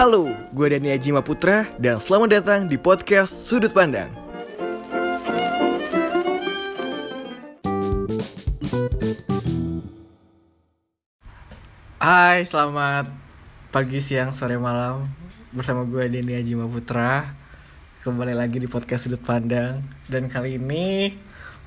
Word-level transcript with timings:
Halo, 0.00 0.32
gue 0.56 0.64
Dani 0.72 0.96
Ajima 0.96 1.20
Putra 1.20 1.68
dan 1.76 2.00
selamat 2.00 2.40
datang 2.40 2.64
di 2.64 2.80
podcast 2.80 3.36
Sudut 3.36 3.68
Pandang. 3.68 4.08
Hai, 12.00 12.48
selamat 12.48 13.12
pagi, 13.68 14.00
siang, 14.00 14.32
sore, 14.32 14.56
malam. 14.56 15.04
Bersama 15.52 15.84
gue 15.84 16.08
Deni 16.08 16.32
Ajima 16.32 16.64
Putra. 16.64 17.36
Kembali 18.00 18.32
lagi 18.32 18.56
di 18.56 18.72
podcast 18.72 19.04
Sudut 19.04 19.20
Pandang. 19.20 19.84
Dan 20.08 20.32
kali 20.32 20.56
ini 20.56 21.12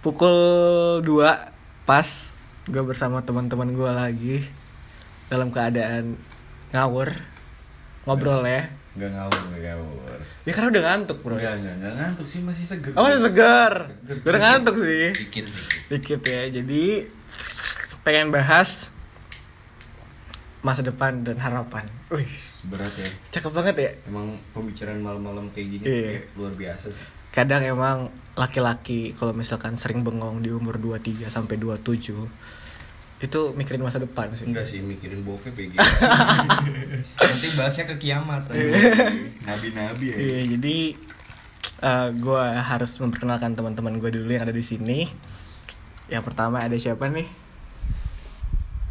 pukul 0.01 1.05
2 1.05 1.85
pas 1.85 2.33
Gue 2.65 2.81
bersama 2.81 3.21
teman-teman 3.21 3.77
gue 3.77 3.91
lagi 3.93 4.37
Dalam 5.29 5.53
keadaan 5.53 6.17
ngawur 6.73 7.32
Ngobrol 8.03 8.43
ya. 8.43 8.67
Gak 8.93 9.09
ngawur, 9.09 9.41
gak 9.49 9.61
ngawur. 9.73 10.19
Ya 10.43 10.51
karena 10.53 10.69
udah 10.69 10.83
ngantuk 10.85 11.17
bro. 11.23 11.33
Enggak, 11.33 11.53
enggak, 11.57 11.75
enggak 11.81 11.93
ngantuk 11.97 12.27
sih, 12.27 12.39
masih 12.43 12.63
seger. 12.67 12.91
Oh 12.93 13.03
masih 13.03 13.21
segar 13.23 13.73
Seger. 13.89 14.15
Gue 14.21 14.29
udah 14.29 14.41
ngantuk 14.43 14.75
sih? 14.77 15.09
Dikit 15.15 15.45
Dikit. 15.89 16.19
Ya 16.23 16.41
Jadi 16.51 16.83
pengen 18.01 18.29
bahas 18.29 18.91
Masa 20.61 20.79
depan 20.79 21.27
dan 21.27 21.35
harapan. 21.39 21.83
Wih 22.07 22.29
Berat 22.63 22.95
ya. 22.95 23.03
cakep 23.29 23.51
banget 23.51 23.75
ya. 23.75 23.91
Emang 24.07 24.39
pembicaraan 24.55 25.03
malam-malam 25.03 25.51
kayak 25.51 25.67
gini 25.69 25.83
Iya. 25.83 26.07
kayak 26.07 26.23
luar 26.39 26.53
biasa 26.55 26.87
sih. 26.87 27.05
Kadang 27.35 27.67
emang 27.67 27.97
laki-laki 28.33 29.11
kalau 29.11 29.35
misalkan 29.35 29.75
sering 29.75 30.07
bengong 30.07 30.39
di 30.39 30.47
umur 30.47 30.79
23 30.79 31.27
sampai 31.27 31.59
27 31.59 32.15
itu 33.23 33.55
mikirin 33.55 33.79
masa 33.79 34.03
depan 34.03 34.27
sih. 34.35 34.43
Enggak 34.43 34.67
sih, 34.67 34.83
mikirin 34.83 35.23
bokep 35.23 35.55
kayak 35.55 35.79
gitu 35.79 35.79
Nanti 37.23 37.47
bahasnya 37.55 37.87
ke 37.87 37.95
kiamat 37.95 38.51
Nabi-nabi 39.47 40.05
ya 40.11 40.17
Iya, 40.19 40.39
jadi 40.59 40.77
gue 42.19 42.43
harus 42.59 42.91
memperkenalkan 42.99 43.55
teman-teman 43.55 43.95
gue 44.03 44.11
dulu 44.11 44.27
yang 44.27 44.43
ada 44.43 44.55
di 44.55 44.63
sini. 44.63 45.07
Yang 46.11 46.23
pertama 46.27 46.59
ada 46.59 46.75
siapa 46.75 47.07
nih? 47.07 47.43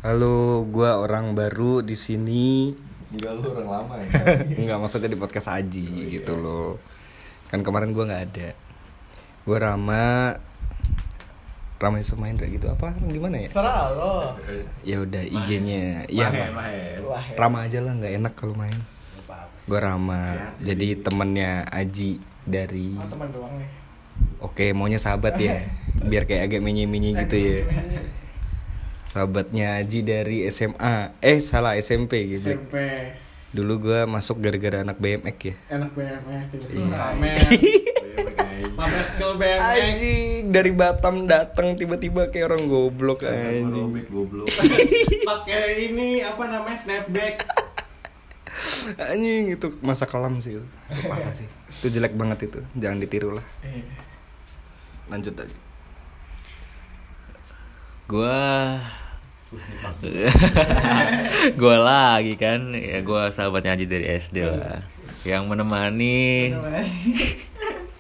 Halo, 0.03 0.67
gua 0.67 0.99
orang 0.99 1.39
baru 1.39 1.79
di 1.79 1.95
sini. 1.95 2.75
Enggak 3.15 3.39
lu 3.39 3.55
orang 3.55 3.71
lama 3.71 3.95
ya 4.03 4.11
Enggak 4.59 4.83
maksudnya 4.83 5.07
di 5.07 5.15
podcast 5.15 5.47
Aji 5.47 6.11
gitu 6.11 6.35
loh. 6.35 6.83
Kan 7.47 7.63
kemarin 7.63 7.95
gua 7.95 8.11
nggak 8.11 8.25
ada. 8.35 8.51
Gua 9.47 9.63
Rama 9.63 10.35
Rama 11.83 11.99
Yusuf 11.99 12.15
Mahendra 12.15 12.47
gitu 12.47 12.71
apa 12.71 12.95
gimana 13.11 13.43
ya? 13.43 13.51
Serah 13.51 13.91
lo. 13.91 14.39
Ya 14.87 15.03
udah 15.03 15.19
IG-nya. 15.19 16.07
Iya, 16.07 16.31
mahen 16.55 17.03
Rama 17.35 17.67
aja 17.67 17.83
lah 17.83 17.93
nggak 17.99 18.13
enak 18.23 18.33
kalau 18.39 18.55
main. 18.55 18.79
Gua 19.67 19.79
Rama. 19.83 20.55
Jadi 20.63 21.03
temennya 21.03 21.67
Aji 21.67 22.23
dari 22.47 22.95
Oh, 22.95 23.07
teman 23.11 23.31
doang 23.35 23.55
nih. 23.59 23.69
Oke, 24.39 24.71
maunya 24.71 25.03
sahabat 25.03 25.35
ya. 25.39 25.67
Biar 26.11 26.27
kayak 26.27 26.51
agak 26.51 26.61
menye-menye 26.63 27.19
gitu 27.27 27.37
ya. 27.39 27.59
Sahabatnya 29.07 29.83
Aji 29.83 30.07
dari 30.07 30.47
SMA. 30.49 31.19
Eh, 31.19 31.39
salah 31.43 31.75
SMP 31.79 32.39
gitu. 32.39 32.55
SMP 32.55 32.75
Dulu 33.53 33.91
gua 33.91 34.09
masuk 34.09 34.41
gara-gara 34.41 34.81
anak 34.81 34.97
BMX 34.97 35.39
ya. 35.45 35.55
enak 35.77 35.91
BMX 35.93 36.43
tiba-tiba 36.57 36.97
Iya. 38.87 39.29
BMX. 39.39 39.63
Anjing, 39.63 40.43
dari 40.51 40.73
Batam 40.75 41.17
datang 41.31 41.79
tiba-tiba 41.79 42.29
kayak 42.29 42.53
orang 42.53 42.63
goblok 42.67 43.25
anjing. 43.25 43.71
Robek 43.71 44.07
goblok 44.11 44.47
Pakai 45.31 45.91
ini 45.91 46.23
apa 46.23 46.43
namanya 46.51 46.79
snapback. 46.83 47.47
Anjing 48.99 49.55
itu 49.55 49.67
masa 49.81 50.05
kelam 50.11 50.43
sih 50.43 50.59
itu. 50.59 50.65
Itu 50.91 51.01
parah 51.07 51.33
sih. 51.35 51.47
Itu 51.83 51.87
jelek 51.95 52.15
banget 52.19 52.51
itu. 52.51 52.61
Jangan 52.79 52.99
ditiru 52.99 53.39
lah. 53.39 53.47
Iya. 53.63 53.87
Lanjut 55.11 55.35
tadi. 55.35 55.55
gua 58.13 58.77
gua 61.61 61.77
lagi 61.81 62.37
kan 62.37 62.77
ya 62.77 63.01
gua 63.01 63.33
sahabatnya 63.33 63.73
Aji 63.73 63.89
dari 63.89 64.05
SD 64.21 64.45
lah 64.45 64.85
yang 65.25 65.49
menemani 65.49 66.53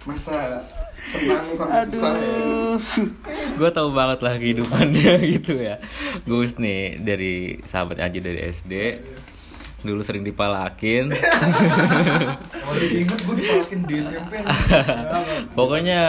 Masa 0.02 0.58
senang 1.02 1.46
sampai 1.52 1.86
susah. 1.90 2.14
gue 3.58 3.70
tahu 3.70 3.90
banget 3.90 4.18
lah 4.18 4.34
kehidupannya 4.34 5.14
gitu 5.38 5.58
ya. 5.58 5.78
Gus 6.24 6.58
nih 6.58 6.98
dari 6.98 7.58
sahabat 7.62 7.98
Aji 7.98 8.18
dari 8.18 8.40
SD 8.46 8.72
dulu 9.82 9.98
sering 9.98 10.22
dipalakin. 10.22 11.10
Kalau 12.62 12.78
diinget 12.78 13.18
gue 13.18 13.34
dipalakin 13.34 13.80
di 13.82 13.94
SMP. 13.98 14.38
pokoknya 15.58 16.00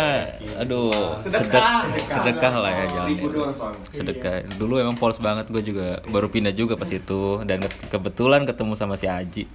aduh 0.57 0.93
sedekah. 1.25 1.89
sedekah. 2.05 2.53
lah 2.53 2.69
ya 2.69 2.85
jangan 2.87 3.53
soalnya. 3.53 3.81
sedekah. 3.89 4.35
Dulu 4.57 4.77
emang 4.77 4.93
polos 4.93 5.17
banget 5.17 5.49
gue 5.49 5.61
juga 5.65 6.05
baru 6.05 6.29
pindah 6.29 6.53
juga 6.53 6.77
pas 6.77 6.89
itu. 6.89 7.41
Dan 7.45 7.65
ke- 7.65 7.89
kebetulan 7.89 8.45
ketemu 8.45 8.73
sama 8.77 8.93
si 8.93 9.09
Aji 9.09 9.49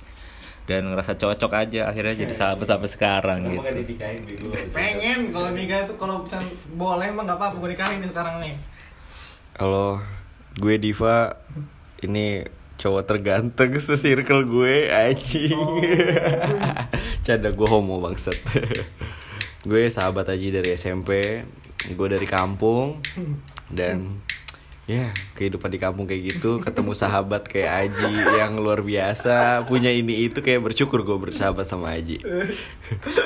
dan 0.69 0.85
ngerasa 0.85 1.17
cocok 1.17 1.53
aja 1.57 1.89
akhirnya 1.89 2.29
jadi 2.29 2.35
sahabat 2.37 2.69
sampai 2.69 2.93
sekarang 2.93 3.41
Kamu 3.41 3.65
gitu 4.29 4.53
Pengen 4.77 5.33
kalau 5.33 5.57
nikah 5.57 5.89
tuh 5.89 5.97
kalau 5.97 6.29
bisa 6.29 6.45
boleh 6.77 7.09
emang 7.09 7.25
nggak 7.25 7.41
apa-apa 7.41 7.57
gue 7.57 7.71
nikahin 7.73 8.05
sekarang 8.05 8.37
nih. 8.45 8.53
Halo, 9.57 10.05
gue 10.61 10.77
Diva. 10.77 11.41
Ini 12.05 12.47
cowok 12.79 13.03
terganteng 13.09 13.73
se-circle 13.81 14.45
gue 14.45 14.93
anjing. 14.93 15.57
Canda 17.25 17.49
gue 17.49 17.69
homo 17.73 18.05
bangsat. 18.05 18.37
gue 19.65 19.83
sahabat 19.89 20.29
Aji 20.29 20.53
dari 20.53 20.77
SMP. 20.77 21.43
Gue 21.97 22.09
dari 22.13 22.29
kampung 22.29 23.01
dan 23.73 24.21
ya 24.89 25.13
kehidupan 25.37 25.69
di 25.69 25.77
kampung 25.77 26.09
kayak 26.09 26.33
gitu 26.33 26.57
ketemu 26.59 26.97
sahabat 26.97 27.45
kayak 27.45 27.93
Aji 27.93 28.09
yang 28.35 28.57
luar 28.57 28.81
biasa 28.81 29.63
punya 29.63 29.93
ini 29.93 30.25
itu 30.25 30.41
kayak 30.41 30.65
bersyukur 30.65 31.05
gue 31.05 31.13
bersahabat 31.15 31.63
sama 31.63 31.93
Aji 31.93 32.25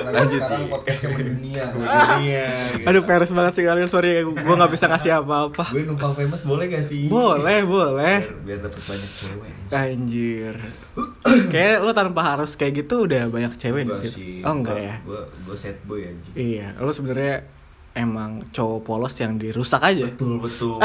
lanjut 0.03 0.43
Sekarang 0.43 0.59
Ji. 0.59 0.67
podcastnya 0.67 1.09
mendunia 1.09 1.63
Iya, 2.19 2.47
gitu. 2.75 2.83
Aduh 2.83 3.03
peres 3.03 3.31
banget 3.31 3.53
sih 3.55 3.63
kalian 3.63 3.87
sorry 3.87 4.11
gue 4.21 4.35
nggak 4.53 4.69
bisa 4.69 4.91
ngasih 4.91 5.23
apa-apa. 5.23 5.71
Gue 5.71 5.87
numpang 5.87 6.13
famous 6.13 6.43
boleh 6.43 6.67
gak 6.67 6.83
sih? 6.83 7.07
Boleh 7.07 7.63
boleh. 7.63 8.27
Biar, 8.27 8.43
biar 8.43 8.59
dapet 8.61 8.83
banyak 8.83 9.11
cewek 9.15 9.53
Anjir. 9.71 10.55
Kayak 11.55 11.77
lo 11.81 11.93
tanpa 11.93 12.35
harus 12.35 12.53
kayak 12.53 12.83
gitu 12.83 13.07
udah 13.07 13.31
banyak 13.31 13.55
cewek 13.55 13.87
Enggak 13.87 14.03
gitu. 14.03 14.19
sih 14.19 14.33
Oh 14.43 14.53
enggak 14.53 14.77
ya. 14.77 14.95
Gue 15.01 15.21
gue 15.47 15.57
set 15.57 15.79
boy 15.87 16.03
aja 16.03 16.31
Iya, 16.35 16.67
lo 16.77 16.91
sebenarnya 16.91 17.47
emang 17.93 18.41
cowok 18.53 18.81
polos 18.85 19.15
yang 19.21 19.37
dirusak 19.37 19.81
aja. 19.85 20.09
Betul 20.09 20.41
betul 20.41 20.81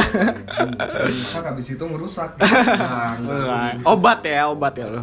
rusak 1.07 1.43
habis 1.43 1.67
itu 1.71 1.83
ngerusak 1.83 2.35
Enggak. 2.39 3.83
Obat 3.87 4.19
ya, 4.27 4.51
obat 4.51 4.73
ya 4.75 4.87
lo. 4.91 5.01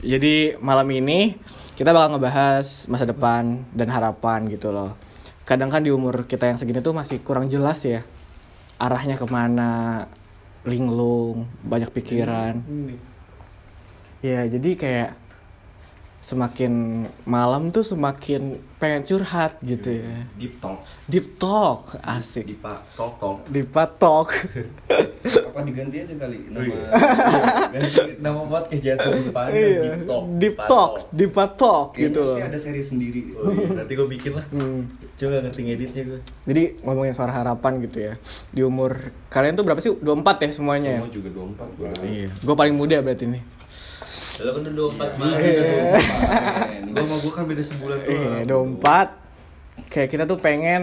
Jadi 0.00 0.56
malam 0.60 0.88
ini 0.92 1.36
kita 1.76 1.92
bakal 1.92 2.16
ngebahas 2.16 2.88
masa 2.88 3.04
depan 3.04 3.64
dan 3.76 3.88
harapan 3.92 4.48
gitu 4.48 4.72
loh. 4.72 4.96
Kadang 5.44 5.68
kan 5.68 5.84
di 5.84 5.92
umur 5.92 6.24
kita 6.24 6.48
yang 6.48 6.58
segini 6.58 6.80
tuh 6.80 6.96
masih 6.96 7.20
kurang 7.22 7.46
jelas 7.46 7.84
ya 7.84 8.02
arahnya 8.76 9.16
ke 9.16 9.26
mana, 9.28 10.04
linglung, 10.68 11.48
banyak 11.64 11.88
pikiran. 11.92 12.60
Ya 14.20 14.44
jadi 14.48 14.70
kayak 14.76 15.10
semakin 16.26 16.72
malam 17.22 17.70
tuh 17.70 17.86
semakin 17.86 18.58
pengen 18.76 19.06
curhat 19.06 19.62
gitu 19.62 20.02
ya. 20.02 20.26
Deep 20.34 20.58
talk 20.58 20.82
Deep 21.06 21.26
talk, 21.38 21.94
asik. 22.02 22.44
Deep 22.44 22.58
talk 22.92 23.14
talk 23.14 23.38
Deep 23.46 23.70
talk. 23.94 24.28
apa 25.22 25.60
diganti 25.62 25.96
aja 25.98 26.14
kali 26.16 26.50
nama 26.50 26.66
Ganti 27.70 28.00
nama 28.24 28.38
podcast 28.42 28.82
jangan 28.82 28.98
sebut 29.00 29.22
sepanjang 29.24 29.54
Iya, 29.54 29.80
Deep 29.88 30.02
talk 30.04 30.24
deep 30.34 30.56
talk, 30.66 30.92
deep 31.10 31.32
talk 31.56 31.88
gitu 31.94 32.20
loh. 32.20 32.36
nanti 32.36 32.46
ada 32.48 32.58
seri 32.58 32.82
sendiri 32.82 33.20
Oh 33.32 33.46
iya, 33.48 33.66
nanti 33.76 33.92
gue 33.94 34.08
bikin 34.08 34.32
lah 34.34 34.44
Hmm. 34.48 34.82
Coba 35.14 35.40
ngerti 35.40 35.60
ngeditnya 35.62 36.02
gue 36.04 36.20
Jadi 36.44 36.62
ngomongin 36.82 37.14
soal 37.14 37.30
harapan 37.30 37.78
gitu 37.80 37.98
ya 38.02 38.14
Di 38.50 38.60
umur 38.60 38.98
kalian 39.30 39.54
tuh 39.54 39.62
berapa 39.62 39.78
sih? 39.78 39.94
24 39.94 40.02
ya 40.40 40.50
semuanya 40.52 40.90
ya? 40.90 41.00
Semua 41.00 41.12
juga 41.12 41.28
24 41.30 41.78
gue 41.78 41.88
Iya 42.04 42.28
Gue 42.36 42.54
paling 42.54 42.74
muda 42.74 42.98
berarti 42.98 43.24
nih 43.26 43.42
lo 44.38 44.50
kan 44.52 44.60
udah 44.62 44.72
24 44.72 45.20
Gue 46.86 47.02
sama 47.02 47.16
gue 47.18 47.32
kan 47.32 47.44
beda 47.44 47.62
sebulan 47.62 47.96
Iya 48.02 48.44
doang. 48.44 48.76
24 48.80 49.88
Kayak 49.88 50.08
kita 50.10 50.24
tuh 50.24 50.38
pengen 50.38 50.82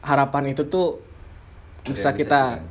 Harapan 0.00 0.50
itu 0.50 0.64
tuh 0.64 1.00
Bisa 1.82 2.10
kita 2.12 2.62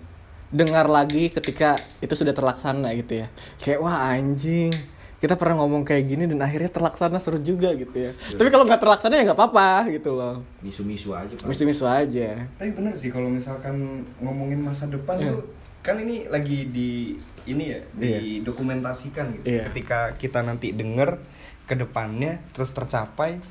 dengar 0.49 0.83
lagi 0.85 1.27
ketika 1.27 1.79
itu 1.99 2.11
sudah 2.11 2.31
terlaksana 2.31 2.91
gitu 2.93 3.23
ya. 3.23 3.27
Kayak 3.55 3.79
wah 3.79 4.11
anjing. 4.11 4.67
Kita 5.15 5.35
pernah 5.35 5.59
ngomong 5.59 5.83
kayak 5.83 6.03
gini 6.05 6.27
dan 6.27 6.39
akhirnya 6.39 6.67
terlaksana 6.67 7.19
seru 7.19 7.39
juga 7.39 7.71
gitu 7.71 7.93
ya. 7.93 8.11
Tapi 8.11 8.47
kalau 8.47 8.65
nggak 8.65 8.79
terlaksana 8.79 9.15
ya 9.15 9.23
nggak 9.23 9.37
apa-apa 9.37 9.87
gitu 9.89 10.11
loh. 10.11 10.43
Misu-misu 10.59 11.15
aja 11.15 11.31
Pak. 11.31 11.47
misu-misu 11.47 11.85
aja. 11.85 12.51
Tapi 12.51 12.67
bener 12.71 12.91
sih 12.91 13.07
kalau 13.07 13.27
misalkan 13.27 14.03
ngomongin 14.17 14.59
masa 14.59 14.87
depan 14.87 15.15
Iya. 15.17 15.31
tuh 15.31 15.43
kan 15.81 15.97
ini 15.97 16.29
lagi 16.29 16.69
di 16.69 17.17
ini 17.49 17.73
ya 17.73 17.81
didokumentasikan 17.97 19.41
gitu. 19.41 19.45
Iya. 19.49 19.69
Ketika 19.69 20.13
kita 20.17 20.45
nanti 20.45 20.73
denger 20.73 21.17
ke 21.65 21.73
depannya 21.73 22.41
terus 22.53 22.69
tercapai 22.69 23.41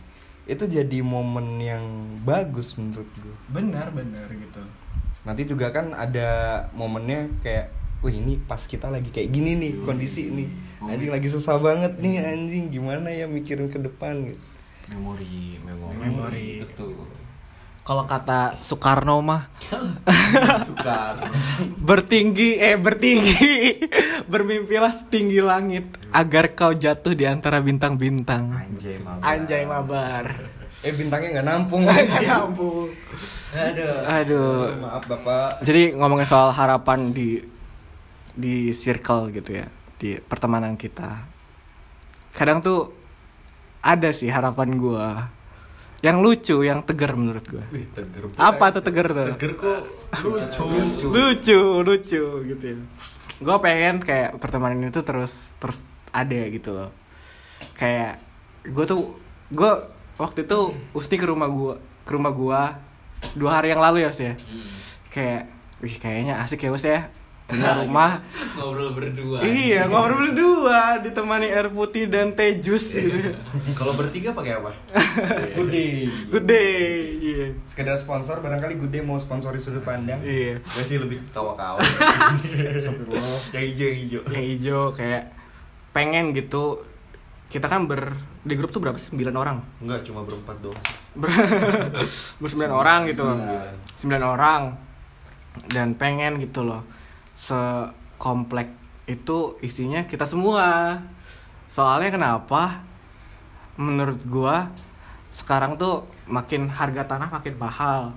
itu 0.47 0.67
jadi 0.67 0.99
momen 1.03 1.63
yang 1.63 1.85
bagus 2.27 2.75
menurut 2.75 3.07
gue. 3.19 3.35
benar 3.55 3.95
benar 3.95 4.27
gitu 4.31 4.63
Nanti 5.23 5.47
juga 5.47 5.71
kan 5.71 5.93
ada 5.95 6.65
momennya 6.73 7.29
kayak 7.45 7.71
Wih 8.01 8.17
ini 8.17 8.41
pas 8.41 8.65
kita 8.65 8.89
lagi 8.89 9.13
kayak 9.13 9.29
gini 9.29 9.61
nih 9.61 9.85
kondisi 9.85 10.33
nih 10.33 10.49
Anjing 10.81 11.13
lagi 11.13 11.29
susah 11.29 11.61
banget 11.61 12.01
nih 12.01 12.25
anjing 12.25 12.73
Gimana 12.73 13.13
ya 13.13 13.29
mikirin 13.29 13.69
ke 13.69 13.77
depan 13.77 14.33
gitu 14.33 14.41
Memori, 14.89 15.61
memori. 15.61 15.97
Memori. 16.01 16.49
Betul 16.65 17.20
kalau 17.91 18.07
kata 18.07 18.55
Soekarno 18.63 19.19
mah. 19.19 19.51
Suka 20.71 21.27
bertinggi 21.83 22.55
eh 22.55 22.79
bertinggi. 22.79 23.83
Bermimpilah 24.31 24.95
setinggi 24.95 25.43
langit 25.43 25.99
agar 26.15 26.55
kau 26.55 26.71
jatuh 26.71 27.19
di 27.19 27.27
antara 27.27 27.59
bintang-bintang. 27.59 28.55
Anjay 28.55 29.03
mabar. 29.03 29.27
anjay 29.27 29.63
mabar. 29.67 30.25
Eh 30.87 30.95
bintangnya 30.95 31.43
nggak 31.43 31.49
nampung. 31.51 31.83
Anjay 31.91 32.31
ampun 32.31 32.95
Aduh. 33.59 33.99
aduh. 34.07 34.71
Maaf 34.87 35.05
bapak. 35.11 35.67
Jadi 35.67 35.91
ngomongin 35.99 36.31
soal 36.31 36.55
harapan 36.55 37.11
di 37.11 37.43
di 38.39 38.71
circle 38.71 39.35
gitu 39.35 39.51
ya 39.51 39.67
di 39.99 40.15
pertemanan 40.23 40.79
kita. 40.79 41.27
Kadang 42.39 42.63
tuh 42.63 42.95
ada 43.83 44.15
sih 44.15 44.31
harapan 44.31 44.79
gua 44.79 45.40
yang 46.01 46.25
lucu 46.25 46.65
yang 46.65 46.81
tegar 46.81 47.13
menurut 47.13 47.45
gua. 47.45 47.65
Teger 47.69 48.25
apa 48.41 48.65
tuh 48.73 48.83
tegar 48.85 49.13
tuh? 49.13 49.37
Teger 49.37 49.53
kok 49.57 49.81
lucu. 50.25 51.07
Lucu 51.13 51.61
lucu 51.85 52.23
gitu 52.49 52.65
ya. 52.65 52.77
Gue 53.41 53.57
pengen 53.61 54.01
kayak 54.01 54.37
pertemanan 54.41 54.89
itu 54.89 55.01
terus 55.05 55.49
terus 55.61 55.85
ada 56.13 56.41
gitu 56.49 56.73
loh. 56.73 56.91
Kayak 57.77 58.21
gue 58.65 58.85
tuh 58.89 59.17
gue 59.53 59.73
waktu 60.17 60.45
itu 60.45 60.77
Usti 60.97 61.17
ke 61.21 61.29
rumah 61.29 61.49
gue 61.49 61.75
ke 62.05 62.13
rumah 62.17 62.33
gue 62.33 62.61
dua 63.37 63.51
hari 63.61 63.73
yang 63.73 63.85
lalu 63.85 64.05
ya 64.05 64.11
sih 64.13 64.33
ya. 64.33 64.35
Kayak 65.13 65.53
wih 65.85 65.97
kayaknya 66.01 66.41
asik 66.41 66.65
ya 66.65 66.73
Us 66.73 66.85
ya 66.85 67.09
punya 67.51 67.71
rumah. 67.83 68.23
Ngobrol 68.55 68.91
berdua. 68.95 69.39
iya 69.43 69.91
ngobrol 69.91 70.31
berdua 70.31 71.03
ditemani 71.03 71.51
air 71.51 71.69
putih 71.75 72.07
dan 72.07 72.33
teh 72.33 72.63
jus. 72.63 72.95
Gitu. 72.95 73.35
Kalau 73.75 73.93
bertiga 73.99 74.31
pakai 74.31 74.63
apa? 74.63 74.71
Good 75.59 75.71
day. 75.75 76.09
Good 76.31 76.47
day 76.47 76.81
iya. 77.31 77.47
Sekedar 77.65 77.97
sponsor, 77.97 78.41
barangkali 78.43 78.77
Good 78.77 78.93
day 78.93 79.03
mau 79.05 79.17
sponsori 79.17 79.59
sudut 79.63 79.85
pandang. 79.85 80.21
Iya. 80.23 80.61
Gue 80.61 80.85
sih 80.85 80.99
lebih 80.99 81.23
kawa-kawa 81.31 81.81
Astagfirullah. 81.81 83.39
Yang 83.55 83.65
hijau, 83.73 83.87
yang 83.87 83.99
hijau. 83.99 84.21
Yang 84.31 84.45
hijau 84.55 84.83
kayak 84.95 85.23
pengen 85.95 86.33
gitu. 86.37 86.85
Kita 87.51 87.67
kan 87.67 87.91
ber 87.91 88.15
di 88.47 88.55
grup 88.55 88.71
tuh 88.71 88.79
berapa 88.79 88.95
sih? 88.95 89.11
9 89.11 89.35
orang? 89.35 89.59
Enggak, 89.83 90.07
cuma 90.07 90.23
berempat 90.23 90.63
doang 90.63 90.79
sih. 90.87 90.97
Ber 91.19 91.29
bersembilan 92.41 92.75
orang 92.75 93.01
gitu 93.11 93.27
loh. 93.27 93.37
Sembilan. 93.37 93.75
sembilan 93.99 94.25
orang. 94.25 94.63
Dan 95.67 95.99
pengen 95.99 96.39
gitu 96.39 96.63
loh 96.63 97.00
sekomplek 97.41 98.69
itu 99.09 99.57
isinya 99.65 100.05
kita 100.05 100.29
semua. 100.29 101.01
Soalnya 101.73 102.13
kenapa? 102.13 102.85
Menurut 103.81 104.21
gua 104.29 104.69
sekarang 105.33 105.81
tuh 105.81 106.05
makin 106.29 106.69
harga 106.69 107.17
tanah 107.17 107.33
makin 107.33 107.57
mahal. 107.57 108.13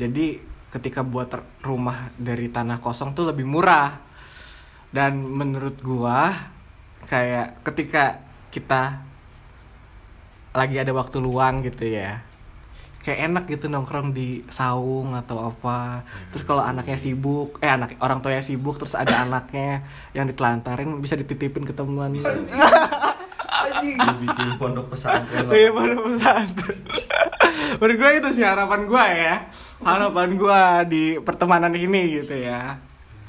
Jadi 0.00 0.40
ketika 0.72 1.04
buat 1.04 1.28
rumah 1.60 2.08
dari 2.16 2.48
tanah 2.48 2.80
kosong 2.80 3.12
tuh 3.12 3.28
lebih 3.28 3.44
murah. 3.44 3.92
Dan 4.88 5.20
menurut 5.20 5.76
gua 5.84 6.32
kayak 7.04 7.60
ketika 7.60 8.24
kita 8.48 9.04
lagi 10.56 10.80
ada 10.80 10.96
waktu 10.96 11.20
luang 11.20 11.60
gitu 11.60 11.84
ya 11.84 12.24
kayak 13.06 13.30
enak 13.30 13.46
gitu 13.46 13.70
nongkrong 13.70 14.10
di 14.10 14.42
saung 14.50 15.14
atau 15.14 15.46
apa. 15.54 16.02
Terus 16.34 16.42
kalau 16.42 16.58
anaknya 16.58 16.98
sibuk 16.98 17.62
eh 17.62 17.70
anak 17.70 17.94
orang 18.02 18.18
tuanya 18.18 18.42
sibuk 18.42 18.82
terus 18.82 18.98
ada 18.98 19.22
anaknya 19.22 19.86
yang 20.10 20.26
ditelantarin 20.26 20.98
bisa 20.98 21.14
dititipin 21.14 21.62
ke 21.62 21.70
teman. 21.70 22.18
Bikin 24.26 24.58
pondok 24.58 24.90
pesantren 24.90 25.46
iya 25.54 25.70
pada 25.70 25.94
pesantren. 25.94 26.82
Menurut 27.78 27.94
gue 27.94 28.10
itu 28.18 28.28
sih 28.42 28.44
harapan 28.44 28.90
gue 28.90 29.06
ya. 29.06 29.46
Harapan 29.86 30.28
gue 30.34 30.60
di 30.90 31.04
pertemanan 31.22 31.70
ini 31.78 32.18
gitu 32.18 32.34
ya. 32.34 32.82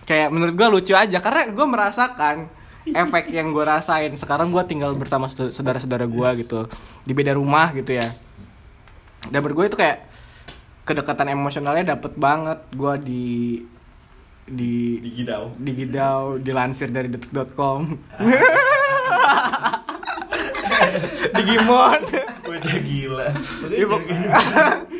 Kayak 0.09 0.33
menurut 0.33 0.57
gue 0.57 0.67
lucu 0.73 0.97
aja 0.97 1.21
karena 1.21 1.53
gue 1.53 1.65
merasakan 1.69 2.49
efek 2.89 3.29
yang 3.29 3.53
gue 3.53 3.61
rasain. 3.61 4.09
Sekarang 4.17 4.49
gue 4.49 4.63
tinggal 4.65 4.97
bersama 4.97 5.29
saudara-saudara 5.29 6.09
gue 6.09 6.29
gitu 6.41 6.65
di 7.05 7.13
beda 7.13 7.37
rumah 7.37 7.69
gitu 7.77 7.93
ya 7.93 8.25
dan 9.27 9.37
menurut 9.37 9.55
gue 9.57 9.65
itu 9.67 9.77
kayak 9.77 9.97
kedekatan 10.83 11.27
emosionalnya 11.29 11.93
dapet 11.93 12.13
banget. 12.15 12.59
Gue 12.71 12.93
di 12.97 13.25
di 14.47 14.97
Di 14.97 15.09
Gidau 15.11 15.51
di 15.55 15.71
Gidau 15.73 16.39
dilansir 16.39 16.87
dari 16.87 17.07
detik.com 17.07 17.83
di 21.35 21.41
Gimon 21.43 22.01
Bocah 22.41 22.77
gila. 22.79 23.27
Iya, 23.67 23.85
pok- 23.85 24.07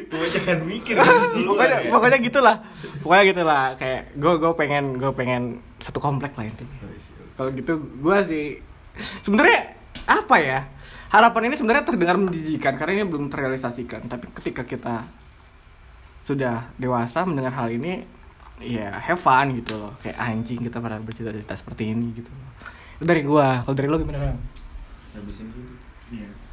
Bocah 0.08 0.42
kan 0.44 0.58
mikir 0.64 0.96
pokoknya 1.00 1.78
pokoknya 1.90 2.18
gitulah. 2.20 2.56
Pokoknya 3.00 3.24
gitulah. 3.26 3.64
Kayak 3.76 4.02
gue 4.14 4.34
gue 4.36 4.52
pengen 4.54 4.84
gue 5.00 5.12
pengen 5.12 5.42
satu 5.80 5.98
komplek 5.98 6.36
lah 6.36 6.44
intinya. 6.44 6.76
Kalau 7.40 7.50
gitu 7.56 7.74
gue 7.80 8.18
sih 8.28 8.46
sebenarnya 9.24 9.74
apa 10.04 10.36
ya 10.38 10.60
harapan 11.08 11.52
ini 11.52 11.56
sebenarnya 11.56 11.84
terdengar 11.88 12.16
menjijikan 12.20 12.74
karena 12.76 13.02
ini 13.02 13.06
belum 13.08 13.32
terrealisasikan. 13.32 14.08
Tapi 14.12 14.26
ketika 14.36 14.64
kita 14.68 15.08
sudah 16.28 16.68
dewasa 16.76 17.24
mendengar 17.24 17.56
hal 17.56 17.72
ini 17.72 18.04
ya 18.60 18.92
have 18.92 19.22
fun 19.22 19.56
gitu 19.56 19.78
loh. 19.78 19.94
Kayak 20.04 20.18
anjing 20.20 20.60
kita 20.64 20.84
pernah 20.84 21.00
bercita-cita 21.00 21.56
seperti 21.56 21.96
ini 21.96 22.12
gitu 22.16 22.30
loh. 22.32 22.50
Itu 23.00 23.06
dari 23.06 23.22
gue 23.24 23.48
kalau 23.64 23.76
dari 23.76 23.88
lo 23.88 23.98
gimana? 24.02 24.36
Habisin 25.16 25.48
dulu. 25.54 25.74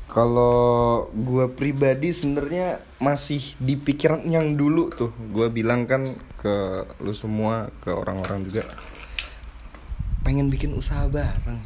Kalau 0.05 1.09
gue 1.11 1.49
pribadi 1.51 2.13
sebenarnya 2.13 2.79
masih 3.03 3.57
di 3.59 3.75
pikiran 3.75 4.23
yang 4.29 4.55
dulu 4.55 4.93
tuh. 4.93 5.11
Gue 5.33 5.51
bilang 5.51 5.89
kan 5.89 6.15
ke 6.39 6.87
lu 7.01 7.11
semua, 7.17 7.73
ke 7.83 7.91
orang-orang 7.91 8.45
juga 8.45 8.69
Pengen 10.25 10.49
bikin 10.49 10.73
usaha 10.73 11.05
bareng 11.05 11.61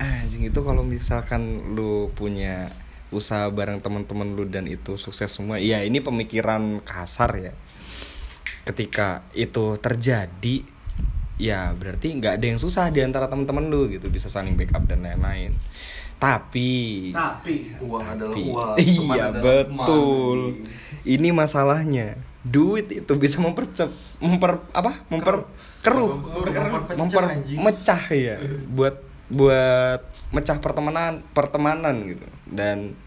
Anjing 0.00 0.42
itu 0.42 0.60
kalau 0.60 0.80
misalkan 0.80 1.76
lu 1.76 2.08
punya 2.10 2.72
usaha 3.10 3.46
bareng 3.46 3.78
teman-teman 3.78 4.32
lu 4.32 4.46
dan 4.46 4.64
itu 4.64 4.96
sukses 4.96 5.28
semua 5.28 5.60
Ya 5.60 5.84
ini 5.84 6.00
pemikiran 6.00 6.80
kasar 6.80 7.36
ya 7.36 7.52
Ketika 8.62 9.24
itu 9.32 9.76
terjadi 9.76 10.64
Ya 11.36 11.72
berarti 11.72 12.12
nggak 12.14 12.36
ada 12.36 12.46
yang 12.46 12.56
susah 12.56 12.88
di 12.88 13.00
antara 13.00 13.24
teman-teman 13.26 13.68
lu 13.68 13.88
gitu 13.88 14.08
Bisa 14.08 14.28
saling 14.28 14.54
backup 14.54 14.84
dan 14.84 15.00
lain-lain 15.00 15.52
Tapi 16.16 16.70
tapi 17.10 17.72
Uang 17.80 18.04
adalah 18.06 18.32
tapi- 18.32 18.44
uang. 18.46 18.76
teman 18.76 19.16
Iya 19.16 19.24
adalah 19.26 19.42
betul. 19.64 20.38
teman. 20.60 20.68
Ini 21.00 21.28
masalahnya. 21.32 22.08
Duit 22.40 22.88
itu 22.90 23.12
bisa 23.16 23.36
mempercep 23.36 23.88
memper 24.16 24.60
apa? 24.72 25.00
Memper 25.08 25.48
keruh. 25.80 26.20
Memperpecah, 26.20 26.92
Memper 26.94 27.24
anjing. 27.26 27.56
mecah 27.56 28.02
ya. 28.12 28.36
Buat 28.68 29.00
buat 29.30 30.02
mecah 30.34 30.58
pertemanan 30.58 31.22
pertemanan 31.32 31.96
gitu. 32.04 32.26
Dan 32.44 32.98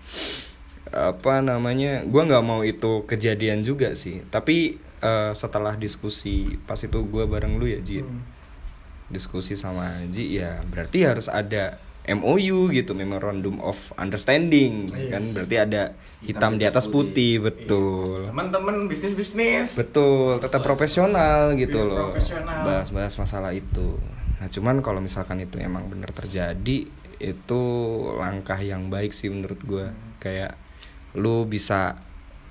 apa 0.89 1.43
namanya? 1.43 2.07
Gua 2.07 2.23
nggak 2.23 2.45
mau 2.45 2.61
itu 2.63 3.03
kejadian 3.03 3.61
juga 3.61 3.93
sih. 3.93 4.23
Tapi 4.31 4.79
eh, 4.79 5.31
setelah 5.35 5.75
diskusi 5.75 6.55
pas 6.63 6.79
itu 6.79 6.97
gua 7.05 7.27
bareng 7.27 7.59
lu 7.59 7.67
ya 7.67 7.83
Ji. 7.83 8.01
Diskusi 9.11 9.53
sama 9.53 9.85
Ji 10.09 10.39
ya 10.39 10.63
berarti 10.65 11.05
harus 11.05 11.27
ada 11.27 11.77
MOU 12.03 12.67
gitu 12.75 12.91
memorandum 12.91 13.63
of 13.63 13.95
understanding 13.95 14.91
Iya. 14.91 15.07
kan 15.15 15.23
berarti 15.31 15.55
ada 15.55 15.81
hitam 16.19 16.59
di 16.59 16.67
atas 16.67 16.91
putih 16.91 17.39
betul 17.39 18.27
teman-teman 18.27 18.91
bisnis 18.91 19.15
bisnis 19.15 19.71
betul 19.71 20.35
tetap 20.43 20.59
profesional 20.67 21.55
gitu 21.55 21.79
Biar 21.79 21.87
loh 21.87 22.11
bahas-bahas 22.67 23.15
masalah 23.15 23.55
itu 23.55 23.95
nah 24.43 24.51
cuman 24.51 24.83
kalau 24.83 24.99
misalkan 24.99 25.39
itu 25.39 25.55
emang 25.55 25.87
bener 25.87 26.11
terjadi 26.11 26.83
itu 27.15 27.61
langkah 28.19 28.59
yang 28.59 28.91
baik 28.91 29.15
sih 29.15 29.31
menurut 29.31 29.63
gue 29.63 29.87
kayak 30.19 30.59
lu 31.15 31.47
bisa 31.47 31.95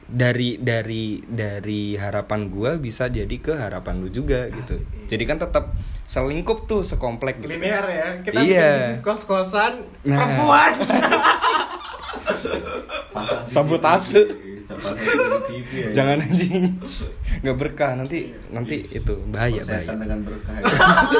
dari 0.02 0.56
dari 0.56 1.20
dari 1.20 1.96
harapan 1.96 2.48
gua 2.48 2.76
bisa 2.76 3.08
jadi 3.08 3.32
ke 3.36 3.52
harapan 3.52 4.00
lu 4.00 4.08
juga 4.08 4.48
gitu 4.48 4.80
jadi 5.04 5.24
kan 5.24 5.36
tetap 5.36 5.76
selingkup 6.04 6.64
tuh 6.64 6.80
sekomplek 6.80 7.40
gitu. 7.40 7.48
linear 7.48 7.84
ya 7.84 8.08
kita 8.20 8.40
Iya. 8.40 8.48
bikin 8.48 8.96
bisnis 8.96 9.00
kos 9.00 9.22
kosan 9.24 9.84
Nah. 10.04 10.16
perempuan 10.16 10.72
Sabotase. 13.44 14.51
Ya. 15.72 15.88
jangan 16.02 16.20
anjing. 16.20 16.76
Nggak 17.42 17.56
berkah 17.56 17.92
nanti 17.96 18.32
nanti 18.52 18.86
itu 18.88 19.14
bahaya 19.28 19.62
bahaya. 19.64 19.96
dengan 19.96 20.20
berkah. 20.24 20.54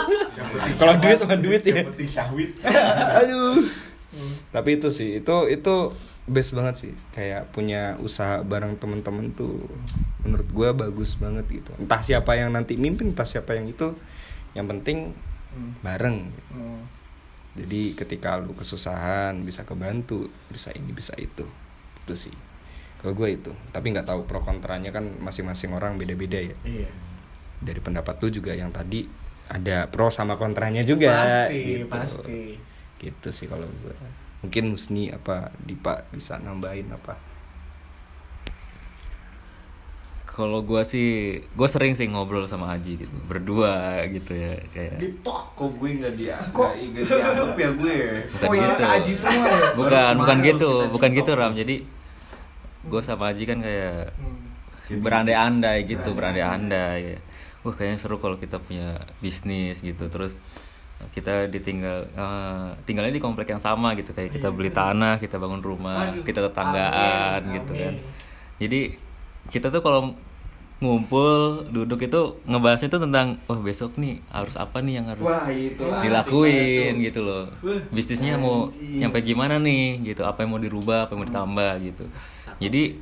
Kalau 0.81 0.95
duit 1.01 1.19
mah 1.25 1.39
duit 1.41 1.63
ya. 1.65 1.73
Yang 1.83 1.89
penting 1.95 2.11
syahwit. 2.11 2.51
aduh. 3.21 3.61
Tapi 4.53 4.71
itu 4.77 4.89
sih 4.93 5.21
itu 5.21 5.37
itu 5.49 5.75
best 6.29 6.53
banget 6.53 6.75
sih. 6.79 6.93
Kayak 7.17 7.51
punya 7.51 7.97
usaha 7.99 8.45
bareng 8.45 8.77
temen-temen 8.77 9.33
tuh 9.33 9.67
menurut 10.23 10.49
gua 10.53 10.71
bagus 10.77 11.17
banget 11.17 11.49
gitu. 11.49 11.73
Entah 11.81 12.05
siapa 12.05 12.37
yang 12.37 12.53
nanti 12.53 12.77
mimpin 12.77 13.17
entah 13.17 13.27
siapa 13.27 13.57
yang 13.57 13.69
itu. 13.69 13.97
Yang 14.53 14.67
penting 14.79 14.99
bareng. 15.85 16.33
Hmm. 16.53 16.81
jadi 17.53 17.93
ketika 17.93 18.41
lu 18.41 18.57
kesusahan 18.57 19.45
bisa 19.45 19.69
kebantu 19.69 20.33
bisa 20.49 20.73
ini 20.73 20.93
bisa 20.97 21.13
itu. 21.21 21.45
Itu 22.01 22.17
sih 22.17 22.33
kalau 23.03 23.13
gue 23.19 23.29
itu 23.35 23.53
tapi 23.75 23.91
nggak 23.91 24.07
tahu 24.07 24.25
pro 24.25 24.41
kontranya 24.47 24.95
kan 24.95 25.05
masing-masing 25.19 25.75
orang 25.75 25.99
beda-beda 25.99 26.39
ya 26.39 26.57
iya 26.63 26.91
dari 27.63 27.79
pendapat 27.79 28.19
lu 28.23 28.29
juga 28.31 28.55
yang 28.55 28.71
tadi 28.71 29.07
ada 29.51 29.87
pro 29.91 30.11
sama 30.11 30.39
kontranya 30.39 30.87
juga 30.87 31.11
pasti 31.11 31.59
gitu. 31.83 31.87
pasti 31.91 32.41
gitu 33.03 33.29
sih 33.35 33.47
kalau 33.51 33.67
gue 33.67 33.95
mungkin 34.43 34.75
Husni 34.75 35.11
apa 35.11 35.55
Dipa 35.63 36.07
bisa 36.11 36.39
nambahin 36.39 36.91
apa 36.91 37.35
Kalau 40.33 40.65
gua 40.65 40.81
sih, 40.81 41.37
gua 41.53 41.69
sering 41.69 41.93
sih 41.93 42.09
ngobrol 42.09 42.49
sama 42.49 42.73
Aji 42.73 43.05
gitu, 43.05 43.17
berdua 43.29 44.01
gitu 44.09 44.33
ya 44.33 44.49
kayak. 44.73 45.21
Kok 45.21 45.77
gue 45.77 45.91
nggak 46.01 46.15
dia 46.17 46.41
kok 46.57 46.73
nggak 46.73 47.05
dianggap 47.05 47.53
ya 47.53 47.71
gue? 47.77 47.97
Bukan 48.33 48.49
gitu. 48.57 49.13
semua 49.13 49.45
ya 49.45 49.77
Bukan, 49.77 50.13
bukan 50.17 50.37
gitu, 50.41 50.73
bukan 50.89 51.11
gitu 51.13 51.31
Ram. 51.37 51.53
Jadi 51.53 51.85
gua 52.87 53.01
sama 53.03 53.31
Aji 53.31 53.45
kan 53.47 53.59
kayak 53.63 54.15
berandai-andai 54.91 55.87
gitu, 55.87 56.13
berandai-andai. 56.13 57.23
Wah 57.63 57.75
kayaknya 57.79 57.99
seru 58.03 58.19
kalau 58.19 58.37
kita 58.37 58.59
punya 58.59 58.99
bisnis 59.23 59.81
gitu. 59.81 60.11
Terus 60.11 60.43
kita 61.15 61.51
ditinggal 61.51 62.11
eh, 62.15 62.69
tinggalnya 62.87 63.15
di 63.15 63.23
komplek 63.23 63.55
yang 63.55 63.63
sama 63.63 63.95
gitu. 63.95 64.11
Kayak 64.11 64.35
kita 64.35 64.49
beli 64.51 64.71
tanah, 64.75 65.23
kita 65.23 65.39
bangun 65.39 65.63
rumah, 65.63 66.19
kita 66.27 66.43
tetanggaan 66.51 67.47
amin, 67.47 67.57
gitu 67.63 67.73
amin. 67.73 67.83
kan. 67.83 67.95
Jadi 68.59 68.81
kita 69.51 69.71
tuh 69.71 69.83
kalau 69.83 70.15
ngumpul 70.83 71.63
duduk 71.71 72.03
itu 72.03 72.43
ngebahasnya 72.43 72.91
tuh 72.91 73.07
tentang 73.07 73.39
oh 73.47 73.55
besok 73.63 73.95
nih 74.03 74.19
harus 74.35 74.59
apa 74.59 74.83
nih 74.83 74.99
yang 74.99 75.07
harus 75.07 75.23
Wah 75.23 75.47
dilakuin 76.03 76.99
gitu 76.99 77.23
loh. 77.23 77.47
Bisnisnya 77.95 78.35
mau 78.35 78.67
nyampe 78.75 79.23
gimana 79.23 79.63
nih? 79.63 80.03
gitu. 80.03 80.27
Apa 80.27 80.43
yang 80.43 80.51
mau 80.51 80.59
dirubah 80.59 81.07
apa 81.07 81.15
yang 81.15 81.21
mau 81.23 81.29
ditambah? 81.31 81.73
gitu 81.87 82.05
jadi 82.59 82.99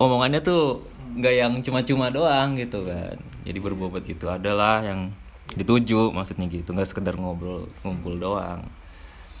omongannya 0.00 0.40
tuh 0.40 0.86
nggak 1.18 1.34
yang 1.34 1.52
cuma-cuma 1.60 2.08
doang 2.08 2.56
gitu 2.56 2.88
kan. 2.88 3.16
Jadi 3.42 3.58
berbobot 3.58 4.04
gitu. 4.06 4.30
Adalah 4.30 4.80
yang 4.80 5.12
dituju 5.52 6.14
maksudnya 6.14 6.48
gitu. 6.48 6.72
Nggak 6.72 6.88
sekedar 6.88 7.18
ngobrol 7.18 7.68
ngumpul 7.84 8.16
doang 8.16 8.64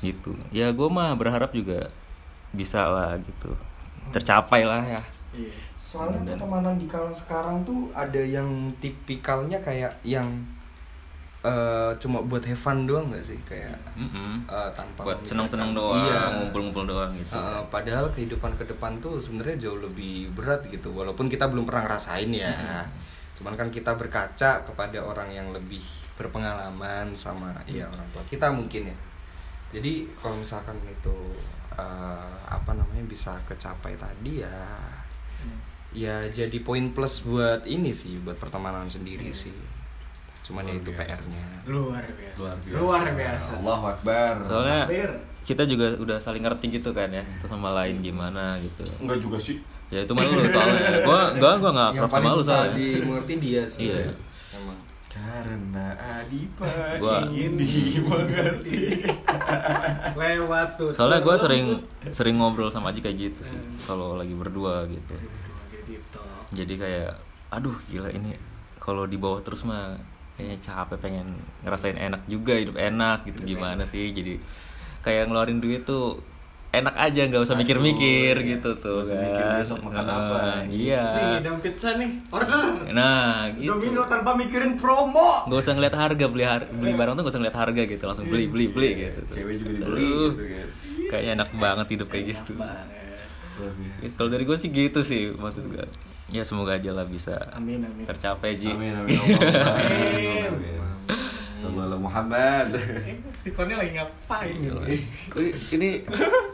gitu. 0.02 0.34
Ya 0.50 0.68
gue 0.74 0.88
mah 0.90 1.14
berharap 1.14 1.54
juga 1.54 1.88
bisa 2.52 2.84
lah 2.84 3.16
gitu. 3.22 3.56
Tercapai 4.12 4.66
lah 4.66 4.82
ya. 4.84 5.02
Soalnya 5.78 6.36
pertemanan 6.36 6.76
di 6.76 6.86
kala 6.86 7.10
sekarang 7.10 7.64
tuh 7.64 7.88
ada 7.96 8.20
yang 8.20 8.70
tipikalnya 8.78 9.58
kayak 9.64 9.96
yang 10.04 10.28
eh, 11.42 11.90
cuma 11.98 12.22
buat 12.22 12.42
have 12.42 12.56
fun 12.56 12.86
doang 12.86 13.10
gak 13.10 13.22
sih? 13.22 13.38
Kayak 13.42 13.74
Mm-mm. 13.98 14.46
eh, 14.46 14.70
tanpa 14.72 15.02
buat 15.02 15.20
seneng-seneng 15.22 15.74
doang 15.74 16.06
Iya. 16.06 16.38
ngumpul-ngumpul 16.38 16.86
doang 16.86 17.10
gitu. 17.12 17.34
Uh, 17.34 17.58
padahal 17.66 18.06
kehidupan 18.14 18.54
ke 18.54 18.64
depan 18.64 18.96
tuh 19.02 19.18
sebenarnya 19.18 19.66
jauh 19.68 19.82
lebih 19.82 20.30
berat 20.32 20.62
gitu 20.70 20.94
walaupun 20.94 21.26
kita 21.26 21.50
belum 21.50 21.66
pernah 21.66 21.86
ngerasain 21.90 22.30
ya. 22.30 22.86
Cuman 23.34 23.58
kan 23.58 23.68
kita 23.74 23.98
berkaca 23.98 24.62
kepada 24.62 24.98
orang 25.02 25.28
yang 25.28 25.50
lebih 25.50 25.82
berpengalaman 26.14 27.10
sama 27.16 27.50
ya 27.66 27.88
orang 27.88 28.06
tua 28.14 28.22
kita 28.28 28.46
mungkin 28.52 28.92
ya. 28.92 28.96
Jadi 29.72 30.04
kalau 30.20 30.36
misalkan 30.36 30.76
itu 30.84 31.16
uh, 31.74 32.36
apa 32.46 32.76
namanya 32.76 33.02
bisa 33.08 33.32
kecapai 33.48 33.96
tadi 33.96 34.44
ya 34.44 34.52
ya 35.92 36.24
jadi 36.24 36.56
poin 36.64 36.88
plus 36.96 37.20
buat 37.20 37.68
ini 37.68 37.92
sih 37.92 38.16
buat 38.24 38.40
pertemanan 38.40 38.88
sendiri 38.88 39.28
sih 39.28 39.52
cuman 40.52 40.68
ya 40.68 40.74
itu 40.76 40.90
PR-nya 40.92 41.44
luar 41.64 42.04
biasa. 42.04 42.36
Luar 42.36 42.56
biasa. 42.58 42.76
luar 42.76 43.04
biasa. 43.10 43.50
Allahu 43.56 43.84
Akbar. 43.88 44.32
soalnya 44.44 44.80
Takbir. 44.84 45.10
kita 45.42 45.62
juga 45.64 45.86
udah 45.96 46.18
saling 46.18 46.44
ngerti 46.44 46.66
gitu 46.70 46.92
kan 46.92 47.08
ya 47.08 47.24
satu 47.26 47.48
sama 47.48 47.72
lain 47.72 47.98
gimana 47.98 48.60
gitu. 48.60 48.84
Enggak 49.00 49.18
juga 49.18 49.40
sih. 49.40 49.64
ya 49.88 50.00
itu 50.00 50.12
mah 50.12 50.22
lu 50.22 50.44
soalnya. 50.44 51.00
Gua 51.02 51.20
gua 51.34 51.52
gua 51.56 51.70
nggak 51.72 51.90
yang 51.90 51.98
prof 51.98 52.12
paling 52.12 52.26
sama 52.26 52.36
lu 52.36 52.44
soalnya. 52.44 52.76
dimengerti 52.76 53.32
dia 53.40 53.62
sih. 53.64 53.80
Iya. 53.88 54.12
emang. 54.52 54.78
Karena 55.08 55.86
Adipa 55.96 56.72
Gua- 56.96 57.24
ingin 57.26 57.52
dimengerti. 57.56 58.76
lewat 60.20 60.68
tuh. 60.76 60.90
Soalnya 60.92 61.20
gua 61.20 61.36
sering 61.36 61.80
sering 62.08 62.36
ngobrol 62.36 62.68
sama 62.68 62.90
Aji 62.90 63.00
kayak 63.00 63.16
gitu 63.18 63.54
sih 63.54 63.58
kalau 63.84 64.16
lagi 64.16 64.32
berdua 64.32 64.84
gitu. 64.86 65.16
Gitu 65.88 66.20
jadi 66.52 66.74
kayak 66.76 67.10
aduh 67.48 67.76
gila 67.86 68.08
ini. 68.10 68.36
Kalau 68.76 69.06
di 69.06 69.14
bawah 69.14 69.40
terus 69.40 69.62
mah 69.62 69.94
kayaknya 70.34 70.58
capek 70.58 70.98
pengen 70.98 71.26
ngerasain 71.60 71.94
enak 71.94 72.22
juga 72.26 72.54
hidup 72.54 72.74
enak 72.74 73.24
gitu. 73.24 73.38
Gimana 73.46 73.82
sih? 73.82 74.10
Jadi 74.10 74.40
kayak 75.00 75.26
ngeluarin 75.26 75.58
duit 75.58 75.82
tuh 75.82 76.18
enak 76.72 76.96
aja 76.96 77.28
nggak 77.28 77.44
usah 77.44 77.52
mikir-mikir 77.52 78.32
gitu 78.40 78.72
tuh 78.74 78.96
Nggak 78.96 79.04
usah 79.04 79.16
mikir 79.18 79.44
besok 79.54 79.78
makan 79.82 80.04
Nah, 80.04 80.16
apa. 80.16 80.40
iya. 80.66 81.04
Nih 81.12 81.44
dam 81.44 81.56
pizza 81.60 81.90
nih 81.94 82.10
order. 82.28 82.64
Nah 82.88 83.44
gitu. 83.52 83.68
Domino 83.70 84.08
tanpa 84.08 84.32
mikirin 84.32 84.72
promo. 84.74 85.44
Nggak 85.44 85.60
usah 85.60 85.72
ngeliat 85.74 85.92
harga 85.94 86.24
beli 86.26 86.44
har 86.44 86.64
beli 86.64 86.92
barang 86.92 87.12
tuh 87.12 87.22
nggak 87.22 87.34
usah 87.36 87.40
ngeliat 87.40 87.58
harga 87.58 87.82
gitu 87.84 88.02
langsung 88.02 88.26
beli 88.26 88.48
beli 88.48 88.66
beli 88.66 88.88
gitu 89.04 89.20
tuh. 89.22 89.36
Cewek 89.36 89.54
juga 89.58 89.70
dibeli 89.70 90.00
Aduh, 90.00 90.30
gitu 90.32 90.44
kan. 90.48 90.68
kayaknya 91.12 91.30
enak 91.36 91.48
banget 91.54 91.86
hidup 91.92 92.08
kayak 92.08 92.24
gitu. 92.32 92.52
Ya, 94.00 94.08
kalau 94.16 94.32
dari 94.32 94.42
gue 94.42 94.56
sih 94.56 94.72
gitu 94.72 95.04
sih 95.04 95.28
maksud 95.30 95.68
gue 95.68 95.84
ya 96.32 96.42
semoga 96.42 96.74
aja 96.74 96.90
lah 96.90 97.04
bisa 97.04 97.36
amin 97.52 97.84
amin 97.84 98.04
tercapai 98.04 98.56
Ji 98.56 98.72
Amin 98.72 98.96
amin 98.96 99.16
amin. 99.20 100.48
amin. 100.48 100.80
Sallallahu 101.62 102.10
Muhammad. 102.10 102.74
Eh, 102.74 103.22
si 103.38 103.54
Koni 103.54 103.78
lagi 103.78 103.94
ngapain 103.94 104.50
ini 105.70 106.02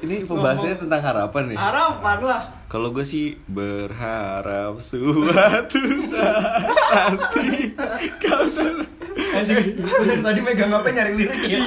ini 0.05 0.17
pembahasannya 0.21 0.77
tentang 0.77 1.01
harapan 1.01 1.43
nih. 1.49 1.57
harapan 1.57 2.19
lah 2.21 2.43
Kalau 2.69 2.93
gue 2.93 3.01
sih 3.01 3.41
berharap 3.49 4.77
suatu 4.77 5.81
saat 6.13 7.17
nanti 7.17 7.73
kau 8.21 8.45
ter 8.53 8.85
Anjing, 9.29 9.81
dari 9.81 10.21
tadi 10.21 10.41
megang 10.45 10.77
apa 10.77 10.89
nyari 10.93 11.13
lirik 11.17 11.41
ya? 11.47 11.61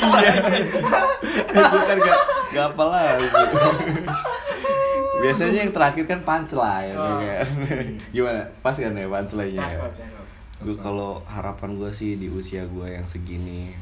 gue 1.50 1.82
kan 1.82 1.98
gak 1.98 2.18
gak 2.53 2.65
apa 2.74 2.84
lah. 2.86 3.06
Biasanya 5.22 5.60
yang 5.63 5.74
terakhir 5.74 6.04
kan 6.06 6.20
punchline 6.22 6.94
Oh. 6.94 7.22
ya 7.22 7.42
kan. 7.46 7.48
Gimana? 8.16 8.42
Pas 8.60 8.74
kan 8.74 8.92
ya 8.92 9.06
punchline-nya 9.06 9.62
ya? 9.62 9.78
cakep 9.78 9.94
cakep 9.96 10.25
Gue 10.62 10.75
kalau 10.78 11.18
harapan 11.25 11.74
gue 11.74 11.90
sih 11.90 12.18
di 12.18 12.30
usia 12.30 12.62
gue 12.66 12.88
yang 12.88 13.06
segini 13.06 13.74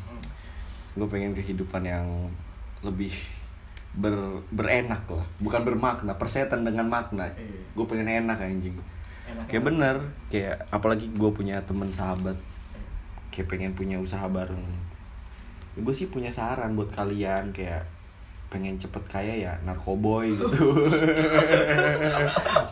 Gue 0.96 1.08
pengen 1.08 1.36
kehidupan 1.36 1.84
yang 1.84 2.08
lebih 2.80 3.12
ber, 3.94 4.16
berenak 4.50 5.04
lah 5.08 5.24
Bukan 5.40 5.64
bermakna, 5.64 6.16
persetan 6.16 6.64
dengan 6.64 6.88
makna 6.88 7.28
Iya. 7.36 7.60
Gue 7.74 7.86
pengen 7.86 8.08
enak 8.26 8.40
anjing 8.40 8.76
Kayak 9.46 9.64
bener, 9.66 9.96
kayak 10.28 10.58
apalagi 10.70 11.06
gue 11.08 11.30
punya 11.30 11.62
temen 11.62 11.88
sahabat 11.88 12.34
Kayak 13.30 13.48
pengen 13.48 13.72
punya 13.76 14.00
usaha 14.00 14.26
bareng 14.26 14.64
Gue 15.78 15.94
sih 15.94 16.10
punya 16.10 16.34
saran 16.34 16.74
buat 16.74 16.90
kalian 16.92 17.54
kayak 17.54 17.86
pengen 18.50 18.74
cepet 18.76 19.04
kaya 19.06 19.34
ya 19.46 19.54
narkoboy 19.62 20.34
gitu 20.34 20.74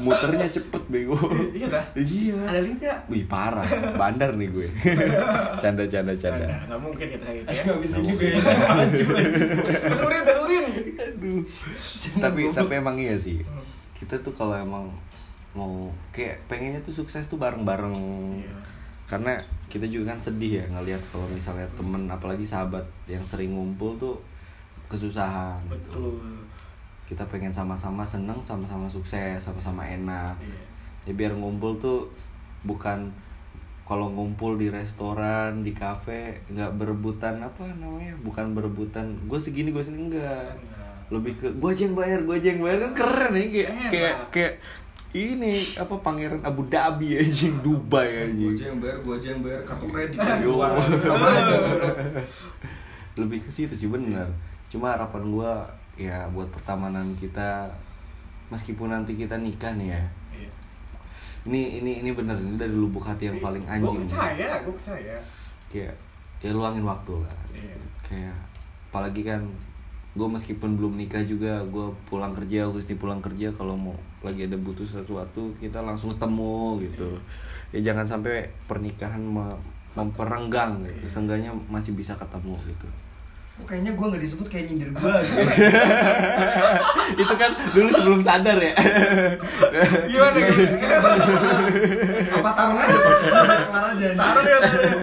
muternya 0.04 0.50
cepet 0.50 0.84
bego 0.90 1.14
iya 1.54 1.70
dah 1.70 1.86
iya 1.94 2.34
ada 2.50 2.60
link 2.62 2.82
nggak 2.82 3.00
Wih 3.08 3.24
parah, 3.26 3.64
bandar 3.96 4.36
nih 4.36 4.50
gue. 4.52 4.68
canda 5.64 5.86
canda 5.88 6.12
canda. 6.18 6.44
Nggak, 6.44 6.62
nggak 6.68 6.80
mungkin 6.82 7.06
kita 7.08 7.24
kayak 7.24 7.38
gitu 7.40 7.50
ya 7.54 7.64
Gak 7.64 7.80
bisa 7.80 7.98
juga 8.04 8.26
ya. 8.26 8.38
tesurin 9.88 10.22
tesurin 10.30 10.66
Aduh. 10.98 11.42
tapi 12.20 12.40
tapi 12.52 12.74
emang 12.76 12.98
iya 13.00 13.16
sih. 13.16 13.40
Kita 13.96 14.20
tuh 14.22 14.34
kalau 14.36 14.54
emang 14.58 14.92
mau 15.56 15.88
kayak 16.12 16.42
pengennya 16.46 16.84
tuh 16.84 16.94
sukses 16.94 17.26
tuh 17.26 17.40
bareng-bareng. 17.40 17.96
Iya. 18.44 18.54
Karena 19.08 19.34
kita 19.72 19.88
juga 19.88 20.12
kan 20.14 20.20
sedih 20.20 20.62
ya 20.62 20.66
ngelihat 20.68 21.00
kalau 21.10 21.26
misalnya 21.32 21.66
temen 21.80 22.06
apalagi 22.12 22.44
sahabat 22.44 22.84
yang 23.08 23.24
sering 23.24 23.56
ngumpul 23.56 23.96
tuh 23.96 24.20
kesusahan. 24.88 25.60
gitu. 25.68 25.76
betul 25.76 26.16
kita 27.08 27.24
pengen 27.32 27.56
sama-sama 27.56 28.04
seneng 28.04 28.36
sama-sama 28.44 28.84
sukses 28.84 29.40
sama-sama 29.40 29.88
enak 29.88 30.36
ya 31.08 31.16
biar 31.16 31.32
ngumpul 31.40 31.80
tuh 31.80 32.12
bukan 32.68 33.08
kalau 33.88 34.12
ngumpul 34.12 34.60
di 34.60 34.68
restoran 34.68 35.64
di 35.64 35.72
kafe 35.72 36.44
nggak 36.52 36.76
berebutan 36.76 37.40
apa 37.40 37.64
namanya 37.80 38.12
bukan 38.20 38.52
berebutan 38.52 39.16
gue 39.32 39.40
segini 39.40 39.72
gue 39.72 39.80
segini 39.80 40.12
enggak 40.12 40.52
lebih 41.08 41.40
ke 41.40 41.48
gue 41.56 41.70
aja 41.72 41.88
yang 41.88 41.96
bayar 41.96 42.20
gue 42.28 42.36
aja 42.36 42.48
yang 42.52 42.62
bayar 42.68 42.78
kan 42.84 42.94
keren 43.00 43.32
nih 43.32 43.48
kayak 43.48 43.72
kayak 43.88 44.16
kayak 44.28 44.54
ini 45.16 45.64
apa 45.80 45.96
pangeran 46.04 46.44
Abu 46.44 46.68
Dhabi 46.68 47.16
anjing 47.16 47.64
Dubai 47.64 48.12
Gue 48.12 48.24
anjing 48.28 48.52
aja 48.60 48.66
yang 48.76 48.80
bayar, 48.84 48.98
gue 49.00 49.14
aja 49.16 49.28
yang 49.32 49.42
bayar 49.42 49.62
kartu 49.64 49.88
kredit. 49.88 50.20
Yo. 50.44 50.60
Sama 51.00 51.26
aja. 51.32 51.58
lebih 53.18 53.40
ke 53.42 53.50
situ 53.50 53.74
sih 53.74 53.88
bener 53.90 54.28
cuma 54.68 54.92
harapan 54.92 55.24
gua 55.28 55.52
ya 55.96 56.28
buat 56.30 56.46
pertemanan 56.50 57.08
kita 57.16 57.66
meskipun 58.48 58.90
nanti 58.90 59.14
kita 59.14 59.36
nikah 59.36 59.74
nih 59.76 59.92
ya. 59.92 60.04
Iya. 60.32 60.50
ini 61.48 61.62
ini 61.80 61.92
ini 62.02 62.10
bener 62.12 62.36
ini 62.38 62.56
dari 62.56 62.72
lubuk 62.72 63.02
hati 63.02 63.28
yang 63.28 63.40
paling 63.40 63.64
Gue 63.64 63.74
anjing 63.74 64.04
percaya, 64.06 64.60
gue 64.62 64.74
percaya. 64.76 65.16
kayak 65.68 65.96
ya 66.40 66.52
luangin 66.52 66.84
waktu 66.84 67.14
lah. 67.18 67.36
Iya. 67.50 67.76
kayak 68.04 68.38
apalagi 68.88 69.24
kan 69.24 69.42
gue 70.14 70.28
meskipun 70.28 70.76
belum 70.76 70.98
nikah 70.98 71.22
juga 71.24 71.62
gue 71.68 71.88
pulang 72.06 72.34
kerja 72.34 72.66
Gusti 72.68 72.96
pulang 72.96 73.22
kerja 73.22 73.52
kalau 73.54 73.78
mau 73.78 73.94
lagi 74.20 74.46
ada 74.46 74.58
butuh 74.58 74.84
sesuatu 74.84 75.52
kita 75.58 75.80
langsung 75.82 76.10
ketemu 76.12 76.82
gitu. 76.84 77.10
Ya 77.76 77.92
jangan 77.92 78.08
sampai 78.08 78.48
pernikahan 78.66 79.20
me- 79.20 79.60
memperenggang 79.94 80.86
gitu 80.86 81.10
seenggaknya 81.10 81.50
masih 81.68 81.98
bisa 81.98 82.14
ketemu 82.14 82.54
gitu 82.64 82.88
kayaknya 83.66 83.92
gue 83.98 84.06
gak 84.06 84.22
disebut 84.22 84.48
kayak 84.54 84.66
nyindir 84.70 84.90
gue 84.94 85.14
gitu. 85.28 85.42
itu 87.26 87.34
kan 87.36 87.52
dulu 87.74 87.90
sebelum 87.90 88.22
sadar 88.22 88.58
ya 88.62 88.74
Gimana 90.08 90.38
gitu? 90.40 90.62
Apa 92.38 92.50
tarung 92.54 92.78
aja? 92.78 92.94
Aja. 92.94 94.08
Taruh 94.14 94.44
ya, 94.46 94.58
taruh 94.62 94.82
ya. 94.86 95.00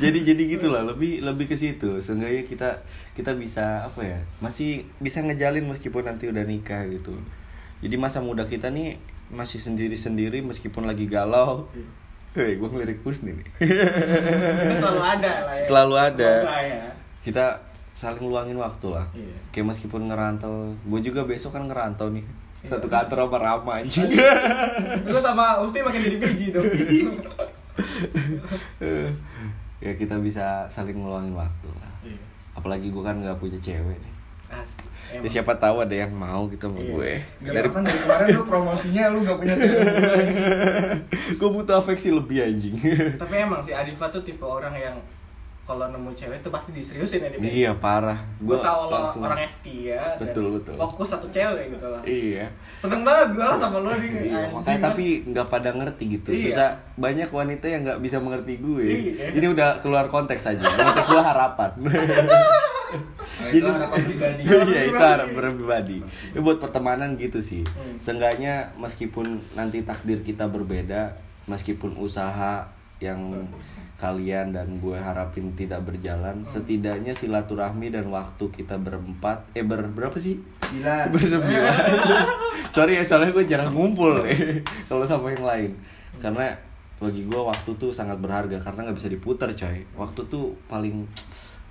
jadi 0.00 0.18
jadi 0.24 0.42
gitulah 0.56 0.82
lebih 0.88 1.20
lebih 1.20 1.52
ke 1.52 1.56
situ 1.60 2.00
seenggaknya 2.00 2.48
kita 2.48 2.68
kita 3.12 3.36
bisa 3.36 3.84
apa 3.84 4.00
ya 4.00 4.18
masih 4.40 4.88
bisa 4.98 5.20
ngejalin 5.20 5.68
meskipun 5.68 6.08
nanti 6.08 6.32
udah 6.32 6.48
nikah 6.48 6.88
gitu 6.88 7.12
jadi 7.84 7.94
masa 8.00 8.24
muda 8.24 8.48
kita 8.48 8.72
nih 8.72 8.96
masih 9.28 9.60
sendiri 9.60 9.94
sendiri 9.94 10.40
meskipun 10.40 10.88
lagi 10.88 11.04
galau 11.04 11.68
Hei, 12.36 12.54
gue 12.60 12.68
ngelirik 12.68 13.00
Husni 13.02 13.34
nih 13.34 13.46
Selalu 14.78 15.00
ada 15.00 15.32
lah 15.48 15.54
ya. 15.56 15.64
Selalu 15.64 15.94
ada. 15.96 16.32
Semoga 16.44 16.60
ya. 16.60 16.88
kita 17.24 17.44
saling 17.98 18.22
luangin 18.22 18.54
waktu 18.54 18.86
lah 18.88 19.02
Iya. 19.10 19.34
kayak 19.50 19.66
meskipun 19.68 20.06
ngerantau 20.06 20.70
gue 20.78 21.00
juga 21.02 21.26
besok 21.26 21.50
kan 21.52 21.66
ngerantau 21.66 22.08
nih 22.08 22.22
Iya. 22.58 22.70
satu 22.72 22.86
kantor 22.86 23.26
sama 23.26 23.38
Rama 23.40 23.72
anjing 23.76 24.06
Gue 25.02 25.18
sama 25.20 25.58
Usti 25.58 25.78
makin 25.78 26.00
jadi 26.00 26.16
biji 26.16 26.46
dong. 26.50 26.66
ya 29.78 29.92
kita 29.94 30.18
bisa 30.18 30.66
saling 30.68 30.94
ngeluangin 30.94 31.34
waktu 31.34 31.68
lah 31.72 31.90
Iya. 32.02 32.18
apalagi 32.54 32.88
gue 32.88 32.98
kan 33.00 33.14
nggak 33.16 33.34
punya 33.36 33.58
cewek 33.58 33.94
nih 33.96 34.14
ya 35.08 35.18
Emang. 35.18 35.30
siapa 35.30 35.56
tahu 35.56 35.80
ada 35.80 35.96
yang 35.96 36.12
mau 36.12 36.46
gitu 36.46 36.66
sama 36.66 36.78
Iya. 36.78 36.90
gue 36.92 37.12
Gak 37.40 37.52
dari 37.54 37.68
dari 37.70 37.98
kemarin 37.98 38.26
lu 38.28 38.42
promosinya 38.44 39.04
lu 39.08 39.18
gak 39.22 39.38
punya 39.38 39.54
cewek 39.54 39.86
gue 41.40 41.48
butuh 41.50 41.74
afeksi 41.76 42.10
lebih 42.10 42.38
anjing 42.40 42.74
Tapi 43.16 43.34
emang 43.36 43.58
sih 43.60 43.72
Adifa 43.72 44.06
tuh 44.08 44.20
tipe 44.20 44.42
orang 44.42 44.74
yang 44.74 44.94
kalau 45.68 45.84
nemu 45.86 46.08
cewek 46.16 46.40
tuh 46.40 46.48
pasti 46.48 46.72
diseriusin 46.72 47.20
ya 47.20 47.28
dia. 47.28 47.40
iya 47.44 47.70
parah 47.76 48.16
Gue 48.40 48.56
tau 48.58 48.88
lo 48.88 48.96
langsung- 49.04 49.20
orangnya 49.20 49.44
setia 49.46 50.00
dan 50.16 50.24
Betul, 50.24 50.46
betul. 50.56 50.74
fokus 50.74 51.08
satu 51.12 51.28
cewek 51.28 51.76
gitu 51.76 51.86
lah. 51.86 52.00
iya 52.02 52.48
Seneng 52.80 53.04
banget 53.04 53.36
gue 53.36 53.44
sama 53.52 53.78
lo 53.78 53.92
nih. 53.92 54.10
Iya, 54.24 54.48
makanya 54.48 54.80
tapi 54.88 55.04
nggak 55.26 55.46
pada 55.46 55.70
ngerti 55.70 56.04
gitu. 56.14 56.28
Iya. 56.30 56.40
Susah 56.48 56.68
banyak 56.96 57.28
wanita 57.28 57.66
yang 57.66 57.84
nggak 57.84 58.00
bisa 58.00 58.16
mengerti 58.16 58.56
gue. 58.56 58.84
Iya. 59.12 59.24
Ini 59.34 59.46
udah 59.50 59.68
keluar 59.78 60.08
konteks 60.08 60.48
aja. 60.48 60.62
Menurut 60.64 61.04
gue 61.04 61.22
harapan. 61.22 61.70
Nah, 63.38 63.52
itu 63.52 63.68
harapan 63.68 64.00
pribadi. 64.00 64.42
Iya 64.72 64.82
itu 64.88 64.96
harapan 64.98 65.52
pribadi. 65.54 65.98
Itu 66.32 66.40
buat 66.40 66.56
pertemanan 66.56 67.14
gitu 67.14 67.38
sih. 67.38 67.60
Hmm. 67.68 68.00
Seenggaknya 68.00 68.72
meskipun 68.74 69.36
nanti 69.52 69.84
takdir 69.84 70.24
kita 70.24 70.48
berbeda, 70.48 71.12
meskipun 71.44 71.94
usaha 71.94 72.64
yang 72.98 73.46
kalian 73.98 74.54
dan 74.54 74.78
gue 74.78 74.94
harapin 74.94 75.50
tidak 75.58 75.82
berjalan, 75.82 76.46
setidaknya 76.46 77.10
silaturahmi 77.10 77.90
dan 77.90 78.06
waktu 78.14 78.46
kita 78.54 78.78
berempat, 78.78 79.42
eh 79.58 79.66
ber 79.66 79.90
berapa 79.90 80.14
sih? 80.22 80.38
Sembilan. 80.62 81.10
bersembilan. 81.18 81.78
Sorry 82.74 82.94
ya 82.94 83.02
soalnya 83.02 83.34
gue 83.34 83.44
jarang 83.50 83.74
ngumpul 83.74 84.22
nih 84.22 84.62
kalau 84.86 85.02
sama 85.02 85.34
yang 85.34 85.42
lain. 85.42 85.70
Karena 86.22 86.54
bagi 87.02 87.26
gue 87.26 87.40
waktu 87.42 87.70
tuh 87.74 87.90
sangat 87.90 88.22
berharga 88.22 88.62
karena 88.62 88.86
nggak 88.86 88.98
bisa 89.02 89.10
diputar 89.10 89.50
coy. 89.50 89.82
Waktu 89.98 90.20
tuh 90.30 90.54
paling 90.70 91.02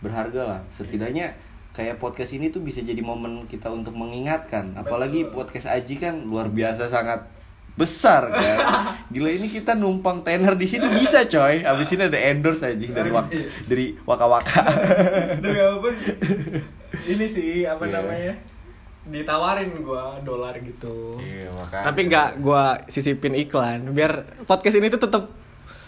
berharga 0.04 0.42
lah. 0.44 0.62
Setidaknya 0.68 1.32
kayak 1.72 1.96
podcast 1.96 2.36
ini 2.36 2.52
tuh 2.52 2.60
bisa 2.60 2.84
jadi 2.84 3.00
momen 3.00 3.48
kita 3.48 3.72
untuk 3.72 3.96
mengingatkan. 3.96 4.76
Apalagi 4.76 5.32
podcast 5.32 5.72
Aji 5.72 5.96
kan 5.96 6.28
luar 6.28 6.52
biasa 6.52 6.92
sangat 6.92 7.37
besar 7.78 8.28
kan 8.28 8.58
gila 9.08 9.30
ini 9.30 9.48
kita 9.48 9.72
numpang 9.72 10.20
tenar 10.20 10.54
di 10.54 10.66
sini 10.66 10.90
bisa 10.92 11.24
coy 11.24 11.62
abis 11.62 11.94
ini 11.94 12.04
ada 12.04 12.18
endorse 12.20 12.66
aja 12.66 12.74
dari 12.92 13.10
wak 13.10 13.30
dari 13.64 13.86
waka 14.02 14.26
waka 14.26 14.62
Demi 15.38 15.58
apa 15.58 15.78
pun 15.78 15.94
ini 17.06 17.26
sih 17.26 17.64
apa 17.64 17.86
Iya. 17.86 17.94
namanya 17.96 18.34
ditawarin 19.08 19.72
gua 19.80 20.20
dolar 20.20 20.52
gitu. 20.58 21.16
iya 21.18 21.48
makanya 21.50 21.86
Tapi 21.88 22.00
nggak 22.04 22.30
gua 22.38 22.64
sisipin 22.86 23.38
iklan 23.38 23.88
biar 23.90 24.12
podcast 24.44 24.76
ini 24.76 24.90
tuh 24.90 25.00
tetap 25.00 25.32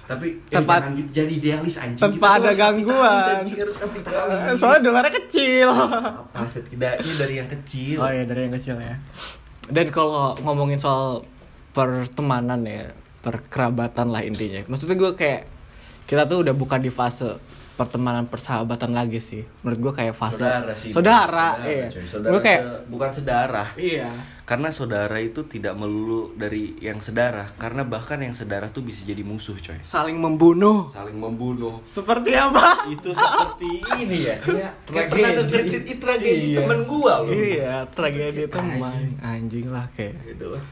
tapi 0.06 0.42
Tempat- 0.48 0.90
eh, 0.90 1.06
jangan 1.06 1.12
jadi 1.12 1.34
idealis 1.36 1.76
anjing 1.76 2.00
tanpa 2.00 2.18
tuh 2.32 2.38
ada 2.40 2.52
gangguan. 2.56 3.22
anjing, 3.36 3.58
harus 3.60 3.78
kapitalis. 3.78 4.58
Soalnya 4.58 4.82
dolarnya 4.82 5.14
kecil. 5.20 5.70
apa 5.70 6.46
setidaknya 6.46 7.14
dari 7.16 7.34
yang 7.36 7.50
kecil 7.52 7.98
Oh 7.98 8.10
iya 8.10 8.24
dari 8.24 8.42
yang 8.46 8.54
kecil 8.56 8.76
ya. 8.80 8.98
Dan 9.68 9.86
kalau 9.90 10.34
ngomongin 10.40 10.78
soal 10.78 11.22
pertemanan 11.72 12.62
ya, 12.62 12.92
perkerabatan 13.20 14.10
lah 14.10 14.22
intinya. 14.22 14.66
Maksudnya 14.66 14.96
gue 14.96 15.12
kayak 15.14 15.42
kita 16.04 16.26
tuh 16.26 16.42
udah 16.42 16.52
bukan 16.52 16.80
di 16.80 16.90
fase 16.90 17.38
pertemanan 17.76 18.26
persahabatan 18.26 18.92
lagi 18.92 19.18
sih. 19.18 19.48
Menurut 19.62 19.80
gue 19.82 19.94
kayak 19.96 20.12
fase 20.14 20.36
saudara 20.38 20.74
sih 20.74 20.92
Saudara, 20.92 21.48
iya. 21.64 21.88
coy. 21.88 22.04
saudara 22.04 22.30
Gue 22.30 22.42
kayak 22.42 22.62
se- 22.62 22.82
bukan 22.86 23.10
sedarah 23.14 23.68
iya. 23.78 24.10
karena 24.44 24.68
saudara 24.70 25.16
itu 25.18 25.46
tidak 25.46 25.74
melulu 25.74 26.36
dari 26.36 26.76
yang 26.78 27.00
sedarah 27.00 27.48
karena 27.56 27.86
bahkan 27.86 28.20
yang 28.20 28.34
sedarah 28.34 28.68
tuh 28.68 28.82
bisa 28.82 29.06
jadi 29.06 29.22
musuh 29.22 29.56
coy 29.56 29.80
Saling 29.80 30.18
membunuh. 30.18 30.90
saling 30.90 31.16
membunuh 31.16 31.80
Seperti 31.86 32.34
apa? 32.34 32.84
itu 32.90 33.14
seperti 33.14 33.72
ini 33.96 34.18
ya 34.26 34.36
kayak 34.44 34.74
Tragedi. 34.84 35.48
cerita 35.48 35.94
tragedi 36.04 36.48
Iya. 36.50 36.58
temen 36.60 36.80
gua 36.84 37.14
loh 37.22 37.32
Iya, 37.32 37.76
tragedi 37.88 38.44
teman. 38.46 39.16
Anjing 39.22 39.68
lah 39.70 39.88
kayak. 39.94 40.20
Gitu 40.26 40.52
lah. 40.52 40.64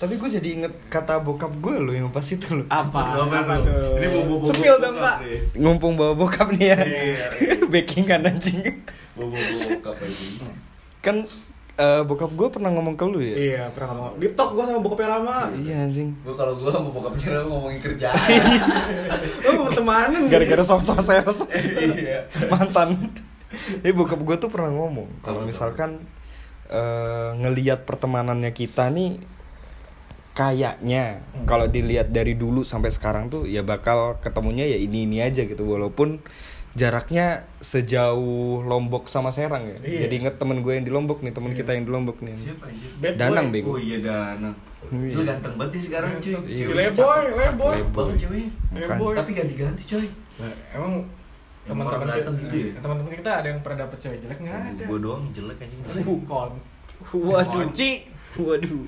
Tapi 0.00 0.16
gue 0.16 0.28
jadi 0.32 0.48
inget 0.56 0.72
kata 0.88 1.20
bokap 1.20 1.52
gue 1.60 1.76
loh 1.76 1.92
yang 1.92 2.08
pas 2.08 2.24
itu 2.24 2.48
loh. 2.56 2.64
Apa? 2.72 3.20
Apa 3.20 3.60
tuh? 3.60 4.00
Ini 4.00 4.08
bobo-bobo 4.08 4.48
Sepil 4.48 4.80
dong, 4.80 4.96
bokap 4.96 5.04
Pak. 5.04 5.16
nih. 5.20 5.38
Ngumpung 5.60 5.92
bawa 5.92 6.12
bokap 6.16 6.48
nih 6.56 6.66
ya. 6.72 6.78
Iya, 6.80 7.26
Backingan 7.72 8.24
anjing. 8.24 8.64
bobo-bobo 9.12 9.54
bokap 9.76 9.96
aja 10.00 10.48
Kan 11.04 11.16
eh, 11.76 12.02
bokap 12.08 12.32
gue 12.32 12.48
pernah 12.48 12.72
ngomong 12.72 12.96
ke 12.96 13.04
lu 13.04 13.20
ya? 13.20 13.36
Iya, 13.36 13.62
pernah 13.76 13.92
ngomong. 13.92 14.14
Di 14.16 14.32
talk 14.32 14.56
gua 14.56 14.64
sama 14.64 14.80
bokapnya 14.80 15.08
Rama. 15.12 15.36
Iya 15.52 15.76
anjing. 15.84 16.08
gua 16.24 16.32
kalau 16.32 16.54
gua 16.56 16.70
sama 16.72 16.88
bokapnya 16.88 17.28
Rama 17.36 17.48
ngomongin 17.52 17.80
kerjaan 17.84 18.16
Lu 19.44 19.50
mau 19.52 19.64
pertemanan 19.68 20.22
Gara-gara 20.32 20.64
sama-sama 20.64 21.04
sales. 21.04 21.44
iya 22.00 22.24
Mantan. 22.48 22.96
Ini 23.84 23.92
bokap 23.92 24.16
gue 24.16 24.36
tuh 24.40 24.48
pernah 24.48 24.72
ngomong 24.72 25.20
kalau 25.20 25.44
misalkan 25.44 26.00
eh, 26.72 27.30
ngelihat 27.36 27.84
pertemanannya 27.84 28.48
kita 28.56 28.88
nih 28.88 29.20
kayaknya 30.32 31.18
kalau 31.42 31.66
dilihat 31.66 32.08
dari 32.08 32.32
dulu 32.32 32.62
sampai 32.62 32.88
sekarang 32.88 33.28
tuh 33.28 33.44
ya 33.44 33.60
bakal 33.60 34.16
ketemunya 34.18 34.64
ya 34.64 34.76
ini 34.76 35.04
ini 35.04 35.18
aja 35.18 35.42
gitu 35.42 35.66
walaupun 35.66 36.22
jaraknya 36.70 37.50
sejauh 37.58 38.62
Lombok 38.62 39.10
sama 39.10 39.34
Serang 39.34 39.66
ya. 39.66 39.74
Iya. 39.82 40.06
Jadi 40.06 40.14
inget 40.16 40.38
temen 40.38 40.62
gue 40.62 40.70
yang 40.70 40.86
di 40.86 40.92
Lombok 40.94 41.18
nih, 41.18 41.34
temen 41.34 41.50
kita 41.50 41.74
yang 41.74 41.82
di 41.82 41.90
Lombok 41.90 42.22
nih. 42.22 42.38
siapa 42.38 42.70
anjir 42.70 42.90
Danang 43.18 43.50
boy. 43.50 43.54
bego. 43.58 43.70
oh 43.74 43.80
iya 43.80 43.98
Danang 43.98 44.54
Iya. 44.86 45.12
Lu 45.12 45.22
ganteng 45.22 45.54
banget 45.58 45.72
sih 45.76 45.82
sekarang 45.90 46.10
cuy 46.16 46.32
Iya, 46.46 46.66
Leboy, 46.70 47.24
Leboy. 47.28 47.74
banget 47.84 48.16
ceweknya 48.16 48.48
Bukan. 48.70 48.86
Leboy. 48.88 49.12
tapi 49.12 49.30
ganti-ganti 49.34 49.82
coy 49.84 50.06
Nah, 50.38 50.52
emang 50.72 50.92
teman-teman 51.60 51.84
orang 51.90 52.00
kita, 52.00 52.14
ganteng 52.16 52.36
gitu 52.40 52.54
ya? 52.56 52.72
teman-teman 52.80 53.12
kita 53.12 53.30
ada 53.34 53.48
yang 53.50 53.60
pernah 53.60 53.78
dapet 53.84 53.98
cewek 54.00 54.18
jelek 54.20 54.38
nggak 54.40 54.56
ada. 54.72 54.84
gua 54.86 54.98
doang 55.00 55.22
jelek 55.28 55.58
anjing 55.60 55.80
Bukan. 56.00 56.50
Waduh. 57.12 57.66
Waduh. 58.38 58.82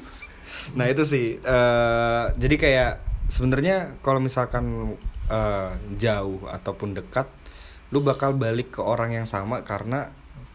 Nah 0.75 0.87
itu 0.89 1.03
sih. 1.05 1.39
eh, 1.39 2.25
jadi 2.37 2.57
kayak 2.59 2.93
sebenarnya 3.29 3.97
kalau 4.05 4.21
misalkan 4.21 4.97
eh, 5.31 5.71
jauh 5.97 6.45
ataupun 6.49 6.93
dekat, 6.93 7.29
lu 7.93 8.01
bakal 8.01 8.37
balik 8.37 8.77
ke 8.77 8.81
orang 8.85 9.13
yang 9.17 9.29
sama 9.29 9.65
karena 9.65 10.13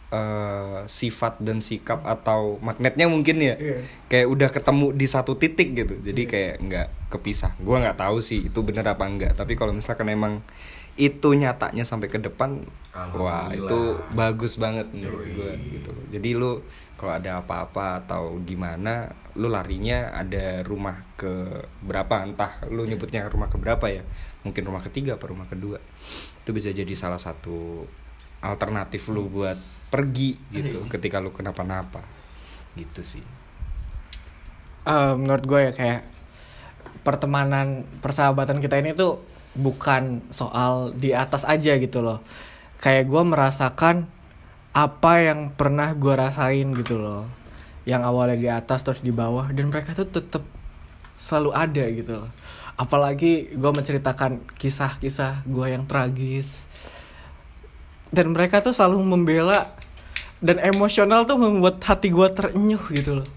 eh, 0.07 0.81
sifat 0.87 1.41
dan 1.43 1.59
sikap 1.59 2.05
atau 2.07 2.57
magnetnya 2.63 3.11
mungkin 3.11 3.43
ya. 3.43 3.55
Iya. 3.59 3.77
kayak 4.07 4.27
udah 4.31 4.49
ketemu 4.53 4.85
di 4.95 5.07
satu 5.07 5.35
titik 5.35 5.75
gitu. 5.75 5.95
Jadi 5.99 6.21
kayak 6.25 6.55
nggak 6.63 6.87
kepisah. 7.11 7.55
Gua 7.59 7.83
nggak 7.83 7.99
tahu 7.99 8.23
sih 8.23 8.47
itu 8.47 8.59
bener 8.63 8.87
apa 8.87 9.03
enggak 9.03 9.35
tapi 9.35 9.59
kalau 9.59 9.75
misalkan 9.75 10.07
emang 10.07 10.39
itu 10.97 11.29
nyatanya 11.37 11.85
sampai 11.85 12.09
ke 12.09 12.17
depan 12.17 12.65
wah 13.13 13.53
itu 13.53 14.01
bagus 14.17 14.57
banget 14.57 14.89
menurut 14.89 15.29
gua 15.37 15.51
gitu. 15.53 15.91
Jadi 16.09 16.29
lu 16.33 16.65
kalau 16.97 17.13
ada 17.13 17.45
apa-apa 17.45 18.03
atau 18.03 18.41
gimana 18.41 19.13
lu 19.37 19.53
larinya 19.53 20.09
ada 20.17 20.65
rumah 20.65 21.05
ke 21.13 21.61
berapa? 21.85 22.25
Entah 22.25 22.65
lu 22.73 22.89
nyebutnya 22.89 23.29
rumah 23.29 23.47
ke 23.53 23.61
berapa 23.61 23.85
ya. 23.85 24.01
Mungkin 24.41 24.65
rumah 24.65 24.81
ketiga 24.81 25.21
apa 25.21 25.29
rumah 25.29 25.45
kedua. 25.45 25.77
Itu 26.41 26.57
bisa 26.57 26.73
jadi 26.73 26.89
salah 26.97 27.21
satu 27.21 27.85
alternatif 28.41 29.13
lu 29.13 29.29
buat 29.29 29.57
pergi 29.93 30.41
gitu 30.49 30.89
ketika 30.89 31.21
lu 31.21 31.29
kenapa-napa. 31.29 32.01
Gitu 32.73 33.05
sih. 33.05 33.25
Eh, 34.89 35.13
menurut 35.13 35.45
gue 35.45 35.59
ya 35.69 35.71
kayak 35.77 36.01
pertemanan 37.05 37.85
persahabatan 38.01 38.57
kita 38.57 38.81
ini 38.81 38.97
tuh 38.97 39.21
bukan 39.53 40.25
soal 40.33 40.97
di 40.97 41.13
atas 41.13 41.45
aja 41.45 41.77
gitu 41.77 42.01
loh. 42.01 42.25
Kayak 42.81 43.05
gue 43.05 43.21
merasakan 43.21 44.16
apa 44.73 45.11
yang 45.23 45.53
pernah 45.53 45.93
gue 45.93 46.13
rasain 46.13 46.67
gitu 46.75 46.99
loh. 46.99 47.29
Yang 47.87 48.01
awalnya 48.03 48.37
di 48.37 48.49
atas 48.51 48.83
terus 48.83 48.99
di 48.99 49.15
bawah 49.15 49.47
dan 49.53 49.71
mereka 49.71 49.95
tuh 49.95 50.09
tetap 50.09 50.43
selalu 51.15 51.51
ada 51.55 51.85
gitu 51.87 52.11
loh. 52.25 52.31
Apalagi 52.77 53.53
gue 53.55 53.71
menceritakan 53.71 54.43
kisah-kisah 54.57 55.47
gue 55.47 55.67
yang 55.71 55.87
tragis. 55.87 56.67
Dan 58.07 58.31
mereka 58.31 58.63
tuh 58.63 58.71
selalu 58.71 59.03
membela 59.03 59.67
dan 60.39 60.61
emosional 60.63 61.27
tuh 61.27 61.39
membuat 61.39 61.81
hati 61.83 62.13
gue 62.13 62.27
terenyuh 62.31 62.83
gitu 62.93 63.23
loh 63.23 63.36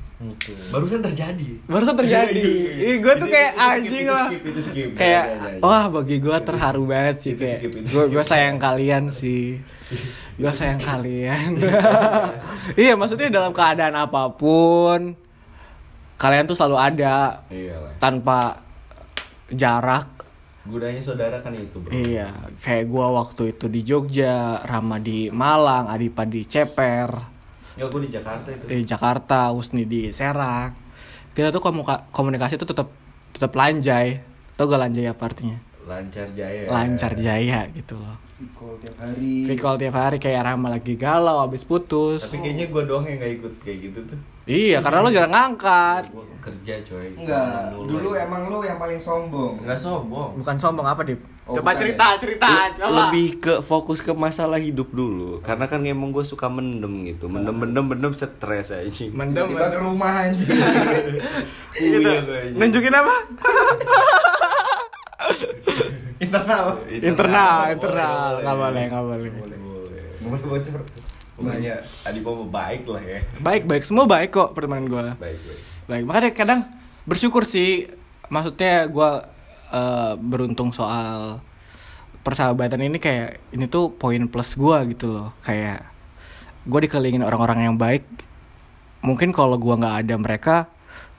Barusan 0.68 1.00
terjadi. 1.00 1.64
barusan 1.64 1.96
terjadi. 1.96 2.44
Ih, 2.92 3.00
gue 3.00 3.14
tuh 3.16 3.24
kayak 3.24 3.52
anjing 3.56 4.04
lah. 4.04 4.28
kayak 4.92 5.24
wah 5.58 5.88
bagi 5.88 6.20
gue 6.20 6.36
terharu 6.44 6.84
banget 6.84 7.16
sih 7.18 7.32
Itu 7.32 7.40
kayak 7.40 7.58
itu 7.64 7.88
gue 7.88 8.04
gue 8.12 8.20
sayang 8.22 8.60
kalian 8.60 9.08
sih. 9.10 9.56
Gue 10.40 10.48
sayang 10.50 10.78
kalian. 10.78 11.60
Iya 12.72 12.94
maksudnya 12.94 13.28
dalam 13.28 13.50
keadaan 13.50 13.92
apa 13.92 14.30
pun 14.30 15.12
kalian 16.14 16.44
tuh 16.44 16.54
selalu 16.54 16.76
ada 16.78 17.42
Iya 17.48 17.76
lah. 17.76 17.92
tanpa 17.98 18.60
jarak. 19.48 20.08
Gunanya 20.62 21.00
saudara 21.00 21.40
kan 21.40 21.52
itu, 21.52 21.76
Bro. 21.76 21.90
iya 21.90 22.28
kayak 22.58 22.86
gue 22.86 23.06
waktu 23.10 23.42
itu 23.50 23.66
di 23.66 23.80
Jogja 23.80 24.60
Rama 24.62 24.96
di 24.96 25.26
Malang 25.28 25.88
Adipa 25.88 26.22
di 26.22 26.44
Ceper 26.44 27.08
Ya 27.74 27.86
gue 27.86 28.00
di 28.02 28.10
Jakarta 28.10 28.48
itu. 28.48 28.64
di 28.66 28.82
Jakarta, 28.82 29.38
Husni 29.50 29.82
di 29.84 30.10
Serang. 30.10 30.74
Kita 31.30 31.48
tuh 31.48 31.60
komuka- 31.60 32.10
komunikasi 32.10 32.56
tuh 32.56 32.66
tetap 32.66 32.90
tetap 33.30 33.52
lanjai. 33.52 34.20
Tau 34.54 34.66
gak 34.66 34.82
lanjai 34.82 35.06
apa 35.06 35.22
artinya? 35.24 35.56
Lancar 35.82 36.28
jaya. 36.30 36.68
Lancar 36.68 37.12
jaya 37.16 37.64
gitu 37.70 37.96
loh. 37.96 38.18
Vicol 38.36 38.76
tiap 38.76 38.96
hari. 38.98 39.46
Vicol 39.46 39.74
tiap 39.76 39.96
hari 39.96 40.16
kayak 40.16 40.42
Rama 40.44 40.68
lagi 40.68 40.94
galau 40.94 41.40
abis 41.40 41.62
putus. 41.62 42.20
Tapi 42.22 42.42
kayaknya 42.42 42.66
gue 42.68 42.82
doang 42.84 43.04
yang 43.04 43.18
gak 43.18 43.32
ikut 43.38 43.52
kayak 43.62 43.78
gitu 43.80 44.00
tuh. 44.04 44.20
Iya, 44.50 44.82
karena 44.82 44.98
lo 44.98 45.10
jarang 45.14 45.30
ngangkat. 45.30 46.10
Gue 46.10 46.26
kerja 46.42 46.74
coy. 46.82 47.06
Enggak, 47.14 47.70
dulu 47.78 48.10
aja. 48.10 48.26
emang 48.26 48.50
lu 48.50 48.58
yang 48.60 48.82
paling 48.82 48.98
sombong. 48.98 49.62
Nggak 49.62 49.78
sombong. 49.78 50.34
Bukan 50.34 50.56
sombong 50.58 50.86
apa, 50.90 51.06
Dip? 51.06 51.22
Oh, 51.46 51.54
Coba 51.58 51.74
cerita, 51.74 52.14
ya? 52.14 52.18
cerita, 52.18 52.46
Le- 52.46 52.74
coba. 52.78 52.90
lebih 53.10 53.28
ke 53.38 53.54
fokus 53.60 53.98
ke 53.98 54.14
masalah 54.14 54.62
hidup 54.62 54.94
dulu 54.94 55.42
karena 55.42 55.66
kan 55.66 55.82
emang 55.82 56.14
gue 56.14 56.22
suka 56.22 56.46
mendem 56.46 57.10
gitu 57.10 57.26
mendem 57.26 57.50
mendem 57.50 57.82
mendem 57.90 58.12
stres 58.14 58.70
aja 58.70 58.86
mendem. 59.10 59.50
Tiba-tiba 59.50 59.66
ke 59.74 59.78
rumah 59.82 60.30
anjing. 60.30 60.46
Gitu. 60.46 61.98
Iya, 62.06 62.22
gue 62.22 62.38
aja. 62.38 62.54
Nunjukin 62.54 62.94
apa? 62.94 63.14
Internal. 66.20 66.66
internal, 66.86 67.58
internal. 67.74 68.30
Gak 68.44 68.54
boleh, 68.54 68.84
gak 68.86 69.02
boleh. 69.02 69.30
boleh 69.34 69.58
boleh 70.20 70.40
bocor 70.46 70.80
pokoknya 71.40 71.80
Adipo 72.04 72.36
mau 72.36 72.48
baik 72.52 72.84
lah 72.84 73.00
ya 73.00 73.24
Baik, 73.40 73.64
baik. 73.64 73.82
Semua 73.88 74.04
baik 74.04 74.30
kok 74.36 74.52
pertemanan 74.52 74.84
gue. 74.86 75.06
baik 75.16 75.40
baik 75.40 75.60
Baik, 75.90 76.04
makanya 76.06 76.30
kadang 76.30 76.60
bersyukur 77.02 77.42
sih. 77.42 77.90
Maksudnya 78.30 78.86
gue 78.86 79.10
beruntung 80.22 80.70
soal 80.70 81.42
persahabatan 82.22 82.86
ini 82.86 83.02
kayak 83.02 83.42
ini 83.50 83.66
tuh 83.66 83.90
poin 83.90 84.22
plus 84.30 84.54
gue 84.54 84.94
gitu 84.94 85.10
loh. 85.10 85.34
Kayak 85.42 85.82
gue 86.62 86.80
dikelilingin 86.86 87.26
orang-orang 87.26 87.66
yang 87.66 87.74
baik. 87.74 88.06
Mungkin 89.02 89.34
kalau 89.34 89.58
gue 89.58 89.74
nggak 89.74 90.06
ada 90.06 90.14
mereka, 90.14 90.56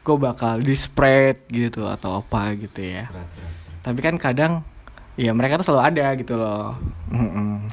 gue 0.08 0.16
bakal 0.16 0.64
di 0.64 0.72
spread 0.72 1.44
gitu 1.52 1.92
atau 1.92 2.24
apa 2.24 2.56
gitu 2.56 2.80
ya. 2.80 3.12
berat 3.12 3.28
berat 3.28 3.84
Tapi 3.84 4.00
kan 4.00 4.16
kadang 4.16 4.54
ya 5.20 5.36
mereka 5.36 5.60
tuh 5.60 5.68
selalu 5.68 5.84
ada 5.84 6.06
gitu 6.16 6.40
loh. 6.40 6.80
Mm-mm. 7.12 7.68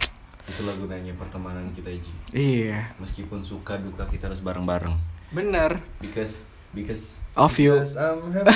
Itulah 0.49 0.75
gunanya 0.75 1.13
pertemanan 1.15 1.69
kita 1.71 1.93
Ji 1.93 2.13
Iya, 2.31 2.93
meskipun 2.97 3.41
suka 3.41 3.77
duka 3.77 4.05
kita 4.05 4.27
harus 4.27 4.41
bareng 4.41 4.65
bareng 4.65 4.97
bener. 5.29 5.81
because 5.99 6.41
because 6.71 7.21
Of 7.35 7.55
you. 7.57 7.77
because 7.77 7.95
I'm 7.95 8.29
happy 8.31 8.53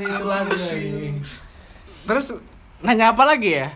itu 0.00 0.24
lagu 0.24 0.52
Terus 2.02 2.26
nanya 2.80 3.12
apa 3.12 3.22
lagi 3.24 3.56
ya? 3.56 3.68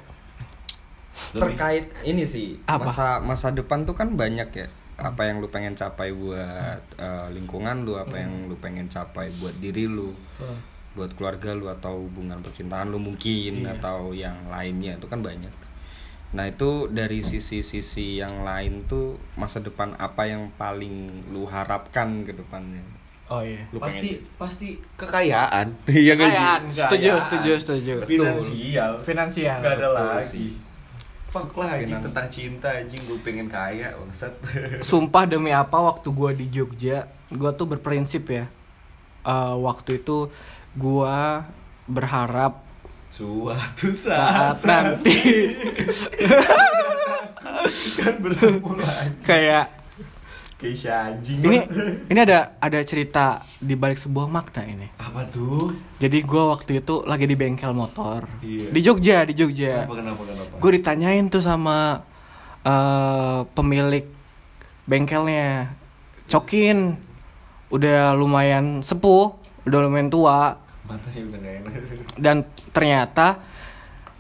Terkait 1.31 1.87
ini 2.03 2.25
sih 2.25 2.59
Apa? 2.65 2.91
masa 2.91 3.07
masa 3.21 3.49
depan 3.51 3.83
tuh 3.83 3.95
kan 3.95 4.11
banyak 4.13 4.51
ya 4.51 4.67
apa 4.95 5.27
yang 5.27 5.43
lu 5.43 5.49
pengen 5.49 5.75
capai 5.75 6.15
buat 6.15 6.39
eh, 6.95 7.27
lingkungan 7.31 7.83
lu 7.83 7.95
apa 7.95 8.15
yang 8.17 8.47
lu 8.47 8.55
pengen 8.57 8.87
capai 8.87 9.27
buat 9.35 9.51
diri 9.57 9.87
lu 9.87 10.15
buat 10.95 11.11
keluarga 11.13 11.51
lu 11.51 11.67
atau 11.67 11.99
hubungan 12.01 12.39
percintaan 12.39 12.91
lu 12.91 12.99
mungkin 12.99 13.67
Iya. 13.67 13.75
atau 13.75 14.15
yang 14.15 14.47
lainnya 14.47 14.95
itu 14.95 15.07
kan 15.07 15.19
banyak 15.19 15.51
nah 16.35 16.45
itu 16.45 16.91
dari 16.91 17.23
sisi-sisi 17.23 18.19
yang 18.19 18.43
lain 18.43 18.85
tuh 18.85 19.07
masa 19.35 19.59
depan 19.59 19.95
apa 19.97 20.27
yang 20.27 20.51
paling 20.53 20.95
lu 21.31 21.47
harapkan 21.47 22.23
ke 22.23 22.35
depannya 22.35 22.83
Oh 23.25 23.41
iya. 23.41 23.65
lu 23.71 23.81
pasti 23.81 24.21
pengen 24.21 24.37
pasti 24.37 24.69
kekayaan 24.93 25.67
iya 25.89 26.13
Ji? 26.13 26.21
Kekayaan, 26.21 26.63
setuju, 26.69 27.11
setuju, 27.23 27.53
setuju. 27.57 27.95
finansial 28.05 28.93
Finansial. 29.01 29.57
nggak 29.57 29.75
ada 29.75 29.89
Betul 29.89 29.95
lagi 29.97 30.27
sih. 30.29 30.51
fuck 31.27 31.51
lah 31.57 31.71
anjing 31.73 31.99
tentang 32.05 32.29
cinta 32.29 32.69
anjing 32.69 33.01
gue 33.01 33.19
pengen 33.21 33.49
kaya 33.49 33.97
bangsat 33.97 34.35
Sumpah 34.85 35.25
demi 35.25 35.51
apa 35.51 35.73
waktu 35.75 36.11
gua 36.11 36.31
di 36.31 36.47
Jogja, 36.47 37.07
gua 37.29 37.51
tuh 37.51 37.67
berprinsip 37.67 38.29
ya. 38.29 38.45
Eh, 39.25 39.55
waktu 39.57 39.99
itu 39.99 40.29
gua 40.75 41.49
berharap 41.87 42.61
suatu 43.15 43.95
saat 43.95 44.59
saat 44.59 44.59
nanti. 44.67 45.19
kan 47.95 48.15
bertemu 48.19 48.71
lagi. 48.83 49.23
Kayak 49.23 49.67
Keisha 50.59 51.13
anjing. 51.13 51.39
Ini 51.45 51.59
ini 52.11 52.19
ada 52.19 52.59
ada 52.59 52.81
cerita 52.83 53.47
di 53.63 53.79
balik 53.79 54.01
sebuah 54.01 54.27
makna 54.27 54.67
ini. 54.67 54.89
apa 54.99 55.23
tuh? 55.31 55.77
Jadi 56.03 56.25
gua 56.27 56.59
waktu 56.59 56.83
itu 56.83 57.07
lagi 57.07 57.31
di 57.31 57.37
bengkel 57.39 57.71
motor. 57.71 58.27
Iya. 58.43 58.75
di 58.75 58.81
Jogja, 58.83 59.23
di 59.29 59.35
Jogja. 59.37 59.87
kenapa 59.87 59.95
kenapa 59.95 60.23
kenapa? 60.27 60.55
Gue 60.59 60.71
ditanyain 60.81 61.27
tuh 61.31 61.43
sama 61.45 62.03
eh 62.65 63.41
pemilik 63.55 64.09
bengkelnya, 64.89 65.71
Cokin, 66.27 66.97
udah 67.71 68.17
lumayan 68.17 68.81
sepuh, 68.81 69.37
udah 69.69 69.79
lumayan 69.85 70.09
tua, 70.09 70.64
Pantasnya 70.85 71.23
udah 71.29 71.39
gak 71.41 71.55
enak. 71.65 71.73
Dan 72.21 72.37
ternyata 72.73 73.41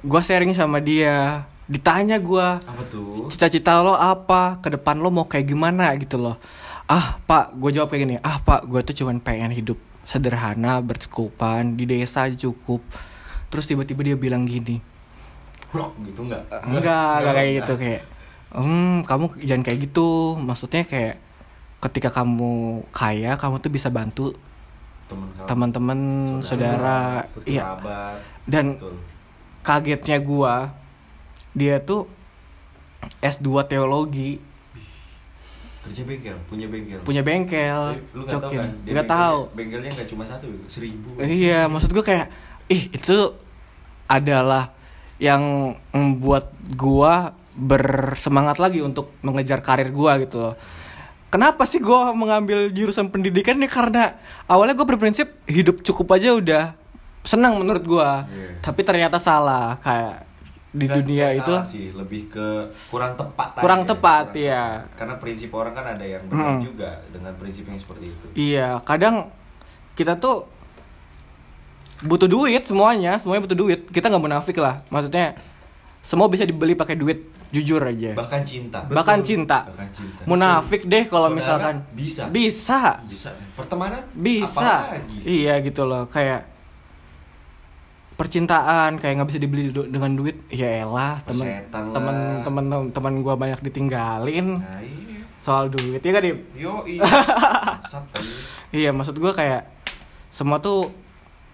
gue 0.04 0.20
sharing 0.20 0.52
sama 0.56 0.80
dia, 0.80 1.48
ditanya 1.68 2.20
gue, 2.20 2.48
apa 2.60 2.82
tuh? 2.92 3.28
Cita-cita 3.32 3.80
lo 3.80 3.96
apa, 3.96 4.60
ke 4.60 4.72
depan 4.72 5.00
lo 5.00 5.08
mau 5.08 5.24
kayak 5.28 5.48
gimana? 5.48 5.92
gitu 5.96 6.20
loh. 6.20 6.36
Ah 6.84 7.16
pak, 7.24 7.56
gue 7.56 7.70
jawab 7.72 7.88
kayak 7.88 8.02
gini, 8.04 8.16
ah 8.20 8.36
pak, 8.40 8.68
gue 8.68 8.80
tuh 8.84 9.04
cuman 9.04 9.16
pengen 9.20 9.52
hidup 9.52 9.80
sederhana, 10.04 10.84
bercukupan, 10.84 11.80
di 11.80 11.88
desa 11.88 12.28
cukup. 12.28 12.84
Terus 13.48 13.64
tiba-tiba 13.64 14.04
dia 14.04 14.16
bilang 14.20 14.44
gini, 14.44 14.84
blok 15.72 15.96
gitu 16.04 16.28
nggak? 16.28 16.44
Enggak 16.68 17.12
enggak 17.24 17.34
kayak 17.34 17.52
gitu 17.58 17.72
kayak 17.80 18.02
hmm 18.54 19.02
kamu 19.08 19.24
jangan 19.42 19.62
kayak 19.66 19.78
gitu. 19.90 20.38
Maksudnya 20.38 20.82
kayak 20.86 21.16
ketika 21.82 22.08
kamu 22.14 22.84
kaya 22.94 23.34
kamu 23.36 23.58
tuh 23.60 23.72
bisa 23.72 23.88
bantu 23.90 24.32
teman-teman 25.44 25.98
saudara 26.40 27.28
iya. 27.44 27.76
dan 28.48 28.80
betul. 28.80 28.96
kagetnya 29.60 30.18
gua 30.20 30.72
dia 31.54 31.78
tuh 31.78 32.10
S2 33.20 33.68
teologi. 33.68 34.40
Kerja 35.84 36.02
bengkel 36.08 36.36
punya 36.48 36.66
bengkel. 36.66 37.00
Punya 37.04 37.22
bengkel 37.22 38.00
lu 38.16 38.24
nggak 38.24 38.40
tahu 38.40 38.50
cokin. 38.50 38.58
kan 38.58 38.70
dia 38.82 38.92
nggak 38.96 39.06
bengkelnya- 39.06 39.12
tahu. 39.12 39.38
bengkelnya 39.52 39.90
nggak 39.92 40.08
cuma 40.08 40.24
satu 40.24 40.48
seribu. 40.66 41.20
Iya 41.20 41.68
maksud 41.68 41.92
gua 41.92 42.04
kayak 42.04 42.26
ih 42.72 42.88
itu 42.90 43.18
adalah 44.08 44.72
yang 45.20 45.76
membuat 45.92 46.50
gua 46.74 47.36
bersemangat 47.54 48.58
lagi 48.58 48.82
untuk 48.82 49.14
mengejar 49.22 49.60
karir 49.60 49.92
gua 49.92 50.16
gitu 50.18 50.40
loh. 50.40 50.54
Kenapa 51.34 51.66
sih 51.66 51.82
gua 51.82 52.14
mengambil 52.14 52.70
jurusan 52.70 53.10
pendidikan 53.10 53.58
ini 53.58 53.66
karena 53.66 54.14
awalnya 54.46 54.70
gue 54.72 54.86
berprinsip 54.86 55.34
hidup 55.44 55.82
cukup 55.82 56.14
aja 56.14 56.30
udah 56.32 56.64
senang 57.20 57.58
menurut 57.58 57.82
gua. 57.82 58.22
Iya. 58.24 58.62
Tapi 58.62 58.80
ternyata 58.80 59.18
salah 59.18 59.74
kayak 59.78 60.30
di 60.70 60.86
Nggak- 60.86 60.98
dunia 61.00 61.26
itu 61.32 61.50
salah 61.52 61.66
sih 61.66 61.90
lebih 61.90 62.26
ke 62.28 62.46
kurang 62.86 63.14
tepat 63.14 63.54
Kurang 63.56 63.82
aja. 63.82 63.90
tepat, 63.90 64.24
Kurang 64.26 64.34
tepat. 64.36 64.94
karena 64.94 65.14
prinsip 65.16 65.50
orang 65.50 65.70
kan 65.72 65.86
ada 65.88 66.02
yang 66.04 66.22
benar 66.24 66.46
Hmm. 66.48 66.62
juga 66.62 66.90
dengan 67.08 67.34
prinsip 67.34 67.62
yang 67.64 67.78
seperti 67.78 68.10
itu 68.10 68.26
Iya, 68.32 68.78
kadang 68.80 69.30
kita 69.92 70.14
tuh 70.14 70.46
butuh 72.00 72.26
duit 72.26 72.62
semuanya, 72.62 73.16
semuanya 73.16 73.42
butuh 73.42 73.54
duit. 73.56 73.80
Kita 73.88 74.06
nggak 74.06 74.20
munafik 74.20 74.54
lah. 74.56 74.82
Maksudnya 74.88 75.34
semua 76.04 76.28
bisa 76.28 76.44
dibeli 76.44 76.72
pakai 76.72 76.94
duit, 76.94 77.18
jujur 77.48 77.80
aja. 77.80 78.12
bahkan 78.12 78.44
cinta 78.44 78.84
Bahkan 78.84 79.18
cinta. 79.20 79.64
bahkan 79.64 79.88
cinta 79.88 80.20
Munafik 80.24 80.84
deh 80.84 81.04
kalau 81.04 81.32
misalkan 81.32 81.80
bisa. 81.90 82.28
Bisa. 82.28 83.00
bisa 83.02 83.32
pertemanan 83.52 84.04
Bisa. 84.12 84.52
apalagi 84.84 85.24
Iya 85.24 85.58
gitu 85.60 85.82
loh, 85.82 86.04
kayak 86.06 86.44
percintaan 88.14 88.96
kayak 88.96 89.12
nggak 89.16 89.28
bisa 89.28 89.40
dibeli 89.40 89.62
du- 89.68 89.88
dengan 89.88 90.14
duit. 90.14 90.38
Ya 90.48 90.84
elah, 90.84 91.18
temen 91.24 91.66
temen 91.72 92.16
temen 92.44 92.64
temen 92.92 93.14
gua 93.20 93.34
banyak 93.34 93.58
ditinggalin 93.60 94.60
nah 94.60 94.78
ini 94.78 95.24
soal 95.36 95.66
duit. 95.66 95.98
Ya 95.98 96.10
gak, 96.10 96.22
Dip? 96.22 96.38
yo 96.54 96.84
sat 97.90 98.04
Iya, 98.70 98.90
maksud 98.90 99.14
gue 99.14 99.28
kayak 99.30 99.68
semua 100.28 100.56
tuh 100.56 100.88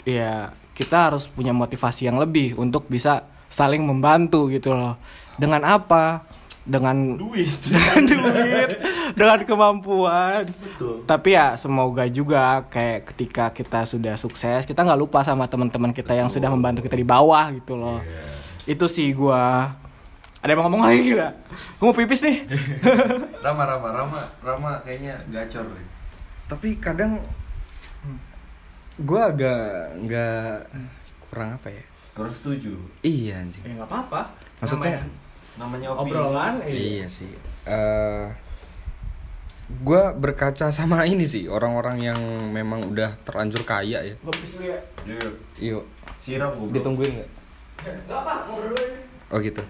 ya 0.02 0.50
kita 0.72 1.10
harus 1.10 1.26
punya 1.26 1.50
motivasi 1.50 2.06
yang 2.06 2.16
lebih 2.16 2.54
untuk 2.54 2.86
bisa 2.86 3.26
saling 3.50 3.84
membantu 3.84 4.48
gitu 4.48 4.72
loh. 4.72 4.96
Dengan 5.36 5.66
apa? 5.66 6.24
Dengan 6.64 7.18
duit 7.18 7.50
dengan 7.66 7.98
duit, 8.06 8.68
dengan 9.16 9.40
kemampuan. 9.42 10.46
betul 10.46 11.02
Tapi 11.04 11.34
ya 11.34 11.58
semoga 11.58 12.06
juga 12.06 12.62
kayak 12.70 13.10
ketika 13.12 13.44
kita 13.50 13.84
sudah 13.84 14.14
sukses, 14.14 14.64
kita 14.64 14.86
nggak 14.86 15.00
lupa 15.00 15.26
sama 15.26 15.50
teman-teman 15.50 15.90
kita 15.90 16.14
yang 16.14 16.30
sudah 16.30 16.48
membantu 16.52 16.86
kita 16.86 16.94
di 16.94 17.04
bawah 17.04 17.50
gitu 17.50 17.74
loh. 17.74 17.98
Iya. 18.00 18.76
Itu 18.76 18.86
sih 18.86 19.10
gua. 19.12 19.74
Ada 20.40 20.56
yang 20.56 20.64
mau 20.64 20.72
ngomong 20.72 20.88
lagi 20.88 21.12
gak? 21.12 21.32
Gua 21.76 21.92
mau 21.92 21.96
pipis 21.96 22.24
nih. 22.24 22.48
Rama 23.44 23.68
Rama 23.68 23.88
Rama 23.92 24.20
Rama 24.40 24.70
kayaknya 24.84 25.20
gacor 25.28 25.68
deh 25.68 25.90
tapi 26.50 26.82
kadang 26.82 27.22
gue 28.98 29.20
agak 29.22 29.94
nggak 30.02 30.54
kurang 31.30 31.54
apa 31.54 31.68
ya 31.70 31.84
kurang 32.20 32.34
setuju. 32.34 32.72
Iya 33.00 33.40
anjing. 33.40 33.62
Ya 33.64 33.72
nggak 33.74 33.88
apa-apa. 33.88 34.20
Maksudnya- 34.60 35.02
namanya 35.56 35.88
opini. 35.92 36.12
obrolan 36.12 36.54
iya. 36.62 37.06
Sih. 37.08 37.32
Eh 37.64 38.24
gue 39.70 40.02
berkaca 40.18 40.68
sama 40.68 41.04
ini 41.12 41.24
sih 41.24 41.46
orang-orang 41.46 42.02
yang 42.02 42.20
memang 42.50 42.82
udah 42.84 43.16
terlanjur 43.22 43.64
kaya 43.64 44.02
ya. 44.02 44.14
Gua 44.20 44.32
pipis 44.32 44.58
dulu 44.58 44.66
ya. 44.66 44.78
Yuk, 45.06 45.34
yuk 45.56 45.84
siram 46.20 46.52
goblok. 46.54 46.74
Ditungguin 46.76 47.10
nggak? 47.16 47.30
Gak 47.80 48.12
apa, 48.12 48.44
ngobrol 48.44 48.76
oh 49.30 49.38
gitu. 49.40 49.62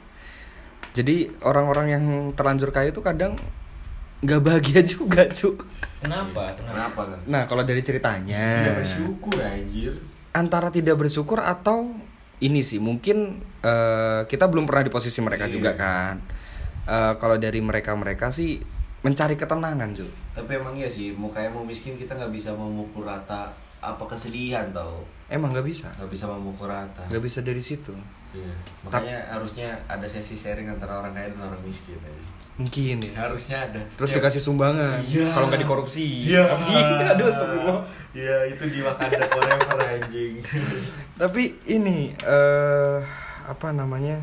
Jadi 0.91 1.31
orang-orang 1.47 1.87
yang 1.87 2.05
terlanjur 2.35 2.75
kaya 2.75 2.91
itu 2.91 2.99
kadang 2.99 3.39
nggak 4.21 4.41
bahagia 4.43 4.83
juga 4.99 5.25
cu 5.31 5.57
Kenapa? 6.01 6.53
kenapa 6.57 7.01
kan 7.09 7.21
nah 7.25 7.45
kalau 7.45 7.65
dari 7.65 7.81
tidak 7.81 8.01
ceritanya 8.03 8.77
bersyukur 8.77 9.37
anjir. 9.37 9.93
Antara 10.31 10.69
tidak 10.69 10.97
bersyukur 10.97 11.41
atau 11.41 11.93
ini 12.41 12.61
sih 12.61 12.77
mungkin 12.77 13.39
eh, 13.61 14.21
kita 14.25 14.49
belum 14.49 14.65
pernah 14.65 14.85
di 14.85 14.91
posisi 14.91 15.21
mereka 15.21 15.47
Iya. 15.47 15.53
juga 15.53 15.73
kan 15.75 16.17
Eh, 16.81 17.15
kalau 17.17 17.37
dari 17.37 17.61
mereka 17.61 17.95
mereka 17.95 18.33
sih 18.33 18.59
mencari 19.01 19.39
ketenangan 19.39 19.95
cuy 19.95 20.11
tapi 20.33 20.59
emang 20.59 20.75
iya 20.75 20.89
sih 20.89 21.13
mau 21.13 21.31
kayak 21.31 21.53
mau 21.53 21.63
miskin 21.63 21.95
kita 21.95 22.13
nggak 22.13 22.33
bisa 22.33 22.51
memukul 22.51 23.07
rata 23.07 23.53
apa 23.79 24.05
kesedihan 24.05 24.67
tau 24.73 25.05
emang 25.27 25.55
nggak 25.55 25.63
bisa 25.63 25.87
nggak 25.95 26.11
bisa 26.11 26.27
memukul 26.27 26.67
rata 26.67 27.05
nggak 27.07 27.23
bisa 27.23 27.41
dari 27.41 27.61
situ 27.61 27.95
Iya. 28.31 28.55
makanya 28.83 29.17
harusnya 29.29 29.75
ada 29.87 30.05
sesi 30.05 30.35
sharing 30.35 30.67
antara 30.67 30.99
orang 30.99 31.11
kaya 31.11 31.31
dan 31.31 31.51
orang 31.51 31.63
miskin 31.63 31.99
aja. 31.99 32.23
Mungkin 32.61 33.01
ya 33.01 33.25
harusnya 33.25 33.57
ada 33.65 33.81
terus 33.97 34.13
Ya. 34.13 34.21
dikasih 34.21 34.43
sumbangan 34.43 35.01
Iya. 35.03 35.33
kalau 35.33 35.49
nggak 35.49 35.63
dikorupsi 35.65 36.29
Iya. 36.29 36.45
aduh 37.11 37.27
astagfirullah 37.27 37.81
Iya, 38.11 38.43
itu 38.51 38.65
di 38.67 38.83
Wakanda 38.83 39.23
forever 39.25 39.79
anjing. 39.81 40.43
tapi 41.21 41.55
ini 41.65 42.11
eh 42.19 42.99
apa 43.47 43.71
namanya 43.71 44.21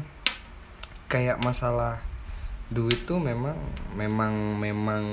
kayak 1.08 1.40
masalah 1.40 1.96
duit 2.68 3.04
tuh 3.04 3.16
memang 3.16 3.56
memang 3.94 4.34
memang 4.54 5.04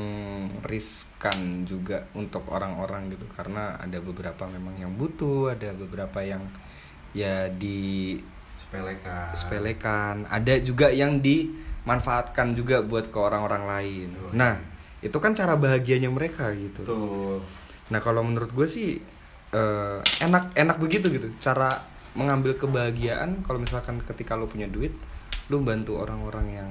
riskan 0.60 1.62
juga 1.62 2.02
untuk 2.12 2.50
orang-orang 2.50 3.08
gitu 3.08 3.30
karena 3.30 3.78
ada 3.78 3.98
beberapa 3.98 4.42
memang 4.44 4.74
yang 4.74 4.90
butuh 4.92 5.54
ada 5.54 5.70
beberapa 5.72 6.18
yang 6.20 6.42
ya 7.12 7.46
di 7.48 8.18
Sepelekan. 8.54 9.30
sepelekan 9.32 10.14
ada 10.26 10.54
juga 10.58 10.90
yang 10.90 11.22
dimanfaatkan 11.84 12.56
juga 12.56 12.80
buat 12.80 13.12
ke 13.12 13.18
orang-orang 13.20 13.68
lain. 13.68 14.08
Oh, 14.16 14.32
nah 14.32 14.56
itu 15.04 15.12
kan 15.20 15.36
cara 15.36 15.52
bahagianya 15.60 16.08
mereka 16.08 16.48
gitu. 16.56 16.80
Tuh. 16.80 17.38
Nah 17.92 18.00
kalau 18.00 18.24
menurut 18.24 18.48
gue 18.56 18.64
sih 18.64 18.96
eh, 19.52 19.98
enak 20.24 20.56
enak 20.56 20.80
begitu 20.80 21.12
gitu. 21.12 21.28
Cara 21.36 21.84
mengambil 22.16 22.56
kebahagiaan 22.56 23.44
kalau 23.44 23.60
misalkan 23.60 24.00
ketika 24.00 24.32
lo 24.32 24.48
punya 24.48 24.64
duit 24.64 24.96
lo 25.52 25.60
bantu 25.60 26.00
orang-orang 26.00 26.46
yang 26.64 26.70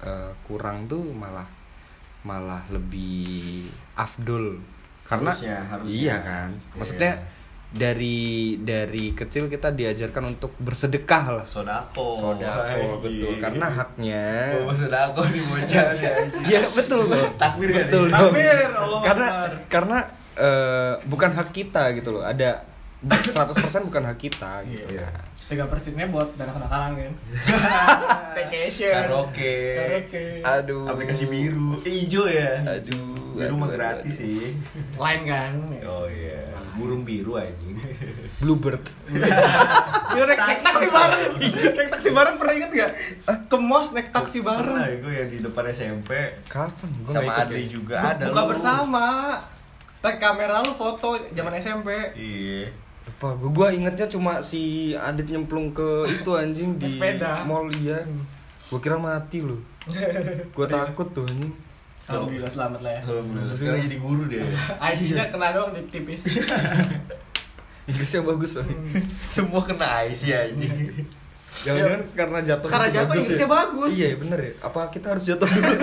eh, 0.00 0.32
kurang 0.48 0.88
tuh 0.88 1.04
malah 1.12 1.44
malah 2.24 2.64
lebih 2.72 3.68
afdol. 3.92 4.56
Karena 5.04 5.36
Harusnya, 5.36 5.58
harusnya. 5.68 5.92
iya 5.92 6.16
kan? 6.24 6.48
Maksudnya 6.80 7.12
dari 7.70 8.58
dari 8.58 9.14
kecil 9.14 9.46
kita 9.46 9.70
diajarkan 9.70 10.34
untuk 10.34 10.58
bersedekah 10.58 11.24
lah 11.38 11.46
Sodako. 11.46 12.10
sodako 12.10 12.98
betul 12.98 13.38
karena 13.38 13.66
haknya 13.70 14.58
Oh, 14.66 14.74
sodako 14.74 15.22
di 15.30 15.38
bocah. 15.38 15.94
Iya 16.50 16.66
betul 16.66 17.06
loh. 17.06 17.30
Takbir 17.38 17.70
kan? 17.70 17.86
betul. 17.86 18.04
Takbir, 18.10 18.74
Allah 18.74 19.00
Karena 19.06 19.26
karena 19.70 19.98
eh, 20.34 20.92
bukan 21.06 21.30
hak 21.30 21.48
kita 21.54 21.94
gitu 21.94 22.18
loh. 22.18 22.26
Ada 22.26 22.66
100% 23.06 23.86
bukan 23.86 24.02
hak 24.02 24.18
kita 24.18 24.66
gitu. 24.66 24.90
Iya. 24.90 25.06
Tiga 25.50 25.66
persennya 25.66 26.06
buat 26.06 26.30
dana 26.38 26.54
kenakalan 26.54 26.94
kan. 26.94 27.12
Vacation. 28.38 28.94
Karaoke. 28.94 29.54
Karaoke. 29.74 30.26
Aduh. 30.46 30.86
Aplikasi 30.86 31.26
biru. 31.26 31.82
Eh, 31.82 32.06
hijau 32.06 32.30
ya. 32.30 32.62
Aduh. 32.62 33.34
Biru 33.34 33.58
mah 33.58 33.66
gratis 33.66 34.14
aduh. 34.14 34.30
sih. 34.30 34.54
Lain 34.94 35.20
kan. 35.26 35.58
Oh 35.90 36.06
iya. 36.06 36.38
Burung 36.78 37.02
biru 37.02 37.34
anjing. 37.34 37.74
Bluebird. 38.40 38.84
Iya 40.10 40.26
naik, 40.26 40.42
naik 40.42 40.62
taksi 40.66 40.86
bareng. 40.90 41.32
naik 41.78 41.90
taksi 41.94 42.10
bareng 42.10 42.34
pernah 42.34 42.54
inget 42.58 42.70
gak? 42.74 42.92
Ke 43.46 43.56
mos 43.62 43.94
naik 43.94 44.10
taksi 44.10 44.42
bareng. 44.42 44.74
Pernah 44.74 44.90
gue 44.98 45.12
yang 45.14 45.30
di 45.30 45.38
depan 45.38 45.70
SMP 45.70 46.10
Kapan? 46.50 46.90
Gua 47.06 47.14
sama 47.14 47.46
Adli 47.46 47.62
ya. 47.62 47.78
juga 47.78 47.94
ada. 48.02 48.26
Buka 48.26 48.42
lu. 48.42 48.48
bersama. 48.50 49.06
Pakai 50.02 50.18
kamera 50.18 50.66
lu 50.66 50.74
foto 50.74 51.14
zaman 51.30 51.54
SMP. 51.62 51.94
Iya. 52.18 52.74
Lupa, 53.10 53.34
gua, 53.34 53.50
gua 53.50 53.68
ingetnya 53.74 54.06
cuma 54.06 54.38
si 54.38 54.94
Adit 54.94 55.26
nyemplung 55.26 55.74
ke 55.74 56.06
itu 56.06 56.30
anjing 56.30 56.78
di 56.78 56.86
sepeda. 56.86 57.42
mall 57.42 57.66
iya. 57.74 58.06
Gua 58.70 58.78
kira 58.78 58.94
mati 59.02 59.42
loh. 59.42 59.58
Gua 60.54 60.70
takut 60.70 61.10
tuh 61.10 61.26
anjing. 61.26 61.50
Alhamdulillah 62.06 62.50
selamat 62.50 62.80
lah 62.86 62.92
ya. 62.94 63.00
Alhamdulillah. 63.02 63.54
Sekarang 63.58 63.80
jadi 63.82 63.96
guru 63.98 64.22
dia. 64.30 64.46
IC-nya 64.94 65.26
kena 65.30 65.50
doang 65.50 65.74
di 65.74 65.82
tipis. 65.90 66.22
Inggrisnya 67.90 68.22
bagus 68.22 68.52
loh. 68.62 68.66
Semua 69.26 69.62
kena 69.66 70.06
IC 70.06 70.22
anjing. 70.30 70.70
Jangan-jangan 71.66 72.02
karena 72.14 72.38
jatuh 72.46 72.68
Karena 72.70 72.86
itu 72.86 72.94
jatuh 72.94 73.10
bagus 73.10 73.18
Inggrisnya 73.26 73.48
ya? 73.50 73.50
bagus. 73.50 73.90
Iya 73.90 74.08
bener 74.22 74.38
ya. 74.38 74.52
Apa 74.62 74.80
kita 74.94 75.06
harus 75.10 75.24
jatuh 75.26 75.48
dulu? 75.50 75.74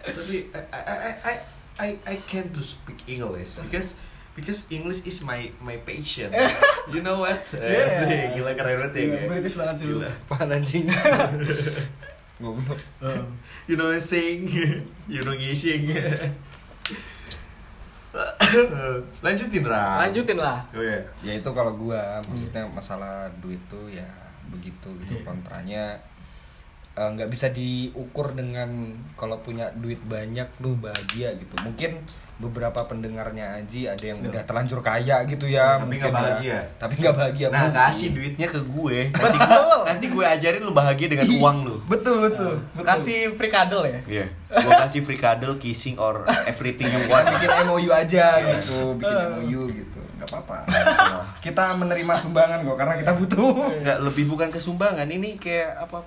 Tapi 0.00 0.36
I 0.52 0.60
I 0.68 0.82
I 0.84 1.12
I 1.24 1.34
I, 1.80 1.90
I 2.04 2.16
can't 2.28 2.52
to 2.52 2.60
speak 2.60 3.00
English 3.08 3.56
because 3.64 3.96
because 4.32 4.66
English 4.68 5.02
is 5.04 5.20
my 5.20 5.50
my 5.60 5.76
passion. 5.82 6.30
you 6.94 7.00
know 7.00 7.20
what? 7.20 7.42
Yeah. 7.56 8.06
Asik, 8.06 8.38
gila 8.38 8.52
keren 8.54 8.76
banget 8.80 8.92
ya. 8.92 9.02
Kayak. 9.16 9.28
British 9.28 9.56
banget 9.56 9.74
sih 9.78 9.86
lu. 9.86 9.98
Gila. 10.00 10.10
Apaan 10.26 10.48
anjing? 10.50 10.84
Goblok. 12.40 12.80
You 13.68 13.74
know 13.76 13.92
what 13.92 13.98
I'm 13.98 14.02
saying? 14.02 14.48
you 15.04 15.20
know 15.20 15.36
ngising. 15.36 15.92
Lanjutin 19.22 19.62
Ra. 19.62 20.02
Lanjutin 20.08 20.38
lah. 20.40 20.66
Oh 20.74 20.82
iya. 20.82 20.98
ya 21.22 21.32
itu 21.38 21.50
kalau 21.52 21.76
gua 21.76 22.18
maksudnya 22.26 22.66
masalah 22.66 23.30
duit 23.38 23.60
tuh 23.70 23.86
ya 23.86 24.06
begitu 24.50 24.90
gitu 25.06 25.14
Iya. 25.14 25.22
kontranya 25.22 25.84
eh, 26.98 27.06
nggak 27.06 27.30
bisa 27.30 27.54
diukur 27.54 28.34
dengan 28.34 28.90
kalau 29.14 29.38
punya 29.38 29.70
duit 29.78 30.02
banyak 30.02 30.50
lu 30.58 30.74
bahagia 30.74 31.38
gitu 31.38 31.54
mungkin 31.62 32.02
beberapa 32.40 32.80
pendengarnya 32.82 33.54
Aji 33.54 33.84
ada 33.84 34.00
yang 34.02 34.18
udah 34.18 34.40
terlanjur 34.42 34.80
kaya 34.80 35.22
gitu 35.24 35.44
ya 35.44 35.76
Tapi 35.76 35.84
mungkin 35.84 36.00
nggak 36.00 36.08
ya. 36.10 36.16
bahagia. 36.16 36.58
tapi 36.74 36.92
nggak 36.96 37.14
bahagia 37.14 37.46
Nah, 37.46 37.60
mungkin. 37.62 37.76
kasih 37.78 38.08
duitnya 38.10 38.48
ke 38.48 38.60
gue. 38.62 38.98
Nanti, 39.12 39.36
gue- 39.38 39.84
nanti 39.84 40.06
gue 40.08 40.24
ajarin 40.26 40.62
lu 40.62 40.72
bahagia 40.72 41.06
dengan 41.06 41.28
uang 41.30 41.56
lu. 41.62 41.76
betul 41.84 42.16
betul, 42.18 42.56
betul. 42.72 42.82
Kasih 42.82 43.18
free 43.32 43.48
kadel 43.48 43.82
ya. 43.84 44.00
Iya. 44.02 44.26
Gue 44.50 44.72
kasih 44.74 45.00
free 45.00 45.16
cuddle, 45.16 45.54
kissing 45.56 45.94
or 45.94 46.24
everything 46.44 46.88
you 46.88 47.04
want. 47.06 47.28
bikin 47.30 47.52
MOU 47.62 47.90
aja 47.90 48.26
gitu 48.40 48.96
bikin 48.96 49.16
MOU 49.30 49.62
gitu 49.70 50.00
nggak 50.16 50.28
apa-apa 50.30 50.56
kita 51.38 51.72
menerima 51.74 52.12
sumbangan 52.14 52.60
kok 52.62 52.76
karena 52.76 52.94
kita 52.94 53.12
butuh 53.14 53.72
Enggak, 53.72 53.98
lebih 54.00 54.24
bukan 54.26 54.48
kesumbangan. 54.48 55.06
Ini 55.06 55.36
kayak 55.36 55.80
apa? 55.80 56.04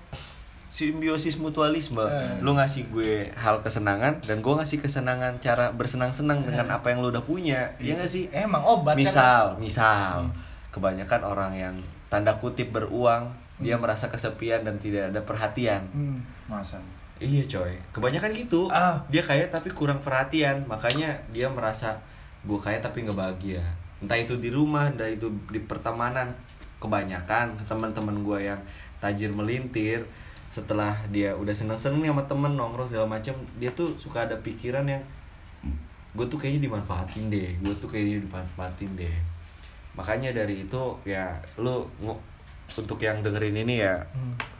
Simbiosis 0.74 1.38
mutualisme. 1.38 2.02
Lu 2.42 2.58
ngasih 2.58 2.90
gue 2.90 3.30
hal 3.30 3.62
kesenangan 3.62 4.26
dan 4.26 4.42
gue 4.42 4.54
ngasih 4.58 4.82
kesenangan 4.82 5.38
cara 5.38 5.70
bersenang-senang 5.70 6.42
dengan 6.42 6.66
apa 6.74 6.90
yang 6.90 7.06
lu 7.06 7.14
udah 7.14 7.22
punya. 7.22 7.70
Iya 7.78 8.02
gak 8.02 8.10
sih? 8.10 8.26
Emang 8.34 8.66
obat 8.66 8.98
kan? 8.98 9.00
misal 9.00 9.44
misal 9.62 10.34
kebanyakan 10.74 11.22
orang 11.22 11.52
yang 11.54 11.76
tanda 12.10 12.34
kutip 12.34 12.74
beruang 12.74 13.30
dia 13.62 13.78
merasa 13.78 14.10
kesepian 14.10 14.66
dan 14.66 14.82
tidak 14.82 15.14
ada 15.14 15.22
perhatian 15.22 15.86
Hmm. 15.94 16.18
masa 16.50 16.82
iya 17.18 17.46
coy 17.46 17.78
kebanyakan 17.94 18.34
gitu 18.34 18.66
Ah. 18.68 18.98
dia 19.08 19.22
kaya 19.22 19.46
tapi 19.48 19.70
kurang 19.70 20.02
perhatian 20.02 20.66
makanya 20.66 21.14
dia 21.30 21.46
merasa 21.46 22.02
gue 22.42 22.58
kaya 22.58 22.82
tapi 22.82 23.06
nggak 23.06 23.14
bahagia 23.16 23.62
entah 23.98 24.18
itu 24.18 24.34
di 24.36 24.50
rumah 24.50 24.90
entah 24.90 25.06
itu 25.06 25.30
di 25.48 25.62
pertemanan 25.62 26.34
kebanyakan 26.78 27.54
teman-teman 27.64 28.18
gue 28.20 28.40
yang 28.44 28.60
tajir 28.98 29.30
melintir 29.30 30.04
setelah 30.54 30.94
dia 31.10 31.34
udah 31.34 31.50
seneng-seneng 31.50 32.06
nih 32.06 32.12
sama 32.14 32.24
temen 32.30 32.54
nongkrong 32.54 32.86
segala 32.86 33.10
macem 33.10 33.34
dia 33.58 33.74
tuh 33.74 33.98
suka 33.98 34.30
ada 34.30 34.38
pikiran 34.38 34.86
yang 34.86 35.02
gue 36.14 36.26
tuh 36.30 36.38
kayaknya 36.38 36.70
dimanfaatin 36.70 37.34
deh 37.34 37.58
gue 37.58 37.74
tuh 37.82 37.90
kayaknya 37.90 38.22
dimanfaatin 38.22 38.94
deh. 38.94 39.18
Makanya 39.98 40.30
dari 40.30 40.62
itu 40.66 41.02
ya 41.10 41.42
lu 41.58 41.90
untuk 42.78 42.98
yang 43.02 43.26
dengerin 43.26 43.66
ini 43.66 43.82
ya 43.82 44.06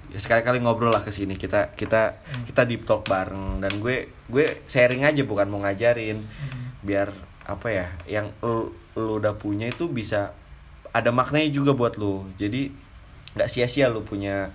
ya 0.10 0.18
sekali-kali 0.18 0.66
ngobrol 0.66 0.90
lah 0.90 1.06
ke 1.06 1.14
sini. 1.14 1.38
Kita 1.38 1.78
kita 1.78 2.18
kita 2.50 2.62
deep 2.66 2.90
talk 2.90 3.06
bareng. 3.06 3.62
Dan 3.62 3.78
gue 3.78 4.10
gue 4.34 4.66
sharing 4.66 5.06
aja 5.06 5.22
bukan 5.22 5.46
mau 5.46 5.62
ngajarin. 5.62 6.26
Biar 6.82 7.14
apa 7.46 7.70
ya 7.70 7.88
yang 8.10 8.34
lu, 8.42 8.74
lu 8.98 9.22
udah 9.22 9.38
punya 9.38 9.70
itu 9.70 9.90
bisa 9.90 10.34
ada 10.90 11.14
maknanya 11.14 11.54
juga 11.54 11.78
buat 11.78 12.02
lu. 12.02 12.26
Jadi 12.42 12.74
nggak 13.34 13.50
sia-sia 13.50 13.90
lu 13.90 14.06
punya 14.06 14.54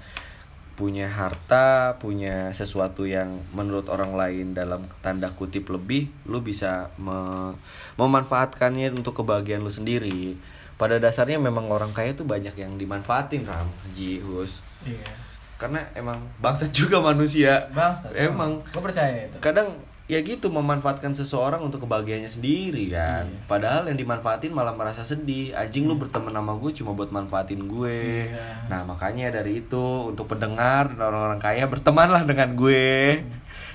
punya 0.78 1.10
harta, 1.10 1.98
punya 1.98 2.54
sesuatu 2.54 3.02
yang 3.02 3.42
menurut 3.50 3.90
orang 3.90 4.14
lain 4.14 4.54
dalam 4.54 4.86
tanda 5.02 5.26
kutip 5.28 5.66
lebih, 5.66 6.06
lu 6.22 6.38
bisa 6.38 6.94
me- 6.94 7.58
memanfaatkannya 7.98 8.94
untuk 8.94 9.18
kebahagiaan 9.18 9.60
lu 9.60 9.68
sendiri. 9.68 10.38
Pada 10.78 11.02
dasarnya 11.02 11.42
memang 11.42 11.66
orang 11.66 11.90
kaya 11.90 12.14
tuh 12.14 12.22
banyak 12.22 12.54
yang 12.54 12.78
dimanfaatin 12.78 13.42
Ram, 13.42 13.66
Ji, 13.90 14.22
Hus. 14.22 14.62
Iya. 14.86 15.10
Karena 15.58 15.82
emang 15.92 16.22
bangsat 16.38 16.70
juga 16.86 17.02
manusia. 17.02 17.66
Bangsat. 17.74 18.14
Emang 18.14 18.62
Gue 18.70 18.78
percaya 18.78 19.26
itu. 19.26 19.34
kadang 19.42 19.74
ya 20.08 20.24
gitu 20.24 20.48
memanfaatkan 20.48 21.12
seseorang 21.12 21.60
untuk 21.60 21.84
kebahagiaannya 21.84 22.32
sendiri 22.32 22.88
kan. 22.88 23.28
Iya. 23.28 23.44
Padahal 23.44 23.92
yang 23.92 24.00
dimanfaatin 24.00 24.56
malah 24.56 24.72
merasa 24.72 25.04
sedih. 25.04 25.52
Anjing 25.52 25.84
lu 25.84 26.00
berteman 26.00 26.32
sama 26.32 26.56
gue 26.56 26.72
cuma 26.72 26.96
buat 26.96 27.12
manfaatin 27.12 27.68
gue. 27.68 28.32
Iya. 28.32 28.72
Nah, 28.72 28.88
makanya 28.88 29.28
dari 29.28 29.60
itu 29.60 30.08
untuk 30.08 30.32
pendengar 30.32 30.88
dan 30.96 31.12
orang-orang 31.12 31.36
kaya 31.36 31.68
bertemanlah 31.68 32.24
dengan 32.24 32.56
gue. 32.56 33.20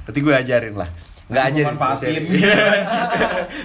Nanti 0.10 0.20
gue 0.20 0.34
ajarin 0.34 0.74
lah. 0.74 0.90
Nggak 1.30 1.46
mau 1.54 1.78
manfaatin. 1.78 2.22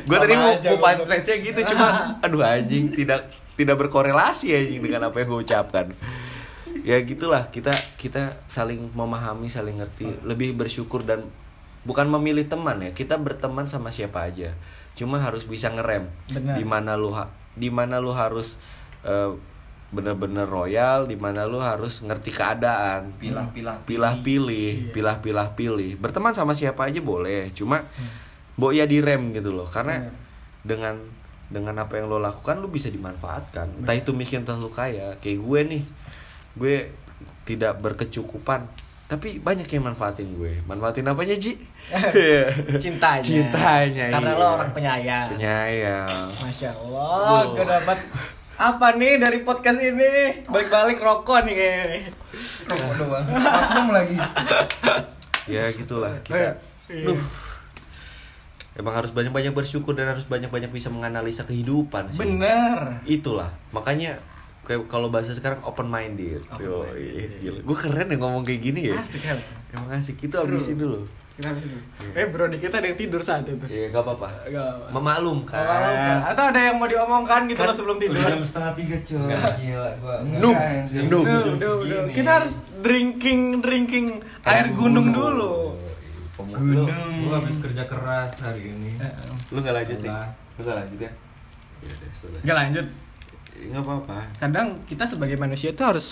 gue 0.04 0.16
tadi 0.20 0.34
mau 0.36 0.52
aja, 0.52 0.68
mau 0.76 0.92
punchline-nya 0.92 1.36
gitu 1.40 1.60
cuma 1.72 1.88
aduh 2.24 2.44
anjing 2.44 2.92
tidak 2.92 3.32
tidak 3.56 3.76
berkorelasi 3.80 4.54
anjing 4.54 4.84
dengan 4.84 5.08
apa 5.08 5.24
yang 5.24 5.28
gue 5.32 5.40
ucapkan. 5.40 5.86
Ya 6.84 7.00
gitulah 7.00 7.48
kita 7.48 7.72
kita 7.96 8.44
saling 8.44 8.92
memahami, 8.92 9.48
saling 9.48 9.80
ngerti, 9.80 10.20
lebih 10.20 10.52
bersyukur 10.52 11.00
dan 11.00 11.32
bukan 11.88 12.04
memilih 12.12 12.44
teman 12.44 12.84
ya. 12.84 12.92
Kita 12.92 13.16
berteman 13.16 13.64
sama 13.64 13.88
siapa 13.88 14.28
aja. 14.28 14.52
Cuma 14.92 15.16
harus 15.16 15.48
bisa 15.48 15.72
ngerem. 15.72 16.12
Di 16.28 16.64
mana 16.68 17.00
lu 17.00 17.16
di 17.56 17.72
mana 17.72 17.96
lu 17.96 18.12
harus 18.12 18.60
eh, 19.08 19.32
bener-bener 19.88 20.44
royal, 20.44 21.08
di 21.08 21.16
mana 21.16 21.48
lu 21.48 21.64
harus 21.64 22.04
ngerti 22.04 22.28
keadaan. 22.28 23.16
Pilah-pilah 23.16 23.88
pilah 23.88 24.14
pilih, 24.20 24.92
pilah 24.92 25.16
pilah 25.24 25.48
pilih. 25.56 25.96
Berteman 25.96 26.36
sama 26.36 26.52
siapa 26.52 26.84
aja 26.84 27.00
boleh, 27.00 27.48
cuma 27.56 27.80
bo 28.60 28.68
ya 28.68 28.84
direm 28.84 29.32
gitu 29.32 29.56
loh. 29.56 29.64
Karena 29.64 30.04
dengan 30.60 31.00
dengan 31.48 31.80
apa 31.80 31.96
yang 31.96 32.12
lo 32.12 32.20
lakukan 32.20 32.60
lu 32.60 32.68
bisa 32.68 32.92
dimanfaatkan. 32.92 33.80
Entah 33.80 33.96
itu 33.96 34.12
miskin 34.12 34.44
entah 34.44 34.60
lu 34.60 34.68
kaya. 34.68 35.16
Kayak 35.24 35.40
gue 35.40 35.60
nih. 35.64 35.82
Gue 36.52 36.76
tidak 37.48 37.80
berkecukupan 37.80 38.68
tapi 39.08 39.40
banyak 39.40 39.64
yang 39.64 39.88
manfaatin 39.88 40.36
gue. 40.36 40.60
Manfaatin 40.68 41.08
apanya, 41.08 41.32
Ji? 41.34 41.56
Iya. 42.12 42.52
Cintanya. 42.76 43.24
Cintanya. 43.24 44.06
Karena 44.12 44.30
iya. 44.36 44.40
lo 44.40 44.46
orang 44.60 44.70
penyayang. 44.76 45.26
Penyayang. 45.32 46.28
Masya 46.36 46.70
Allah, 46.76 47.56
gue 47.56 47.64
dapat 47.64 47.98
apa 48.60 48.86
nih 49.00 49.16
dari 49.16 49.40
podcast 49.40 49.80
ini? 49.80 50.44
Balik-balik 50.44 51.00
rokok 51.00 51.48
nih 51.48 51.54
kayaknya. 51.56 51.84
nih. 51.88 52.02
rokok 52.68 52.92
doang 53.00 53.88
lagi 53.88 54.16
ya 55.54 55.64
gitulah 55.72 56.12
kita 56.22 56.60
Iya. 56.88 57.04
Duh. 57.04 57.20
emang 58.80 58.94
harus 58.96 59.12
banyak-banyak 59.12 59.52
bersyukur 59.52 59.92
dan 59.92 60.08
harus 60.08 60.24
banyak-banyak 60.24 60.72
bisa 60.72 60.88
menganalisa 60.88 61.44
kehidupan 61.44 62.08
sih 62.08 62.24
Bener. 62.24 63.04
itulah 63.04 63.52
makanya 63.72 64.16
kayak 64.68 64.84
kalau 64.84 65.08
bahasa 65.08 65.32
sekarang 65.32 65.58
open 65.62 65.88
minded 65.88 66.44
Yo, 66.60 66.84
gue 67.58 67.76
keren 67.78 68.04
ya 68.06 68.16
ngomong 68.16 68.44
kayak 68.44 68.60
gini 68.62 68.92
ya 68.92 69.00
Asik 69.00 69.24
kan? 69.24 69.40
emang 69.70 69.90
asik 69.90 70.20
itu 70.20 70.34
habisin 70.34 70.76
dulu 70.76 71.08
Kita 71.34 71.48
habis 71.48 71.64
dulu. 71.64 71.78
Eh 72.12 72.26
bro, 72.26 72.44
di 72.46 72.58
kita 72.58 72.76
ada 72.76 72.86
yang 72.86 72.98
tidur 72.98 73.22
saat 73.22 73.46
itu. 73.46 73.54
ya 73.64 73.88
gak 73.88 74.02
apa-apa 74.02 74.26
Gak 74.44 74.58
apa. 74.58 74.84
memaklumkan 74.90 75.54
Kan. 75.54 76.18
Atau 76.26 76.44
ada 76.44 76.60
yang 76.60 76.76
mau 76.76 76.84
diomongkan 76.84 77.46
gitu 77.46 77.62
loh 77.62 77.70
sebelum 77.72 77.96
tidur. 77.96 78.18
setengah 78.42 78.72
tiga 78.74 78.96
cuy. 78.98 79.22
Gila 79.62 79.90
gua. 79.96 80.14
Noob, 80.20 80.58
noob. 81.06 81.26
Kita 82.10 82.30
harus 82.36 82.52
drinking 82.78 83.62
drinking 83.62 84.06
air 84.42 84.66
gunung 84.74 85.08
dulu. 85.08 85.78
Gunung. 86.36 86.90
Gua 87.22 87.38
habis 87.38 87.56
kerja 87.56 87.86
keras 87.86 88.34
hari 88.36 88.68
ini. 88.68 88.98
lu 89.48 89.58
gak 89.58 89.74
lanjut 89.74 89.96
nih 89.96 90.10
Enggak. 90.10 90.28
lu 90.54 90.60
gak 90.60 90.76
lanjut 90.76 90.98
ya 90.98 91.12
ya 91.78 91.90
udah 91.94 92.10
sudah 92.12 92.40
Gak 92.42 92.56
lanjut. 92.58 92.86
Nggak 93.64 93.80
apa-apa. 93.80 94.18
Kadang 94.36 94.78
kita 94.84 95.04
sebagai 95.04 95.34
manusia 95.34 95.70
tuh 95.70 95.86
harus 95.88 96.06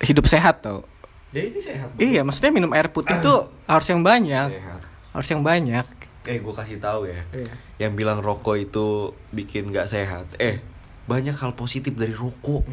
hidup 0.00 0.26
sehat 0.26 0.60
tau. 0.60 0.84
ya 1.30 1.42
ini 1.42 1.58
sehat 1.58 1.90
Iya, 1.96 2.22
maksudnya 2.22 2.52
minum 2.52 2.70
air 2.70 2.86
putih 2.88 3.18
tuh 3.18 3.50
harus 3.66 3.86
yang 3.86 4.02
banyak. 4.02 4.48
sehat. 4.52 4.80
Harus 5.10 5.28
yang 5.28 5.42
banyak. 5.42 5.86
eh 6.24 6.40
gue 6.40 6.54
kasih 6.54 6.78
tahu 6.78 7.04
ya. 7.04 7.20
Iya. 7.30 7.52
yang 7.78 7.92
bilang 7.92 8.18
rokok 8.18 8.56
itu 8.56 8.86
bikin 9.30 9.68
nggak 9.68 9.84
sehat. 9.86 10.24
Eh 10.38 10.62
banyak 11.04 11.36
hal 11.36 11.52
positif 11.52 11.92
dari 11.92 12.10
rokok. 12.10 12.64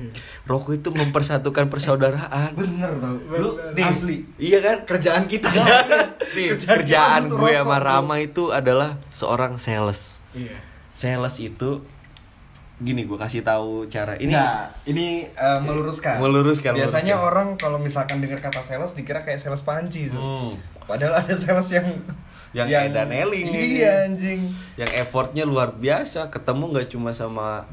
Rokok 0.45 0.71
itu 0.73 0.87
mempersatukan 0.89 1.67
persaudaraan. 1.67 2.55
Bener 2.55 2.95
tau. 2.95 3.19
Lu 3.33 3.49
nih, 3.75 3.83
asli. 3.83 4.23
iya 4.39 4.61
kan? 4.61 4.87
Kerjaan 4.87 5.27
kita. 5.27 5.51
Nih, 6.31 6.55
Kerjaan 6.55 6.79
kerjaan 6.79 7.21
tuh 7.27 7.43
gue 7.43 7.51
sama 7.51 7.75
tuh. 7.75 7.83
Rama 7.83 8.15
itu 8.17 8.43
adalah 8.49 8.95
seorang 9.09 9.59
sales. 9.59 10.23
Iya. 10.31 10.55
sales 10.93 11.35
itu 11.37 11.83
gini 12.81 13.05
gue 13.05 13.13
kasih 13.13 13.41
tahu 13.41 13.85
cara 13.85 14.17
ini 14.17 14.33
Nah, 14.33 14.65
ini 14.83 15.23
eh, 15.27 15.59
meluruskan. 15.61 16.17
Meluruskan, 16.17 16.73
Biasanya 16.73 17.13
meluruskan. 17.13 17.21
orang 17.21 17.47
kalau 17.55 17.77
misalkan 17.77 18.17
dengar 18.17 18.41
kata 18.41 18.59
sales 18.59 18.91
dikira 18.91 19.21
kayak 19.21 19.37
sales 19.37 19.61
panci 19.61 20.09
tuh. 20.09 20.17
Hmm. 20.17 20.51
Padahal 20.83 21.21
ada 21.21 21.33
sales 21.33 21.69
yang 21.69 21.87
Yang 22.51 22.67
edan 22.89 23.09
eling 23.09 23.47
ini. 23.47 23.79
Iya 23.79 24.05
anjing. 24.05 24.41
yang 24.75 24.91
effortnya 24.93 25.45
luar 25.45 25.71
biasa 25.73 26.27
ketemu 26.27 26.63
nggak 26.67 26.87
cuma 26.89 27.13
sama 27.13 27.63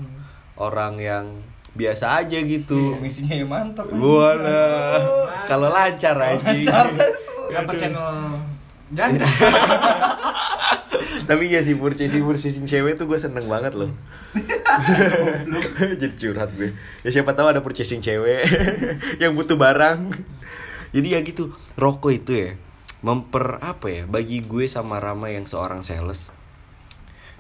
orang 0.54 0.94
yang 0.96 1.26
biasa 1.70 2.18
aja 2.18 2.38
gitu 2.38 2.94
Komisinya 2.94 3.34
ya 3.34 3.42
mantap. 3.42 3.86
Wala, 3.88 4.62
kalau 5.46 5.68
lancar 5.68 6.14
aja. 6.14 6.84
Dapat 7.48 7.74
channel 7.74 8.38
jadi. 8.88 9.18
Tapi 11.24 11.50
ya 11.50 11.60
sih 11.60 11.74
purchasing 11.74 12.24
purchasing 12.24 12.64
cewek 12.64 12.96
tuh 12.96 13.04
gue 13.04 13.16
seneng 13.16 13.44
banget 13.44 13.74
loh. 13.74 13.92
Jadi 16.00 16.14
curhat 16.14 16.50
gue. 16.54 16.72
Ya 17.02 17.10
siapa 17.10 17.32
tahu 17.32 17.48
ada 17.48 17.60
purchasing 17.60 18.00
cewek 18.00 18.44
yang 19.22 19.32
butuh 19.32 19.54
barang. 19.54 20.12
Jadi 20.88 21.08
ya 21.12 21.20
gitu, 21.20 21.50
rokok 21.74 22.12
itu 22.14 22.32
ya 22.32 22.50
memper 22.98 23.60
apa 23.60 23.86
ya 23.86 24.02
bagi 24.04 24.40
gue 24.40 24.66
sama 24.66 24.98
Rama 24.98 25.28
yang 25.28 25.44
seorang 25.44 25.80
sales. 25.80 26.32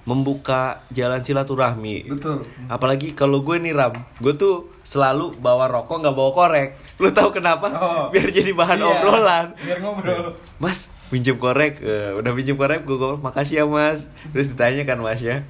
membuka 0.04 0.80
jalan 0.88 1.20
silaturahmi. 1.20 2.08
Betul. 2.08 2.48
Apalagi 2.66 3.12
kalau 3.12 3.44
gue 3.44 3.60
nih 3.60 3.76
Ram, 3.76 3.92
gue 4.16 4.32
tuh 4.32 4.72
selalu 4.80 5.36
bawa 5.36 5.68
rokok 5.68 6.00
nggak 6.00 6.16
bawa 6.16 6.30
korek. 6.32 6.68
Lu 6.96 7.12
tahu 7.12 7.28
kenapa? 7.28 7.68
Oh. 7.68 8.04
Biar 8.08 8.32
jadi 8.32 8.56
bahan 8.56 8.80
Iya, 8.80 8.88
obrolan. 8.88 9.46
Biar 9.60 9.84
ngobrol. 9.84 10.32
Mas, 10.56 10.88
pinjem 11.08 11.36
korek. 11.36 11.80
Eh, 11.80 12.12
udah 12.16 12.32
pinjem 12.32 12.56
korek, 12.56 12.84
gue 12.84 13.18
makasih 13.20 13.60
ya 13.60 13.64
mas. 13.64 14.06
Terus 14.32 14.52
ditanya 14.52 14.82
kan 14.84 14.98
masnya. 15.00 15.44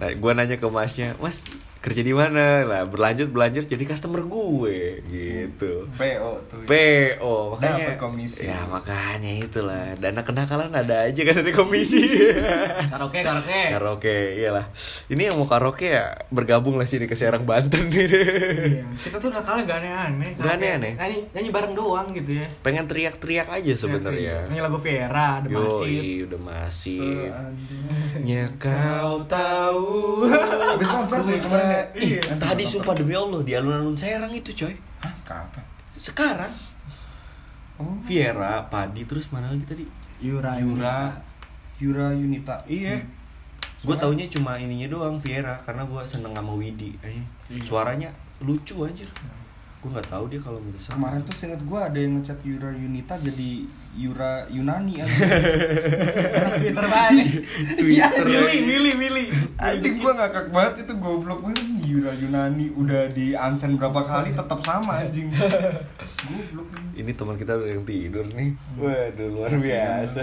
Nah, 0.00 0.10
gue 0.12 0.30
nanya 0.32 0.56
ke 0.56 0.66
masnya, 0.68 1.16
mas 1.20 1.44
kerja 1.80 2.04
di 2.04 2.12
mana? 2.12 2.68
Lah 2.68 2.84
berlanjut 2.84 3.32
berlanjut 3.32 3.64
jadi 3.64 3.84
customer 3.88 4.20
gue 4.20 5.00
gitu. 5.08 5.88
PO 5.96 6.32
tuh. 6.44 6.64
PO 6.68 7.34
makanya 7.56 7.96
Dapat 7.96 7.96
komisi. 7.96 8.44
Ya 8.44 8.68
makanya 8.68 9.32
itulah 9.40 9.96
dana 9.96 10.20
kenakalan 10.20 10.68
ada 10.76 11.08
aja 11.08 11.20
kan 11.24 11.34
dari 11.40 11.56
komisi. 11.56 12.04
Karaoke, 12.92 13.24
karaoke. 13.24 13.60
karaoke 13.72 14.16
iyalah. 14.36 14.68
Ini 15.08 15.32
yang 15.32 15.40
mau 15.40 15.48
karaoke 15.48 15.88
ya 15.88 16.20
bergabung 16.28 16.76
lah 16.76 16.84
sini 16.84 17.08
ke 17.08 17.16
Serang 17.16 17.48
Banten 17.48 17.88
nih. 17.88 18.04
Iya. 18.04 18.84
Kita 19.08 19.16
tuh 19.16 19.32
nakalnya 19.32 19.64
gak 19.64 19.78
aneh-aneh. 19.80 20.30
Nggak 20.36 20.52
aneh-aneh. 20.60 20.92
Nyanyi, 21.00 21.18
nyanyi 21.32 21.48
bareng 21.48 21.72
doang 21.72 22.08
gitu 22.12 22.44
ya. 22.44 22.46
Pengen 22.60 22.84
teriak-teriak 22.84 23.48
aja 23.48 23.72
sebenarnya. 23.72 24.52
Nyanyi 24.52 24.60
lagu 24.60 24.76
Vera, 24.76 25.40
Massive. 25.40 25.88
Yoi, 25.88 26.28
udah 26.28 26.40
masih. 26.44 27.32
Nya 28.20 28.52
kau 28.60 29.24
tahu. 29.24 30.28
Habis 31.70 31.94
konser 31.94 31.96
nih 31.96 32.10
kemarin 32.10 32.10
ya? 32.10 32.10
Ih, 32.10 32.10
Iya. 32.18 32.34
tadi 32.38 32.64
sumpah 32.66 32.94
demi 32.94 33.14
Allah 33.14 33.40
di 33.40 33.52
alun-alun 33.54 33.94
Serang 33.94 34.30
itu 34.30 34.50
coy. 34.54 34.74
Hah, 35.00 35.14
kapan? 35.22 35.64
Sekarang 35.94 36.52
Oh, 37.80 37.96
Viera, 38.04 38.60
Padi 38.68 39.08
terus 39.08 39.32
mana 39.32 39.48
lagi 39.48 39.64
tadi? 39.64 39.84
Yura. 40.20 40.60
Yura. 40.60 41.16
Yura 41.80 42.12
Yunita. 42.12 42.60
Iya. 42.68 43.00
Gue 43.80 43.96
taunya 43.96 44.28
cuma 44.28 44.60
ininya 44.60 44.84
doang 44.92 45.16
Viera 45.16 45.56
karena 45.56 45.88
gue 45.88 46.02
seneng 46.04 46.36
sama 46.36 46.52
Widi. 46.52 46.92
Eh, 47.00 47.24
Suaranya 47.64 48.12
lucu 48.44 48.84
anjir. 48.84 49.08
Gue 49.80 49.88
nggak 49.96 50.12
tahu 50.12 50.28
dia 50.28 50.40
kalau 50.44 50.60
bisa. 50.60 50.92
Kemarin 50.92 51.24
tuh 51.24 51.32
seinget 51.32 51.64
gue 51.64 51.80
ada 51.80 51.96
yang 51.96 52.20
ngechat 52.20 52.36
Yura 52.44 52.68
Yunita 52.68 53.16
jadi 53.16 53.64
Yura 53.96 54.44
Yunani 54.52 55.00
anjing. 55.00 55.30
Twitter 56.60 56.84
banget. 56.84 57.28
Twitter 57.80 58.24
Milih, 58.28 58.60
milih, 58.68 58.94
milih. 59.00 59.26
Anjing 59.56 59.96
gue 59.96 60.12
ngakak 60.12 60.52
banget 60.52 60.84
itu 60.84 60.92
goblok 61.00 61.40
banget 61.40 61.64
Yura 61.88 62.12
Yunani 62.12 62.68
udah 62.76 63.08
di 63.08 63.32
unsend 63.32 63.80
berapa 63.80 64.04
kali 64.04 64.36
tetap 64.36 64.60
sama 64.60 65.00
anjing. 65.00 65.32
Goblok. 65.32 66.68
Ini 66.92 67.10
teman 67.16 67.40
kita 67.40 67.56
udah 67.56 67.68
yang 67.72 67.84
tidur 67.88 68.28
nih. 68.36 68.52
Waduh 68.76 69.28
luar 69.32 69.48
biasa. 69.56 70.20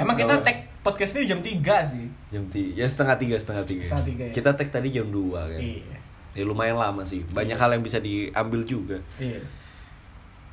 Emang 0.00 0.16
kita 0.16 0.40
tag 0.40 0.72
podcast 0.80 1.12
ini 1.20 1.28
jam 1.28 1.44
3 1.44 1.92
sih. 1.92 2.08
Jam 2.32 2.44
tiga, 2.48 2.72
ya 2.80 2.86
setengah 2.88 3.16
tiga, 3.20 3.36
setengah 3.36 3.64
tiga. 3.68 3.84
Setengah 3.84 4.06
tiga, 4.08 4.22
ya. 4.28 4.32
Kita 4.32 4.50
tag 4.56 4.68
tadi 4.72 4.88
jam 4.88 5.12
2 5.12 5.32
kan. 5.36 5.60
Iya. 5.60 5.93
Ya 6.34 6.42
lumayan 6.42 6.74
lama 6.74 7.00
sih. 7.00 7.22
Banyak 7.26 7.54
hal 7.54 7.70
yang 7.72 7.82
bisa 7.82 7.98
diambil 7.98 8.60
juga. 8.62 8.98
Iya. 9.16 9.38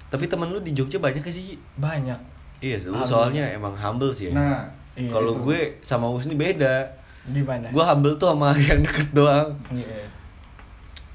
Tapi 0.08 0.28
temen 0.28 0.48
lu 0.48 0.60
di 0.60 0.72
Jogja 0.72 1.02
banyak 1.02 1.20
gak 1.20 1.34
sih? 1.34 1.58
Banyak. 1.76 2.20
Iya, 2.62 2.78
lu 2.86 3.02
Humble. 3.02 3.10
soalnya 3.10 3.50
emang 3.50 3.74
humble 3.74 4.14
sih 4.14 4.30
ya. 4.30 4.34
Nah, 4.38 4.62
Iya, 4.92 5.08
Kalau 5.08 5.40
gue 5.40 5.80
sama 5.80 6.12
Husni 6.12 6.36
beda. 6.36 6.84
Di 7.24 7.40
mana? 7.40 7.72
Gue 7.72 7.80
humble 7.80 8.20
tuh 8.20 8.36
sama 8.36 8.52
yang 8.60 8.84
deket 8.84 9.10
doang. 9.16 9.56
Iya. 9.72 10.04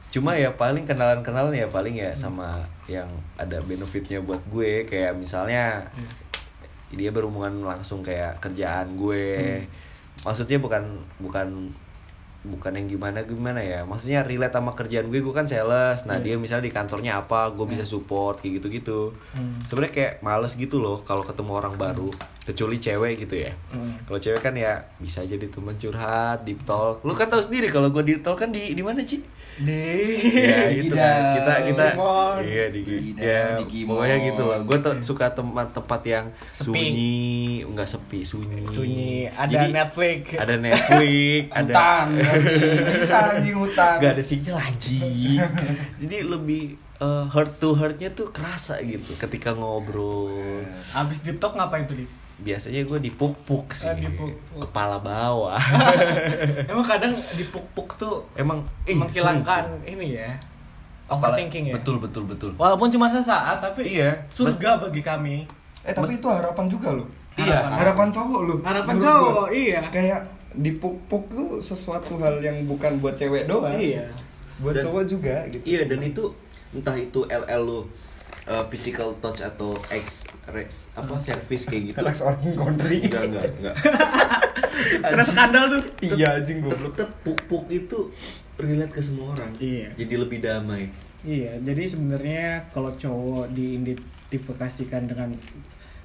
Cuma 0.08 0.32
ya 0.32 0.48
paling 0.48 0.88
kenalan-kenalan 0.88 1.52
ya 1.52 1.68
paling 1.68 1.92
ya 1.92 2.08
sama 2.16 2.64
yang 2.88 3.04
ada 3.36 3.60
benefitnya 3.60 4.16
buat 4.24 4.40
gue 4.48 4.88
kayak 4.88 5.12
misalnya 5.12 5.84
dia 6.88 7.12
berhubungan 7.12 7.52
langsung 7.60 8.00
kayak 8.00 8.40
kerjaan 8.40 8.96
gue. 8.96 9.60
Maksudnya 10.24 10.56
bukan 10.56 10.82
bukan 11.20 11.68
bukan 12.48 12.72
yang 12.72 12.86
gimana 12.88 13.22
gimana 13.22 13.58
ya. 13.58 13.82
Maksudnya 13.82 14.22
relate 14.22 14.52
sama 14.52 14.72
kerjaan 14.72 15.06
gue 15.06 15.18
gue 15.18 15.30
kan 15.30 15.44
sales. 15.44 16.02
Nah 16.02 16.16
dia 16.16 16.34
misalnya 16.34 16.64
di 16.64 16.72
kantornya 16.72 17.18
apa 17.18 17.50
gue 17.50 17.66
bisa 17.66 17.82
support 17.82 18.38
kayak 18.38 18.52
gitu 18.56 18.66
gitu 18.72 19.00
Hmm. 19.28 19.60
sebenarnya 19.64 19.92
kayak 19.92 20.12
males 20.20 20.54
gitu 20.54 20.76
loh 20.76 20.98
kalau 21.00 21.20
ketemu 21.20 21.52
orang 21.54 21.74
baru 21.74 22.08
kecuali 22.40 22.76
cewek 22.76 23.14
gitu 23.20 23.36
ya. 23.40 23.52
Hmm. 23.68 23.98
kalau 24.02 24.16
cewek 24.16 24.40
kan 24.40 24.54
ya 24.54 24.72
bisa 24.96 25.20
jadi 25.22 25.44
teman 25.44 25.74
curhat 25.74 26.42
deep 26.42 26.62
talk. 26.62 27.02
Lu 27.02 27.12
kan 27.12 27.26
tahu 27.26 27.40
sendiri 27.40 27.66
kalau 27.66 27.90
gue 27.90 28.02
deep 28.02 28.20
talk 28.20 28.38
kan 28.38 28.48
di 28.48 28.70
di 28.70 28.80
mana 28.80 29.02
sih 29.02 29.20
Di 29.56 29.82
ya 30.36 30.68
gitu 30.78 30.92
kan. 30.92 31.20
Kita 31.34 31.54
kita 31.64 31.84
Gimon. 31.92 32.36
iya 32.44 32.64
di 32.68 32.80
ya 33.16 33.40
di 33.56 33.80
pokoknya 33.88 34.16
gitu. 34.28 34.42
Lah 34.46 34.60
gue 34.60 34.78
tuh 34.78 34.92
suka 35.00 35.26
tempat-tempat 35.32 36.00
yang 36.04 36.26
Sepi. 36.52 36.64
sunyi. 36.64 37.16
Enggak 37.64 37.88
sepi 37.88 38.20
sunyi. 38.20 38.62
Sunyi, 38.68 39.12
ada 39.28 39.48
Jadi, 39.48 39.66
Netflix. 39.72 40.20
ada 40.36 40.54
Netflix 40.54 41.42
ada 41.58 41.72
hutan 41.72 42.06
bisa 42.96 43.16
anjing 43.32 43.56
hutan. 43.56 43.94
nggak 43.96 44.12
ada 44.12 44.24
sinyal 44.24 44.56
anjing. 44.56 45.40
Jadi 46.00 46.16
lebih 46.20 46.62
eh, 46.98 47.24
heart 47.28 47.56
to 47.56 47.72
heartnya 47.72 48.12
tuh 48.12 48.28
kerasa 48.28 48.76
gitu 48.80 49.16
ketika 49.16 49.56
ngobrol. 49.56 50.60
Abis 50.92 51.24
deep 51.24 51.40
talk 51.40 51.56
ngapain 51.56 51.84
tuh, 51.84 51.96
Di? 51.96 52.06
Biasanya 52.38 52.82
gue 52.82 52.98
dipuk-puk 53.00 53.72
sih 53.72 53.86
Ah, 53.86 53.96
dipuk-puk. 53.96 54.60
kepala 54.62 54.98
bawah 54.98 55.56
Emang 56.70 56.84
kadang 56.84 57.16
dipuk-puk 57.32 57.96
tuh 57.96 58.20
emang 58.34 58.60
eh, 58.84 58.92
menghilangkan 58.92 59.64
ini 59.82 60.16
ya. 60.16 60.36
Overthinking 61.06 61.70
ya. 61.70 61.74
betul 61.74 61.96
betul 61.96 62.24
betul 62.24 62.50
Walaupun 62.54 62.90
cuma 62.90 63.06
sesaat 63.06 63.56
tapi 63.56 63.94
Iya. 63.94 64.10
surga 64.28 64.76
bagi 64.78 65.00
kami. 65.00 65.46
Eh 65.80 65.94
tapi 65.94 66.12
itu 66.14 66.26
harapan 66.26 66.66
juga 66.66 66.90
loh. 66.90 67.06
Iya. 67.36 67.62
Harapan 67.70 68.10
cowok 68.10 68.40
loh. 68.42 68.58
Harapan 68.60 68.92
menurut 68.92 69.06
cowok, 69.06 69.46
gua. 69.46 69.54
iya. 69.54 69.80
Kayak 69.86 70.20
dipuk-puk 70.52 71.24
tuh 71.30 71.48
sesuatu 71.56 72.18
hal 72.18 72.36
yang 72.38 72.58
bukan 72.64 72.98
buat 72.98 73.14
cewek 73.14 73.46
doang. 73.46 73.72
Iya. 73.72 74.02
Buat 74.58 74.76
Dan- 74.76 74.84
cowok 74.84 75.02
juga 75.06 75.36
gitu. 75.46 75.62
Iya 75.64 75.86
dan 75.86 76.00
itu 76.02 76.24
entah 76.74 76.92
itu 76.92 77.22
LL 77.24 77.62
lu 77.62 77.86
uh, 78.44 78.64
physical 78.66 79.14
touch 79.16 79.40
atau 79.40 79.78
X 79.86 80.25
res, 80.46 80.88
apa 80.94 81.14
service 81.18 81.64
kayak 81.66 81.82
gitu. 81.90 81.96
Relax 81.98 82.16
orang 82.22 82.38
country. 82.54 82.96
Enggak 83.02 83.22
enggak 83.26 83.44
enggak. 83.58 83.74
Kena 85.10 85.24
skandal 85.24 85.64
tuh. 85.68 85.82
Iya 86.02 86.38
anjing 86.38 86.62
goblok. 86.62 86.94
Tetep 86.94 87.10
puk-puk 87.22 87.64
itu 87.68 87.98
relate 88.56 88.92
ke 88.92 89.02
semua 89.02 89.34
orang. 89.34 89.50
Iya. 89.58 89.88
Jadi 89.94 90.14
lebih 90.16 90.38
damai. 90.40 90.88
Iya, 91.26 91.58
jadi 91.58 91.90
sebenarnya 91.90 92.70
kalau 92.70 92.94
cowok 92.94 93.50
diidentifikasikan 93.50 95.10
dengan 95.10 95.34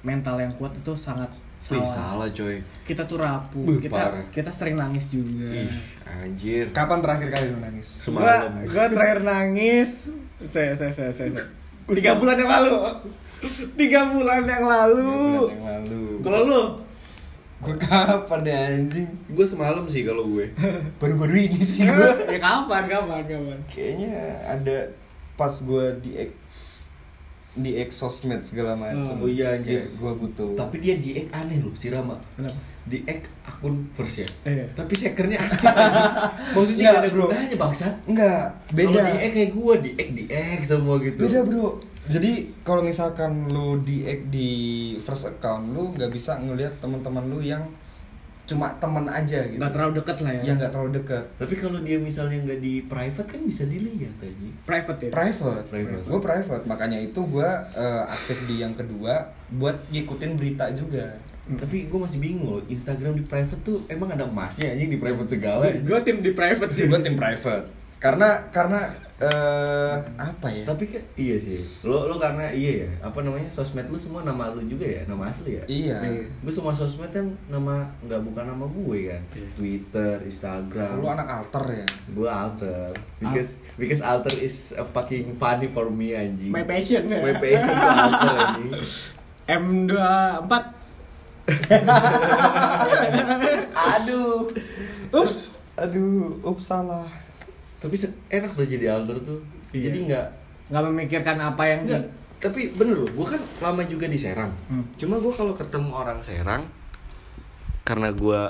mental 0.02 0.34
yang 0.42 0.50
kuat 0.58 0.74
itu 0.74 0.98
sangat 0.98 1.30
Wih, 1.70 1.78
salah. 1.78 2.26
salah 2.26 2.28
coy. 2.34 2.58
Kita 2.82 3.06
tuh 3.06 3.22
rapuh, 3.22 3.62
Wih, 3.62 3.78
kita 3.78 3.94
parah. 3.94 4.26
kita 4.34 4.50
sering 4.50 4.74
nangis 4.74 5.06
juga. 5.14 5.46
Ih, 5.46 5.70
anjir. 6.02 6.66
Kapan 6.74 6.98
terakhir 6.98 7.28
kali 7.30 7.46
lu 7.54 7.58
nangis? 7.62 8.02
Gua, 8.02 8.18
Semalam. 8.18 8.50
gua 8.66 8.84
terakhir 8.90 9.20
nangis 9.22 10.10
saya 10.42 10.74
saya 10.74 10.90
saya 10.90 11.10
saya 11.14 11.30
saya. 11.30 11.46
tiga 11.94 12.18
bulan 12.18 12.34
yang 12.34 12.50
lalu 12.50 12.74
tiga 13.74 14.00
bulan 14.08 14.46
yang 14.46 14.64
lalu 14.64 15.10
Bulan 15.46 15.54
yang 15.54 15.64
lalu. 15.66 16.02
kalau 16.22 16.40
lu 16.46 16.62
Gue 17.62 17.78
kapan 17.78 18.42
ya 18.42 18.58
anjing? 18.74 19.06
Gue 19.30 19.46
semalam 19.46 19.86
sih 19.86 20.02
kalau 20.02 20.26
gue. 20.26 20.50
Baru-baru 21.00 21.46
ini 21.46 21.62
sih 21.62 21.86
gue. 21.86 22.10
ya 22.34 22.38
kapan 22.42 22.90
kapan 22.90 23.22
kapan 23.22 23.58
Kayaknya 23.70 24.18
ada 24.42 24.90
pas 25.38 25.54
gue 25.62 25.84
di 26.02 26.10
ex 26.18 26.34
di 27.54 27.78
ex 27.78 28.02
sosmed 28.02 28.42
segala 28.42 28.74
macam. 28.74 29.14
Oh 29.22 29.30
iya, 29.30 29.54
anjir. 29.54 29.86
Gue 29.94 30.10
butuh. 30.10 30.58
Tapi 30.58 30.82
dia 30.82 30.98
di 30.98 31.14
ek 31.22 31.30
aneh 31.30 31.62
loh 31.62 31.70
si 31.78 31.86
Rama. 31.86 32.18
kenapa 32.34 32.58
Di 32.82 32.98
ek 33.06 33.30
akun 33.46 33.86
first 33.94 34.26
ya. 34.26 34.28
Iya. 34.42 34.66
Tapi 34.74 34.92
sekernya 34.98 35.38
aktif. 35.46 35.62
Maksudnya 36.58 36.82
Nggak, 36.82 36.94
gak 36.98 37.04
ada 37.06 37.10
bro. 37.14 37.24
gunanya 37.30 37.56
bangsat. 37.62 37.94
enggak, 38.10 38.44
beda. 38.74 38.90
Kalau 38.90 39.06
di 39.06 39.14
ek 39.22 39.30
kayak 39.38 39.50
gue, 39.54 39.74
di 39.86 39.90
ek 40.02 40.08
di 40.18 40.24
ek 40.26 40.60
semua 40.66 40.98
gitu. 40.98 41.30
Beda 41.30 41.46
bro. 41.46 41.78
Jadi 42.02 42.50
kalau 42.66 42.82
misalkan 42.82 43.46
lu 43.46 43.78
di 43.86 44.02
di 44.26 44.50
first 44.98 45.30
account 45.30 45.70
lu 45.70 45.94
nggak 45.94 46.10
bisa 46.10 46.34
ngelihat 46.42 46.74
teman-teman 46.82 47.22
lu 47.30 47.38
yang 47.38 47.62
cuma 48.42 48.74
teman 48.82 49.06
aja 49.06 49.38
gitu. 49.46 49.62
nggak 49.62 49.70
terlalu 49.70 50.02
dekat 50.02 50.16
lah 50.26 50.32
ya 50.34 50.42
Yang 50.42 50.56
nggak 50.58 50.72
terlalu 50.74 50.90
dekat. 50.98 51.24
Tapi 51.38 51.54
kalau 51.54 51.78
dia 51.78 51.98
misalnya 52.02 52.38
nggak 52.42 52.60
di 52.60 52.74
private 52.90 53.28
kan 53.30 53.40
bisa 53.46 53.62
dilihat 53.70 54.14
aja. 54.18 54.48
private 54.66 54.98
ya 54.98 55.10
Private, 55.14 55.64
Private. 55.70 56.04
gue 56.10 56.20
private. 56.20 56.64
Makanya 56.66 56.98
itu 56.98 57.20
gue 57.22 57.48
eh, 57.78 58.04
aktif 58.10 58.38
di 58.50 58.60
yang 58.60 58.74
kedua 58.74 59.30
buat 59.54 59.78
ngikutin 59.94 60.32
berita 60.34 60.74
juga. 60.74 61.16
Tapi 61.42 61.86
gue 61.90 61.98
masih 61.98 62.18
bingung 62.22 62.46
loh, 62.46 62.62
Instagram 62.66 63.18
di 63.18 63.24
private 63.26 63.62
tuh 63.62 63.82
emang 63.86 64.10
ada 64.10 64.26
emasnya 64.26 64.74
aja 64.74 64.84
di 64.86 64.98
private 64.98 65.30
segala. 65.30 65.70
gue 65.70 65.98
tim 66.02 66.18
di 66.18 66.30
private 66.34 66.70
sih 66.74 66.90
gue 66.90 66.98
tim 66.98 67.14
private. 67.14 67.66
Karena 68.02 68.50
karena 68.50 68.90
eh 69.22 69.96
apa 70.18 70.50
ya? 70.50 70.66
Tapi 70.66 70.90
kan 70.90 71.02
iya 71.14 71.38
sih. 71.38 71.54
Lo 71.86 72.10
lo 72.10 72.18
karena 72.18 72.50
iya 72.50 72.82
ya, 72.82 72.90
apa 73.06 73.22
namanya 73.22 73.46
sosmed 73.46 73.86
lu 73.86 73.94
semua 73.94 74.26
nama 74.26 74.50
lu 74.50 74.66
juga 74.66 74.82
ya, 74.82 75.06
nama 75.06 75.30
asli 75.30 75.62
ya. 75.62 75.64
Iya. 75.70 76.26
Gue 76.42 76.50
semua 76.50 76.74
sosmed 76.74 77.14
kan 77.14 77.30
nama 77.46 77.86
nggak 78.02 78.18
bukan 78.26 78.44
nama 78.50 78.66
gue 78.66 78.98
kan. 79.06 79.22
Iya. 79.30 79.48
Twitter, 79.54 80.14
Instagram. 80.26 80.98
Lu 80.98 81.06
anak 81.06 81.30
alter 81.30 81.86
ya. 81.86 81.86
Gue 82.10 82.26
alter 82.26 82.90
because 83.22 83.62
because 83.78 84.02
alter 84.02 84.34
is 84.42 84.74
a 84.74 84.82
fucking 84.82 85.38
funny 85.38 85.70
for 85.70 85.86
me 85.86 86.18
anjing. 86.18 86.50
my 86.50 86.66
passion 86.66 87.06
ya 87.06 87.22
My 87.22 87.38
passion 87.38 87.76
alter 87.78 88.34
anjing. 88.58 88.82
M24 89.46 90.52
Aduh. 93.94 94.50
Ups. 95.14 95.54
Aduh, 95.78 96.30
ups 96.42 96.66
salah. 96.66 97.06
Tapi 97.82 97.94
enak 98.30 98.50
tuh 98.54 98.62
jadi 98.62 98.94
alter 98.94 99.18
tuh. 99.26 99.42
Iya. 99.74 99.90
Jadi 99.90 99.98
nggak 100.06 100.26
nggak 100.70 100.82
memikirkan 100.88 101.36
apa 101.42 101.62
yang 101.66 101.80
Enggak, 101.84 102.06
tapi 102.38 102.70
bener 102.72 102.96
loh, 103.02 103.10
gue 103.10 103.26
kan 103.26 103.42
lama 103.58 103.82
juga 103.84 104.06
di 104.06 104.16
Serang. 104.16 104.54
Hmm. 104.70 104.86
Cuma 104.94 105.18
gue 105.18 105.32
kalau 105.34 105.52
ketemu 105.52 105.90
orang 105.90 106.18
Serang, 106.22 106.70
karena 107.82 108.08
gue 108.14 108.40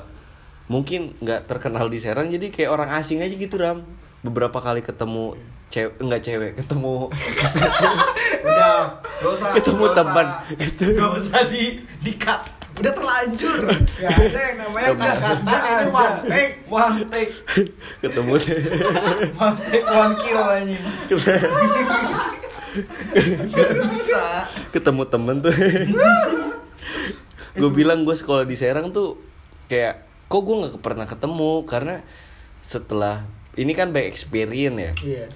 mungkin 0.69 1.17
nggak 1.19 1.49
terkenal 1.49 1.89
di 1.89 1.99
Serang, 1.99 2.29
jadi 2.29 2.53
kayak 2.53 2.71
orang 2.71 2.91
asing 2.95 3.25
aja 3.25 3.33
gitu 3.33 3.57
ram. 3.57 3.83
Beberapa 4.23 4.63
kali 4.63 4.85
ketemu 4.87 5.35
cewek, 5.67 5.99
enggak 5.99 6.23
cewek, 6.23 6.53
ketemu 6.55 7.11
Udah, 8.47 8.99
gak 9.01 9.31
usah. 9.35 9.49
ketemu 9.57 9.83
gak 9.89 9.95
teman, 9.99 10.27
usah. 10.29 10.59
gitu. 10.61 10.85
Gak 10.95 11.11
usah 11.19 11.41
di 11.49 11.65
di 12.05 12.13
cut. 12.21 12.43
Udah 12.73 12.93
terlanjur. 12.93 13.57
Gak 14.01 14.11
ada 14.23 14.41
yang 14.41 14.57
namanya 14.59 14.89
Gak 14.93 14.99
kata 14.99 15.29
Gak 15.45 15.61
ini 15.61 15.73
ada. 15.77 15.91
one 15.93 16.19
take. 16.25 16.55
One 16.67 16.99
take. 17.09 17.33
ketemu 18.03 18.33
take, 19.69 19.87
one 19.87 20.15
kill 20.17 20.41
anjing. 20.41 20.83
Gak 23.53 23.71
bisa. 23.93 24.25
ketemu 24.73 25.03
temen 25.07 25.37
tuh. 25.41 25.53
gue 27.53 27.71
bilang 27.71 28.09
gue 28.09 28.17
sekolah 28.17 28.49
di 28.49 28.57
Serang 28.57 28.89
tuh 28.91 29.21
kayak 29.69 30.09
kok 30.27 30.41
gue 30.41 30.57
nggak 30.57 30.81
pernah 30.81 31.05
ketemu 31.05 31.53
karena 31.69 32.01
setelah 32.65 33.29
ini 33.61 33.77
kan 33.77 33.93
by 33.93 34.09
experience 34.09 34.79
ya. 34.81 34.93
Iya. 35.05 35.27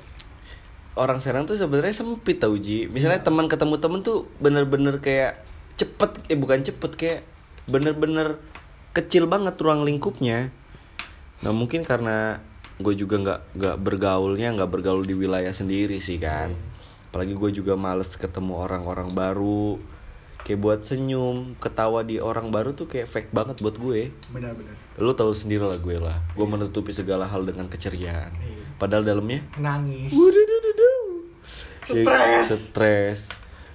orang 0.96 1.20
Serang 1.20 1.44
tuh 1.44 1.60
sebenarnya 1.60 1.92
sempit 1.92 2.40
tau 2.40 2.56
Ji 2.56 2.88
misalnya 2.88 3.20
teman 3.20 3.52
ketemu 3.52 3.76
temen 3.76 4.00
tuh 4.00 4.24
bener-bener 4.40 4.96
kayak 5.04 5.44
cepet 5.76 6.10
eh 6.26 6.34
bukan 6.34 6.60
cepet 6.60 6.92
kayak 6.92 7.20
bener-bener 7.64 8.40
kecil 8.90 9.26
banget 9.26 9.56
ruang 9.56 9.82
lingkupnya 9.82 10.48
nah 11.40 11.52
mungkin 11.52 11.82
karena 11.82 12.40
gue 12.76 12.94
juga 12.94 13.16
nggak 13.16 13.40
nggak 13.54 13.76
bergaulnya 13.78 14.52
nggak 14.52 14.70
bergaul 14.70 15.00
di 15.00 15.12
wilayah 15.12 15.50
sendiri 15.50 15.96
sih 15.96 16.16
kan 16.16 16.52
apalagi 17.08 17.32
gue 17.32 17.50
juga 17.54 17.72
males 17.74 18.12
ketemu 18.12 18.56
orang-orang 18.58 19.12
baru 19.12 19.80
kayak 20.42 20.60
buat 20.60 20.80
senyum 20.80 21.56
ketawa 21.56 22.00
di 22.00 22.16
orang 22.16 22.48
baru 22.48 22.70
tuh 22.70 22.86
kayak 22.86 23.04
fake 23.06 23.30
banget 23.30 23.58
buat 23.58 23.76
gue 23.76 24.12
Benar-benar. 24.30 24.76
lu 24.96 25.12
tahu 25.12 25.32
sendiri 25.32 25.64
lah 25.64 25.76
gue 25.76 25.96
lah 25.96 26.20
gue 26.30 26.46
menutupi 26.46 26.92
segala 26.92 27.24
hal 27.24 27.42
dengan 27.42 27.66
keceriaan 27.66 28.32
Iya. 28.32 28.64
padahal 28.76 29.02
dalamnya 29.02 29.40
Nangis. 29.56 30.12
Stres. 31.82 32.46
Stres. 32.50 33.18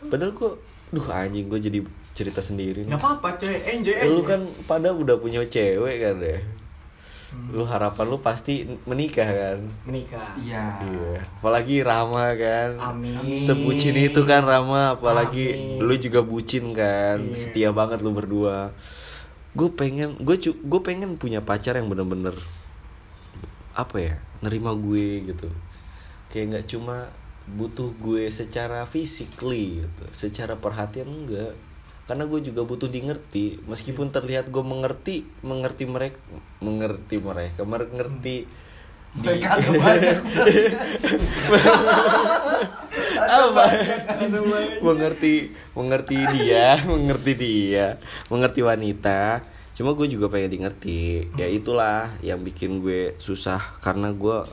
Padahal 0.04 0.34
kok, 0.34 0.60
duh 0.92 1.08
anjing 1.08 1.48
gue 1.48 1.60
jadi 1.60 1.80
cerita 2.12 2.44
sendiri 2.44 2.84
nih. 2.84 2.92
Gak 2.92 3.00
apa-apa 3.00 3.39
coy, 3.39 3.56
enjoy 3.56 3.96
aja. 3.96 4.12
Lu 4.12 4.22
kan 4.28 4.44
pada 4.68 4.92
udah 4.92 5.16
punya 5.16 5.42
cewek 5.48 5.96
kan 6.04 6.20
ya. 6.20 6.39
Lu 7.32 7.64
harapan 7.64 8.12
lu 8.12 8.20
pasti 8.20 8.68
menikah 8.84 9.24
kan. 9.24 9.60
menikah. 9.88 10.36
Iya. 10.36 10.84
Iya. 10.84 11.24
Apalagi 11.39 11.80
Rama 11.80 12.36
kan. 12.36 12.76
Amin. 12.76 13.39
Sebucin 13.39 13.96
itu 13.96 14.28
kan 14.28 14.44
Rama, 14.44 15.00
apalagi 15.00 15.56
Amin. 15.56 15.80
lu 15.80 15.96
juga 15.96 16.20
bucin 16.20 16.76
kan. 16.76 17.32
Iya. 17.32 17.36
Setia 17.39 17.70
banget 17.72 18.04
lu 18.04 18.12
berdua. 18.12 18.76
Gue 19.56 19.72
pengen, 19.72 20.20
gue 20.20 20.36
gue 20.44 20.82
pengen 20.84 21.16
punya 21.16 21.39
pacar 21.39 21.80
yang 21.80 21.88
bener-bener 21.88 22.36
apa 23.72 23.96
ya, 23.96 24.16
nerima 24.44 24.76
gue 24.76 25.32
gitu. 25.32 25.48
Kayak 26.36 26.46
nggak 26.52 26.66
cuma 26.76 27.16
butuh 27.50 27.94
gue 27.98 28.30
secara 28.30 28.86
physically 28.86 29.86
gitu, 29.86 30.04
secara 30.14 30.58
perhatian 30.58 31.10
enggak. 31.10 31.58
Karena 32.06 32.28
gue 32.28 32.44
juga 32.44 32.68
butuh 32.68 32.92
di 32.92 33.08
ngerti, 33.08 33.64
meskipun 33.66 34.12
terlihat 34.12 34.52
gue 34.52 34.64
mengerti, 34.66 35.24
mengerti 35.42 35.88
mereka, 35.88 36.20
mengerti 36.60 37.16
mereka, 37.22 37.62
mengerti 37.64 38.46
di 39.12 39.28
Mereka 39.28 39.48
ada 39.60 39.70
banyak. 39.76 40.18
apa? 43.32 43.66
mengerti 44.84 45.52
mengerti 45.76 46.18
dia 46.36 46.80
mengerti 46.92 47.32
dia 47.36 48.00
mengerti 48.32 48.62
wanita. 48.64 49.44
Cuma 49.76 49.96
gue 49.96 50.08
juga 50.08 50.28
pengen 50.32 50.52
di 50.52 50.60
ngerti 50.64 51.00
ya 51.36 51.48
itulah 51.48 52.16
yang 52.24 52.39
bikin 52.44 52.80
gue 52.80 53.16
susah. 53.20 53.60
Karena 53.84 54.16
gue 54.16 54.48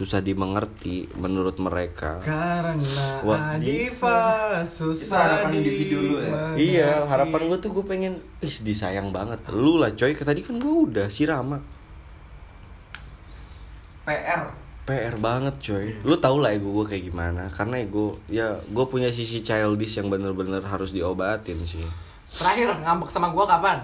susah 0.00 0.24
dimengerti 0.24 1.12
menurut 1.12 1.60
mereka. 1.60 2.16
Karena 2.24 3.20
Wah, 3.20 3.60
Adifa 3.60 4.64
Itu 4.64 4.96
susah 4.96 5.44
harapan 5.44 5.60
individu 5.60 5.96
lu 6.00 6.16
ya? 6.24 6.32
iya 6.56 6.90
harapan 7.04 7.52
gue 7.52 7.58
tuh 7.60 7.68
gue 7.76 7.84
pengen 7.84 8.16
ih 8.40 8.56
disayang 8.64 9.12
banget. 9.12 9.44
Lu 9.52 9.76
lah 9.76 9.92
coy 9.92 10.16
tadi 10.16 10.40
kan 10.40 10.56
gue 10.56 10.74
udah 10.88 11.12
si 11.12 11.28
Rama. 11.28 11.60
PR. 14.08 14.40
PR 14.88 15.14
banget 15.20 15.60
coy. 15.60 15.92
Lu 16.00 16.16
tau 16.16 16.40
lah 16.40 16.56
ego 16.56 16.72
gue 16.72 16.88
kayak 16.88 17.12
gimana 17.12 17.46
Karena 17.52 17.78
ego 17.78 18.18
Ya 18.26 18.56
gue 18.56 18.84
punya 18.88 19.12
sisi 19.12 19.44
childish 19.44 20.00
yang 20.00 20.08
bener-bener 20.08 20.64
harus 20.64 20.96
diobatin 20.96 21.60
sih. 21.68 21.84
Terakhir 22.30 22.72
ngambek 22.80 23.10
sama 23.10 23.34
gua 23.34 23.44
kapan? 23.44 23.82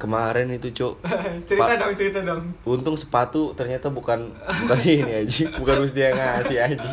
Kemarin 0.00 0.48
itu 0.48 0.72
cok 0.72 1.04
cerita 1.48 1.76
dong, 1.76 1.92
cerita 1.92 2.18
dong. 2.24 2.40
Untung 2.64 2.96
sepatu 2.96 3.52
ternyata 3.52 3.92
bukan 3.92 4.32
Bukan 4.64 4.78
ini 4.80 5.12
aja 5.12 5.44
Bukan 5.60 5.84
mesti 5.84 6.08
yang 6.08 6.16
ngasih 6.16 6.56
aja 6.56 6.90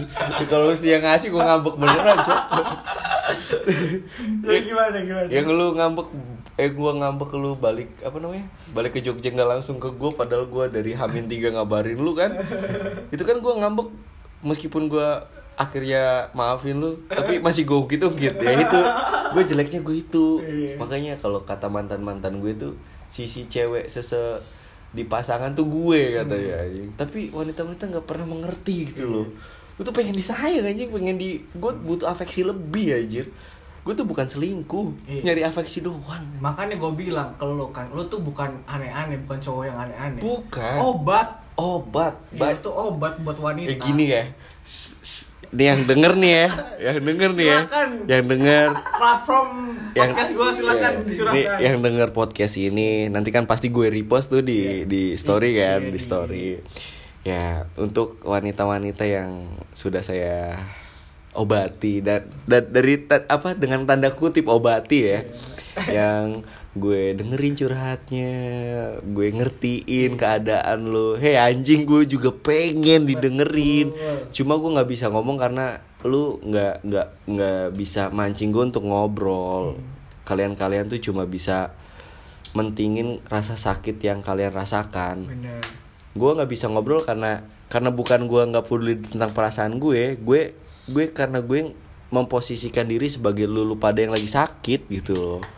Kalau 0.52 0.76
mesti 0.76 0.88
yang 0.92 1.04
ngasih 1.08 1.32
gue 1.32 1.40
ngambek 1.40 1.76
beneran 1.80 2.18
cok 2.20 2.42
Ya 4.44 4.60
gimana 4.60 4.98
gimana? 5.00 5.28
Yang 5.32 5.48
lu 5.56 5.68
ngambek 5.80 6.08
Eh 6.60 6.70
gue 6.74 6.92
ngambek 7.00 7.30
lu 7.40 7.56
balik 7.56 7.90
Apa 8.04 8.20
namanya? 8.20 8.44
Balik 8.76 8.98
ke 8.98 9.00
Jogja 9.00 9.32
nggak 9.32 9.56
langsung 9.56 9.80
ke 9.80 9.88
gue 9.88 10.12
Padahal 10.12 10.44
gue 10.52 10.66
dari 10.68 10.92
Hamin 10.92 11.32
3 11.32 11.56
ngabarin 11.56 11.96
lu 11.96 12.12
kan? 12.12 12.36
Itu 13.16 13.24
kan 13.24 13.40
gue 13.40 13.54
ngambek 13.56 13.88
Meskipun 14.44 14.92
gue 14.92 15.08
akhirnya 15.58 16.30
maafin 16.38 16.78
lu 16.78 17.02
tapi 17.10 17.42
masih 17.42 17.66
gue 17.66 17.98
gitu 17.98 18.14
gitu 18.14 18.38
ya 18.46 18.54
itu. 18.62 18.82
Gue 19.34 19.42
jeleknya 19.42 19.82
gue 19.82 20.06
itu. 20.06 20.26
Iya. 20.46 20.78
makanya 20.78 21.18
kalau 21.18 21.42
kata 21.42 21.66
mantan 21.66 22.06
mantan 22.06 22.38
gue 22.46 22.54
tuh 22.54 22.78
sisi 23.08 23.46
cewek 23.46 23.88
sese 23.88 24.40
di 24.88 25.04
pasangan 25.04 25.52
tuh 25.52 25.66
gue 25.66 26.16
katanya 26.16 26.54
anjing. 26.60 26.90
tapi 26.96 27.20
wanita-wanita 27.30 27.84
nggak 27.90 28.06
pernah 28.06 28.26
mengerti 28.26 28.88
gitu 28.88 29.04
loh 29.06 29.28
gue 29.74 29.84
tuh 29.84 29.92
pengen 29.92 30.14
disayang 30.14 30.66
anjing 30.66 30.90
pengen 30.90 31.16
di 31.16 31.44
gue 31.44 31.72
butuh 31.78 32.08
afeksi 32.08 32.42
lebih 32.42 32.94
anjir 32.94 33.26
gue 33.82 33.94
tuh 33.94 34.04
bukan 34.04 34.26
selingkuh 34.26 34.92
Iya. 35.06 35.22
nyari 35.24 35.42
afeksi 35.44 35.80
doang 35.80 36.24
Makanya 36.38 36.76
gue 36.76 36.92
bilang 36.94 37.32
ke 37.34 37.46
lo 37.46 37.72
kan, 37.72 37.88
lo 37.90 38.04
tuh 38.04 38.20
bukan 38.20 38.52
aneh-aneh, 38.66 39.16
bukan 39.24 39.40
cowok 39.40 39.64
yang 39.66 39.78
aneh-aneh. 39.78 40.20
bukan 40.20 40.76
Obat. 40.78 41.28
obat 41.56 42.14
Ya, 42.30 42.52
itu 42.52 42.68
obat 42.68 43.16
buat 43.18 43.40
wanita. 43.40 43.72
Eh 43.72 43.80
gini 43.80 44.12
ya. 44.12 44.28
S- 44.62 45.00
s- 45.00 45.26
Nih 45.48 45.66
yang 45.72 45.82
denger 45.88 46.14
nih 46.20 46.32
ya, 46.34 46.48
yang 46.92 46.98
denger 47.04 47.30
nih 47.32 47.48
ya, 47.48 47.60
yang 48.06 48.24
denger. 48.28 48.68
Platform 48.76 49.48
yang 49.96 50.12
podcast 50.12 50.32
gue 50.36 50.50
silakan 50.54 50.92
ya, 51.08 51.32
nih, 51.32 51.44
yang 51.64 51.78
denger 51.80 52.10
podcast 52.12 52.56
ini 52.60 53.08
nanti 53.08 53.32
kan 53.32 53.48
pasti 53.48 53.72
gue 53.72 53.88
repost 53.88 54.28
tuh 54.28 54.44
di 54.44 54.84
di 54.84 55.16
story 55.16 55.56
Iya, 55.56 55.64
kan, 55.64 55.80
iya, 55.80 55.88
di 55.88 55.92
di- 55.96 56.04
story. 56.04 56.46
Ya, 57.24 57.68
untuk 57.76 58.24
wanita-wanita 58.24 59.04
yang 59.04 59.52
sudah 59.72 60.00
saya 60.00 60.64
obati 61.32 62.00
dan, 62.00 62.24
dan 62.48 62.64
dari 62.72 63.04
apa 63.08 63.52
dengan 63.52 63.84
tanda 63.84 64.12
kutip 64.12 64.48
obati 64.48 65.00
ya. 65.04 65.20
yang 65.92 66.42
gue 66.78 67.18
dengerin 67.18 67.54
curhatnya, 67.58 68.36
gue 69.02 69.28
ngertiin 69.34 70.16
keadaan 70.16 70.88
lo. 70.88 71.18
Hei 71.18 71.36
anjing, 71.36 71.84
gue 71.84 72.06
juga 72.06 72.32
pengen 72.32 73.10
didengerin. 73.10 73.92
Cuma 74.32 74.56
gue 74.56 74.70
nggak 74.72 74.90
bisa 74.90 75.12
ngomong 75.12 75.38
karena 75.42 75.82
lu 76.06 76.40
nggak 76.40 76.86
nggak 76.86 77.08
nggak 77.26 77.64
bisa 77.76 78.14
mancing 78.14 78.54
gue 78.54 78.64
untuk 78.70 78.86
ngobrol. 78.86 79.82
Kalian-kalian 80.24 80.88
tuh 80.88 81.02
cuma 81.02 81.28
bisa 81.28 81.76
mentingin 82.56 83.20
rasa 83.28 83.60
sakit 83.60 84.00
yang 84.00 84.24
kalian 84.24 84.54
rasakan. 84.54 85.28
Bener. 85.28 85.62
Gue 86.16 86.32
nggak 86.38 86.50
bisa 86.50 86.72
ngobrol 86.72 87.04
karena 87.04 87.44
karena 87.68 87.92
bukan 87.92 88.30
gue 88.30 88.42
nggak 88.56 88.66
peduli 88.66 89.02
tentang 89.04 89.36
perasaan 89.36 89.82
gue. 89.82 90.16
Gue 90.22 90.56
gue 90.88 91.06
karena 91.12 91.44
gue 91.44 91.76
memposisikan 92.08 92.88
diri 92.88 93.12
sebagai 93.12 93.44
lu, 93.44 93.68
lu 93.68 93.76
pada 93.76 94.00
yang 94.00 94.16
lagi 94.16 94.32
sakit 94.32 94.88
gitu 94.88 95.12
loh 95.12 95.57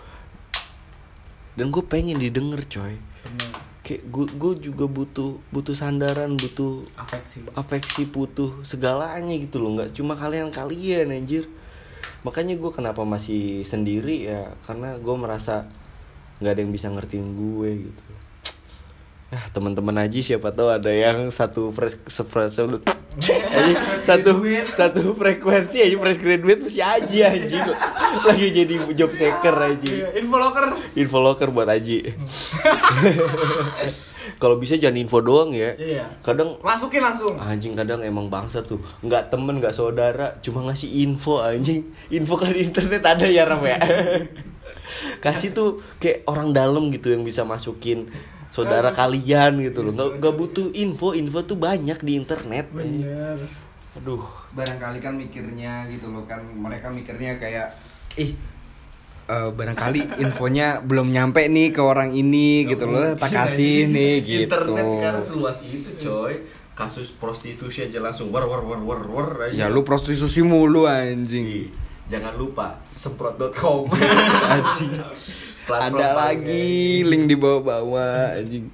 dan 1.60 1.76
gue 1.76 1.84
pengen 1.84 2.16
didengar 2.16 2.64
coy 2.64 2.95
Bener. 2.95 3.51
kayak 3.84 4.07
gue 4.07 4.26
gue 4.39 4.53
juga 4.72 4.88
butuh 4.88 5.43
butuh 5.51 5.76
sandaran 5.76 6.39
butuh 6.39 6.88
Afeksi. 6.95 7.43
afeksi 7.51 8.03
butuh 8.07 8.64
segalanya 8.64 9.36
gitu 9.36 9.60
loh 9.60 9.76
nggak 9.76 9.91
cuma 9.91 10.16
kalian 10.16 10.55
kalian 10.55 11.12
anjir 11.12 11.51
makanya 12.24 12.55
gue 12.55 12.72
kenapa 12.72 13.03
masih 13.03 13.68
sendiri 13.68 14.32
ya 14.32 14.55
karena 14.64 14.95
gue 14.95 15.16
merasa 15.20 15.68
nggak 16.39 16.51
ada 16.55 16.62
yang 16.64 16.72
bisa 16.72 16.88
ngertiin 16.88 17.28
gue 17.36 17.70
gitu 17.91 18.03
ya 19.30 19.42
teman-teman 19.54 19.94
aja 20.02 20.18
siapa 20.26 20.50
tahu 20.50 20.74
ada 20.74 20.90
yang 20.90 21.30
satu 21.30 21.70
fresh 21.70 22.02
fresh 22.10 22.58
satu 22.58 22.82
satu 24.80 25.02
frekuensi 25.14 25.86
aja 25.86 25.96
fresh 26.02 26.18
graduate 26.18 26.66
masih 26.66 26.82
aja 26.82 27.30
anjing 27.30 27.62
lagi 28.28 28.48
jadi 28.50 28.74
job 28.98 29.14
seeker 29.14 29.54
aja 29.54 29.94
info 30.18 30.38
locker. 30.42 30.66
Info 30.98 31.18
locker 31.22 31.54
buat 31.54 31.70
Aji 31.70 32.10
kalau 34.42 34.56
bisa 34.56 34.80
jangan 34.80 34.98
info 35.02 35.20
doang 35.20 35.52
ya. 35.52 35.76
Iya. 35.76 36.06
kadang 36.24 36.56
masukin 36.64 37.04
langsung. 37.04 37.36
Anjing 37.36 37.76
kadang 37.76 38.00
emang 38.06 38.32
bangsa 38.32 38.64
tuh. 38.64 38.80
Nggak 39.04 39.34
temen 39.34 39.60
nggak 39.60 39.76
saudara 39.76 40.40
cuma 40.40 40.64
ngasih 40.70 40.88
info 41.04 41.44
anjing. 41.44 41.84
Info 42.08 42.40
kan 42.40 42.56
di 42.56 42.64
internet 42.64 43.04
ada 43.04 43.28
ya 43.28 43.44
ram 43.44 43.60
ya. 43.68 43.76
Kasih 45.20 45.52
tuh 45.52 45.84
kayak 46.00 46.24
orang 46.30 46.56
dalam 46.56 46.88
gitu 46.94 47.12
yang 47.12 47.28
bisa 47.28 47.44
masukin 47.44 48.08
saudara 48.50 48.89
kalian 48.89 49.62
gitu 49.62 49.86
loh. 49.86 49.93
Nggak 49.93 50.10
nggak 50.22 50.36
butuh 50.36 50.68
info 50.74 51.14
info 51.14 51.39
tuh 51.45 51.58
banyak 51.58 51.97
di 52.02 52.12
internet. 52.18 52.66
Bener. 52.74 53.38
Aduh. 53.97 54.26
Barangkali 54.54 55.00
kan 55.02 55.14
mikirnya 55.14 55.86
gitu 55.93 56.10
loh 56.10 56.26
kan 56.26 56.41
mereka 56.41 56.89
mikirnya 56.89 57.38
kayak 57.38 57.78
ih 58.18 58.34
eh, 59.30 59.50
barangkali 59.54 60.02
infonya 60.26 60.82
belum 60.82 61.14
nyampe 61.14 61.45
nih 61.45 61.70
ke 61.70 61.82
orang 61.82 62.18
ini 62.18 62.66
gitu 62.66 62.89
loh. 62.89 63.14
tak 63.14 63.30
kasih 63.30 63.86
nih 63.86 64.14
gitu. 64.26 64.43
internet 64.50 64.86
sekarang 64.89 65.24
seluas 65.24 65.58
itu 65.66 65.89
coy. 66.02 66.36
Kasus 66.74 67.12
prostitusi 67.12 67.84
aja 67.84 68.00
langsung 68.00 68.32
war 68.32 68.47
war 68.47 68.64
war 68.64 68.80
war 68.80 69.02
war 69.04 69.30
aja. 69.52 69.52
Ya 69.52 69.68
lu 69.68 69.84
prostitusi 69.84 70.39
mulu 70.39 70.88
anjing. 70.88 71.68
Ih, 71.68 71.70
jangan 72.08 72.39
lupa 72.39 72.80
semprot.com 72.88 73.91
anjing 74.56 74.95
Platform 75.70 75.96
ada 75.96 76.08
lagi 76.18 76.68
link 77.06 77.24
di 77.26 77.36
bawah-bawah 77.38 78.36
anjing 78.36 78.66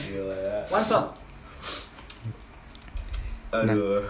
Gila. 0.00 0.64
mantap 0.68 1.06
Aduh. 3.50 4.00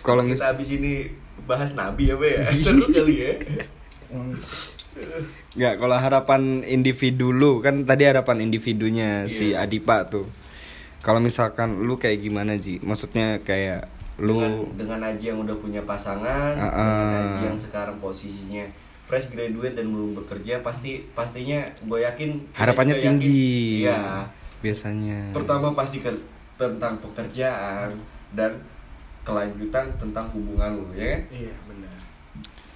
kalau 0.00 0.22
Kalau 0.22 0.22
kita 0.24 0.46
habis 0.48 0.70
ini 0.72 1.10
bahas 1.44 1.74
nabi 1.74 2.08
apa 2.08 2.22
ya? 2.24 2.40
Seru 2.64 2.86
kali 2.86 3.14
ya. 3.18 3.32
Nggak, 5.52 5.74
kalau 5.76 5.96
harapan 5.96 6.42
individu 6.62 7.28
lu 7.28 7.58
kan 7.58 7.82
tadi 7.82 8.06
harapan 8.06 8.40
individunya 8.40 9.26
si 9.26 9.52
Iya. 9.52 9.66
Adipa 9.66 10.06
tuh. 10.06 10.30
Kalau 11.02 11.18
misalkan 11.18 11.82
lu 11.82 11.98
kayak 11.98 12.22
gimana 12.22 12.56
Ji? 12.56 12.78
Maksudnya 12.78 13.42
kayak 13.42 13.90
lu 14.16 14.40
Dengan 14.40 14.54
dengan 14.78 15.00
Aji 15.12 15.24
yang 15.28 15.38
udah 15.42 15.56
punya 15.58 15.82
pasangan, 15.84 16.56
Ah, 16.56 16.70
dengan 16.72 17.10
ah. 17.12 17.20
Aji 17.20 17.42
yang 17.46 17.58
sekarang 17.58 17.96
posisinya 17.98 18.64
fresh 19.06 19.30
graduate 19.30 19.72
dan 19.72 19.86
belum 19.86 20.14
bekerja, 20.16 20.60
pasti 20.60 21.06
pastinya 21.10 21.62
gue 21.78 21.98
yakin 22.00 22.30
harapannya 22.52 22.98
tinggi. 22.98 23.82
Iya. 23.82 24.26
Biasanya. 24.58 25.30
Pertama 25.30 25.70
pasti 25.72 25.98
ke, 25.98 26.10
tentang 26.54 26.98
pekerjaan 26.98 27.94
dan 28.32 28.58
kelanjutan 29.22 29.94
tentang 29.96 30.26
hubungan 30.28 30.74
lu 30.74 30.86
ya. 30.92 31.14
kan? 31.14 31.22
iya 31.30 31.54
bener 31.66 31.90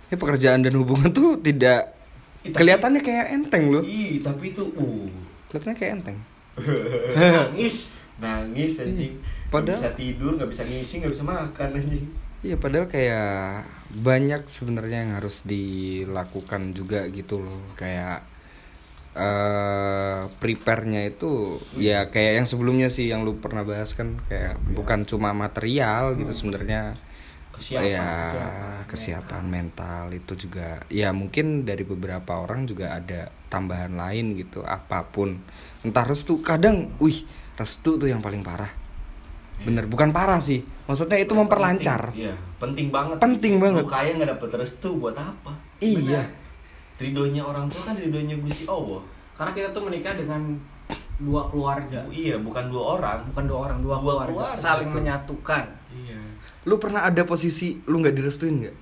Ya 0.06 0.16
pekerjaan 0.16 0.60
dan 0.60 0.74
hubungan 0.74 1.10
tuh 1.10 1.38
tidak 1.38 1.94
Ih, 2.40 2.50
kelihatannya 2.50 2.98
kayak 2.98 3.26
enteng 3.30 3.70
loh. 3.70 3.82
Ih, 3.82 4.18
tapi 4.18 4.50
itu 4.50 4.64
uh 4.72 5.06
Kelihatannya 5.46 5.76
kayak 5.76 5.92
enteng. 5.98 6.18
nangis 7.16 7.76
nangis 8.18 8.72
anjing. 8.78 9.14
Nggak 9.16 9.50
Padahal- 9.50 9.80
bisa 9.80 9.90
tidur, 9.94 10.32
nggak 10.36 10.50
bisa 10.50 10.62
ngisi, 10.62 10.94
nggak 11.00 11.12
bisa 11.12 11.24
makan 11.24 11.68
anjing. 11.72 12.04
Iya 12.40 12.56
padahal 12.56 12.86
kayak 12.86 13.66
banyak 13.90 14.46
sebenarnya 14.46 14.98
yang 15.02 15.12
harus 15.18 15.42
dilakukan 15.42 16.72
juga 16.72 17.10
gitu 17.10 17.42
loh. 17.42 17.74
Kayak 17.74 18.26
eh 19.10 20.30
prepare-nya 20.38 21.10
itu 21.10 21.58
ya 21.74 22.14
kayak 22.14 22.32
yang 22.38 22.46
sebelumnya 22.46 22.86
sih 22.86 23.10
yang 23.10 23.26
lu 23.26 23.42
pernah 23.42 23.66
bahas 23.66 23.90
kan 23.98 24.22
kayak 24.30 24.54
bukan 24.70 25.02
cuma 25.02 25.34
material 25.34 26.14
gitu 26.14 26.30
sebenarnya. 26.30 26.94
Kesiapan, 27.50 27.92
ya 27.92 28.08
kesiapan 28.08 28.88
kesiapan 28.88 29.44
mental. 29.50 30.04
itu 30.16 30.32
juga 30.48 30.80
ya 30.88 31.12
mungkin 31.12 31.68
dari 31.68 31.84
beberapa 31.84 32.40
orang 32.40 32.64
juga 32.64 32.96
ada 32.96 33.28
tambahan 33.50 33.98
lain 33.98 34.38
gitu 34.38 34.62
apa 34.62 35.04
pun. 35.10 35.42
Entah 35.82 36.06
restu 36.06 36.40
kadang 36.40 36.94
wih 37.02 37.26
restu 37.58 37.98
tuh 37.98 38.08
yang 38.08 38.22
paling 38.22 38.46
parah. 38.46 38.70
Bener 39.60 39.84
bukan 39.90 40.14
parah 40.14 40.40
sih 40.40 40.64
maksudnya 40.88 41.20
itu 41.20 41.34
memperlancar. 41.36 42.14
Iya, 42.16 42.49
penting 42.60 42.92
banget. 42.92 43.16
Penting 43.18 43.56
banget. 43.56 43.82
Lu 43.82 43.88
kaya 43.88 44.12
nggak 44.14 44.30
dapet 44.36 44.50
restu 44.54 44.94
buat 44.94 45.16
apa? 45.16 45.56
Iya. 45.80 46.22
Benar. 46.22 46.26
Ridhonya 47.00 47.42
orang 47.42 47.66
tua 47.66 47.80
kan 47.82 47.96
ridhonya 47.96 48.36
Gusti 48.36 48.68
Allah. 48.68 49.00
karena 49.32 49.56
kita 49.56 49.68
tuh 49.72 49.88
menikah 49.88 50.12
dengan 50.12 50.52
dua 51.16 51.48
keluarga 51.48 52.04
Iya, 52.12 52.36
bukan 52.38 52.68
dua 52.68 53.00
orang. 53.00 53.24
bukan 53.32 53.44
dua 53.48 53.58
orang 53.64 53.78
dua, 53.80 53.96
Dua 53.96 54.04
keluarga, 54.04 54.28
keluarga, 54.28 54.60
saling 54.60 54.88
betul. 54.88 54.98
menyatukan 55.00 55.64
Iya. 55.96 56.20
Lu 56.68 56.76
pernah 56.76 57.08
ada 57.08 57.24
posisi 57.24 57.80
lu 57.88 58.04
nggak 58.04 58.12
direstuin 58.12 58.60
nggak? 58.60 58.76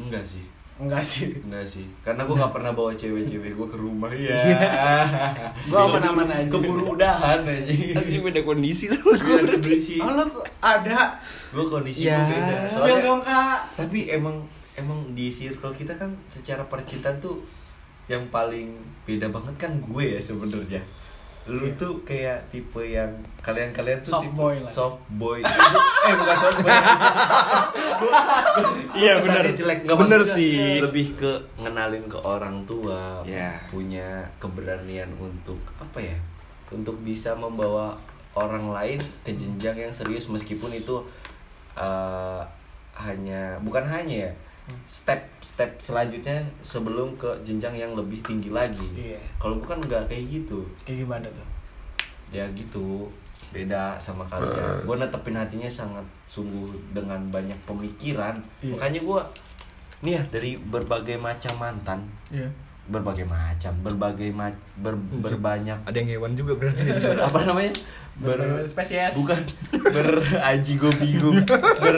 Enggak 0.00 0.24
sih. 0.24 0.40
Enggak 0.76 1.00
sih 1.00 1.30
Enggak 1.40 1.62
sih. 1.64 1.86
Karena 2.00 2.22
gue 2.22 2.34
nggak 2.34 2.50
pernah 2.50 2.72
bawa 2.72 2.90
cewek-cewek 2.92 3.54
gue 3.54 3.68
ke 3.68 3.76
rumah. 3.76 4.10
Iya. 4.10 4.42
Gua 5.66 5.86
aman-aman 5.86 6.26
aja. 6.26 6.50
Keburu 6.50 6.92
udahan 6.92 7.42
aja. 7.42 7.72
Anjing 7.94 8.22
beda 8.22 8.42
kondisi 8.42 8.90
sama 8.90 9.14
Biar 9.14 9.46
kondisi. 9.48 9.96
oh 9.98 10.10
lo 10.10 10.24
tuh 10.26 10.42
ada 10.58 11.14
Gue 11.50 11.64
kondisi 11.64 12.04
Ya. 12.04 12.18
gue 12.20 12.34
beda. 12.34 12.54
Spill 12.64 12.74
Soalnya 12.74 12.98
dong 13.00 13.20
kak 13.22 13.58
tapi 13.76 13.98
emang 14.08 14.36
emang 14.74 15.14
di 15.14 15.30
circle 15.30 15.70
kita 15.70 15.94
kan 15.94 16.10
secara 16.26 16.66
percintaan 16.66 17.18
tuh 17.18 17.38
yang 18.04 18.26
paling 18.28 18.74
beda 19.02 19.30
banget 19.30 19.54
kan 19.56 19.72
gue 19.78 20.04
ya 20.04 20.20
sebenarnya 20.20 20.82
lu 21.46 21.68
tuh 21.74 22.00
kayak 22.02 22.40
tipe 22.48 22.80
yang 22.80 23.12
kalian-kalian 23.38 24.00
tuh 24.00 24.12
Soft 24.12 24.24
tipe 24.24 24.32
boy 24.34 24.56
lah. 24.56 24.64
soft 24.66 25.00
boy 25.12 25.38
eh 26.06 26.14
bukan 26.14 26.36
soft 26.38 26.58
boy 26.58 26.72
Iya, 28.94 29.18
bener. 29.18 29.44
jelek 29.50 29.78
nggak 29.84 29.98
Bener 29.98 30.20
maksudnya 30.20 30.36
sih. 30.36 30.80
lebih 30.80 31.06
ke 31.14 31.30
ngenalin 31.56 32.04
ke 32.06 32.18
orang 32.18 32.62
tua 32.64 33.20
Ya. 33.24 33.58
punya 33.66 34.22
keberanian 34.38 35.10
untuk 35.16 35.58
apa 35.76 35.98
ya 35.98 36.16
untuk 36.70 36.96
bisa 37.00 37.34
membawa 37.34 37.92
orang 38.32 38.66
lain 38.68 38.98
ke 39.20 39.30
jenjang 39.30 39.76
yang 39.78 39.92
serius 39.92 40.26
meskipun 40.26 40.72
itu 40.72 40.96
eh, 41.74 42.40
hanya 42.94 43.58
bukan 43.60 43.84
hanya 43.84 44.24
ya 44.24 44.32
step 44.88 45.20
step 45.38 45.70
selanjutnya 45.78 46.40
sebelum 46.60 47.12
ke 47.14 47.28
jenjang 47.44 47.76
yang 47.76 47.92
lebih 47.92 48.20
tinggi 48.20 48.48
lagi. 48.48 48.86
Iya. 48.96 49.20
kalau 49.36 49.60
bukan 49.60 49.76
nggak 49.80 50.08
kayak 50.08 50.24
gitu. 50.26 50.64
Kayak 50.82 51.04
gimana 51.04 51.26
tuh? 51.28 51.48
Ya 52.32 52.44
gitu 52.52 53.06
beda 53.52 53.98
sama 53.98 54.24
kalian. 54.24 54.82
Gue 54.82 54.96
netepin 54.96 55.36
hatinya 55.36 55.68
sangat 55.68 56.02
sungguh 56.24 56.72
dengan 56.90 57.20
banyak 57.28 57.56
pemikiran. 57.64 58.40
Iya. 58.58 58.72
makanya 58.72 59.00
gue 59.02 59.20
nih 60.00 60.12
ya 60.16 60.22
dari 60.28 60.50
berbagai 60.56 61.16
macam 61.16 61.56
mantan 61.56 62.04
iya. 62.28 62.44
berbagai 62.84 63.24
macam 63.24 63.72
berbagai 63.80 64.28
ma- 64.30 64.52
ber- 64.76 65.00
berbanyak 65.24 65.80
Ada 65.84 65.96
yang 65.96 66.10
hewan 66.10 66.32
juga 66.32 66.56
berarti. 66.56 66.88
apa 67.28 67.40
namanya? 67.44 67.72
Ber 68.16 68.40
Berbagai 68.40 68.72
spesies. 68.72 69.12
bukan. 69.12 69.40
Ber 69.94 70.08
aji 70.40 70.72
go 70.76 70.88
bingung. 70.96 71.44
Ber 71.78 71.96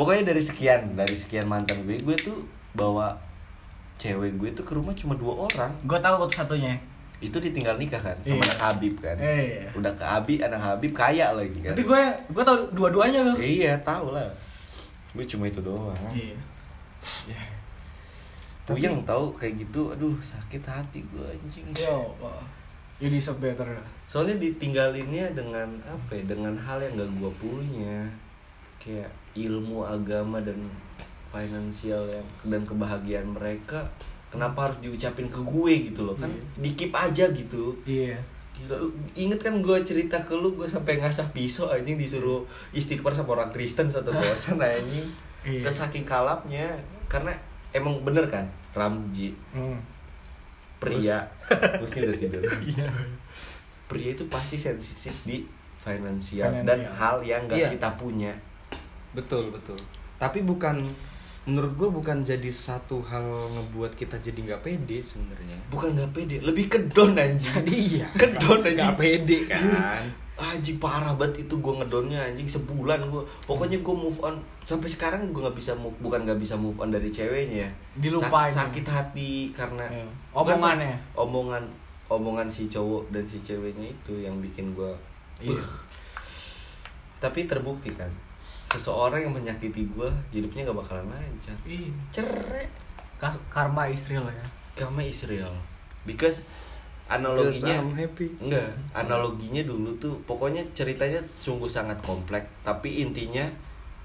pokoknya 0.00 0.32
dari 0.32 0.40
sekian 0.40 0.96
dari 0.96 1.12
sekian 1.12 1.44
mantan 1.44 1.84
gue 1.84 2.00
gue 2.00 2.16
tuh 2.16 2.40
bawa 2.72 3.12
cewek 4.00 4.40
gue 4.40 4.48
tuh 4.56 4.64
ke 4.64 4.72
rumah 4.72 4.96
cuma 4.96 5.12
dua 5.12 5.44
orang. 5.44 5.68
Gue 5.84 6.00
tahu 6.00 6.24
satu 6.24 6.56
satunya 6.56 6.72
itu 7.20 7.36
ditinggal 7.36 7.76
nikah 7.76 8.00
kan 8.00 8.16
sama 8.24 8.40
Iya. 8.40 8.48
anak 8.48 8.58
Habib 8.64 8.94
kan. 8.96 9.16
Iya. 9.20 9.68
udah 9.76 9.92
ke 9.92 10.00
Habib 10.00 10.40
anak 10.40 10.56
Habib 10.64 10.92
kaya 10.96 11.36
lagi 11.36 11.60
kan. 11.60 11.76
Tapi 11.76 11.84
gue 11.84 12.02
gue 12.32 12.44
tahu 12.48 12.56
dua-duanya 12.72 13.20
loh. 13.28 13.36
Iya 13.36 13.76
tahu 13.84 14.16
lah. 14.16 14.24
Gue 15.12 15.28
cuma 15.28 15.44
itu 15.44 15.60
doang. 15.60 15.92
Iya. 16.16 16.32
Puyeng 18.64 19.04
tahu 19.04 19.36
kayak 19.36 19.68
gitu. 19.68 19.92
Aduh 19.92 20.16
sakit 20.16 20.64
hati 20.64 21.04
gue 21.12 21.26
anjing. 21.28 21.68
Ya 21.76 21.92
Allah. 21.92 22.40
You 23.00 23.12
deserve 23.12 23.40
better 23.40 23.68
soalnya 24.08 24.40
ditinggalinnya 24.40 25.36
dengan 25.36 25.76
apa 25.84 26.16
ya? 26.16 26.24
Dengan 26.24 26.56
hal 26.56 26.80
yang 26.80 26.96
gak 26.96 27.10
gue 27.20 27.32
punya. 27.36 28.00
Kayak 28.80 29.12
ilmu 29.32 29.82
agama 29.82 30.40
dan 30.40 30.58
finansial 31.28 32.02
yang 32.06 32.26
dan 32.44 32.62
kebahagiaan 32.62 33.28
mereka 33.28 33.86
kenapa 34.26 34.66
harus 34.66 34.78
diucapin 34.78 35.26
ke 35.26 35.38
gue 35.38 35.72
gitu 35.86 36.02
loh? 36.02 36.14
Kan 36.14 36.30
Iya. 36.30 36.42
dikip 36.60 36.90
aja 36.90 37.24
gitu. 37.30 37.74
Iya. 37.82 38.18
Gila, 38.52 38.76
lu 38.76 38.88
inget 39.12 39.38
kan 39.38 39.54
gue 39.56 39.76
cerita 39.80 40.18
ke 40.20 40.32
lu 40.32 40.52
gue 40.52 40.66
sampai 40.66 40.98
ngasah 40.98 41.30
pisau 41.30 41.66
anjing 41.66 41.94
disuruh 41.94 42.42
istighfar 42.70 43.10
sama 43.10 43.34
orang 43.34 43.50
Kristen 43.50 43.86
satu 43.86 44.10
bosan 44.10 44.58
anjing. 44.62 45.06
Iya. 45.40 45.56
sesaking 45.66 46.04
kalapnya 46.04 46.68
karena 47.06 47.32
emang 47.70 48.02
bener 48.02 48.26
kan 48.26 48.44
Ramji? 48.70 49.32
Hmm. 49.50 49.80
pria. 50.76 51.20
Gusnya 51.76 52.06
udah 52.06 52.16
tidur. 52.16 52.40
Pria 53.88 54.14
itu 54.14 54.24
pasti 54.28 54.54
sensitif 54.54 55.10
di 55.24 55.42
finansial, 55.76 56.62
dan 56.62 56.86
hal 56.86 57.18
yang 57.20 57.44
gak 57.44 57.58
Iya. 57.58 57.68
kita 57.74 57.88
punya 57.96 58.30
betul 59.12 59.50
betul. 59.50 59.78
Tapi 60.16 60.40
bukan 60.40 60.86
menurut 61.42 61.72
gue 61.74 61.88
bukan 61.90 62.20
jadi 62.20 62.46
satu 62.46 63.00
hal 63.00 63.24
ngebuat 63.24 63.96
kita 63.96 64.20
jadi 64.20 64.36
nggak 64.44 64.60
pede 64.60 65.00
sebenarnya 65.00 65.56
bukan 65.66 65.96
nggak 65.96 66.12
pede 66.12 66.36
lebih 66.38 66.68
kedon 66.68 67.16
anjing 67.16 67.64
iya 67.88 68.04
kedon 68.12 68.60
anjing 68.60 68.76
nggak 68.76 68.94
pede 68.94 69.38
kan 69.48 70.04
anjing 70.52 70.76
parah 70.76 71.16
banget 71.16 71.48
itu 71.48 71.54
gue 71.56 71.74
ngedonnya 71.74 72.20
anjing 72.22 72.44
sebulan 72.44 73.08
gue 73.08 73.24
pokoknya 73.42 73.80
gue 73.80 73.94
move 73.94 74.20
on 74.20 74.36
sampai 74.62 74.84
sekarang 74.86 75.24
gue 75.26 75.40
nggak 75.40 75.56
bisa 75.56 75.72
move 75.72 75.96
bukan 75.98 76.20
nggak 76.22 76.36
bisa 76.36 76.54
move 76.54 76.76
on 76.76 76.88
dari 76.88 77.08
ceweknya 77.08 77.64
ya. 77.64 77.70
Dilupain. 77.96 78.52
Sa- 78.52 78.68
sakit 78.68 78.84
hati 78.84 79.48
karena 79.50 79.88
Iya. 79.88 80.06
Omongannya. 80.36 80.92
omongan 81.14 81.64
omongan 82.06 82.46
si 82.46 82.68
cowok 82.68 83.08
dan 83.08 83.24
si 83.24 83.40
ceweknya 83.40 83.88
itu 83.88 84.12
yang 84.14 84.36
bikin 84.38 84.72
gue 84.72 84.92
Iya. 85.40 85.64
tapi 87.16 87.44
terbukti 87.44 87.88
kan 87.90 88.12
seseorang 88.70 89.26
yang 89.26 89.34
menyakiti 89.34 89.82
gue 89.90 90.08
hidupnya 90.30 90.62
gak 90.64 90.78
bakalan 90.78 91.10
lancar 91.10 91.56
Iya. 91.66 91.90
cerai 92.10 92.66
Karma 93.50 93.84
lo 93.84 94.30
ya. 94.32 94.46
karma 94.72 95.02
is 95.04 95.28
real 95.28 95.52
because 96.08 96.48
analoginya 97.04 97.82
happy. 97.92 98.30
enggak 98.40 98.70
analoginya 98.94 99.60
dulu 99.66 99.90
tuh 99.98 100.14
pokoknya 100.24 100.62
ceritanya 100.72 101.18
sungguh 101.26 101.68
sangat 101.68 101.98
kompleks 102.00 102.46
tapi 102.62 103.02
intinya 103.02 103.44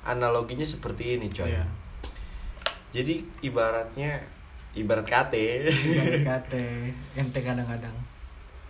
analoginya 0.03 0.65
seperti 0.65 1.15
ini 1.15 1.29
coy 1.29 1.47
Iya. 1.47 1.63
jadi 2.91 3.15
ibaratnya 3.39 4.19
ibarat 4.75 5.05
kate 5.07 5.71
KT 6.27 6.53
ente 7.15 7.39
kadang-kadang. 7.39 7.95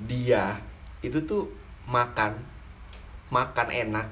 dia 0.04 0.54
itu 1.02 1.18
tuh 1.24 1.50
makan 1.88 2.36
makan 3.32 3.68
enak 3.72 4.06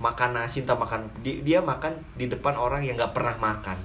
makan 0.00 0.32
nasi 0.32 0.64
entah 0.64 0.74
makan 0.74 1.04
di- 1.20 1.44
dia 1.44 1.60
makan 1.60 1.92
di 2.16 2.26
depan 2.26 2.56
orang 2.56 2.80
yang 2.80 2.96
nggak 2.96 3.12
pernah 3.12 3.36
makan. 3.36 3.76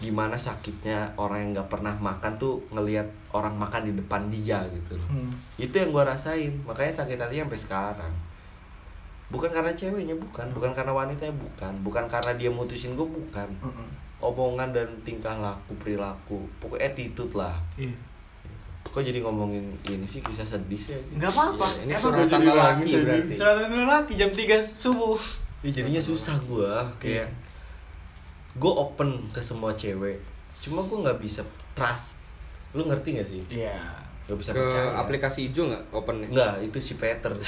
Gimana 0.00 0.38
sakitnya 0.38 1.12
orang 1.20 1.44
yang 1.44 1.50
nggak 1.60 1.68
pernah 1.68 1.92
makan 1.92 2.32
tuh 2.40 2.62
ngelihat 2.72 3.04
orang 3.34 3.52
makan 3.58 3.90
di 3.90 3.92
depan 3.98 4.30
dia 4.32 4.62
gitu 4.72 4.96
loh. 4.96 5.08
Hmm. 5.10 5.34
itu 5.60 5.74
yang 5.76 5.92
gua 5.92 6.08
rasain 6.08 6.54
makanya 6.64 7.04
sakit 7.04 7.18
hati 7.20 7.42
sampai 7.42 7.60
sekarang. 7.60 8.14
Bukan 9.30 9.50
karena 9.50 9.70
ceweknya 9.74 10.16
bukan. 10.18 10.46
Bukan 10.50 10.74
karena 10.74 10.90
wanitanya 10.90 11.34
bukan. 11.38 11.72
Bukan 11.86 12.04
karena 12.10 12.34
dia 12.34 12.50
mutusin 12.50 12.98
gue 12.98 13.06
bukan. 13.06 13.46
Omongan 14.18 14.74
dan 14.74 14.90
tingkah 15.06 15.38
laku 15.38 15.72
perilaku 15.78 16.44
pokoknya 16.58 16.90
attitude 16.90 17.38
lah. 17.38 17.54
Iya. 17.78 17.94
Kok 18.90 19.00
jadi 19.00 19.18
ngomongin 19.20 19.62
ini 19.84 20.02
sih 20.02 20.18
kisah 20.18 20.42
sedih 20.42 20.74
sih 20.76 20.98
Enggak 21.10 21.30
apa-apa. 21.30 21.66
Iya, 21.68 21.80
ini 21.80 21.92
Emang 21.92 22.02
suratan 22.02 22.26
jadi 22.28 22.44
lelaki 22.44 22.58
lagi 22.58 22.92
berarti. 23.00 23.34
Suratan 23.34 23.70
lelaki 23.72 24.12
jam 24.14 24.28
3 24.28 24.58
subuh. 24.58 25.18
Ya, 25.60 25.70
jadinya 25.72 26.00
susah 26.00 26.36
gua 26.42 26.88
kayak 26.96 27.28
gue 28.52 28.72
open 28.72 29.30
ke 29.30 29.38
semua 29.38 29.70
cewek 29.72 30.18
cuma 30.58 30.82
gue 30.82 30.98
nggak 30.98 31.18
bisa 31.18 31.40
trust 31.72 32.18
lu 32.72 32.82
ngerti 32.82 33.14
gak 33.14 33.24
sih 33.24 33.38
Iya. 33.48 33.78
gak 34.26 34.34
bisa 34.36 34.50
ke 34.50 34.58
percaya 34.58 34.90
aplikasi 34.96 35.46
hijau 35.46 35.66
nggak 35.66 35.84
opennya 35.90 36.26
Enggak, 36.28 36.54
itu 36.60 36.78
si 36.80 36.92
Peter 36.94 37.30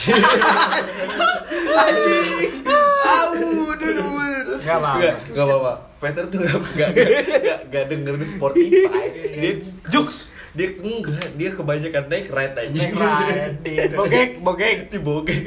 Enggak 4.63 4.77
apa-apa. 4.77 4.95
Enggak, 4.95 5.15
enggak 5.25 5.45
apa-apa. 5.45 5.73
Peter 5.99 6.25
tuh 6.27 6.39
enggak 6.41 6.59
enggak 6.65 6.89
enggak 6.91 7.59
enggak 7.67 7.85
dengerin 7.89 8.25
Spotify. 8.25 9.07
Dia 9.37 9.53
jokes. 9.89 10.32
Dia 10.53 10.69
enggak, 10.77 11.33
dia 11.33 11.51
kebanyakan 11.51 12.05
naik 12.07 12.29
ride 12.29 12.57
aja. 12.59 12.69
Naik 12.71 12.93
ride, 12.93 13.57
di 13.59 13.73
bogek, 13.91 14.31
bogek. 14.39 14.77
Di 14.87 14.99
bogek. 14.99 15.41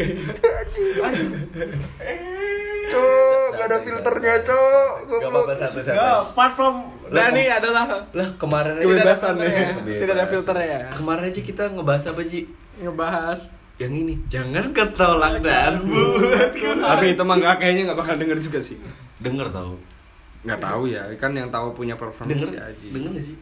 cok 2.85 3.47
gak 3.51 3.65
ada 3.65 3.77
filternya 3.81 4.35
cok 4.41 4.91
Enggak 5.03 5.29
apa-apa 5.31 5.53
satu-satu. 5.55 5.95
No, 5.95 6.07
apart 6.23 6.53
from 6.53 6.75
Lah, 7.05 7.29
Dani 7.29 7.43
kok- 7.43 7.57
adalah 7.59 7.85
Lah 8.11 8.29
kemarin 8.35 8.73
aja 8.75 8.83
Kebebasan 8.83 9.33
tidak 9.35 9.45
ada 9.45 9.51
ya. 9.51 9.65
filternya. 9.67 9.99
Tidak 9.99 10.13
ada 10.15 10.25
filternya 10.25 10.67
ya. 10.67 10.79
Kemarin 10.91 11.23
aja 11.23 11.41
kita 11.43 11.63
ngebahas 11.69 12.03
apa 12.07 12.21
Ji? 12.23 12.41
ngebahas 12.75 13.39
Yang 13.75 13.93
ini, 13.97 14.13
jangan 14.25 14.65
ketolak 14.71 15.35
dan 15.41 15.83
buat 15.83 16.51
tapi 16.55 17.05
itu 17.11 17.21
mah 17.21 17.35
nggak 17.35 17.55
kayaknya 17.57 17.81
nggak 17.85 17.99
bakal 17.99 18.15
denger 18.15 18.39
juga 18.39 18.59
sih 18.59 18.79
Denger 19.17 19.51
tau 19.51 19.75
nggak 20.41 20.59
tahu 20.59 20.87
ya 20.87 21.03
kan 21.15 21.31
yang 21.31 21.49
tahu 21.49 21.73
punya 21.73 21.95
performance 21.95 22.39
Denger, 22.47 22.71
Aji 22.71 22.87
denger 22.89 23.11
gak 23.11 23.25
sih? 23.25 23.35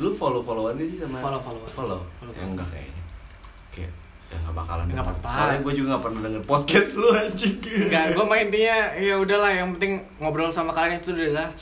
Lu 0.00 0.10
follow-followan 0.10 0.74
gak 0.74 0.88
sih 0.88 0.98
sama 0.98 1.20
Follow, 1.20 1.40
follow. 1.40 1.60
Follow? 1.70 2.00
Follow. 2.16 2.32
Ya 2.32 2.44
enggak 2.44 2.66
kayaknya 2.66 3.02
Kayak 3.70 3.92
ya 4.30 4.36
gak 4.40 4.54
bakalan 4.56 4.84
Nggak 4.88 5.04
apa-apa. 5.04 5.28
Soalnya 5.28 5.58
gue 5.60 5.72
juga 5.76 5.88
gak 5.92 6.02
pernah 6.02 6.20
denger 6.24 6.42
podcast 6.44 6.90
lu 6.96 7.08
anjing 7.12 7.54
Enggak, 7.60 8.04
gue 8.12 8.24
mah 8.24 8.38
intinya 8.40 8.76
ya 8.96 9.14
udahlah 9.16 9.50
yang 9.52 9.68
penting 9.76 9.92
ngobrol 10.16 10.48
sama 10.48 10.72
kalian 10.72 10.98
itu 10.98 11.12
adalah 11.12 11.52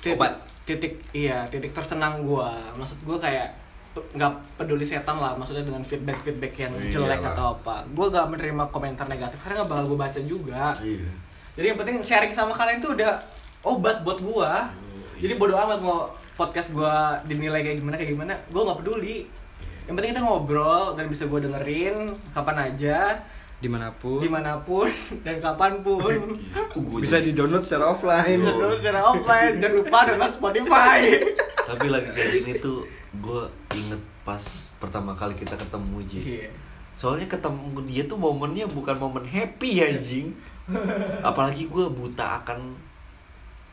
titik, 0.00 0.16
Obat. 0.16 0.34
titik 0.64 0.92
iya 1.12 1.44
titik 1.46 1.70
tersenang 1.70 2.24
gue. 2.24 2.48
Maksud 2.74 2.98
gue 3.02 3.18
kayak 3.18 3.60
nggak 3.92 4.32
peduli 4.56 4.88
setan 4.88 5.20
lah 5.20 5.36
maksudnya 5.36 5.68
dengan 5.68 5.84
feedback 5.84 6.24
feedback 6.24 6.56
yang 6.56 6.72
Iya 6.80 6.96
jelek 6.96 7.20
lah. 7.20 7.36
atau 7.36 7.46
apa 7.52 7.84
gue 7.84 8.06
gak 8.08 8.24
menerima 8.24 8.64
komentar 8.72 9.04
negatif 9.04 9.36
karena 9.36 9.60
gak 9.60 9.68
bakal 9.68 9.84
gue 9.92 9.98
baca 10.00 10.20
juga 10.24 10.64
Iya 10.80 11.12
jadi 11.52 11.66
yang 11.68 11.76
penting 11.76 12.00
sharing 12.00 12.32
sama 12.32 12.56
kalian 12.56 12.80
itu 12.80 12.88
udah 12.88 13.20
obat 13.60 14.00
buat 14.00 14.24
gue 14.24 14.50
jadi 15.20 15.36
bodo 15.36 15.52
amat 15.60 15.84
mau 15.84 16.08
podcast 16.42 16.68
gue 16.74 16.96
dinilai 17.30 17.62
kayak 17.62 17.78
gimana 17.78 17.94
kayak 17.94 18.10
gimana 18.18 18.34
gue 18.50 18.62
nggak 18.66 18.78
peduli. 18.82 19.18
Yang 19.86 19.94
penting 19.98 20.10
kita 20.14 20.22
ngobrol 20.26 20.84
dan 20.98 21.04
bisa 21.06 21.30
gue 21.30 21.38
dengerin 21.38 21.96
kapan 22.34 22.56
aja 22.70 22.98
di 23.62 23.70
mana 23.70 23.94
pun. 23.94 24.18
di 24.18 24.26
mana 24.26 24.58
pun 24.58 24.90
dan 25.26 25.38
kapan 25.38 25.86
pun. 25.86 26.34
Uh, 26.74 26.98
bisa 26.98 27.22
di 27.22 27.30
download 27.30 27.62
secara 27.62 27.94
offline. 27.94 28.42
Terus 28.42 28.82
secara 28.82 29.00
offline 29.06 29.62
dan 29.62 29.70
lupa 29.78 30.02
download 30.10 30.34
Spotify. 30.34 31.22
Tapi 31.70 31.86
lagi 31.86 32.10
kayak 32.10 32.30
gini 32.42 32.52
tuh 32.58 32.82
Gue 33.20 33.44
inget 33.76 34.00
pas 34.24 34.40
pertama 34.80 35.12
kali 35.12 35.36
kita 35.36 35.52
ketemu 35.60 35.96
Ji. 36.08 36.20
Iya. 36.24 36.50
Soalnya 36.96 37.28
ketemu 37.28 37.84
dia 37.84 38.08
tuh 38.08 38.16
momennya 38.16 38.64
bukan 38.72 38.96
momen 38.96 39.24
happy 39.28 39.84
ya 39.84 39.92
anjing. 39.92 40.32
Apalagi 41.28 41.68
gue 41.68 41.86
buta 41.92 42.40
akan 42.40 42.72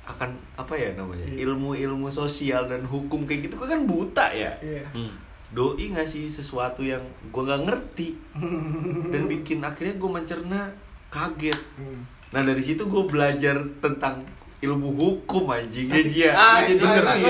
akan 0.09 0.29
apa 0.55 0.73
ya 0.73 0.89
namanya 0.93 1.29
ilmu-ilmu 1.29 2.09
sosial 2.09 2.65
dan 2.65 2.81
hukum 2.81 3.23
kayak 3.23 3.45
gitu 3.45 3.53
gue 3.55 3.69
kan 3.69 3.85
buta 3.85 4.25
ya? 4.29 4.49
Iya. 4.59 4.85
Hmm. 4.89 5.13
doi 5.49 5.89
ngasih 5.89 6.29
sesuatu 6.29 6.81
yang 6.81 7.01
gue 7.25 7.41
nggak 7.41 7.61
ngerti 7.63 8.13
dan 9.13 9.25
bikin 9.25 9.61
akhirnya 9.61 9.95
gue 9.95 10.09
mencerna 10.11 10.61
kaget. 11.07 11.57
Nah 12.29 12.41
dari 12.41 12.59
situ 12.59 12.85
gue 12.85 13.03
belajar 13.03 13.57
tentang 13.79 14.21
ilmu 14.59 14.93
hukum 14.93 15.49
anjing. 15.49 15.87
Ya 15.87 16.01
Ji, 16.03 16.19
ya 16.21 16.31
Ah, 16.31 16.57
Jadi 16.61 16.75
itu 16.75 16.85
ngerti 16.85 17.21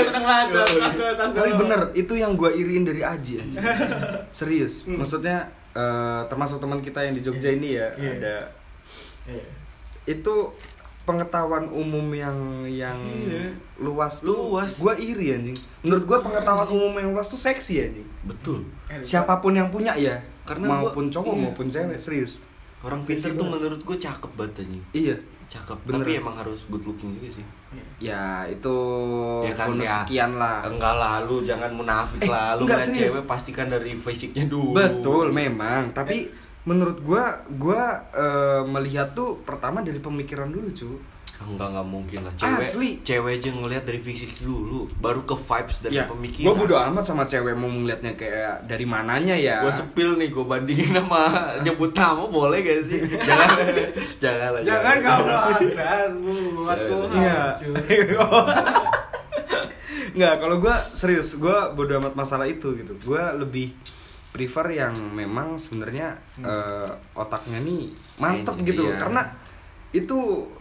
tapi 1.32 1.52
bener 1.54 1.82
itu 1.94 2.14
yang 2.14 2.34
gue 2.34 2.52
iriin 2.54 2.84
dari 2.84 3.00
Aji 3.02 3.34
anjing. 3.38 3.64
serius. 4.36 4.84
Maksudnya 4.84 5.46
eh, 5.72 6.22
termasuk 6.26 6.58
teman 6.58 6.80
kita 6.80 7.00
yang 7.02 7.14
di 7.14 7.22
Jogja 7.22 7.50
ini 7.50 7.76
ya 7.76 7.88
Iya. 7.94 8.12
ada 8.16 8.38
Iya. 9.28 9.46
itu 10.10 10.36
pengetahuan 11.10 11.66
umum 11.68 12.06
yang 12.12 12.38
yang 12.64 12.94
Iya. 12.96 13.50
luas 13.78 14.22
tuh 14.22 14.54
Luas. 14.54 14.76
gue 14.76 14.94
iri 15.02 15.34
anjing. 15.34 15.58
Menurut 15.82 16.06
gue 16.06 16.18
pengetahuan 16.22 16.70
umum 16.70 16.94
yang 16.96 17.10
luas 17.12 17.26
tuh 17.26 17.38
seksi 17.38 17.82
anjing. 17.82 18.08
Betul. 18.24 18.62
Siapa 19.02 19.38
pun 19.38 19.52
yang 19.52 19.68
punya 19.68 19.98
ya. 19.98 20.22
Karena 20.44 20.70
gua- 20.70 20.78
maupun 20.88 21.10
cowok 21.10 21.34
iya. 21.34 21.42
maupun 21.44 21.66
cewek 21.68 21.98
serius. 21.98 22.38
Orang 22.80 23.02
pintar 23.02 23.34
tuh 23.34 23.44
menurut 23.44 23.80
gue 23.80 23.98
cakep 23.98 24.32
banget 24.34 24.64
anjing. 24.64 24.84
Iya. 24.94 25.16
Cakep. 25.50 25.82
Bener. 25.84 26.06
tapi 26.06 26.12
emang 26.16 26.36
harus 26.36 26.70
good 26.70 26.86
looking 26.86 27.18
juga 27.18 27.30
sih. 27.34 27.46
Ya 27.98 28.46
itu 28.46 28.78
Ya 29.42 29.50
kan, 29.52 29.74
bonus 29.74 29.82
ya. 29.84 29.98
sekian 30.00 30.32
lah. 30.36 30.62
Enggak 30.62 30.94
lah 30.94 31.26
lu 31.26 31.42
jangan 31.42 31.74
munafik 31.74 32.22
Eh, 32.22 32.30
lah. 32.30 32.54
Lu 32.54 32.64
enggak, 32.64 32.86
cewek 32.88 33.26
pastikan 33.26 33.66
dari 33.66 33.98
fisiknya 33.98 34.46
dulu. 34.46 34.72
Betul 34.72 35.34
memang. 35.34 35.90
Tapi 35.90 36.30
menurut 36.62 37.00
gua 37.00 37.24
gua 37.50 37.82
eh, 38.10 38.62
melihat 38.66 39.12
tuh 39.12 39.40
pertama 39.42 39.80
dari 39.80 39.98
pemikiran 39.98 40.48
dulu 40.48 40.68
cu. 40.70 41.00
Enggak 41.40 41.72
enggak 41.72 41.88
mungkin 41.88 42.20
lah. 42.28 42.34
Cewek 42.36 42.60
Asli. 42.60 42.90
cewek 43.00 43.32
aja 43.40 43.50
ngeliat 43.50 43.84
dari 43.88 43.96
fisik 43.98 44.36
dulu 44.38 44.92
baru 45.00 45.24
ke 45.24 45.32
vibes 45.34 45.80
dari 45.80 45.96
ya 45.96 46.04
pemikiran. 46.04 46.44
Gua 46.44 46.56
bodo 46.58 46.76
amat 46.76 47.04
sama 47.06 47.24
cewek 47.24 47.56
mau 47.56 47.72
ngeliatnya 47.72 48.12
kayak 48.14 48.68
dari 48.68 48.84
mananya 48.84 49.40
ya. 49.40 49.64
Gue 49.64 49.72
sepil 49.72 50.20
nih 50.20 50.30
gue 50.30 50.44
bandingin 50.44 50.92
sama 50.92 51.24
nyebut 51.64 51.96
nama 51.96 52.28
boleh 52.28 52.60
gak 52.60 52.84
sih? 52.84 53.00
Jangan. 53.30 53.56
Jangan 54.20 54.50
lah 54.52 54.62
Jangan 54.68 54.96
kau 55.00 55.24
dan 55.72 56.12
buat 56.54 56.76
Iya. 57.16 57.40
Tuhan. 57.56 58.20
Nggak, 60.10 60.34
kalau 60.42 60.58
gua 60.58 60.76
serius, 60.92 61.38
gua 61.38 61.72
bodo 61.72 61.96
amat 62.02 62.14
masalah 62.18 62.50
itu 62.50 62.76
gitu. 62.76 62.98
Gua 63.06 63.32
lebih 63.32 63.72
prefer 64.40 64.72
yang 64.72 64.96
memang 65.12 65.60
sebenarnya 65.60 66.16
eh, 66.40 66.88
otaknya 67.14 67.60
nih 67.60 67.92
mantep 68.16 68.56
Iya. 68.56 68.66
gitu 68.66 68.82
loh. 68.88 68.96
Karena 68.96 69.22
itu 69.92 70.20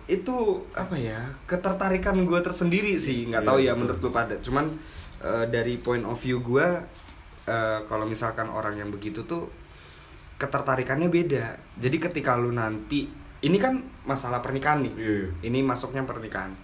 itu 0.08 0.36
apa 0.74 0.98
ya 0.98 1.20
ketertarikan 1.44 2.18
gua 2.24 2.42
tersendiri 2.42 2.98
sih 2.98 3.30
nggak 3.30 3.44
Iya, 3.44 3.48
tahu 3.48 3.58
ya 3.60 3.64
betul. 3.70 3.78
menurut 3.78 4.00
lu 4.02 4.10
pada 4.10 4.34
cuman 4.40 4.66
eh, 5.20 5.44
dari 5.46 5.78
point 5.78 6.02
of 6.02 6.18
view 6.18 6.42
gua 6.42 6.82
eh, 7.44 7.78
kalau 7.86 8.02
misalkan 8.02 8.48
orang 8.48 8.74
yang 8.74 8.90
begitu 8.90 9.22
tuh 9.22 9.46
ketertarikannya 10.36 11.06
beda 11.08 11.44
jadi 11.76 11.96
ketika 12.00 12.34
lu 12.34 12.50
nanti 12.50 13.04
ini 13.38 13.56
kan 13.56 13.78
masalah 14.02 14.40
pernikahan 14.40 14.82
nih 14.82 14.92
Iya, 14.96 15.12
iya. 15.12 15.28
ini 15.44 15.60
masuknya 15.60 16.02
pernikahan 16.02 16.56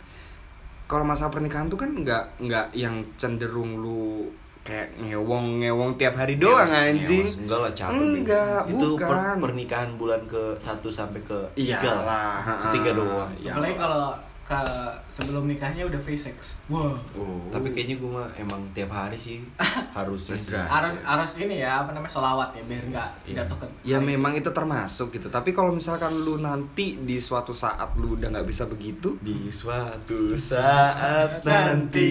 kalau 0.84 1.02
masa 1.02 1.28
pernikahan 1.28 1.68
tuh 1.68 1.76
kan 1.76 1.90
nggak 1.90 2.40
nggak 2.40 2.66
yang 2.72 3.00
cenderung 3.16 3.76
lu 3.76 4.28
kayak 4.64 4.96
ngewong 4.96 5.60
ngewong 5.60 5.92
tiap 5.94 6.16
hari 6.16 6.34
doang 6.34 6.64
Ngeos, 6.64 6.88
anjing. 6.88 7.20
ngeos. 7.22 7.34
enggak 7.38 7.58
lah 7.60 7.72
capek 7.74 8.00
Enggak, 8.00 8.60
itu 8.66 8.88
per- 8.96 9.38
pernikahan 9.38 9.90
bulan 9.94 10.20
ke 10.24 10.42
1 10.56 10.64
sampai 10.88 11.20
ke 11.20 11.38
3 11.52 11.60
Iyalah, 11.78 12.40
ketiga 12.62 12.90
doang. 12.96 13.28
Ya. 13.38 13.52
Apalagi 13.52 13.76
kalau 13.76 14.16
ke 14.45 14.61
sebelum 15.09 15.49
nikahnya 15.49 15.88
udah 15.88 15.97
free 15.99 16.16
sex. 16.16 16.53
Wah. 16.68 16.97
Oh. 17.16 17.40
tapi 17.49 17.72
kayaknya 17.72 17.97
gue 17.97 18.09
mah 18.09 18.28
emang 18.36 18.61
tiap 18.72 18.92
hari 18.92 19.16
sih 19.16 19.40
harus. 19.97 20.28
Harus 20.28 20.95
harus 21.01 21.30
ini 21.36 21.61
ya 21.61 21.80
apa 21.80 21.92
namanya 21.92 22.12
solawat 22.12 22.53
ya 22.53 22.62
biar 22.64 22.84
nggak 22.92 23.11
Iya. 23.24 23.45
jatuh 23.45 23.57
ke. 23.61 23.66
Ya 23.84 23.99
memang 24.01 24.36
itu 24.36 24.53
termasuk 24.53 25.16
gitu. 25.16 25.32
Tapi 25.32 25.57
kalau 25.57 25.72
misalkan 25.72 26.12
lu 26.12 26.36
nanti 26.38 27.01
di 27.01 27.16
suatu 27.16 27.57
saat 27.57 27.97
lu 27.97 28.16
udah 28.16 28.28
nggak 28.28 28.45
bisa 28.45 28.68
begitu, 28.68 29.16
di 29.24 29.49
suatu 29.49 30.36
saat 30.36 31.40
nanti 31.40 32.11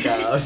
kau 0.00 0.36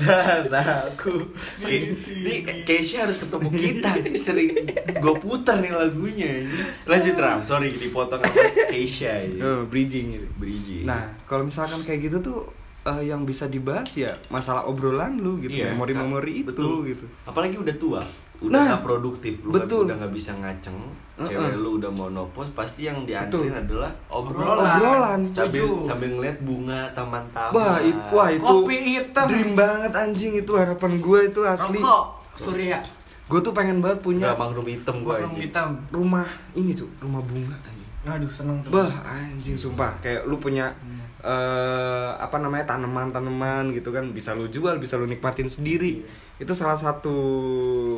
aku 0.51 1.15
ini 1.71 2.35
Keisha 2.67 3.07
harus 3.07 3.23
ketemu 3.23 3.49
kita 3.51 3.91
ini 4.03 4.19
sering 4.19 4.51
gue 4.91 5.15
putar 5.21 5.63
nih 5.63 5.71
lagunya 5.71 6.45
lanjut 6.85 7.17
Ram 7.17 7.41
sorry 7.45 7.71
dipotong 7.71 8.21
sama 8.23 8.43
Keisha 8.71 9.23
ini 9.23 9.39
eh, 9.39 9.63
bridging 9.67 10.19
bridging 10.37 10.83
Nah, 10.83 11.07
kalau 11.31 11.47
misalkan 11.47 11.79
kayak 11.81 12.01
gitu 12.05 12.19
tuh 12.21 12.39
eh, 12.83 13.07
yang 13.07 13.23
bisa 13.23 13.47
dibahas 13.47 13.87
ya 13.95 14.11
masalah 14.29 14.65
obrolan 14.65 15.15
lu 15.17 15.39
gitu, 15.39 15.53
Iya, 15.55 15.71
memori-memori 15.71 16.33
Kak. 16.35 16.41
itu 16.43 16.51
Betul. 16.51 16.77
gitu. 16.89 17.05
apalagi 17.23 17.57
udah 17.57 17.77
tua 17.77 18.03
udah 18.41 18.51
Nah, 18.51 18.65
nggak 18.67 18.83
produktif 18.83 19.35
lu 19.39 19.53
betul. 19.53 19.85
udah 19.85 19.95
nggak 19.97 20.11
bisa 20.11 20.33
ngaceng 20.35 20.81
Uh-uh. 21.15 21.29
cewek 21.29 21.55
lu 21.55 21.77
udah 21.77 21.87
mau 21.89 22.09
nopos 22.09 22.49
pasti 22.51 22.83
yang 22.83 23.05
dianterin 23.05 23.53
adalah 23.55 23.93
obrolan, 24.09 24.65
Obrolan. 24.75 25.21
Sambil 25.29 25.61
Setuju. 25.61 25.85
sambil 25.85 26.09
ngeliat 26.11 26.39
bunga 26.41 26.81
taman-taman 26.91 27.53
Wah, 27.53 27.77
it- 27.79 28.05
wah 28.11 28.29
itu 28.29 28.41
Kopi 28.43 28.77
hitam. 28.97 29.27
dream 29.29 29.53
banget 29.55 29.93
anjing 29.95 30.33
itu 30.35 30.53
harapan 30.53 30.97
gue 30.97 31.21
itu 31.27 31.41
asli. 31.43 31.77
Rokok 31.79 32.05
Surya. 32.35 32.81
Gue 33.29 33.39
tuh 33.39 33.53
pengen 33.53 33.79
banget 33.79 34.01
punya 34.01 34.33
mangrove 34.33 34.73
hitam 34.73 35.05
gue 35.05 35.13
aja 35.15 35.29
hitam. 35.31 35.69
rumah 35.91 36.25
ini 36.53 36.73
tuh, 36.73 36.89
rumah 36.97 37.21
bunga 37.21 37.53
anjing. 37.61 37.89
Aduh 38.03 38.27
seneng 38.27 38.57
tuh. 38.65 38.73
Bah, 38.73 38.89
anjing 39.07 39.53
sumpah 39.55 39.93
kayak 40.01 40.25
lu 40.25 40.35
punya 40.35 40.73
eh 41.21 42.11
apa 42.17 42.37
namanya 42.37 42.65
tanaman-tanaman 42.67 43.71
gitu 43.71 43.89
kan 43.89 44.09
bisa 44.11 44.33
lu 44.33 44.47
jual, 44.47 44.77
bisa 44.77 44.95
lu 44.95 45.05
nikmatin 45.05 45.47
sendiri. 45.47 46.01
Itu 46.37 46.53
salah 46.53 46.75
satu 46.75 47.13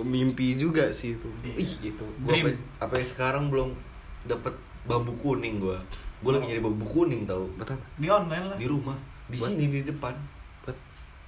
mimpi 0.02 0.54
juga 0.54 0.90
sih 0.90 1.14
itu. 1.14 1.28
Iya. 1.42 1.54
Ih, 1.56 1.72
itu. 1.88 2.04
Gua 2.20 2.32
Dream. 2.32 2.46
apa, 2.46 2.50
apa 2.82 2.94
ya 2.96 3.06
sekarang 3.06 3.46
belum 3.46 3.70
dapat 4.24 4.54
bambu 4.82 5.14
kuning 5.16 5.58
gua. 5.58 5.78
Gua 6.18 6.36
lagi 6.36 6.46
nyari 6.48 6.60
bambu 6.60 6.82
kuning 6.84 7.22
tau 7.22 7.46
Betul. 7.54 7.78
Di 7.96 8.06
online 8.06 8.44
lah. 8.44 8.56
di 8.56 8.66
rumah. 8.66 8.98
Di 9.26 9.36
Buat? 9.36 9.48
sini 9.48 9.64
di 9.68 9.82
depan. 9.82 10.14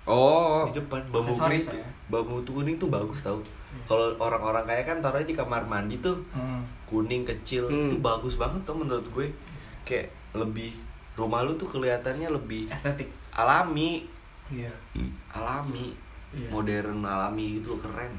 Oh, 0.04 0.68
Di 0.68 0.76
depan 0.76 1.00
bambu 1.08 1.32
Aksesoris 1.32 1.64
kuning. 1.64 1.80
ya? 1.80 1.86
Bambu 2.06 2.36
tuh 2.42 2.52
kuning 2.54 2.76
tuh 2.76 2.88
bagus 2.88 3.20
tau. 3.20 3.40
Kalau 3.84 4.12
orang-orang 4.18 4.62
kaya 4.64 4.84
kan 4.84 5.00
taruhnya 5.00 5.24
di 5.24 5.32
kamar 5.32 5.64
mandi 5.64 5.96
tuh 5.98 6.20
Hmm. 6.30 6.60
kuning 6.84 7.24
kecil 7.24 7.64
Hmm. 7.64 7.88
itu 7.88 7.96
bagus 7.98 8.36
banget 8.36 8.60
tau 8.62 8.76
menurut 8.76 9.02
gue. 9.08 9.26
Kayak 9.82 10.12
lebih 10.32 10.76
rumah 11.14 11.40
lu 11.40 11.54
tuh 11.54 11.68
kelihatannya 11.68 12.28
lebih 12.28 12.66
Estetik. 12.68 13.06
alami, 13.30 14.06
Iya. 14.46 14.70
alami, 15.30 15.94
Iya. 16.30 16.48
modern 16.48 17.00
alami 17.00 17.44
gitu 17.56 17.72
loh 17.72 17.80
keren. 17.80 18.12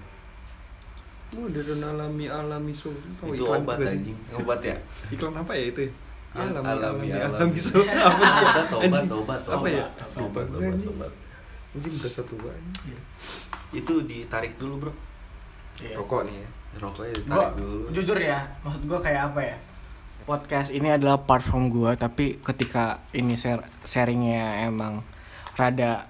modern 1.32 1.82
alami 1.84 2.26
alami 2.26 2.72
so. 2.72 2.88
Itu 3.20 3.36
iklan 3.36 3.62
obat 3.62 3.78
anjing. 3.82 4.16
Obat 4.32 4.60
ya? 4.62 4.76
Iklan 5.14 5.36
apa 5.36 5.52
ya 5.52 5.66
itu? 5.68 5.82
ya? 5.82 5.91
Yang 6.34 6.52
Alami 6.52 6.68
alami, 6.68 6.80
alami 6.80 7.08
alami. 7.12 7.36
alami 7.36 7.60
so. 7.60 7.80
Apa 7.82 8.24
sih? 8.24 8.43
Obat, 8.46 8.68
obat, 8.72 9.04
obat, 9.10 9.41
Apa 9.41 9.56
obat. 9.58 9.72
ya? 9.74 9.86
Obat, 10.18 10.46
obat, 10.48 10.64
Anjing. 10.66 10.91
obat. 10.91 11.12
Anjing 11.72 11.93
berasa 11.98 12.22
tua 12.24 12.50
anjing. 12.50 13.02
Itu 13.74 13.93
ditarik 14.04 14.56
dulu, 14.56 14.74
Bro. 14.82 14.93
Iya. 15.78 15.96
Rokok 16.00 16.22
nih 16.24 16.36
ya. 16.38 16.50
Rokoknya 16.78 17.14
ditarik 17.14 17.52
dulu. 17.58 17.84
jujur 17.89 18.18
ya, 18.18 18.39
maksud 18.62 18.82
gua 18.86 19.00
kayak 19.00 19.22
apa 19.28 19.39
ya? 19.41 19.58
Podcast 20.26 20.74
ini 20.74 20.90
adalah 20.90 21.22
platform 21.22 21.70
gua, 21.70 21.94
tapi 21.94 22.42
ketika 22.42 22.98
ini 23.14 23.38
share 23.38 23.62
sharingnya 23.86 24.66
emang 24.66 25.06
rada 25.54 26.10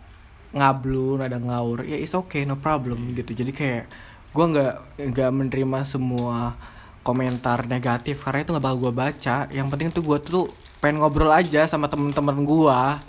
ngablu, 0.56 1.20
rada 1.20 1.36
ngaur, 1.36 1.84
ya 1.84 2.00
it's 2.00 2.16
okay, 2.16 2.48
no 2.48 2.56
problem 2.56 3.12
gitu. 3.12 3.36
Jadi 3.36 3.52
kayak 3.52 3.92
gua 4.32 4.46
nggak 4.48 4.76
nggak 5.12 5.32
menerima 5.36 5.80
semua 5.84 6.56
komentar 7.04 7.68
negatif 7.68 8.24
karena 8.24 8.48
itu 8.48 8.56
nggak 8.56 8.64
bakal 8.64 8.80
gua 8.88 8.94
baca. 8.96 9.38
Yang 9.52 9.68
penting 9.68 9.90
tuh 9.92 10.04
gua 10.08 10.18
tuh 10.24 10.48
pengen 10.80 11.04
ngobrol 11.04 11.36
aja 11.36 11.68
sama 11.68 11.92
temen-temen 11.92 12.48
gua. 12.48 13.04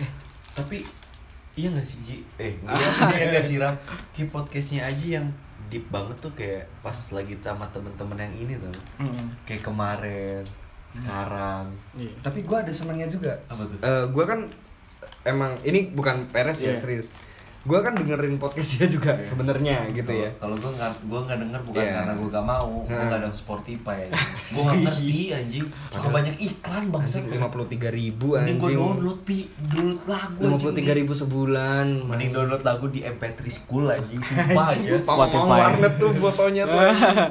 Tapi 0.58 0.82
iya 1.56 1.70
gak 1.72 1.86
sih, 1.88 1.98
Ji? 2.04 2.16
Eh, 2.36 2.60
iya, 2.60 2.76
iya 3.16 3.24
gak 3.38 3.46
sih, 3.48 3.56
Ram? 3.56 3.76
Kayak 4.12 4.28
podcastnya 4.34 4.84
aja 4.84 5.22
yang 5.22 5.26
deep 5.70 5.88
banget 5.88 6.16
tuh 6.20 6.32
kayak 6.36 6.68
pas 6.84 6.96
lagi 7.14 7.36
sama 7.40 7.64
temen-temen 7.72 8.16
yang 8.16 8.34
ini 8.36 8.54
tuh. 8.60 8.72
Mm. 9.00 9.32
Kayak 9.48 9.62
kemarin, 9.64 10.44
sekarang. 10.96 11.64
Iya. 11.94 12.12
Tapi 12.20 12.38
gua 12.42 12.64
ada 12.64 12.72
senangnya 12.72 13.06
juga. 13.06 13.36
Apa 13.46 13.62
tuh? 13.64 13.78
Eh, 13.78 14.04
gua 14.10 14.24
kan 14.24 14.40
emang 15.22 15.52
ini 15.62 15.90
bukan 15.90 16.26
peres 16.30 16.60
ya 16.60 16.72
Iya. 16.72 16.80
serius. 16.80 17.08
Gua 17.66 17.82
kan 17.82 17.92
dengerin 17.92 18.38
podcastnya 18.38 18.86
juga 18.86 19.10
Iya. 19.12 19.26
sebenarnya 19.26 19.76
gitu 19.90 20.06
ya. 20.08 20.30
Kalau 20.38 20.54
gue 20.54 20.70
nggak 20.70 20.90
gue 21.02 21.20
nggak 21.20 21.38
denger 21.42 21.60
bukan 21.62 21.82
Iya. 21.82 21.92
karena 21.92 22.12
gue 22.14 22.28
gak 22.30 22.46
mau, 22.46 22.70
gue 22.80 22.94
Nah. 22.94 23.08
gak 23.08 23.18
ada 23.18 23.30
Spotify. 23.30 24.00
gue 24.46 24.62
gak 24.62 24.76
ngerti 24.86 25.18
anjing. 25.32 25.66
Suka 25.90 26.08
banyak 26.08 26.34
iklan 26.38 26.84
bangsa. 26.88 27.18
Anjing 27.18 27.34
lima 27.34 27.48
puluh 27.48 27.66
tiga 27.66 27.90
ribu 27.90 28.26
anjing. 28.34 28.54
gue 28.56 28.70
download 28.72 29.20
pi, 29.20 29.38
download 29.66 30.02
lagu 30.06 30.38
Lima 30.40 30.56
puluh 30.56 30.74
tiga 30.74 30.92
ribu 30.92 31.12
sebulan. 31.12 31.86
Mending 32.06 32.30
download 32.30 32.62
lagu 32.62 32.86
di 32.86 33.00
MP3 33.02 33.38
School 33.48 33.84
anjing, 33.88 34.22
sumpah 34.28 34.66
aja. 34.68 34.94
Spotify. 34.96 35.58
Warnet 35.60 35.94
tuh 35.96 36.10
fotonya 36.14 36.62
tuh. 36.64 36.78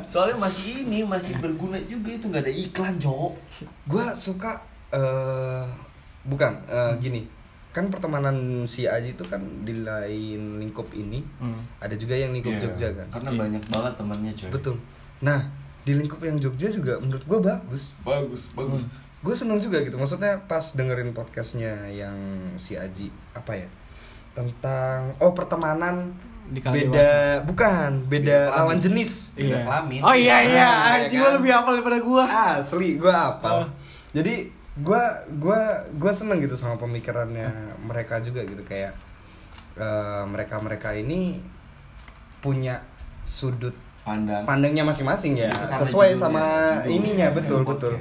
Soalnya 0.06 0.38
masih 0.38 0.84
ini 0.84 1.00
masih 1.02 1.40
berguna 1.40 1.80
juga 1.82 2.12
itu 2.12 2.28
nggak 2.28 2.44
ada 2.44 2.52
iklan, 2.52 2.94
Cok. 2.98 3.32
Gua 3.86 4.12
suka 4.12 4.60
eh 4.92 5.64
bukan 6.24 6.52
eh, 6.66 6.94
gini. 7.00 7.24
Kan 7.76 7.92
pertemanan 7.92 8.36
si 8.64 8.88
Aji 8.88 9.12
itu 9.12 9.24
kan 9.24 9.38
di 9.62 9.84
lain 9.84 10.42
lingkup 10.58 10.88
ini 10.90 11.20
Hmm. 11.36 11.60
ada 11.78 11.92
juga 11.94 12.16
yang 12.16 12.32
lingkup 12.32 12.56
Jogja 12.56 12.88
kan. 12.90 13.08
Karena 13.12 13.36
banyak 13.36 13.64
banget 13.68 13.94
temannya, 13.94 14.32
coy. 14.34 14.48
Betul. 14.50 14.76
Nah, 15.20 15.44
di 15.84 15.92
lingkup 15.94 16.18
yang 16.20 16.40
Jogja 16.40 16.68
juga 16.70 16.96
menurut 16.96 17.20
gua 17.26 17.40
bagus. 17.42 17.92
Bagus, 18.02 18.48
bagus. 18.50 18.88
Gue 19.20 19.34
seneng 19.34 19.58
juga 19.58 19.82
gitu. 19.82 19.94
Maksudnya 19.94 20.40
pas 20.46 20.64
dengerin 20.72 21.12
podcastnya 21.12 21.90
yang 21.90 22.16
si 22.56 22.76
Aji 22.76 23.12
apa 23.34 23.54
ya 23.54 23.68
tentang 24.32 25.12
oh 25.18 25.32
pertemanan 25.32 26.16
Di 26.46 26.62
beda 26.62 27.42
bukan 27.42 28.06
beda 28.06 28.22
Beda 28.22 28.38
lawan 28.54 28.78
kelamin. 28.78 28.86
jenis 28.86 29.12
Beda 29.34 29.66
kelamin. 29.66 30.00
Oh 30.00 30.14
iya 30.14 30.38
iya, 30.46 30.68
Ah, 30.70 30.96
anjing 31.02 31.18
kan? 31.18 31.26
gua 31.26 31.32
lebih 31.36 31.52
hafal 31.52 31.74
daripada 31.76 32.00
gua. 32.00 32.24
asli 32.56 32.90
gue 32.96 33.10
Oh. 33.10 33.30
apa 33.34 33.66
jadi 34.12 34.54
gue 34.76 35.04
gua 35.40 35.62
gua 35.96 36.12
seneng 36.12 36.44
gitu 36.44 36.60
sama 36.60 36.76
pemikirannya 36.76 37.48
mereka 37.80 38.20
juga 38.20 38.44
gitu 38.44 38.60
kayak 38.62 38.92
mereka 40.28 40.60
mereka 40.60 40.90
ini 40.92 41.40
punya 42.40 42.80
sudut 43.24 43.74
Pandang. 44.06 44.46
pandangnya 44.46 44.86
masing-masing 44.86 45.34
ya 45.34 45.50
karena 45.50 45.82
sesuai 45.82 46.14
sama 46.14 46.44
ininya 46.86 47.34
betul 47.34 47.66
betul. 47.66 47.98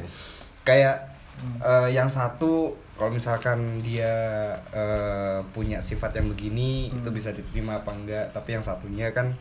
Kayak 0.60 1.16
eh, 1.64 1.96
yang 1.96 2.12
satu 2.12 2.76
kalau 2.94 3.08
misalkan 3.08 3.80
dia 3.80 4.12
eh, 4.68 5.40
punya 5.56 5.80
sifat 5.80 6.20
yang 6.20 6.28
begini 6.28 6.92
itu 6.92 7.08
bisa 7.08 7.32
diterima 7.32 7.80
apa 7.80 7.96
enggak? 7.96 8.36
Tapi 8.36 8.52
yang 8.52 8.60
satunya 8.60 9.08
kan 9.16 9.32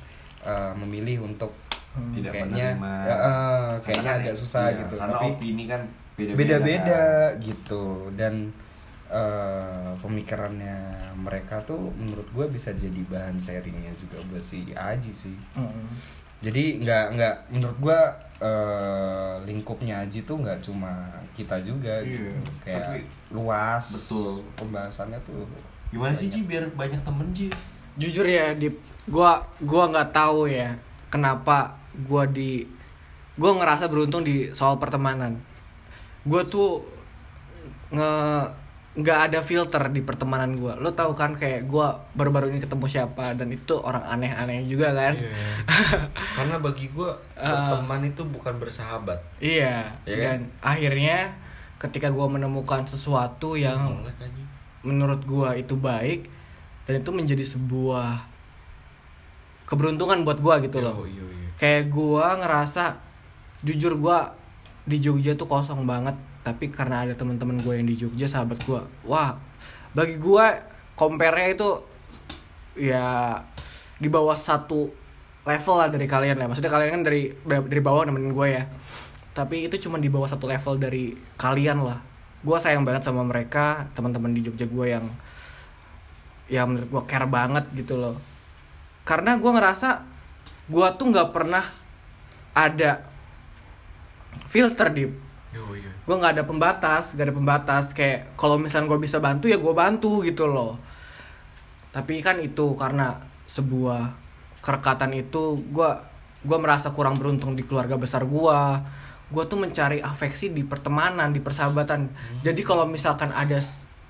eh, 0.47 0.71
memilih 0.79 1.27
untuk 1.27 1.51
Tidak 1.93 2.31
kayaknya 2.31 2.79
menerima. 2.79 2.93
ya, 3.05 3.15
eh, 3.19 3.71
kayaknya 3.83 4.03
kan 4.07 4.19
agak 4.23 4.33
ya- 4.33 4.39
susah 4.39 4.65
iya, 4.71 4.79
gitu. 4.87 4.95
Karena 4.95 5.13
tapi 5.19 5.27
opini 5.35 5.63
kan 5.67 5.81
beda-beda. 6.15 6.93
kan. 7.31 7.39
gitu 7.39 7.83
dan 8.13 8.53
eh, 9.07 9.91
pemikirannya 9.97 10.77
mereka 11.15 11.61
tuh 11.61 11.93
menurut 11.93 12.25
gue 12.27 12.45
bisa 12.49 12.71
jadi 12.71 13.01
bahan 13.03 13.37
sharingnya 13.37 13.93
juga 13.93 14.17
buat 14.25 14.41
si 14.41 14.69
Aji 14.71 15.11
sih 15.11 15.37
Mm. 15.53 15.85
jadi 16.41 16.63
nggak 16.79 17.05
nggak 17.13 17.35
menurut 17.49 17.77
gua 17.79 17.99
eh, 18.37 19.35
lingkupnya 19.43 20.01
Aji 20.01 20.21
tuh 20.23 20.37
nggak 20.37 20.59
cuma 20.61 21.07
kita 21.31 21.55
juga 21.61 22.01
gitu 22.01 22.25
Iya, 22.25 22.41
kayak 22.63 22.81
tapi- 22.83 23.07
luas 23.31 23.85
Betul. 23.91 24.41
pembahasannya 24.55 25.17
tuh 25.21 25.45
Gimana 25.89 26.09
sih 26.11 26.25
Ji 26.27 26.41
biar 26.43 26.65
banyak 26.71 26.97
temen 26.99 27.29
Ji? 27.31 27.53
jujur 27.93 28.25
ya 28.25 28.51
di 28.51 28.73
gua 29.05 29.37
gua 29.59 29.85
nggak 29.87 30.09
tahu 30.11 30.45
ya 30.47 30.73
kenapa 31.07 31.77
gua 32.03 32.25
di 32.25 32.65
gua 33.35 33.53
ngerasa 33.53 33.85
beruntung 33.85 34.21
di 34.21 34.49
soal 34.49 34.75
pertemanan 34.75 35.37
gua 36.23 36.41
tuh 36.43 36.79
nge 37.89 38.11
nggak 38.93 39.19
ada 39.25 39.39
filter 39.41 39.81
di 39.89 40.01
pertemanan 40.01 40.53
gua 40.53 40.77
lo 40.77 40.93
tahu 40.93 41.11
kan 41.11 41.33
kayak 41.33 41.65
gua 41.65 41.97
baru-baru 42.13 42.47
ini 42.47 42.61
ketemu 42.61 42.85
siapa 42.85 43.33
dan 43.33 43.49
itu 43.49 43.73
orang 43.75 44.05
aneh-aneh 44.07 44.63
juga 44.63 44.93
kan 44.93 45.17
Karena 46.37 46.57
bagi 46.57 46.89
gue 46.89 47.09
Ah. 47.33 47.73
teman 47.73 47.99
itu 48.01 48.21
bukan 48.23 48.55
bersahabat. 48.55 49.17
iya 49.37 49.97
Iya 50.05 50.37
dan 50.37 50.39
akhirnya 50.59 51.33
ketika 51.75 52.07
gua 52.07 52.29
menemukan 52.29 52.85
sesuatu 52.85 53.57
yang 53.57 54.05
menurut 54.81 55.25
gua 55.25 55.53
itu 55.53 55.73
baik 55.73 56.29
dan 56.85 56.99
itu 56.99 57.09
menjadi 57.09 57.41
sebuah 57.41 58.29
keberuntungan 59.65 60.21
buat 60.21 60.37
gua 60.37 60.59
gitu 60.59 60.79
loh 60.79 61.01
iya, 61.03 61.23
iya. 61.23 61.49
kayak 61.55 61.89
gua 61.89 62.37
ngerasa 62.37 62.99
jujur 63.61 63.95
gua 63.95 64.35
di 64.83 64.97
Jogja 64.99 65.35
tuh 65.35 65.47
kosong 65.47 65.87
banget. 65.87 66.15
Tapi 66.43 66.67
karena 66.71 67.07
ada 67.07 67.15
teman-teman 67.15 67.59
gue 67.63 67.73
yang 67.79 67.87
di 67.87 67.95
Jogja 67.95 68.27
sahabat 68.27 68.59
gua 68.67 68.83
wah 69.07 69.39
bagi 69.95 70.19
gua 70.19 70.59
compare-nya 70.99 71.55
itu 71.55 71.69
ya 72.75 73.39
di 73.95 74.09
bawah 74.11 74.35
satu 74.35 74.91
level 75.43 75.75
lah 75.79 75.87
dari 75.91 76.07
kalian 76.07 76.35
lah. 76.39 76.47
Maksudnya 76.51 76.71
kalian 76.71 76.91
kan 76.99 77.03
dari 77.07 77.31
dari 77.47 77.81
bawah 77.83 78.07
nemenin 78.07 78.35
gue 78.35 78.47
ya. 78.59 78.63
Tapi 79.33 79.67
itu 79.67 79.75
cuma 79.87 79.97
di 79.97 80.11
bawah 80.11 80.29
satu 80.29 80.45
level 80.47 80.79
dari 80.79 81.15
kalian 81.39 81.83
lah. 81.83 81.99
Gue 82.43 82.57
sayang 82.59 82.83
banget 82.83 83.07
sama 83.07 83.23
mereka 83.23 83.87
teman-teman 83.95 84.35
di 84.35 84.43
Jogja 84.43 84.67
gue 84.67 84.85
yang 84.87 85.05
yang 86.51 86.67
menurut 86.71 86.89
gue 86.91 87.03
care 87.07 87.27
banget 87.27 87.65
gitu 87.75 87.95
loh. 87.95 88.19
Karena 89.07 89.35
gue 89.39 89.51
ngerasa 89.51 90.03
gue 90.67 90.87
tuh 90.95 91.05
nggak 91.11 91.29
pernah 91.35 91.63
ada 92.55 93.12
filter 94.49 94.87
di 94.93 95.03
iya. 95.53 95.91
gue 96.03 96.15
nggak 96.15 96.33
ada 96.39 96.43
pembatas 96.45 97.13
gak 97.13 97.29
ada 97.29 97.35
pembatas. 97.35 97.85
Kayak 97.93 98.33
kalau 98.37 98.59
misalnya 98.59 98.89
gue 98.91 98.99
bisa 99.01 99.17
bantu 99.21 99.47
ya 99.47 99.57
gue 99.57 99.73
bantu 99.73 100.25
gitu 100.25 100.49
loh. 100.49 100.77
Tapi 101.93 102.19
kan 102.25 102.41
itu 102.41 102.73
karena 102.73 103.21
sebuah 103.47 104.13
kerekatan 104.63 105.13
itu 105.13 105.61
gue 105.69 105.89
gue 106.43 106.57
merasa 106.59 106.91
kurang 106.91 107.15
beruntung 107.15 107.55
di 107.55 107.63
keluarga 107.63 107.95
besar 107.95 108.27
gue 108.27 108.59
gue 109.33 109.43
tuh 109.49 109.57
mencari 109.57 109.97
afeksi 109.97 110.53
di 110.53 110.61
pertemanan 110.61 111.33
di 111.33 111.41
persahabatan. 111.41 112.09
Jadi 112.45 112.61
kalau 112.61 112.85
misalkan 112.85 113.33
ada 113.33 113.57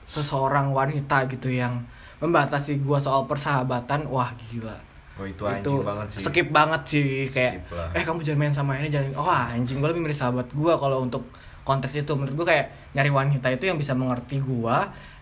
seseorang 0.03 0.75
wanita 0.75 1.31
gitu 1.31 1.47
yang 1.47 1.83
membatasi 2.19 2.79
gue 2.79 2.99
soal 2.99 3.27
persahabatan 3.27 4.07
wah 4.07 4.31
gila 4.35 4.92
Oh 5.13 5.25
itu 5.25 5.43
anjing 5.45 5.85
banget 5.85 6.07
sih. 6.09 6.19
skip 6.25 6.47
banget 6.49 6.81
sih 6.83 7.09
kayak 7.29 7.53
eh 7.93 8.01
kamu 8.01 8.25
jangan 8.25 8.39
main 8.41 8.53
sama 8.53 8.71
ini 8.77 8.89
jangan 8.89 9.13
oh 9.13 9.29
anjing 9.29 9.77
gue 9.77 9.89
lebih 9.89 10.01
milih 10.01 10.17
sahabat 10.17 10.49
gue 10.49 10.73
kalau 10.73 11.05
untuk 11.05 11.21
konteks 11.61 11.93
itu 11.95 12.11
menurut 12.17 12.33
gue 12.33 12.47
kayak 12.49 12.65
nyari 12.91 13.13
wanita 13.13 13.47
itu 13.47 13.69
yang 13.69 13.77
bisa 13.77 13.93
mengerti 13.93 14.41
gue 14.41 14.77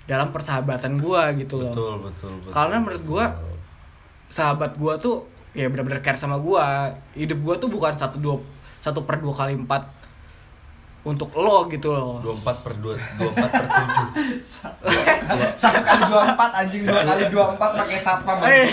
dalam 0.08 0.32
persahabatan 0.32 0.96
gue 0.96 1.22
gitu 1.44 1.60
loh 1.60 1.70
Betul, 1.70 1.94
betul, 2.02 2.32
betul. 2.40 2.52
Karena 2.52 2.76
menurut 2.80 3.04
gua, 3.06 3.26
betul. 3.30 3.56
sahabat 4.32 4.72
gue 4.76 4.94
tuh 4.98 5.16
ya 5.52 5.68
benar-benar 5.68 6.00
care 6.00 6.16
sama 6.16 6.40
gue 6.40 6.64
hidup 7.20 7.40
gue 7.44 7.56
tuh 7.60 7.68
bukan 7.68 7.92
satu 7.92 8.18
dua 8.18 8.36
satu 8.80 9.04
per 9.04 9.20
dua 9.20 9.36
kali 9.36 9.60
empat 9.60 9.84
untuk 11.02 11.34
lo 11.34 11.66
gitu 11.66 11.90
loh 11.90 12.22
24 12.22 12.62
per 12.62 12.74
2 12.78 12.94
24 13.18 13.34
per 13.50 13.66
7 13.66 15.56
Satu 15.56 15.80
kali 15.80 16.04
dua 16.06 16.22
empat 16.30 16.52
anjing 16.54 16.84
dua 16.84 17.02
kali 17.02 17.24
dua 17.30 17.46
empat 17.56 17.70
pakai 17.74 17.98
satpam. 17.98 18.38
Eh. 18.44 18.68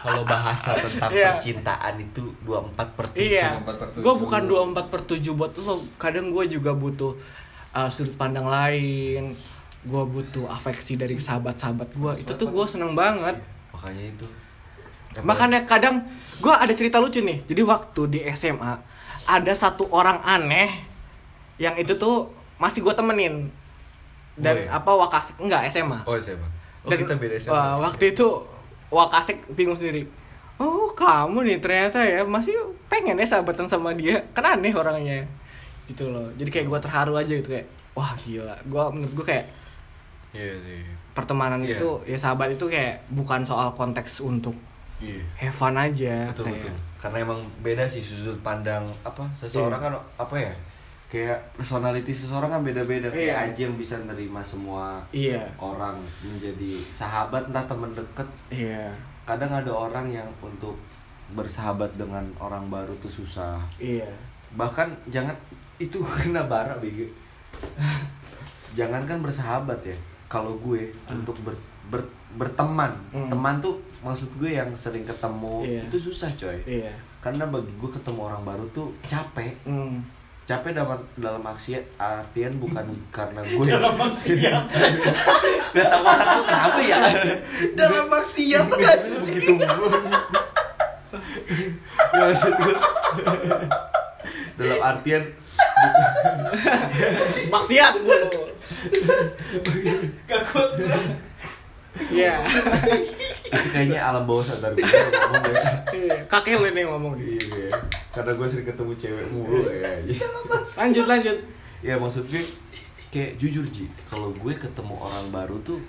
Kalau 0.00 0.22
bahasa 0.24 0.76
tentang 0.76 1.10
Iya. 1.10 1.30
percintaan 1.34 1.94
itu 1.98 2.24
24 2.42 2.96
per 2.96 3.06
7 3.10 3.16
Iya, 3.16 3.48
24 3.58 3.80
per 3.80 3.88
tujuh. 3.90 4.02
gue 4.02 4.14
bukan 4.16 4.42
24 4.44 4.86
per 4.88 5.00
7 5.06 5.32
buat 5.32 5.52
lo. 5.58 5.74
Kadang 5.96 6.26
gue 6.30 6.44
juga 6.48 6.70
butuh 6.72 7.12
uh, 7.72 7.88
sudut 7.88 8.14
pandang 8.14 8.44
lain. 8.44 9.32
Gue 9.82 10.02
butuh 10.04 10.44
afeksi 10.46 10.94
dari 10.94 11.16
sahabat-sahabat 11.16 11.88
gue. 11.90 12.12
Itu 12.20 12.32
tuh 12.34 12.48
gue 12.48 12.64
seneng 12.66 12.92
banget. 12.92 13.40
Makanya 13.72 14.04
itu 14.06 14.26
Makanya 15.18 15.64
kadang 15.64 16.06
gue 16.38 16.52
ada 16.54 16.70
cerita 16.70 17.00
lucu 17.00 17.18
nih. 17.18 17.42
Jadi 17.44 17.62
waktu 17.62 18.00
di 18.06 18.18
SMA 18.30 18.74
ada 19.30 19.52
satu 19.54 19.86
orang 19.90 20.18
aneh 20.20 20.66
yang 21.56 21.76
itu 21.76 21.94
tuh 21.94 22.26
masih 22.56 22.82
gue 22.82 22.90
temenin. 22.90 23.46
Dan 24.34 24.56
Gue? 24.56 24.66
apa 24.66 24.90
Wakasek 24.90 25.36
enggak 25.38 25.68
SMA. 25.68 26.00
Oh 26.02 26.16
SMA 26.16 26.48
Oh 26.80 26.88
Dan, 26.88 26.96
kita 27.04 27.14
beda 27.14 27.36
SMA 27.36 27.52
wah, 27.52 27.76
waktu 27.78 28.10
itu 28.10 28.26
Wakasek 28.90 29.52
bingung 29.52 29.76
sendiri. 29.76 30.02
Oh 30.58 30.90
kamu 30.92 31.46
nih 31.46 31.58
ternyata 31.60 32.02
ya 32.02 32.26
masih 32.26 32.52
pengen 32.88 33.14
ya 33.16 33.26
sahabatan 33.28 33.70
sama 33.70 33.94
dia. 33.94 34.18
Kan 34.32 34.42
aneh 34.42 34.74
orangnya. 34.74 35.22
Gitu 35.86 36.10
loh. 36.10 36.26
Jadi 36.34 36.50
kayak 36.50 36.66
gue 36.66 36.78
terharu 36.80 37.14
aja 37.14 37.30
gitu 37.30 37.48
kayak 37.48 37.68
wah 37.94 38.12
gila. 38.18 38.56
Gue 38.66 38.82
menurut 38.90 39.14
gue 39.14 39.26
kayak 39.26 39.46
Iya 40.30 40.54
sih 40.62 40.80
pertemanan 41.10 41.58
Iya. 41.60 41.74
itu 41.74 41.88
ya 42.06 42.14
sahabat 42.14 42.54
itu 42.54 42.70
kayak 42.70 43.02
bukan 43.10 43.42
soal 43.42 43.74
konteks 43.74 44.22
untuk 44.22 44.54
Iya 45.02 45.18
have 45.42 45.50
fun 45.50 45.74
aja 45.74 46.30
betul 46.30 46.46
kayak 46.46 46.70
betul 46.70 46.74
karena 47.00 47.24
emang 47.24 47.40
beda 47.64 47.88
sih 47.88 48.04
sudut 48.04 48.36
pandang 48.44 48.84
apa 49.00 49.24
seseorang 49.32 49.80
kan 49.80 49.92
apa 50.20 50.36
ya 50.36 50.52
kayak 51.10 51.40
personality 51.58 52.14
seseorang 52.14 52.54
kan 52.54 52.62
beda-beda. 52.62 53.10
Kayak 53.10 53.18
Iya. 53.18 53.34
aja 53.50 53.60
yang 53.66 53.74
bisa 53.74 53.94
nerima 54.06 54.38
semua 54.46 55.02
iya. 55.10 55.42
orang 55.58 55.98
menjadi 56.22 56.78
sahabat 56.78 57.50
entah 57.50 57.66
teman 57.66 57.90
deket. 57.98 58.28
Iya. 58.46 58.94
Kadang 59.26 59.50
ada 59.50 59.72
orang 59.74 60.06
yang 60.06 60.28
untuk 60.38 60.78
bersahabat 61.34 61.90
dengan 61.98 62.22
orang 62.38 62.70
baru 62.70 62.94
tuh 63.02 63.10
susah. 63.10 63.58
Iya. 63.82 64.06
Bahkan 64.54 65.10
jangan 65.10 65.34
itu 65.82 65.98
kena 66.22 66.46
bara 66.46 66.78
bego 66.78 67.08
jangan 68.78 69.02
kan 69.02 69.18
bersahabat 69.18 69.82
ya 69.82 69.96
kalau 70.30 70.54
gue 70.62 70.94
untuk 71.10 71.34
ber, 71.42 71.56
ber- 71.90 72.14
berteman. 72.38 72.94
Hmm. 73.10 73.26
teman 73.26 73.58
tuh 73.58 73.74
maksud 74.00 74.32
gue 74.36 74.50
yang 74.52 74.68
sering 74.72 75.04
ketemu 75.04 75.54
Iya. 75.62 75.82
itu 75.86 75.96
susah 76.00 76.30
coy. 76.34 76.58
Iya. 76.64 76.92
Karena 77.20 77.44
bagi 77.46 77.68
gue 77.74 77.90
ketemu 77.90 78.20
orang 78.24 78.42
baru 78.42 78.64
tuh 78.70 78.92
capek. 79.04 79.52
Hmm. 79.64 80.00
capek 80.42 80.74
dalam 80.74 80.98
dalam 81.14 81.46
aksi 81.46 81.78
artian 81.94 82.58
bukan 82.58 82.82
karena 83.14 83.38
gue. 83.40 83.64
Dalam 83.70 83.94
maksiat 83.94 84.64
gak 85.78 85.86
tau 85.86 86.02
otak 86.02 86.26
gue 86.26 86.42
kenapa 86.42 86.80
ya? 86.82 86.98
Dalam 87.78 88.04
maksiat 88.10 88.64
tuh 88.66 88.78
kan. 88.82 88.98
begitu. 88.98 89.52
Ya 92.10 92.22
maksud 92.26 92.52
gue 92.52 92.74
dalam 94.58 94.78
artian 94.82 95.22
maksiat 97.46 97.94
mulu 98.02 98.42
Iya. 102.10 102.38
itu 103.50 103.68
kayaknya 103.68 103.98
alam 104.00 104.22
bawah 104.24 104.42
sadar 104.42 104.70
gue 104.72 104.86
ngomong 104.86 105.42
ya 105.44 105.62
Iya. 105.90 106.18
Kakek 106.26 106.54
lu 106.56 106.70
nih 106.70 106.86
yang 106.86 106.90
ngomong 106.94 107.12
nih. 107.18 107.34
Iya, 107.34 107.70
karena 108.10 108.32
gue 108.32 108.46
sering 108.46 108.66
ketemu 108.66 108.92
cewek 108.94 109.26
mulu 109.30 109.66
ya. 109.66 109.90
Lanjut 110.78 111.06
lanjut. 111.06 111.38
ya 111.80 111.96
maksud 111.96 112.24
gue 112.26 112.42
kayak 113.08 113.34
jujur 113.36 113.64
Ji, 113.66 113.88
kalau 114.04 114.30
gue 114.30 114.52
ketemu 114.52 114.94
orang 114.94 115.26
baru 115.28 115.56
tuh 115.60 115.80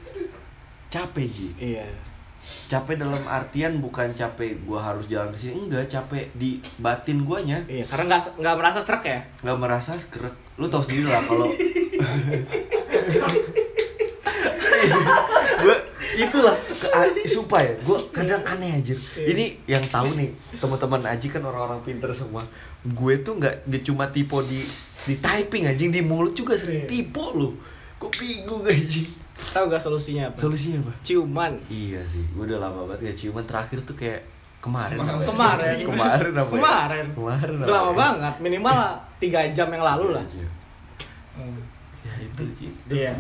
capek 0.88 1.28
Ji. 1.28 1.48
Iya. 1.58 1.86
Capek 2.66 2.98
dalam 2.98 3.22
artian 3.24 3.78
bukan 3.78 4.10
capek 4.12 4.58
gue 4.58 4.80
harus 4.80 5.06
jalan 5.06 5.30
ke 5.30 5.38
sini, 5.38 5.70
enggak 5.70 5.86
capek 5.88 6.26
di 6.34 6.58
batin 6.78 7.22
guanya. 7.22 7.62
Iya, 7.70 7.86
karena 7.86 8.10
nggak 8.10 8.42
nggak 8.42 8.56
merasa 8.58 8.80
serak 8.82 9.04
ya. 9.06 9.20
nggak 9.46 9.60
merasa 9.60 9.92
skrek. 9.94 10.34
Lu 10.58 10.66
tau 10.66 10.82
sendiri 10.82 11.06
lah 11.06 11.22
kalau 11.22 11.46
gue 15.58 15.76
itulah 16.18 16.52
ke, 16.58 16.88
a- 16.88 17.14
sumpah 17.24 17.62
ya 17.62 17.74
gue 17.78 17.98
kadang 18.10 18.42
aneh 18.44 18.76
aja 18.76 18.94
ini 19.18 19.62
yang 19.66 19.84
tahu 19.86 20.12
nih 20.14 20.30
teman-teman 20.56 21.02
Aji 21.08 21.28
kan 21.28 21.42
orang-orang 21.42 21.80
pinter 21.82 22.10
semua 22.12 22.42
gue 22.82 23.14
tuh 23.20 23.38
nggak 23.38 23.56
cuma 23.82 24.10
tipe 24.10 24.34
di 24.46 24.66
di 25.02 25.16
typing 25.18 25.66
anjing 25.66 25.90
di 25.90 26.02
mulut 26.02 26.34
juga 26.34 26.54
sering 26.54 26.84
Iya. 26.84 26.90
tipe 26.90 27.24
lu 27.32 27.54
gue 27.98 28.10
bingung 28.12 28.64
anjing 28.64 29.08
Tahu 29.42 29.66
gak 29.68 29.82
solusinya 29.82 30.30
apa? 30.30 30.38
solusinya 30.38 30.78
apa 30.82 30.94
Ciuman. 31.02 31.54
iya 31.66 31.98
sih 32.04 32.22
gue 32.28 32.44
udah 32.44 32.60
lama 32.60 32.86
banget 32.86 33.10
gak 33.10 33.18
ciuman 33.18 33.42
terakhir 33.44 33.82
tuh 33.82 33.96
kayak 33.96 34.22
kemarin 34.60 34.94
apa 34.96 35.18
ya? 35.18 35.26
Kemarin. 35.26 35.78
kemarin 35.90 36.34
apa 36.36 36.46
ya? 36.46 36.54
Kemarin. 36.54 37.06
kemarin 37.12 37.54
Udah 37.56 37.66
apa 37.66 37.74
lama 37.74 37.90
ya? 37.90 37.98
banget, 37.98 38.34
minimal 38.40 38.78
tiga 39.18 39.42
jam 39.50 39.68
yang 39.68 39.82
lalu 39.82 40.14
lah. 40.14 40.22
Iya, 40.22 40.46
Ji. 41.42 41.62
ya 42.02 42.14
itu 42.20 42.44
Ji. 42.54 42.68
Iya. 42.88 43.14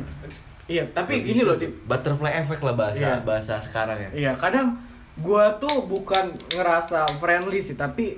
Iya, 0.69 0.83
tapi 0.93 1.19
Gak 1.19 1.25
gini 1.27 1.41
loh. 1.41 1.57
Dip. 1.57 1.73
butterfly 1.85 2.33
effect 2.37 2.61
lah 2.61 2.75
bahasa 2.77 3.01
Iya. 3.01 3.25
bahasa 3.25 3.53
sekarang 3.59 3.97
ya 3.97 4.09
Iya, 4.13 4.31
kadang 4.37 4.77
gua 5.19 5.51
tuh 5.57 5.85
bukan 5.85 6.31
ngerasa 6.53 7.05
friendly 7.19 7.59
sih, 7.59 7.75
tapi 7.75 8.15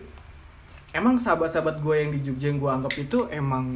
emang 0.94 1.18
sahabat-sahabat 1.18 1.82
gue 1.82 1.96
yang 1.98 2.10
di 2.14 2.20
Jogja 2.22 2.54
yang 2.54 2.60
gua 2.62 2.78
anggap 2.78 2.94
itu 2.96 3.26
emang 3.30 3.74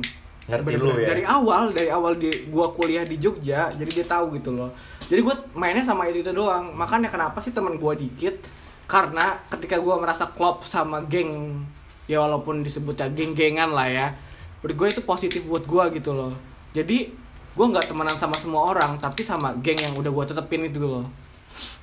Ngerti 0.47 0.79
lu 0.79 0.95
ya? 0.95 1.11
Dari 1.11 1.23
awal, 1.27 1.75
dari 1.75 1.91
awal 1.91 2.15
di 2.15 2.31
gua 2.47 2.71
kuliah 2.71 3.03
di 3.03 3.19
Jogja, 3.19 3.67
jadi 3.75 3.91
dia 3.91 4.05
tahu 4.07 4.31
gitu 4.39 4.55
loh. 4.55 4.71
Jadi 5.11 5.19
gua 5.19 5.35
mainnya 5.51 5.83
sama 5.83 6.07
itu 6.07 6.23
itu 6.23 6.31
doang. 6.31 6.71
Makanya 6.71 7.11
kenapa 7.11 7.43
sih 7.43 7.51
teman 7.51 7.75
gua 7.75 7.99
dikit? 7.99 8.47
Karena 8.87 9.35
ketika 9.51 9.75
gua 9.75 9.99
merasa 9.99 10.23
klop 10.31 10.63
sama 10.63 11.03
geng, 11.03 11.67
ya 12.07 12.23
walaupun 12.23 12.63
disebutnya 12.63 13.11
geng-gengan 13.11 13.75
lah 13.75 13.91
ya, 13.91 14.07
menurut 14.63 14.75
gue 14.79 14.87
itu 14.95 15.01
positif 15.03 15.43
buat 15.43 15.67
gua 15.67 15.91
gitu 15.91 16.15
loh. 16.15 16.31
Jadi 16.71 17.11
gua 17.57 17.65
nggak 17.73 17.89
temenan 17.89 18.13
sama 18.21 18.37
semua 18.37 18.61
orang, 18.77 19.01
tapi 19.01 19.25
sama 19.25 19.49
geng 19.65 19.81
yang 19.81 19.97
udah 19.97 20.11
gua 20.13 20.25
tetepin 20.29 20.69
itu 20.69 20.77
loh 20.77 21.09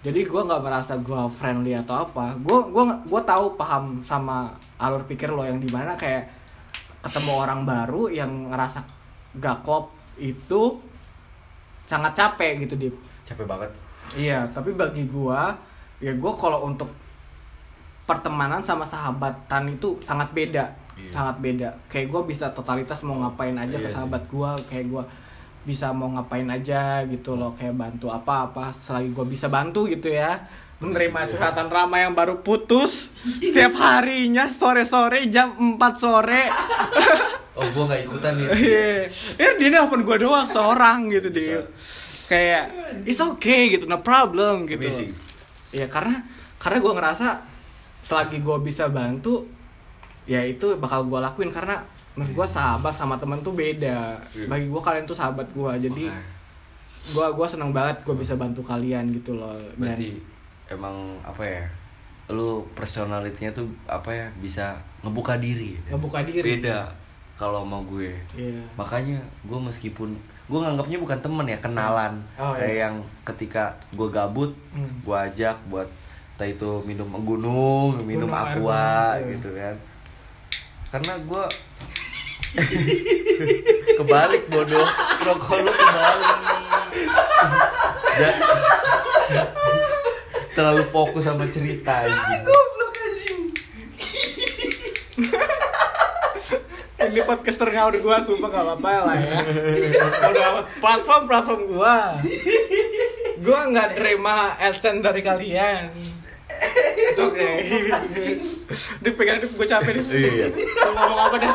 jadi 0.05 0.21
gue 0.23 0.43
nggak 0.47 0.63
merasa 0.63 0.95
gue 1.01 1.21
friendly 1.33 1.73
atau 1.75 2.05
apa 2.07 2.37
gue 2.37 2.59
gua 2.71 3.01
gua 3.09 3.21
tahu 3.25 3.57
paham 3.57 4.05
sama 4.05 4.53
alur 4.77 5.03
pikir 5.09 5.33
lo 5.33 5.43
yang 5.43 5.57
di 5.59 5.67
mana 5.73 5.97
kayak 5.97 6.29
ketemu 7.01 7.33
orang 7.33 7.65
baru 7.65 8.13
yang 8.13 8.53
ngerasa 8.53 8.85
gak 9.41 9.65
klop 9.65 9.91
itu 10.21 10.79
sangat 11.89 12.13
capek 12.15 12.69
gitu 12.69 12.77
Dip. 12.77 12.95
capek 13.27 13.49
banget 13.49 13.73
Iya, 14.15 14.47
tapi 14.53 14.77
bagi 14.77 15.09
gua 15.09 15.57
ya 15.99 16.13
gua 16.15 16.37
kalau 16.37 16.69
untuk 16.69 16.87
pertemanan 18.05 18.61
sama 18.61 18.85
sahabatan 18.85 19.75
itu 19.75 19.97
sangat 20.05 20.29
beda, 20.37 20.71
sangat 21.09 21.41
beda. 21.41 21.73
Kayak 21.89 22.13
gua 22.13 22.23
bisa 22.29 22.53
totalitas 22.53 23.01
mau 23.01 23.17
ngapain 23.25 23.57
aja 23.57 23.75
ke 23.75 23.81
Iya 23.81 23.91
sih. 23.91 23.95
sahabat 23.97 24.23
gua, 24.29 24.55
kayak 24.69 24.87
gua 24.93 25.03
bisa 25.65 25.91
mau 25.97 26.13
ngapain 26.13 26.45
aja 26.53 27.03
gitu 27.09 27.35
loh, 27.35 27.57
kayak 27.57 27.73
bantu 27.73 28.13
apa-apa 28.13 28.71
selagi 28.77 29.11
gua 29.17 29.25
bisa 29.25 29.49
bantu 29.49 29.89
gitu 29.89 30.13
ya. 30.13 30.45
Menerima 30.79 31.33
curhatan 31.33 31.73
Rama 31.73 31.97
yang 31.97 32.13
baru 32.13 32.45
putus 32.45 33.09
setiap 33.41 33.73
harinya 33.81 34.53
sore-sore 34.53 35.25
jam 35.33 35.57
4 35.57 35.81
sore. 35.97 36.53
oh 37.59 37.67
gua 37.73 37.85
nggak 37.89 38.03
ikutan 38.05 38.33
nih 38.37 38.47
Iya, 38.53 38.89
ya 39.41 39.49
dia 39.57 39.69
nelfon 39.73 40.05
gue 40.05 40.17
doang 40.21 40.45
seorang 40.45 41.09
gitu 41.09 41.33
dia. 41.33 41.65
Kayak 42.29 42.65
it's 43.09 43.21
okay 43.21 43.73
gitu, 43.73 43.89
no 43.89 44.05
problem 44.05 44.69
gitu. 44.69 44.85
Amazing. 44.85 45.13
Iya 45.73 45.87
karena 45.89 46.21
karena 46.61 46.79
gue 46.85 46.93
ngerasa 46.93 47.29
selagi 48.05 48.45
gue 48.45 48.57
bisa 48.61 48.93
bantu, 48.93 49.49
ya 50.29 50.45
itu 50.45 50.77
bakal 50.77 51.09
gue 51.09 51.17
lakuin 51.17 51.49
karena 51.49 51.81
menurut 52.15 52.33
gue 52.33 52.47
sahabat 52.49 52.91
sama 52.91 53.15
temen 53.15 53.39
tuh 53.41 53.53
beda. 53.53 54.15
Iya. 54.31 54.47
Bagi 54.47 54.67
gue 54.67 54.79
kalian 54.81 55.03
tuh 55.03 55.15
sahabat 55.15 55.47
gue, 55.51 55.73
jadi 55.83 56.05
gue 57.05 57.27
gua 57.31 57.45
seneng 57.45 57.69
banget 57.69 58.01
gue 58.01 58.15
bisa 58.15 58.33
bantu 58.35 58.63
kalian 58.63 59.13
gitu 59.13 59.35
loh. 59.35 59.53
Dan 59.77 59.93
berarti 59.93 60.17
emang 60.67 60.97
apa 61.21 61.43
ya 61.43 61.65
lu 62.25 62.65
personalitinya 62.73 63.53
tuh 63.53 63.69
apa 63.85 64.09
ya 64.09 64.27
bisa 64.41 64.73
ngebuka 65.05 65.37
diri 65.37 65.77
ngebuka 65.85 66.25
diri. 66.25 66.57
beda 66.57 66.89
kalau 67.37 67.61
sama 67.61 67.85
gue 67.85 68.17
Iya. 68.33 68.65
makanya 68.73 69.21
gue 69.45 69.59
meskipun 69.61 70.17
gue 70.49 70.57
nganggapnya 70.57 70.97
bukan 70.97 71.21
temen 71.21 71.45
ya 71.45 71.61
kenalan 71.61 72.17
Oh, 72.41 72.57
kayak 72.57 72.65
iya. 72.73 72.81
yang 72.89 72.97
ketika 73.29 73.69
gue 73.93 74.09
gabut 74.09 74.57
Hmm. 74.73 74.89
gue 75.05 75.13
ajak 75.13 75.53
buat 75.69 75.85
entah 76.41 76.49
itu 76.49 76.71
minum 76.89 77.13
gunung 77.21 78.01
minum 78.01 78.33
air 78.33 78.57
aqua 78.57 79.21
iya. 79.21 79.37
gitu 79.37 79.53
kan 79.53 79.77
karena 80.89 81.13
gue 81.21 81.45
kebalik 83.99 84.47
bodoh 84.47 84.87
rokok 85.27 85.59
lu 85.67 85.73
kebalik 85.75 86.37
Dan- 88.15 88.43
terlalu 90.55 90.87
fokus 90.95 91.27
sama 91.27 91.51
cerita 91.51 92.07
anjing. 92.07 92.47
Ini 97.05 97.21
podcaster 97.27 97.69
ngawur 97.75 97.99
gua 97.99 98.23
sumpah 98.23 98.49
gak 98.55 98.63
apa-apa 98.63 98.91
lah 99.03 99.17
ya. 99.19 99.39
Udah 100.31 100.47
platform 100.79 101.23
platform 101.27 101.61
gua. 101.75 102.23
Gua 103.43 103.61
nggak 103.67 103.99
terima 103.99 104.55
adsense 104.57 105.03
dari 105.03 105.21
kalian. 105.27 105.91
It's 106.95 107.19
Oke. 107.19 107.49
Dipegang 109.01 109.39
di 109.39 109.47
gua 109.51 109.67
capek 109.67 109.93
deh. 109.95 110.05
Iya. 110.09 110.47
Mau 110.51 111.05
ngomong 111.05 111.21
apa 111.21 111.37
deh? 111.39 111.53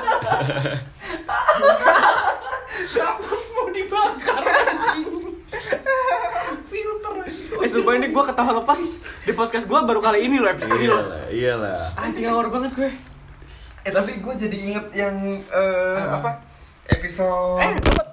Kampus 2.90 3.44
mau 3.54 3.68
dibakar 3.70 4.40
anjing. 4.40 5.36
Filter. 6.66 7.14
Eh 7.60 7.68
sumpah 7.68 7.94
ini 7.96 8.08
gua 8.10 8.24
ketawa 8.26 8.52
lepas 8.60 8.82
di 9.22 9.32
podcast 9.32 9.66
gua 9.66 9.84
baru 9.84 10.00
kali 10.00 10.26
ini 10.26 10.40
loh 10.40 10.50
episode 10.50 10.74
ini 10.76 10.88
loh. 10.88 11.02
iyalah 11.02 11.24
iyalah 11.30 11.78
Anjing 11.98 12.24
ngawur 12.26 12.48
banget 12.50 12.72
gue. 12.74 12.90
Eh 13.80 13.92
tapi 13.92 14.20
gue 14.20 14.34
jadi 14.36 14.58
inget 14.60 14.86
yang 14.92 15.16
eh, 15.40 16.00
apa? 16.04 16.44
Episode 16.86 17.64
Eh. 17.64 18.09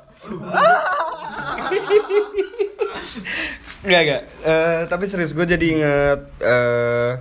Enggak, 3.86 4.00
enggak. 4.02 4.22
Eh, 4.42 4.82
tapi 4.90 5.04
serius 5.06 5.32
gue 5.32 5.46
jadi 5.46 5.66
inget 5.78 6.20
eh 6.42 7.12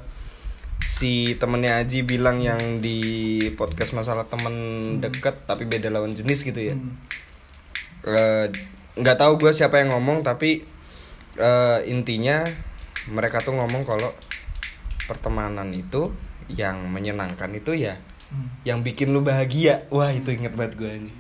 si 0.86 1.36
temennya 1.36 1.84
Aji 1.84 2.08
bilang 2.08 2.40
yang 2.40 2.80
di 2.80 3.42
podcast 3.60 3.92
masalah 3.92 4.26
temen 4.32 4.56
deket 5.04 5.44
tapi 5.44 5.68
beda 5.68 5.92
lawan 5.92 6.16
jenis 6.16 6.42
gitu 6.42 6.74
ya. 6.74 6.76
Eh, 8.06 8.46
nggak 8.96 9.18
tahu 9.20 9.38
gue 9.42 9.52
siapa 9.54 9.82
yang 9.82 9.94
ngomong 9.94 10.24
tapi 10.24 10.64
eh, 11.38 11.80
intinya 11.90 12.42
mereka 13.12 13.44
tuh 13.44 13.54
ngomong 13.54 13.86
kalau 13.86 14.10
pertemanan 15.06 15.70
itu 15.70 16.10
yang 16.50 16.90
menyenangkan 16.90 17.54
itu 17.54 17.78
ya 17.78 18.02
yang 18.66 18.82
bikin 18.82 19.14
lu 19.14 19.22
bahagia. 19.22 19.86
Wah 19.94 20.10
itu 20.10 20.34
inget 20.34 20.58
banget 20.58 20.74
gue 20.82 20.92
ini 21.06 21.14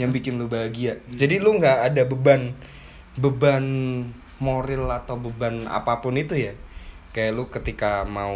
yang 0.00 0.10
bikin 0.10 0.38
lu 0.40 0.50
bahagia. 0.50 0.98
Jadi 1.10 1.38
lu 1.38 1.56
nggak 1.58 1.92
ada 1.92 2.02
beban 2.06 2.54
beban 3.14 3.64
moral 4.42 4.90
atau 4.90 5.14
beban 5.18 5.70
apa 5.70 6.02
pun 6.02 6.18
itu 6.18 6.34
ya. 6.34 6.54
Kayak 7.14 7.32
lu 7.38 7.44
ketika 7.46 8.02
mau 8.02 8.34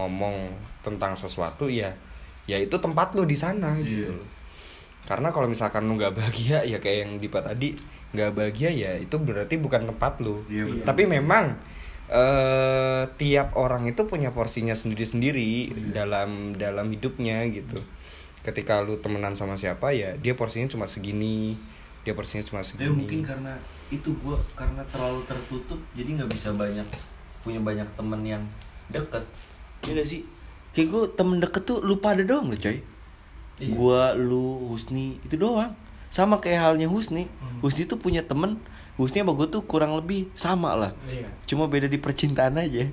ngomong 0.00 0.56
tentang 0.80 1.16
sesuatu 1.16 1.68
ya 1.68 1.96
ya 2.44 2.60
itu 2.60 2.76
tempat 2.76 3.16
lu 3.16 3.24
di 3.24 3.36
sana 3.36 3.72
gitu. 3.80 4.12
loh. 4.12 4.28
Karena 5.04 5.32
kalau 5.32 5.48
misalkan 5.48 5.84
lu 5.84 5.96
nggak 6.00 6.16
bahagia 6.16 6.64
ya 6.64 6.80
kayak 6.80 6.98
yang 7.08 7.12
Dipa 7.20 7.44
tadi 7.44 7.76
nggak 8.14 8.30
bahagia 8.32 8.70
ya 8.72 8.96
itu 8.96 9.16
berarti 9.20 9.60
bukan 9.60 9.88
tempat 9.90 10.20
lu. 10.24 10.44
Iya, 10.48 10.64
betul. 10.68 10.84
Tapi 10.88 11.02
memang 11.08 11.44
eh 12.04 13.04
tiap 13.16 13.56
orang 13.56 13.88
itu 13.88 14.04
punya 14.04 14.28
porsinya 14.32 14.76
sendiri-sendiri 14.76 15.72
dalam 15.92 16.52
dalam 16.56 16.92
hidupnya 16.92 17.44
gitu. 17.48 17.80
Ketika 18.44 18.84
lu 18.84 19.00
temenan 19.00 19.32
sama 19.32 19.56
siapa 19.56 19.96
ya 19.96 20.14
dia 20.20 20.36
porsinya 20.36 20.68
cuma 20.68 20.84
segini, 20.84 21.56
dia 22.04 22.12
porsinya 22.12 22.44
cuma 22.44 22.60
segini. 22.60 22.86
Ya 22.86 22.92
mungkin 22.92 23.20
karena 23.24 23.56
itu 23.88 24.12
gua 24.20 24.36
karena 24.52 24.84
terlalu 24.92 25.24
tertutup 25.24 25.80
jadi 25.96 26.20
nggak 26.20 26.30
bisa 26.30 26.52
banyak 26.52 26.84
punya 27.44 27.60
banyak 27.60 27.88
temen 27.96 28.20
yang 28.24 28.42
deket. 28.88 29.24
Ya 29.84 29.92
gak 30.00 30.08
sih? 30.08 30.24
Kayak 30.72 30.88
gue 30.90 31.02
temen 31.14 31.36
deket 31.38 31.62
tuh 31.68 31.78
lu 31.84 32.00
pada 32.00 32.24
doang 32.24 32.48
loh 32.48 32.58
coy. 32.58 32.80
Gua, 33.70 34.16
lu, 34.18 34.66
Husni 34.72 35.22
itu 35.22 35.38
doang. 35.38 35.76
Sama 36.10 36.42
kayak 36.42 36.64
halnya 36.64 36.90
Husni. 36.90 37.30
Husni 37.62 37.86
tuh 37.86 38.00
punya 38.00 38.24
temen. 38.24 38.58
Husni 38.98 39.22
sama 39.22 39.36
gue 39.38 39.46
tuh 39.46 39.62
kurang 39.62 39.94
lebih 39.94 40.26
sama 40.34 40.74
lah. 40.74 40.90
Iya. 41.06 41.30
Cuma 41.46 41.70
beda 41.70 41.86
di 41.86 42.00
percintaan 42.00 42.58
aja. 42.58 42.90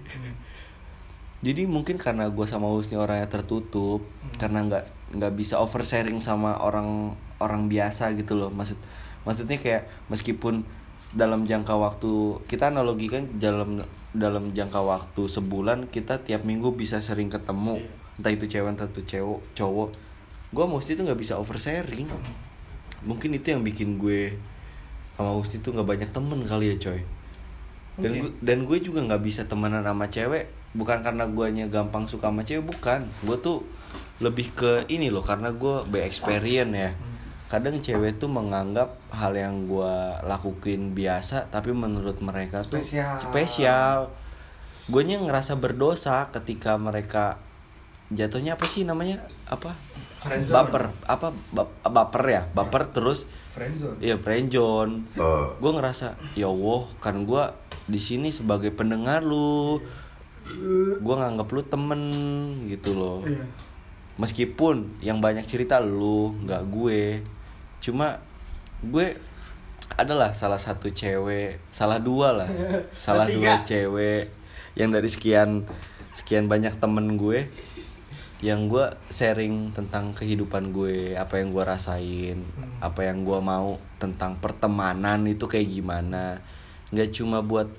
Jadi 1.42 1.66
mungkin 1.66 1.98
karena 1.98 2.30
gue 2.30 2.46
sama 2.46 2.70
Husni 2.70 2.94
orangnya 2.94 3.26
tertutup, 3.26 4.06
karena 4.38 4.62
nggak 4.62 4.84
nggak 5.18 5.34
bisa 5.34 5.58
oversharing 5.58 6.22
sama 6.22 6.62
orang 6.62 7.18
orang 7.42 7.66
biasa 7.66 8.14
gitu 8.14 8.38
loh. 8.38 8.54
Maksud 8.54 8.78
maksudnya 9.26 9.58
kayak 9.58 9.90
meskipun 10.14 10.62
dalam 11.18 11.50
jangka 11.50 11.74
waktu 11.74 12.46
kita 12.46 12.70
analogikan 12.70 13.26
dalam 13.42 13.82
dalam 14.14 14.54
jangka 14.54 14.86
waktu 14.86 15.26
sebulan 15.26 15.90
kita 15.90 16.22
tiap 16.22 16.46
minggu 16.46 16.78
bisa 16.78 17.02
sering 17.02 17.34
ketemu, 17.34 17.82
entah 18.22 18.30
itu 18.30 18.46
cewek 18.46 18.78
entah 18.78 18.86
itu 18.86 19.02
cewek 19.02 19.42
cowok. 19.58 19.90
Gue 20.54 20.66
mesti 20.70 20.94
tuh 20.94 21.10
nggak 21.10 21.20
bisa 21.20 21.42
oversharing. 21.42 22.06
Mungkin 23.02 23.34
itu 23.34 23.50
yang 23.50 23.66
bikin 23.66 23.98
gue 23.98 24.38
sama 25.18 25.34
Husni 25.34 25.58
tuh 25.62 25.74
nggak 25.74 25.88
banyak 25.90 26.10
temen 26.14 26.40
kali 26.46 26.74
ya 26.74 26.78
coy 26.78 27.02
dan 28.00 28.12
Oke. 28.16 28.20
gue 28.24 28.30
dan 28.42 28.58
gue 28.64 28.78
juga 28.80 29.00
nggak 29.04 29.22
bisa 29.22 29.42
temenan 29.46 29.84
sama 29.84 30.08
cewek 30.08 30.48
bukan 30.72 31.04
karena 31.04 31.28
guanya 31.28 31.68
gampang 31.68 32.08
suka 32.08 32.32
sama 32.32 32.42
cewek 32.42 32.64
bukan 32.64 33.04
gue 33.22 33.38
tuh 33.40 33.64
lebih 34.24 34.54
ke 34.54 34.86
ini 34.88 35.12
loh 35.12 35.26
karena 35.26 35.52
gue 35.52 35.84
be 35.90 36.00
experience 36.00 36.72
ya 36.72 36.92
kadang 37.52 37.84
cewek 37.84 38.16
tuh 38.16 38.32
menganggap 38.32 38.96
hal 39.12 39.36
yang 39.36 39.68
gue 39.68 39.94
lakuin 40.24 40.96
biasa 40.96 41.52
tapi 41.52 41.76
menurut 41.76 42.24
mereka 42.24 42.64
tuh 42.64 42.80
Spesial. 42.80 43.20
spesial 43.20 43.98
gue 44.88 45.02
ngerasa 45.04 45.60
berdosa 45.60 46.32
ketika 46.32 46.80
mereka 46.80 47.36
jatuhnya 48.08 48.56
apa 48.56 48.66
sih 48.68 48.88
namanya 48.88 49.24
apa 49.48 49.76
Friendzone. 50.24 50.56
baper 50.56 50.84
apa 51.04 51.28
bap- 51.52 51.80
baper 51.84 52.24
ya 52.30 52.42
baper 52.52 52.88
terus 52.88 53.28
Friendzone. 53.52 54.00
Iya 54.00 54.16
friendzone. 54.16 55.12
Gue 55.60 55.72
ngerasa 55.76 56.16
ya 56.40 56.48
Allah 56.48 56.88
kan 57.04 57.28
gue 57.28 57.44
di 57.84 58.00
sini 58.00 58.32
sebagai 58.32 58.72
pendengar 58.72 59.20
lu. 59.20 59.84
Gue 61.02 61.16
nganggap 61.16 61.48
lu 61.50 61.62
temen 61.66 62.02
gitu 62.68 62.98
loh. 62.98 63.20
Iya. 63.26 63.46
Meskipun 64.20 65.02
yang 65.02 65.22
banyak 65.22 65.46
cerita 65.46 65.82
lu 65.82 66.36
nggak 66.46 66.64
gue. 66.70 67.22
Cuma 67.82 68.22
gue 68.82 69.18
adalah 69.96 70.32
salah 70.32 70.58
satu 70.58 70.90
cewek, 70.90 71.60
salah 71.70 72.00
dua 72.00 72.34
lah, 72.34 72.50
salah 73.06 73.28
dua 73.28 73.62
cewek 73.62 74.32
yang 74.76 74.90
dari 74.92 75.10
sekian 75.12 75.68
sekian 76.16 76.48
banyak 76.48 76.76
temen 76.80 77.16
gue 77.20 77.48
yang 78.42 78.66
gue 78.66 78.90
sharing 79.14 79.70
tentang 79.70 80.18
kehidupan 80.18 80.74
gue 80.74 81.14
apa 81.14 81.38
yang 81.38 81.54
gue 81.54 81.62
rasain 81.62 82.42
apa 82.82 83.06
yang 83.06 83.22
gue 83.22 83.38
mau 83.38 83.78
tentang 84.02 84.34
pertemanan 84.42 85.30
itu 85.30 85.46
kayak 85.46 85.70
gimana 85.70 86.42
nggak 86.90 87.14
cuma 87.14 87.46
buat 87.46 87.70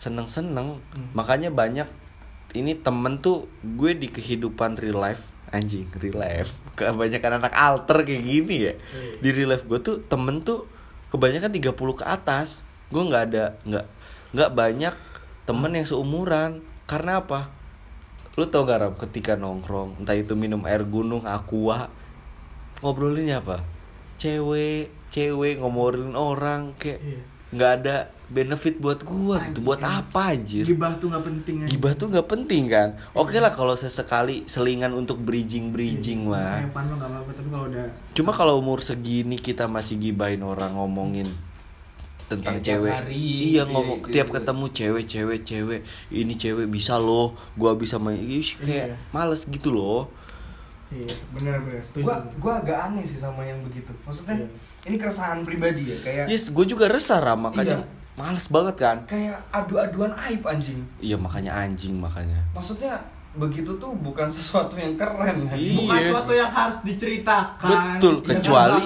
seneng 0.00 0.32
seneng 0.32 0.80
makanya 1.12 1.52
banyak 1.52 1.84
ini 2.56 2.72
temen 2.72 3.20
tuh 3.20 3.52
gue 3.60 3.92
di 3.92 4.08
kehidupan 4.08 4.80
real 4.80 5.04
life 5.04 5.22
anjing 5.50 5.90
real 5.98 6.18
life. 6.18 6.56
Kebanyakan 6.78 7.42
anak 7.42 7.52
alter 7.54 8.06
kayak 8.06 8.22
gini 8.22 8.56
ya. 8.70 8.74
Di 9.18 9.28
real 9.34 9.52
life 9.52 9.66
gue 9.66 9.78
tuh 9.82 10.02
temen 10.06 10.40
tuh 10.46 10.66
kebanyakan 11.10 11.50
30 11.50 11.74
ke 11.74 12.04
atas. 12.06 12.62
Gue 12.88 13.02
nggak 13.06 13.22
ada 13.30 13.44
nggak 13.66 13.86
nggak 14.34 14.50
banyak 14.54 14.94
temen 15.44 15.70
yang 15.74 15.86
seumuran. 15.86 16.62
Karena 16.86 17.22
apa? 17.22 17.50
Lu 18.38 18.46
tau 18.46 18.62
gak 18.62 18.78
Ram, 18.82 18.94
ketika 18.94 19.34
nongkrong 19.34 20.02
entah 20.02 20.14
itu 20.14 20.34
minum 20.38 20.62
air 20.66 20.86
gunung 20.86 21.26
aqua 21.26 21.90
ngobrolinnya 22.80 23.42
apa? 23.42 23.62
Cewek 24.18 24.90
cewek 25.10 25.58
ngomongin 25.58 26.14
orang 26.14 26.78
kayak 26.78 27.02
Iya. 27.02 27.22
Nggak 27.50 27.70
ada 27.82 27.96
benefit 28.30 28.78
buat 28.78 29.02
gua 29.02 29.42
gitu. 29.42 29.58
Buat 29.60 29.82
apa 29.82 30.30
anjir? 30.30 30.62
Gibah 30.62 30.94
tuh 30.94 31.10
nggak 31.10 31.24
penting 31.26 31.56
aja. 31.60 31.68
gibah 31.68 31.92
tuh 31.98 32.06
nggak 32.06 32.28
penting 32.30 32.62
kan? 32.70 32.88
Oke 33.10 33.42
lah 33.42 33.50
kalau 33.50 33.74
sesekali 33.74 34.46
selingan 34.46 34.94
untuk 34.94 35.18
bridging 35.18 35.74
bridging 35.74 36.30
mah 36.30 36.62
cuma 38.14 38.30
kalau 38.30 38.54
umur 38.56 38.78
segini 38.78 39.34
kita 39.34 39.66
masih 39.66 39.98
gibahin 39.98 40.46
orang 40.46 40.74
ngomongin 40.74 41.26
tentang 42.30 42.62
Kayak 42.62 42.66
cewek. 42.78 42.92
hari, 42.94 43.18
iya 43.18 43.66
gitu 43.66 43.74
ngomong 43.74 43.98
ya, 44.06 44.12
tiap 44.14 44.28
gitu. 44.30 44.36
ketemu 44.38 44.64
cewek 44.70 45.04
cewek 45.04 45.40
cewek. 45.42 45.80
Ini 46.14 46.34
cewek 46.38 46.66
bisa 46.70 46.94
loh 46.94 47.34
gua 47.58 47.74
bisa 47.74 47.98
main. 47.98 48.22
Ih, 48.22 48.46
kayak 48.54 48.94
Iya. 48.94 48.96
males 49.10 49.42
gitu 49.50 49.74
loh. 49.74 50.06
Iya 50.90 51.10
benar 51.34 51.58
benar 51.62 51.82
gua 51.98 52.14
gua 52.38 52.52
agak 52.62 52.78
aneh 52.86 53.02
sih 53.02 53.18
sama 53.18 53.42
yang 53.42 53.58
begitu. 53.66 53.90
Maksudnya 54.06 54.38
Iya. 54.38 54.46
Ini 54.82 54.96
keresahan 54.96 55.42
pribadi 55.42 55.92
ya 55.92 55.96
kayak 56.00 56.24
yes 56.26 56.48
gue 56.48 56.64
juga 56.64 56.88
resah 56.88 57.18
ram 57.18 57.46
makanya 57.46 57.84
Iya. 57.84 57.98
males 58.16 58.46
banget 58.48 58.76
kan? 58.76 58.96
Kayak 59.06 59.40
adu-aduan 59.48 60.12
aib 60.28 60.44
anjing. 60.44 60.84
Iya 60.98 61.16
makanya 61.16 61.56
anjing 61.56 61.96
makanya. 61.96 62.36
Maksudnya 62.52 63.00
begitu 63.32 63.72
tuh 63.78 63.94
bukan 63.96 64.28
sesuatu 64.28 64.76
yang 64.76 64.92
keren 64.98 65.48
anjing. 65.48 65.72
Iya. 65.72 65.80
bukan 65.80 65.96
sesuatu 66.04 66.32
yang 66.36 66.50
harus 66.50 66.78
diceritakan. 66.84 67.96
Betul, 67.96 68.14
Jangan 68.20 68.84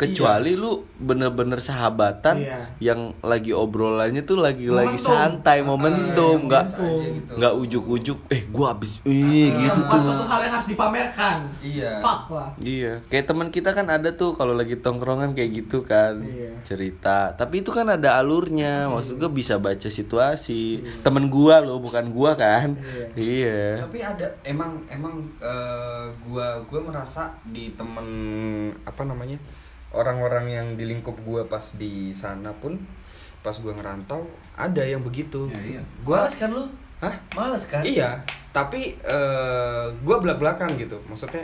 kecuali- 0.00 0.56
kecuali 0.56 0.72
lu 0.72 0.72
bener-bener 0.96 1.60
sahabatan 1.60 2.36
Iya. 2.38 2.58
yang 2.80 3.00
lagi 3.20 3.52
obrolannya 3.52 4.22
tuh 4.22 4.36
lagi 4.36 4.64
lagi 4.66 4.96
Momentum. 4.96 5.12
santai 5.12 5.58
momentum 5.60 6.36
yang 6.38 6.48
nggak 6.48 6.64
gitu. 6.66 7.32
nggak 7.36 7.54
ujuk-ujuk 7.58 8.18
eh 8.28 8.42
gua 8.46 8.72
abis 8.72 9.00
ih 9.02 9.48
gitu 9.50 9.76
bukan 9.78 9.92
tuh 9.92 10.00
suatu 10.02 10.26
hal 10.26 10.40
yang 10.40 10.54
harus 10.54 10.68
dipamerkan 10.68 11.36
Iya. 11.60 11.92
fuck 11.98 12.22
lah 12.30 12.48
Iya, 12.58 13.04
kayak 13.06 13.26
teman 13.26 13.48
kita 13.48 13.70
kan 13.70 13.86
ada 13.86 14.10
tuh 14.10 14.32
kalau 14.32 14.52
lagi 14.52 14.74
tongkrongan 14.74 15.32
kayak 15.32 15.50
gitu 15.58 15.82
kan 15.82 16.20
Iya. 16.20 16.52
cerita. 16.62 17.32
Tapi 17.32 17.60
itu 17.60 17.70
kan 17.70 17.88
ada 17.88 18.16
alurnya, 18.16 18.86
maksud 18.86 19.16
gue 19.16 19.28
bisa 19.28 19.56
baca 19.56 19.86
situasi. 19.86 20.80
Temen 21.00 21.26
gua 21.26 21.58
loh, 21.58 21.76
bukan 21.78 22.08
gua 22.08 22.32
kan? 22.34 22.76
Iya. 23.12 23.82
tapi 23.82 23.98
ada 24.00 24.24
emang 24.42 24.80
emang 24.86 25.12
eh, 25.38 26.04
gua 26.22 26.62
gua 26.62 26.80
merasa 26.82 27.28
di 27.44 27.72
temen 27.72 28.06
apa 28.80 29.02
namanya 29.02 29.36
orang-orang 29.90 30.46
yang 30.46 30.66
di 30.74 30.86
lingkup 30.86 31.18
gua 31.20 31.42
pas 31.44 31.74
di 31.74 32.10
sana 32.10 32.50
pun 32.54 32.78
pas 33.40 33.54
gua 33.54 33.72
ngerantau 33.72 34.22
ada 34.54 34.80
yang 34.80 35.00
begitu 35.00 35.48
Ya, 35.48 35.78
iya. 35.78 35.82
gua 36.00 36.22
Males 36.22 36.36
kan 36.36 36.50
lu? 36.50 36.64
hah 36.98 37.14
Males 37.32 37.64
kan? 37.64 37.82
iya 37.82 38.20
tapi 38.50 38.94
eh, 38.96 39.84
gua 40.00 40.16
belak 40.18 40.38
belakan 40.38 40.76
gitu 40.76 41.00
maksudnya 41.04 41.42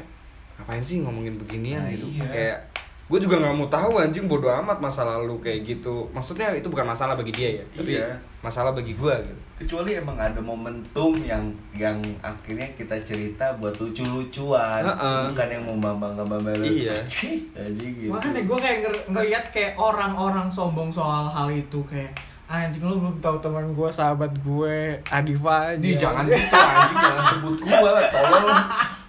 ngapain 0.57 0.81
sih 0.81 1.01
ngomongin 1.01 1.37
beginian 1.37 1.81
Nah, 1.81 1.93
gitu 1.93 2.07
iya. 2.09 2.27
kayak 2.27 2.59
gue 3.07 3.23
juga 3.23 3.39
nggak 3.39 3.55
mau 3.55 3.71
tahu 3.71 4.03
anjing 4.03 4.27
bodoh 4.27 4.51
amat 4.51 4.83
masa 4.83 5.07
lalu 5.07 5.39
kayak 5.39 5.63
gitu 5.63 6.11
maksudnya 6.11 6.51
itu 6.51 6.67
bukan 6.67 6.83
masalah 6.83 7.15
bagi 7.15 7.31
dia 7.31 7.63
ya 7.63 7.65
tapi 7.73 7.95
Iya. 7.95 8.19
masalah 8.43 8.75
bagi 8.75 8.99
gua 8.99 9.15
gitu 9.23 9.39
Kecuali 9.57 9.97
emang 9.97 10.15
ada 10.15 10.37
momentum 10.37 11.17
yang 11.19 11.49
yang 11.73 11.97
akhirnya 12.21 12.69
kita 12.77 12.93
cerita 13.01 13.57
buat 13.57 13.73
lucu-lucuan, 13.75 14.85
Heeh. 14.85 15.33
bukan 15.33 15.49
yang 15.49 15.65
mau 15.65 15.97
bangga-bangga 15.97 16.61
Iya. 16.61 16.93
Jadi 17.57 17.85
gitu. 17.99 18.13
makanya 18.13 18.45
gue 18.45 18.59
kayak 18.59 18.79
nger- 18.85 19.05
ngeliat 19.09 19.45
kayak 19.49 19.73
orang-orang 19.75 20.45
sombong 20.47 20.93
soal 20.93 21.27
hal 21.27 21.49
itu 21.49 21.81
kayak 21.83 22.13
anjing 22.47 22.79
lu 22.81 23.01
belum 23.01 23.17
tahu 23.19 23.41
teman 23.41 23.73
gue 23.73 23.89
sahabat 23.91 24.31
gue 24.39 25.01
Adifa 25.09 25.73
aja 25.73 25.81
Di 25.81 25.97
jangan 25.97 26.29
gitu 26.29 26.53
anjing, 26.53 26.99
jangan 27.01 27.25
sebut 27.33 27.57
gua 27.59 27.89
lah, 27.91 28.05
tolong. 28.07 28.47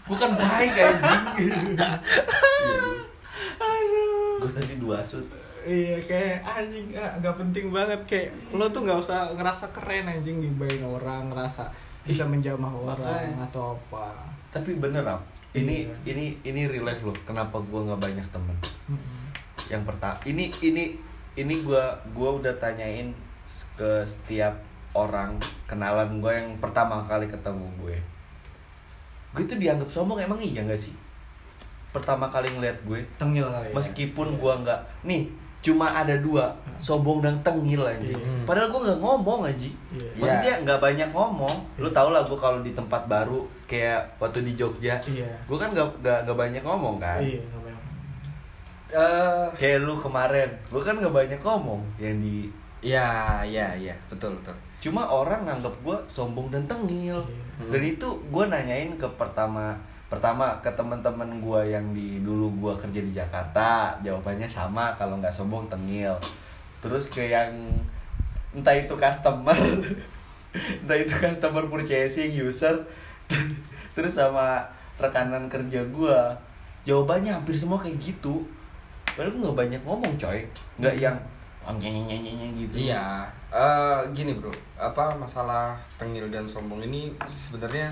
Bukan 0.07 0.29
baik 0.33 0.71
anjing. 0.73 1.21
aduh 3.59 4.39
Gue 4.39 4.49
tadi 4.49 4.75
dua 4.77 5.03
sud. 5.03 5.27
Iya 5.67 5.99
kayak 5.99 6.39
anjing 6.41 6.95
ah, 6.95 7.11
nggak 7.19 7.35
penting 7.37 7.65
banget 7.69 7.99
kayak 8.07 8.29
lo 8.49 8.65
tuh 8.67 8.87
nggak 8.87 8.97
usah 8.97 9.35
ngerasa 9.35 9.67
keren 9.69 10.07
anjing 10.07 10.39
gibain 10.39 10.79
orang 10.81 11.27
ngerasa 11.27 11.67
bisa 12.01 12.23
menjamah 12.23 12.71
orang 12.71 12.95
Makanya. 12.95 13.43
atau 13.45 13.75
apa 13.75 14.15
Tapi 14.47 14.79
bener 14.79 15.03
Ram, 15.03 15.19
ini 15.51 15.83
Iya. 15.83 16.15
ini 16.15 16.25
ini 16.41 16.61
real 16.65 16.87
life 16.87 17.03
loh. 17.03 17.13
Kenapa 17.21 17.59
gua 17.59 17.83
nggak 17.83 17.99
banyak 17.99 18.27
temen? 18.31 18.55
Yang 19.67 19.83
pertama, 19.83 20.15
ini 20.23 20.47
ini 20.63 20.95
ini 21.35 21.53
gua 21.61 21.91
gua 22.15 22.39
udah 22.39 22.55
tanyain 22.55 23.11
ke 23.75 23.91
setiap 24.01 24.55
orang 24.95 25.35
kenalan 25.67 26.17
gue 26.17 26.31
yang 26.31 26.49
pertama 26.57 27.05
kali 27.05 27.29
ketemu 27.29 27.67
gue. 27.77 27.97
Gue 29.31 29.45
tuh 29.45 29.59
dianggap 29.61 29.85
sombong 29.87 30.17
emang 30.17 30.39
iya 30.41 30.65
gak 30.65 30.79
sih? 30.79 30.95
Pertama 31.93 32.25
kali 32.27 32.49
ngeliat 32.49 32.81
gue, 32.81 32.99
tengil 33.15 33.45
kali 33.45 33.69
ya. 33.69 33.75
meskipun 33.75 34.41
gua 34.41 34.57
nggak 34.57 34.79
nih 35.03 35.29
cuma 35.67 35.91
ada 35.91 36.15
dua 36.17 36.47
sombong 36.77 37.19
dan 37.19 37.35
tengil 37.41 37.81
aja 37.81 37.99
Iya. 37.99 38.45
padahal 38.45 38.69
gua 38.69 38.81
nggak 38.85 39.01
ngomong 39.01 39.41
aja 39.43 39.67
Iya. 39.91 40.07
maksudnya 40.15 40.53
nggak 40.61 40.79
banyak 40.79 41.09
ngomong. 41.09 41.55
Lu 41.75 41.89
tau 41.89 42.09
lah 42.09 42.21
gua 42.21 42.37
kalau 42.37 42.59
di 42.61 42.71
tempat 42.71 43.03
baru 43.05 43.41
kayak 43.65 43.99
waktu 44.15 44.45
di 44.45 44.53
Jogja 44.53 44.95
Iya. 45.03 45.25
gua 45.43 45.57
kan 45.57 45.69
nggak 45.71 45.87
nggak 45.99 46.17
nggak 46.23 46.37
banyak 46.37 46.63
ngomong 46.63 46.95
kan? 46.97 47.19
Iya 47.19 47.41
banyak. 47.51 47.83
eh 48.87 49.45
kayak 49.53 49.83
lu 49.83 49.97
kemarin 49.97 50.47
gua 50.69 50.81
kan 50.81 50.95
nggak 50.95 51.11
banyak 51.11 51.39
ngomong 51.41 51.81
yang 51.97 52.15
di 52.17 52.47
ya 52.79 53.41
ya 53.43 53.75
ya 53.75 53.91
betul 54.07 54.31
betul. 54.33 54.55
Cuma 54.79 55.03
orang 55.03 55.43
nganggap 55.43 55.73
gua 55.81 55.97
sombong 56.07 56.47
dan 56.47 56.63
tengil. 56.65 57.19
Iya. 57.57 57.73
dan 57.73 57.81
itu 57.83 58.07
gua 58.29 58.45
nanyain 58.45 58.93
ke 58.95 59.07
pertama 59.17 59.73
pertama 60.07 60.55
ke 60.63 60.71
teman-teman 60.71 61.43
gua 61.43 61.61
yang 61.63 61.91
di 61.91 62.23
dulu 62.23 62.47
gua 62.59 62.73
kerja 62.79 63.03
di 63.03 63.11
Jakarta 63.11 63.99
jawabannya 63.99 64.47
sama 64.47 64.95
kalau 64.95 65.19
nggak 65.19 65.33
sombong 65.33 65.67
tengil. 65.67 66.15
Terus 66.79 67.11
ke 67.11 67.27
yang 67.27 67.51
entah 68.55 68.75
itu 68.75 68.95
customer 68.95 69.57
entah 70.81 70.97
itu 70.97 71.13
customer 71.13 71.67
purchasing 71.67 72.31
user 72.33 72.79
terus 73.95 74.15
sama 74.15 74.63
rekanan 74.95 75.51
kerja 75.51 75.83
gua 75.91 76.31
jawabannya 76.87 77.35
hampir 77.35 77.53
semua 77.53 77.75
kayak 77.75 77.99
gitu. 77.99 78.47
Padahal 79.11 79.35
gua 79.35 79.41
nggak 79.51 79.59
banyak 79.67 79.81
ngomong 79.83 80.13
coy. 80.15 80.39
Nggak 80.79 80.95
yang 81.03 81.17
nyanyi 81.75 82.63
gitu. 82.63 82.87
Iya, 82.87 83.27
eh 83.51 83.99
gini 84.15 84.39
bro, 84.39 84.47
apa 84.79 85.11
masalah 85.19 85.75
tengil 85.99 86.31
dan 86.31 86.47
sombong 86.47 86.79
ini 86.87 87.11
sebenarnya 87.27 87.91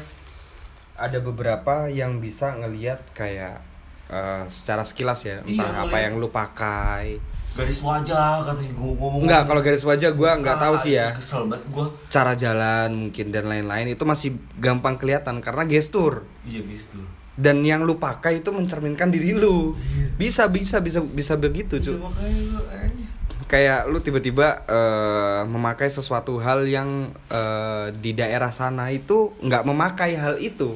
ada 0.95 1.19
beberapa 1.19 1.87
yang 1.87 2.17
bisa 2.17 2.51
ngelihat 2.53 3.03
kayak 3.11 3.59
eh, 4.05 4.43
secara 4.49 4.81
sekilas 4.81 5.21
ya, 5.21 5.41
Iya, 5.41 5.59
entah 5.59 5.73
apa 5.83 5.97
yang 5.99 6.15
lu 6.15 6.29
pakai. 6.29 7.19
garis 7.51 7.79
wajah 7.79 8.43
katanya 8.43 8.71
gua 8.73 8.91
ngomong 8.93 9.21
Enggak, 9.23 9.43
kalau 9.45 9.61
garis 9.61 9.79
wajah 9.81 10.11
gua 10.11 10.35
nggak 10.35 10.57
tahu 10.57 10.75
sih 10.77 10.93
ya. 10.93 11.11
kesel 11.11 11.47
banget 11.47 11.63
gua 11.69 11.87
Cara 12.09 12.35
jalan 12.35 13.07
mungkin 13.07 13.31
dan 13.31 13.45
lain-lain 13.45 13.87
itu 13.89 14.03
masih 14.03 14.29
gampang 14.55 14.95
kelihatan 14.95 15.39
karena 15.39 15.63
gestur. 15.63 16.27
iya 16.43 16.59
gitu 16.61 16.99
Dan 17.33 17.63
yang 17.63 17.83
lu 17.83 17.95
pakai 17.95 18.39
itu 18.39 18.47
mencerminkan 18.49 19.07
diri 19.07 19.31
lu. 19.31 19.75
Bisa 20.13 20.47
bisa 20.47 20.79
bisa 20.79 20.99
bisa 20.99 21.35
begitu, 21.35 21.75
Iya, 21.75 21.85
cuy. 21.85 21.95
lu 21.95 22.07
anjing. 22.65 23.07
kayak 23.45 23.87
lu 23.87 23.99
tiba-tiba 23.99 24.65
eh, 24.65 25.41
memakai 25.45 25.87
sesuatu 25.87 26.35
hal 26.37 26.65
yang 26.65 27.07
eh, 27.29 27.87
di 27.93 28.11
daerah 28.11 28.49
sana 28.49 28.89
itu 28.89 29.31
nggak 29.37 29.63
memakai 29.63 30.11
hal 30.13 30.35
itu 30.37 30.75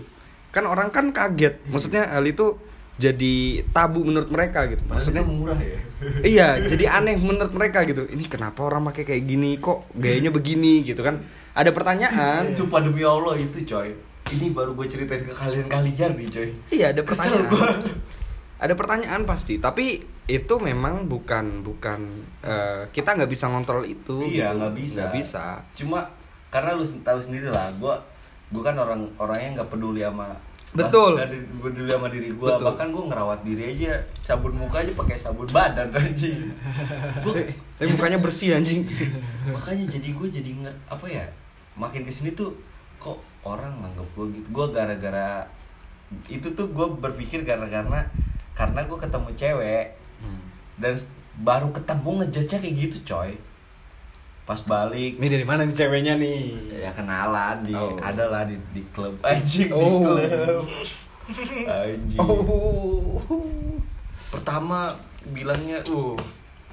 kan 0.50 0.66
orang 0.66 0.90
kan 0.90 1.14
kaget. 1.14 1.62
Maksudnya 1.70 2.10
hal 2.10 2.26
itu 2.26 2.58
jadi 3.00 3.64
tabu 3.72 4.04
menurut 4.04 4.28
mereka 4.28 4.68
gitu. 4.68 4.84
Maksudnya 4.86 5.24
murah 5.24 5.58
ya? 5.58 5.80
Iya 6.24 6.64
jadi 6.64 6.96
aneh 6.96 7.20
menurut 7.20 7.52
mereka 7.52 7.84
gitu. 7.84 8.08
Ini 8.08 8.24
kenapa 8.32 8.64
orang 8.64 8.88
pakai 8.92 9.04
kayak 9.04 9.24
gini? 9.28 9.60
Kok 9.60 9.96
gayanya 9.96 10.32
begini 10.32 10.84
gitu 10.84 11.04
kan? 11.04 11.24
Ada 11.56 11.72
pertanyaan. 11.76 12.52
Sumpah 12.60 12.84
demi 12.84 13.04
allah 13.04 13.36
itu 13.36 13.64
coy. 13.64 13.96
Ini 14.30 14.54
baru 14.54 14.78
gue 14.78 14.86
ceritain 14.86 15.26
ke 15.26 15.34
kalian-kalian 15.36 16.12
nih 16.16 16.28
coy. 16.28 16.48
Iya 16.72 16.96
ada 16.96 17.02
pertanyaan. 17.04 17.46
gua. 17.52 17.68
ada 18.60 18.74
pertanyaan 18.76 19.22
pasti. 19.24 19.60
Tapi 19.60 20.04
itu 20.30 20.56
memang 20.62 21.08
bukan 21.08 21.66
bukan 21.66 22.00
eh, 22.44 22.84
kita 22.96 23.18
nggak 23.18 23.32
bisa 23.32 23.50
ngontrol 23.50 23.84
itu 23.84 24.24
iya 24.28 24.52
gitu. 24.52 24.60
nggak 24.60 24.74
bisa. 24.76 25.00
Nggak 25.04 25.16
bisa. 25.20 25.44
Cuma 25.76 26.00
karena 26.50 26.76
lu 26.76 26.84
tahu 26.84 27.20
sendiri 27.22 27.48
lah 27.48 27.70
gue 27.78 27.96
gue 28.50 28.60
kan 28.60 28.74
orang 28.74 29.02
orangnya 29.16 29.50
nggak 29.56 29.70
peduli 29.70 30.02
sama 30.02 30.34
Betul. 30.70 31.16
nggak 31.16 31.30
peduli 31.60 31.90
sama 31.90 32.08
diri 32.08 32.30
gue 32.30 32.50
bahkan 32.60 32.88
gue 32.88 33.04
ngerawat 33.04 33.40
diri 33.42 33.64
aja 33.72 33.94
sabun 34.20 34.54
muka 34.54 34.80
aja 34.80 34.92
pakai 34.92 35.16
sabun 35.16 35.46
badan 35.48 35.90
anjing. 35.96 36.50
Gue 37.20 37.50
tapi 37.76 37.90
mukanya 37.90 38.18
bersih 38.18 38.54
anjing. 38.54 38.86
Makanya 39.50 39.86
jadi 39.88 40.10
gue 40.10 40.28
jadi 40.32 40.50
nggak 40.56 40.76
apa 40.88 41.06
ya 41.06 41.26
makin 41.74 42.02
ke 42.02 42.10
sini 42.10 42.34
tuh 42.34 42.54
kok 42.98 43.18
orang 43.42 43.72
nganggap 43.78 44.08
gue 44.12 44.26
gitu. 44.32 44.48
Gue 44.52 44.66
gara-gara 44.70 45.46
itu 46.26 46.48
tuh 46.50 46.66
gue 46.68 46.88
berpikir 46.96 47.42
karena-karena 47.44 48.02
karena 48.52 48.82
gue 48.82 48.98
ketemu 48.98 49.30
cewek 49.32 49.86
dan 50.76 50.94
s- 50.94 51.10
baru 51.38 51.70
ketemu 51.70 52.10
ngejudge 52.20 52.58
kayak 52.58 52.76
gitu 52.76 52.98
coy 53.08 53.32
pas 54.50 54.58
balik. 54.66 55.22
Ini 55.22 55.28
dari 55.30 55.46
mana 55.46 55.62
nih 55.62 55.78
ceweknya 55.78 56.18
nih? 56.18 56.42
ya 56.82 56.90
kenalan 56.90 57.62
di 57.62 57.70
Oh. 57.70 57.94
ada 58.02 58.26
lah 58.26 58.50
di, 58.50 58.58
di 58.74 58.82
klub. 58.90 59.14
Anjing 59.30 59.70
Oh. 59.70 60.18
di 60.18 60.26
klub. 60.26 60.66
Anjing. 61.70 62.18
Pertama 64.34 64.90
bilangnya 65.30 65.78
uh 65.94 66.18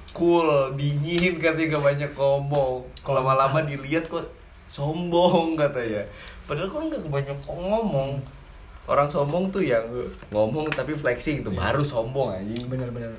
cool 0.09 0.73
dingin 0.73 1.37
katanya 1.37 1.77
gak 1.77 1.85
banyak 1.85 2.11
ngomong. 2.17 2.81
Kalau 3.05 3.21
lama-lama 3.21 3.61
dilihat 3.61 4.09
kok 4.09 4.25
sombong 4.65 5.53
katanya. 5.53 6.01
Padahal 6.49 6.73
kan 6.73 6.89
gak 6.89 7.05
banyak 7.05 7.37
ngomong. 7.45 8.17
Orang 8.87 9.05
sombong 9.05 9.53
tuh 9.53 9.61
yang 9.61 9.85
ngomong 10.33 10.65
tapi 10.73 10.97
flexing 10.97 11.45
itu 11.45 11.53
baru 11.53 11.85
sombong 11.85 12.33
anjing. 12.33 12.65
Bener-bener. 12.65 13.13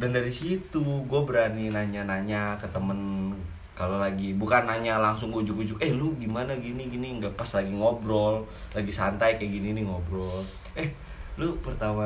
dan 0.00 0.16
dari 0.16 0.32
situ 0.32 0.80
gue 0.80 1.20
berani 1.28 1.68
nanya-nanya 1.68 2.56
ke 2.56 2.64
temen 2.72 3.34
kalau 3.80 3.96
lagi 3.96 4.36
bukan 4.36 4.68
nanya 4.68 5.00
langsung 5.00 5.32
ujuk-ujuk 5.32 5.80
eh 5.80 5.96
lu 5.96 6.12
gimana 6.20 6.52
gini 6.60 6.92
gini? 6.92 7.16
Nggak 7.16 7.32
pas 7.32 7.48
lagi 7.56 7.72
ngobrol 7.72 8.44
lagi 8.76 8.92
santai 8.92 9.40
kayak 9.40 9.56
gini 9.56 9.72
nih 9.72 9.88
ngobrol. 9.88 10.44
Eh 10.76 10.92
lu 11.40 11.56
pertama 11.64 12.04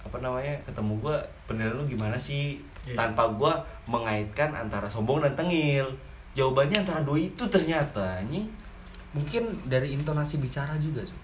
apa 0.00 0.16
namanya 0.24 0.56
ketemu 0.64 0.96
gue 1.04 1.16
penilaian 1.44 1.76
lu 1.76 1.84
gimana 1.84 2.16
sih? 2.16 2.56
Iya. 2.84 3.00
tanpa 3.00 3.24
gue 3.32 3.52
mengaitkan 3.88 4.52
antara 4.52 4.88
sombong 4.88 5.20
dan 5.20 5.36
tengil. 5.36 5.88
Jawabannya 6.36 6.84
antara 6.84 7.00
dua 7.04 7.20
itu 7.20 7.44
ternyata 7.52 8.20
anjing. 8.20 8.48
Mungkin 9.12 9.44
dari 9.68 9.92
intonasi 9.92 10.40
bicara 10.40 10.76
juga 10.80 11.04
Su. 11.04 11.16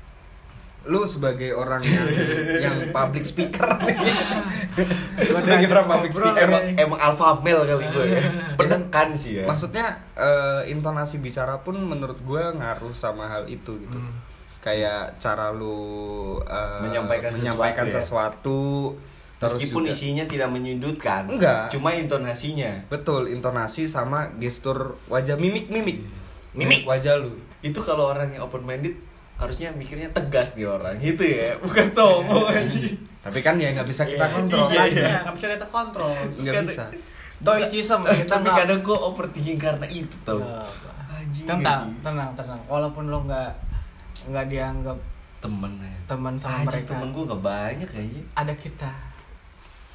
Lu 0.82 1.04
sebagai 1.04 1.52
orang 1.52 1.82
yang 1.82 2.08
yang 2.64 2.76
public 2.88 3.20
speaker 3.22 3.68
nih. 3.80 3.96
Lu 5.20 5.32
sebagai 5.34 5.68
orang 5.68 5.86
public 5.88 6.10
speaker. 6.10 6.40
emang 6.40 6.62
emang 6.74 6.98
alpha 6.98 7.36
male 7.36 7.62
kali 7.62 7.84
gue 7.86 8.04
ya. 8.10 8.22
Penekan 8.54 9.08
sih 9.12 9.32
ya. 9.38 9.44
Maksudnya 9.44 9.86
eh, 10.14 10.68
intonasi 10.68 11.18
bicara 11.18 11.60
pun 11.60 11.76
menurut 11.76 12.16
gue 12.18 12.42
ngaruh 12.54 12.92
sama 12.92 13.28
hal 13.28 13.44
itu 13.46 13.76
gitu. 13.76 13.98
Kayak 14.58 15.16
cara 15.16 15.50
lu 15.50 15.76
eh, 16.42 16.80
Menyampaikan 16.80 17.32
menyampaikan 17.32 17.84
sesuatu 17.84 17.90
ya. 17.90 18.00
sesuatu, 18.00 18.60
terus 19.36 19.52
Meskipun 19.54 19.82
juga- 19.82 19.92
isinya 19.94 20.24
tidak 20.24 20.48
menyudutkan 20.48 21.22
Enggak. 21.26 21.68
Cuma 21.68 21.92
intonasinya. 21.92 22.72
Betul 22.86 23.28
intonasi 23.28 23.84
sama 23.84 24.32
gestur 24.36 24.96
wajah 25.06 25.36
mimik 25.36 25.68
mimik. 25.68 26.08
Mimik. 26.50 26.82
wajah 26.82 27.20
lu. 27.20 27.36
Itu 27.60 27.80
kalau 27.80 28.08
orang 28.08 28.32
yang 28.32 28.42
open 28.42 28.64
minded 28.64 28.96
Harusnya 29.40 29.72
mikirnya 29.72 30.08
tegas 30.10 30.52
nih 30.52 30.68
orang 30.68 30.94
Gitu 30.96 31.24
ya 31.24 31.56
Bukan 31.58 31.88
sombong 31.88 32.46
aja 32.46 32.80
tapi 33.20 33.38
kan 33.38 33.56
ya 33.56 33.72
nggak 33.72 33.84
bisa 33.84 34.04
kita 34.04 34.24
kontrol 34.26 34.68
Iya, 34.68 34.84
iya. 34.86 35.00
Iya, 35.02 35.18
nggak 35.22 35.36
bisa 35.36 35.46
kita 35.50 35.66
kontrol. 35.66 36.12
nggak 36.34 36.54
Kan- 36.54 36.64
bisa 36.66 36.84
Stoicism 37.30 38.00
kita 38.04 38.32
Tapi 38.34 38.48
kadang 38.50 38.80
gue 38.80 38.94
overthinking 38.94 39.56
karena 39.56 39.86
itu 39.86 40.16
tau 40.22 40.38
Nggak. 40.38 40.68
Anjing 41.10 41.44
tenang, 41.44 41.84
tenang, 42.00 42.30
tenang. 42.32 42.60
Walaupun 42.64 43.08
lo 43.08 43.20
nggak 43.22 43.52
nggak 44.26 44.46
dianggap 44.46 44.96
Temen 45.38 45.72
ya 45.78 45.92
teman 46.06 46.32
sama 46.34 46.52
Anjing 46.58 46.68
mereka, 46.80 46.90
temen 46.90 47.08
gue 47.10 47.24
gak 47.26 47.42
banyak 47.42 47.88
kayaknya 47.88 48.22
ada 48.34 48.52
kita. 48.54 48.90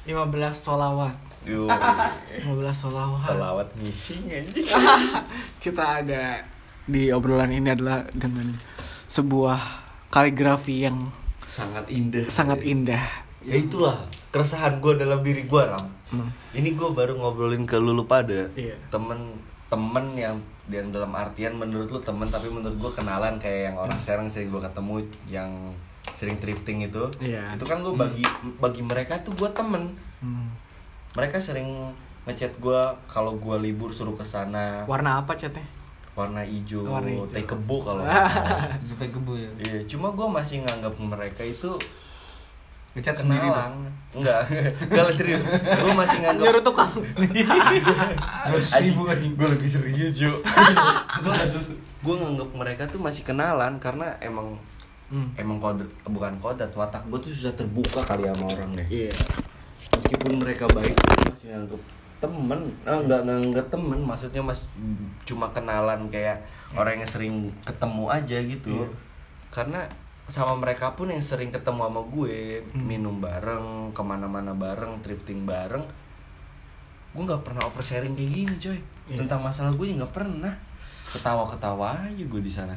15 0.04 0.22
solawat. 0.56 1.14
Yo 1.42 1.66
15 1.66 2.46
solawat. 2.72 3.18
Salawat 3.20 3.68
missing 3.76 4.22
anjing 4.28 4.66
kita 5.62 5.82
ada 6.00 6.42
di 6.84 7.10
obrolan 7.10 7.50
ini 7.50 7.66
adalah 7.68 8.06
dengan 8.12 8.54
sebuah 9.08 9.58
kaligrafi 10.08 10.84
yang 10.84 11.10
Sangat 11.46 11.88
indah 11.88 12.26
sangat 12.28 12.60
indah. 12.60 13.00
Ya 13.40 13.56
itulah 13.56 13.96
keresahan 14.28 14.76
gue 14.76 14.96
dalam 14.96 15.22
diri 15.22 15.44
gue 15.44 15.62
Ram 15.62 15.86
Hmm. 16.06 16.30
Ini 16.52 16.72
gue 16.72 16.86
baru 16.88 17.18
ngobrolin 17.18 17.66
ke 17.66 17.74
lu 17.76 17.90
lu 17.90 18.06
pada 18.06 18.46
Iya. 18.54 18.78
temen 18.88 19.34
temen 19.66 20.14
yang 20.14 20.38
yang 20.66 20.90
dalam 20.90 21.10
artian 21.10 21.50
menurut 21.52 21.88
lu 21.88 21.98
temen 21.98 22.22
tapi 22.24 22.46
menurut 22.46 22.78
gue 22.78 22.92
kenalan 22.92 23.34
kayak 23.36 23.70
yang 23.70 23.76
orang 23.76 23.94
sekarang 23.96 24.26
sering 24.26 24.48
gue 24.48 24.62
ketemu 24.62 25.02
yang 25.26 25.50
sering 26.12 26.38
thrifting 26.38 26.86
itu 26.86 27.10
Iya. 27.18 27.58
itu 27.58 27.64
kan 27.64 27.82
gue 27.82 27.90
bagi 27.90 28.22
bagi 28.56 28.82
mereka 28.82 29.18
tuh 29.18 29.34
gue 29.34 29.50
temen 29.50 29.98
Hmm. 30.16 30.46
mereka 31.12 31.36
sering 31.36 31.90
ngechat 32.22 32.54
gue 32.56 32.80
kalau 33.06 33.34
gue 33.34 33.56
libur 33.60 33.90
suruh 33.90 34.14
ke 34.14 34.22
sana 34.22 34.82
Warna 34.84 35.18
apa 35.18 35.34
catnya? 35.34 35.66
Warna 36.16 36.40
hijau, 36.40 36.80
Warna 36.82 37.12
hijau. 37.12 37.28
teh 37.28 37.44
kebo 37.44 37.76
kalau. 37.78 38.00
Sampai 38.88 39.08
kebu 39.08 39.36
ya 39.36 39.50
iya 39.60 39.80
cuma 39.84 40.08
gue 40.10 40.24
masih 40.26 40.64
nganggap 40.64 40.96
mereka 40.96 41.44
itu 41.44 41.76
ngecat 42.96 43.12
sendiri 43.14 43.44
tuh 43.44 43.60
enggak 44.16 44.40
enggak 44.88 45.04
lah, 45.04 45.12
serius 45.12 45.44
gue 45.44 45.94
masih 45.94 46.16
nganggap 46.18 46.44
Nyuruh 46.48 46.64
tukang. 46.64 46.88
Anjing, 48.72 48.96
gue 49.30 49.46
lagi 49.46 49.68
serius 49.68 50.16
Jo 50.16 50.32
Gue 52.00 52.14
nganggep 52.16 52.48
mereka 52.52 52.82
tuh 52.86 52.96
masih 52.96 53.20
kenalan 53.22 53.76
Karena 53.76 54.16
emang 54.18 54.56
Hmm. 55.06 55.30
Emang 55.38 55.62
kodrat, 55.62 55.86
bukan 56.02 56.34
kodrat 56.36 56.74
Watak 56.74 57.06
gue 57.06 57.14
tuh 57.20 57.30
susah 57.30 57.54
terbuka 57.54 58.02
kali 58.02 58.26
sama 58.26 58.50
orang 58.50 58.74
deh 58.74 58.86
Iya. 58.88 59.14
Meskipun 59.92 60.42
mereka 60.42 60.66
baik 60.66 60.98
masih 61.22 61.54
nganggep 61.54 61.78
temen 62.18 62.60
ah, 62.82 62.96
Enggak 62.96 63.22
nganggep 63.22 63.66
temen 63.68 63.98
Maksudnya 64.00 64.40
mas 64.40 64.64
cuma 65.22 65.48
kenalan 65.52 66.08
kayak 66.08 66.40
Orang 66.72 66.96
yang 66.96 67.06
sering 67.06 67.34
ketemu 67.62 68.04
aja 68.08 68.38
gitu 68.40 68.84
Iya. 68.84 68.88
Karena 69.52 69.80
sama 70.26 70.58
mereka 70.58 70.90
pun 70.92 71.06
yang 71.06 71.22
sering 71.22 71.54
ketemu 71.54 71.86
sama 71.86 72.02
gue 72.10 72.58
Hmm. 72.74 72.82
Minum 72.82 73.22
bareng, 73.22 73.94
ke 73.94 74.02
mana-mana 74.02 74.50
bareng, 74.52 74.98
thrifting 75.00 75.46
bareng 75.46 75.86
gue 77.16 77.24
nggak 77.24 77.48
pernah 77.48 77.64
oversharing 77.64 78.12
kayak 78.12 78.28
gini 78.28 78.54
coy 78.60 78.76
Iya. 79.08 79.24
tentang 79.24 79.40
masalah 79.40 79.72
gue 79.72 79.88
nggak 79.88 80.12
pernah 80.12 80.52
ketawa-ketawa 81.08 82.04
aja 82.04 82.20
gue 82.20 82.42
di 82.42 82.52
sana 82.52 82.76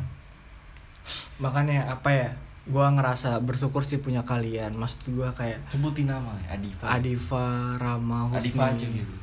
Makanya 1.40 1.88
apa 1.90 2.10
ya? 2.12 2.30
Gua 2.70 2.92
ngerasa 2.94 3.42
bersyukur 3.42 3.82
sih 3.82 3.98
punya 3.98 4.22
kalian. 4.22 4.78
Maksud 4.78 5.10
gua 5.18 5.34
kayak 5.34 5.58
sebutin 5.66 6.06
nama 6.06 6.38
ya, 6.46 6.54
Adifa 6.54 6.86
Adifa, 6.86 7.46
Rama, 7.82 8.30
Husni. 8.30 8.54
Adifa 8.54 8.64
aja 8.70 8.86
gitu 8.86 9.16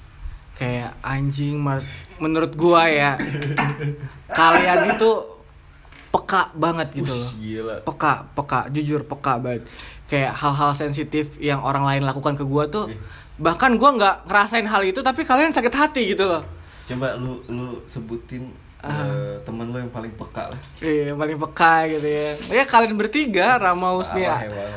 Kayak 0.56 0.96
anjing 1.00 1.56
mas 1.56 1.84
menurut 2.16 2.52
gua 2.52 2.88
ya. 2.88 3.20
kalian 4.28 4.96
itu 4.96 5.10
peka 6.08 6.48
banget 6.52 6.88
gitu 6.96 7.12
loh. 7.12 7.30
Gila 7.36 7.76
Peka, 7.84 8.14
peka, 8.32 8.60
jujur 8.72 9.04
peka 9.04 9.36
banget. 9.36 9.68
Kayak 10.06 10.32
hal-hal 10.32 10.72
sensitif 10.72 11.36
yang 11.36 11.60
orang 11.60 11.84
lain 11.84 12.02
lakukan 12.02 12.34
ke 12.34 12.44
gua 12.44 12.64
tuh 12.66 12.88
Iya. 12.88 12.98
bahkan 13.36 13.76
gua 13.76 13.92
nggak 13.92 14.16
ngerasain 14.24 14.64
hal 14.64 14.80
itu 14.80 15.00
tapi 15.00 15.20
kalian 15.20 15.52
sakit 15.52 15.68
hati 15.70 16.16
gitu 16.16 16.24
loh. 16.24 16.40
coba 16.86 17.18
lu 17.18 17.42
lu 17.50 17.82
sebutin 17.84 18.46
eh, 18.80 19.34
temen 19.42 19.68
lu 19.68 19.76
yang 19.76 19.90
paling 19.90 20.14
peka 20.14 20.54
lah 20.54 20.60
Iya, 20.78 21.12
paling 21.12 21.36
peka 21.36 21.74
gitu 21.90 22.06
ya. 22.06 22.30
Ya 22.48 22.64
kalian 22.64 22.94
bertiga, 22.94 23.58
Rama 23.58 23.92
Husni. 23.92 24.24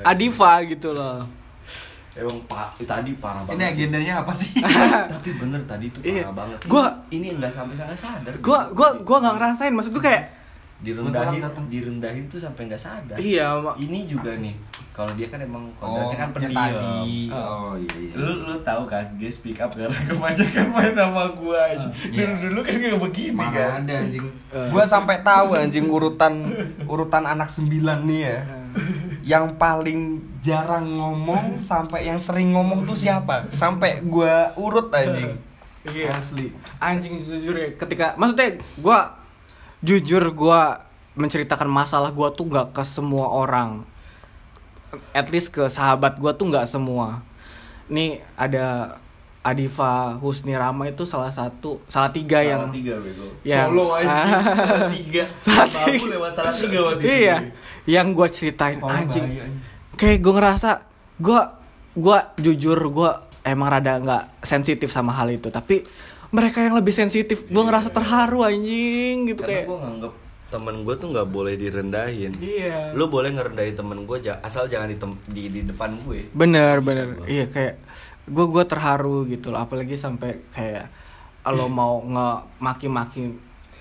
Adifa 0.03 0.59
gitu 0.65 0.91
loh. 0.91 1.21
Emang 2.19 2.39
pak 2.45 2.67
tadi 2.81 3.11
parah 3.15 3.41
ini 3.41 3.49
banget 3.49 3.63
sih. 3.65 3.73
agendanya 3.79 4.13
apa 4.17 4.33
sih 4.33 4.51
tapi 5.13 5.29
bener 5.41 5.61
tadi 5.63 5.85
tuh 5.89 6.01
parah 6.01 6.13
Iya. 6.13 6.23
banget 6.29 6.59
Gua- 6.65 6.95
ini 7.09 7.27
nggak 7.33 7.49
sampai 7.49 7.73
nggak 7.75 7.95
sadar 7.95 8.33
Gua 8.39 8.59
gua 8.71 8.89
gua 8.99 9.17
nggak 9.19 9.35
ngerasain 9.35 9.71
maksud 9.71 9.91
gua 9.91 10.03
kayak 10.05 10.23
direndahin 10.79 11.43
datang. 11.43 11.65
direndahin 11.67 12.23
tuh 12.25 12.39
sampai 12.39 12.63
nggak 12.65 12.79
sadar 12.79 13.17
iya 13.17 13.51
ma- 13.53 13.75
ini 13.75 14.03
juga 14.05 14.31
nih 14.33 14.55
kalau 14.89 15.11
dia 15.13 15.27
kan 15.27 15.39
emang 15.39 15.63
kodratnya 15.73 16.11
kan 16.17 16.27
yang 16.39 16.51
pendiam. 16.51 17.03
Oh. 17.29 17.39
oh 17.63 17.73
iya 17.77 17.95
iya 17.97 18.13
lu 18.13 18.31
lu 18.41 18.55
tahu 18.61 18.83
kan 18.85 19.03
dia 19.15 19.27
speak 19.27 19.55
up 19.57 19.71
karena 19.71 19.91
kebanyakan 20.07 20.65
main 20.69 20.91
sama 20.93 21.23
gua 21.33 21.59
aja 21.69 21.87
Iya. 22.05 22.31
dulu 22.31 22.35
dulu 22.45 22.59
kan 22.61 22.73
gak 22.77 22.99
begini 23.01 23.35
Mana 23.37 23.51
kan 23.53 23.69
ada 23.81 23.93
anjing 23.97 24.25
Eh. 24.49 24.67
Gua 24.67 24.83
sampai 24.83 25.21
tahu 25.21 25.53
anjing 25.53 25.85
urutan 25.85 26.33
Urutan 26.83 27.23
anak 27.23 27.47
sembilan 27.47 27.99
nih 28.01 28.19
ya 28.23 28.37
Yang 29.23 29.55
paling 29.61 30.01
jarang 30.39 30.87
ngomong 30.97 31.61
Sampai 31.61 32.07
yang 32.07 32.17
sering 32.17 32.55
ngomong 32.55 32.85
tuh 32.85 32.97
siapa? 32.97 33.49
Sampai 33.51 34.01
gua 34.05 34.53
urut 34.55 34.89
anjing. 34.93 35.37
Iya. 35.89 36.15
Asli. 36.15 36.51
Anjing 36.77 37.23
jujur 37.23 37.55
ya 37.55 37.69
ketika 37.75 38.13
maksudnya 38.19 38.59
gua 38.79 39.19
jujur 39.79 40.23
gua 40.35 40.83
menceritakan 41.15 41.67
masalah 41.67 42.11
gua 42.11 42.31
tuh 42.31 42.47
nggak 42.47 42.75
ke 42.75 42.83
semua 42.85 43.31
orang. 43.31 43.83
At 45.13 45.29
least 45.29 45.53
ke 45.53 45.67
sahabat 45.69 46.17
gua 46.17 46.35
tuh 46.35 46.49
nggak 46.49 46.67
semua. 46.67 47.23
Nih 47.89 48.21
ada 48.37 48.97
Adifa 49.39 50.17
Husni 50.17 50.51
Rama 50.51 50.83
itu 50.85 51.03
salah 51.03 51.29
satu 51.29 51.79
salah 51.87 52.09
tiga 52.09 52.37
salah 52.37 52.49
yang 52.49 52.63
tiga 52.69 52.95
bego. 52.97 53.27
yang- 53.41 53.69
solo 53.69 53.85
aja 53.97 54.11
salah 54.59 54.91
tiga. 54.91 55.23
Salah 55.45 55.67
tiga. 55.87 56.05
lewat 56.09 56.31
salah 56.33 56.53
tiga 56.53 56.79
waktu 56.83 56.99
itu 56.99 57.07
iya. 57.17 57.35
yang 57.85 58.11
gua 58.11 58.27
ceritain 58.27 58.77
Oh, 58.77 58.87
anjing. 58.87 59.39
kayak 59.95 60.19
gua 60.19 60.33
ngerasa 60.35 60.69
gua 61.17 61.41
gua 61.93 62.17
jujur 62.35 62.75
gua 62.89 63.11
emang 63.41 63.69
rada 63.69 63.95
nggak 63.97 64.23
sensitif 64.41 64.89
sama 64.89 65.11
hal 65.13 65.29
itu. 65.29 65.47
Tapi 65.47 65.87
mereka 66.29 66.59
yang 66.59 66.75
lebih 66.75 66.91
sensitif 66.91 67.47
gua 67.47 67.63
ngerasa 67.65 67.89
terharu 67.89 68.43
anjing 68.43 69.23
gitu 69.25 69.39
karena 69.39 69.55
kayak. 69.55 69.65
gua 69.65 69.79
nganggep 69.81 70.13
temen 70.49 70.75
gua 70.81 70.95
tuh 70.95 71.07
nggak 71.09 71.27
boleh 71.27 71.53
direndahin. 71.55 72.31
Iya. 72.35 72.91
Lu 72.91 73.07
boleh 73.07 73.31
ngerendahin 73.31 73.73
temen 73.73 74.03
gua 74.03 74.19
ja- 74.19 74.41
asal 74.41 74.65
jangan 74.65 74.87
di, 74.87 74.99
di 75.29 75.43
di 75.49 75.61
depan 75.63 75.95
gue. 76.01 76.27
Bener 76.29 76.81
bener. 76.81 77.23
Iya 77.23 77.47
kayak 77.47 77.75
gue 78.29 78.45
gue 78.45 78.63
terharu 78.69 79.25
gitu 79.25 79.49
loh 79.49 79.65
apalagi 79.65 79.97
sampai 79.97 80.39
kayak 80.53 80.87
lo 81.49 81.65
mau 81.65 81.99
nge 82.05 82.29
maki-maki 82.61 83.33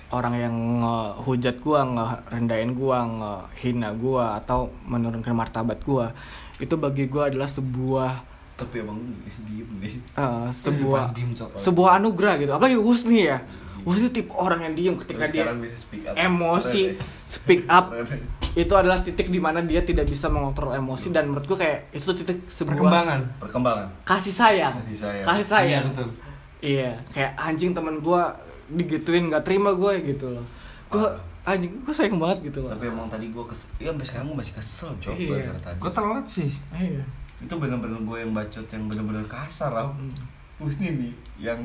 orang 0.08 0.34
yang 0.40 0.54
ngehujat 0.80 1.60
gua, 1.60 1.84
ngerendahin 1.84 2.72
gua, 2.72 3.04
ngehina 3.04 3.92
gua 3.92 4.40
atau 4.40 4.72
menurunkan 4.88 5.36
martabat 5.36 5.84
gua, 5.84 6.16
itu 6.56 6.72
bagi 6.80 7.04
gua 7.12 7.28
adalah 7.28 7.48
sebuah 7.48 8.24
Tapi 8.58 8.82
emang 8.82 8.98
diem 9.46 9.70
nih. 9.78 9.94
eh, 10.18 10.48
sebuah 10.50 11.14
Diem, 11.14 11.30
sebuah 11.36 12.00
anugerah 12.02 12.34
gitu. 12.42 12.52
Apalagi 12.56 12.74
Husni 12.80 13.28
ya. 13.28 13.38
Husni 13.89 14.09
tipe 14.10 14.28
orang 14.31 14.60
yang 14.62 14.74
diem 14.74 14.94
ketika 14.94 15.24
Terus 15.24 15.32
dia 15.32 15.48
speak 15.74 16.05
up. 16.05 16.12
emosi 16.15 16.82
ya. 16.85 17.01
speak 17.27 17.62
up 17.66 17.89
Keren. 17.94 18.20
itu 18.55 18.73
adalah 18.74 19.01
titik 19.01 19.27
di 19.27 19.39
mana 19.39 19.59
dia 19.60 19.81
tidak 19.81 20.05
bisa 20.05 20.28
mengontrol 20.28 20.70
emosi 20.70 21.09
dan 21.09 21.24
menurut 21.27 21.47
gua 21.47 21.59
kayak 21.59 21.89
itu 21.90 22.12
titik 22.15 22.44
sebuah 22.47 22.77
Perkembangan. 22.77 23.20
Perkembangan. 23.39 23.86
kasih 24.02 24.35
sayang 24.35 24.74
Kasih 24.78 24.98
sayang. 24.98 25.24
kasih 25.24 25.47
sayang 25.47 25.82
Iya, 25.82 25.89
betul. 25.89 26.09
iya 26.60 26.90
kayak 27.09 27.32
anjing 27.35 27.73
teman 27.73 27.97
gua 27.98 28.36
digituin 28.69 29.27
nggak 29.27 29.40
terima 29.43 29.73
gue 29.73 29.93
gitu 30.06 30.28
loh 30.31 30.44
gua 30.86 31.16
anjing 31.43 31.73
gue 31.78 31.89
sayang 31.90 32.19
banget 32.19 32.52
gitu 32.52 32.60
loh 32.60 32.70
Tapi 32.70 32.85
emang 32.86 33.09
tadi 33.09 33.27
gue 33.27 33.40
kesel, 33.43 33.69
iya 33.78 33.89
sampai 33.89 34.05
sekarang 34.05 34.27
gue 34.27 34.36
masih 34.36 34.55
kesel 34.55 34.90
cok 34.94 35.12
Iya. 35.15 35.28
gara-gara 35.32 35.60
tadi. 35.62 35.78
Gue 35.81 35.93
telat 35.94 36.27
sih. 36.27 36.51
iya 36.74 37.01
Itu 37.39 37.55
bener-bener 37.56 37.97
gue 37.98 38.16
yang 38.19 38.32
bacot 38.32 38.66
yang 38.66 38.85
bener-bener 38.85 39.24
kasar 39.24 39.70
Ram. 39.70 39.97
Husni 40.59 40.90
nih 40.93 41.12
yang 41.39 41.60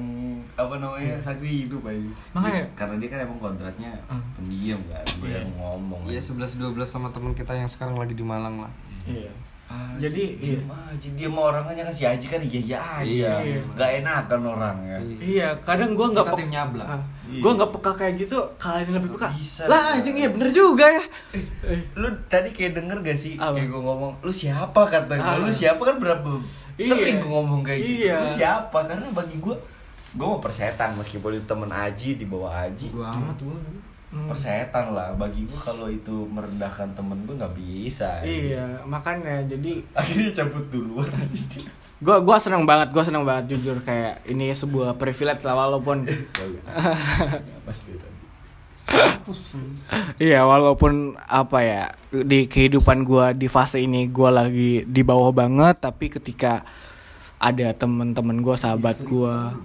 apa 0.53 0.77
namanya 0.77 1.17
saksi 1.19 1.65
hidup 1.65 1.81
aja. 1.83 1.97
Makanya- 2.31 2.69
karena 2.73 2.95
dia 2.95 3.09
kan 3.09 3.19
emang 3.21 3.39
kontraknya 3.39 3.89
Hmm. 4.05 4.21
pendiam 4.33 4.77
kan, 4.85 5.01
Iya. 5.19 5.41
yang 5.41 5.49
ngomong. 5.55 6.05
Iya 6.05 6.21
aja. 6.21 6.29
11 6.29 6.53
12 6.55 6.85
sama 6.87 7.09
teman 7.09 7.33
kita 7.33 7.51
yang 7.51 7.65
sekarang 7.65 7.97
lagi 7.97 8.13
di 8.13 8.21
Malang 8.21 8.61
lah. 8.61 8.71
iya 9.03 9.27
Ah, 9.73 9.97
Jadi, 9.97 10.23
dia 10.35 10.53
iya. 10.53 10.59
aja 10.87 11.07
dia 11.09 11.25
mau 11.27 11.49
orangnya 11.49 11.81
kasih 11.85 12.05
aja 12.07 12.25
kan 12.27 12.37
iya 12.39 12.59
iya 12.59 12.77
aja. 12.77 13.31
Iya. 13.41 13.61
Gak 13.73 13.91
enakan 13.99 14.41
orangnya. 14.47 14.97
iya 15.17 15.47
kadang 15.59 15.93
gue 15.93 16.07
nggak 16.07 16.27
tim 16.33 16.49
nyablak. 16.49 16.87
gue 17.25 17.41
Ah, 17.43 17.53
nggak 17.55 17.71
peka 17.71 17.91
kayak 17.95 18.13
gitu 18.19 18.37
kalian 18.55 18.83
yang 18.83 18.95
lebih 18.97 19.09
peka 19.13 19.25
Nggak 19.25 19.35
bisa, 19.35 19.61
lah 19.65 19.81
anjing 19.91 20.15
iya 20.15 20.29
bener 20.29 20.49
juga 20.49 20.85
ya 20.87 21.03
Eh, 21.63 21.79
Lu 21.95 22.05
tadi 22.27 22.49
kayak 22.49 22.73
denger 22.75 22.97
gak 23.01 23.17
sih 23.17 23.33
Apa? 23.35 23.53
kayak 23.55 23.69
gue 23.69 23.81
ngomong, 23.81 24.13
lu 24.19 24.29
siapa 24.31 24.81
kata 24.83 25.13
gue, 25.15 25.25
Ah. 25.27 25.37
lu 25.39 25.49
siapa 25.49 25.81
kan 25.81 25.97
berapa 25.97 26.29
Iya. 26.73 26.89
sering 26.89 27.17
gue 27.19 27.31
ngomong 27.31 27.61
kayak 27.61 27.79
gitu. 27.79 27.93
Iya. 28.03 28.15
Lu 28.19 28.29
siapa? 28.29 28.77
Karena 28.83 29.07
bagi 29.09 29.37
gue 29.37 29.55
gue 30.13 30.27
mau 30.27 30.37
persetan 30.37 30.93
meskipun 30.93 31.33
itu 31.33 31.45
temen 31.47 31.65
Aji 31.67 32.09
di 32.15 32.25
bawah 32.25 32.53
Aji. 32.63 32.89
Gua 32.89 33.09
amat 33.09 33.37
gua. 33.39 33.57
Hmm. 34.13 34.29
Persetan 34.29 34.93
lah 34.93 35.17
bagi 35.17 35.49
gue 35.49 35.59
kalau 35.59 35.89
itu 35.89 36.29
merendahkan 36.29 36.93
temen 36.93 37.25
gue 37.25 37.33
nggak 37.33 37.55
bisa. 37.57 38.21
iya 38.21 38.77
makanya 38.85 39.41
jadi 39.49 39.81
Akhirnya 39.99 40.29
cabut 40.29 40.69
duluan. 40.69 41.09
gue 42.03 42.17
gua 42.19 42.35
seneng 42.35 42.67
banget 42.67 42.91
gue 42.91 43.03
seneng 43.03 43.23
banget 43.23 43.55
jujur 43.55 43.79
kayak 43.79 44.27
ini 44.27 44.51
sebuah 44.51 44.99
privilege 44.99 45.39
lah 45.47 45.55
walaupun 45.55 46.03
Iya 50.19 50.43
walaupun 50.43 51.15
apa 51.27 51.59
ya 51.63 51.83
di 52.11 52.45
kehidupan 52.45 53.07
gua 53.07 53.31
di 53.31 53.47
fase 53.47 53.79
ini 53.81 54.11
gua 54.11 54.43
lagi 54.43 54.83
di 54.83 55.01
bawah 55.01 55.31
banget 55.31 55.79
tapi 55.79 56.11
ketika 56.11 56.67
ada 57.39 57.71
temen-temen 57.75 58.43
gua 58.43 58.55
sahabat 58.59 58.99
gua 59.03 59.55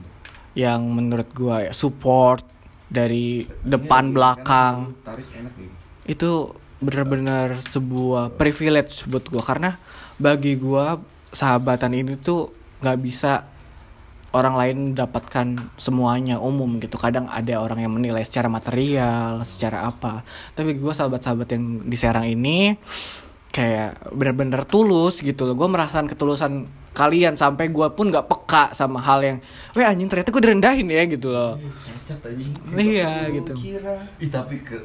yang 0.54 0.82
menurut 0.90 1.28
gua 1.34 1.70
ya, 1.70 1.72
support 1.74 2.42
dari 2.88 3.44
depan 3.62 4.10
belakang. 4.16 4.96
Tarik 5.04 5.28
enak 5.36 5.54
ya. 5.56 5.70
itu 6.08 6.56
benar-benar 6.80 7.60
sebuah 7.60 8.32
privilege 8.40 9.04
buat 9.04 9.28
gua 9.28 9.44
karena 9.44 9.70
bagi 10.16 10.56
gua 10.56 10.96
sahabatan 11.36 11.92
ini 11.92 12.16
tuh 12.16 12.48
nggak 12.80 12.98
bisa 13.04 13.44
orang 14.32 14.54
lain 14.56 14.76
mendapatkan 14.92 15.56
semuanya 15.76 16.40
umum 16.40 16.80
gitu. 16.80 16.96
Kadang 16.96 17.28
ada 17.28 17.60
orang 17.60 17.84
yang 17.84 17.92
menilai 17.92 18.24
secara 18.24 18.48
material 18.48 19.44
secara 19.44 19.88
apa. 19.88 20.24
Tapi 20.56 20.76
gua 20.80 20.96
sahabat-sahabat 20.96 21.48
yang 21.52 21.64
di 21.84 21.96
Serang 21.96 22.24
ini 22.24 22.72
kayak 23.48 24.12
benar-benar 24.12 24.62
tulus 24.68 25.24
gitu 25.24 25.48
loh 25.48 25.56
gue 25.56 25.68
merasakan 25.68 26.06
ketulusan 26.06 26.52
kalian 26.92 27.38
sampai 27.38 27.70
gua 27.70 27.94
pun 27.94 28.10
nggak 28.10 28.26
peka 28.26 28.74
sama 28.74 28.98
hal 28.98 29.22
yang 29.22 29.38
weh 29.78 29.86
anjing 29.86 30.10
ternyata 30.10 30.34
gue 30.34 30.42
direndahin 30.42 30.88
ya 30.90 31.02
gitu 31.06 31.30
loh 31.30 31.54
Cacat 32.08 32.20
aja. 32.24 32.44
Iya, 32.74 33.12
gitu. 33.30 33.52
Ih 34.18 34.30
tapi 34.32 34.58
ke 34.64 34.76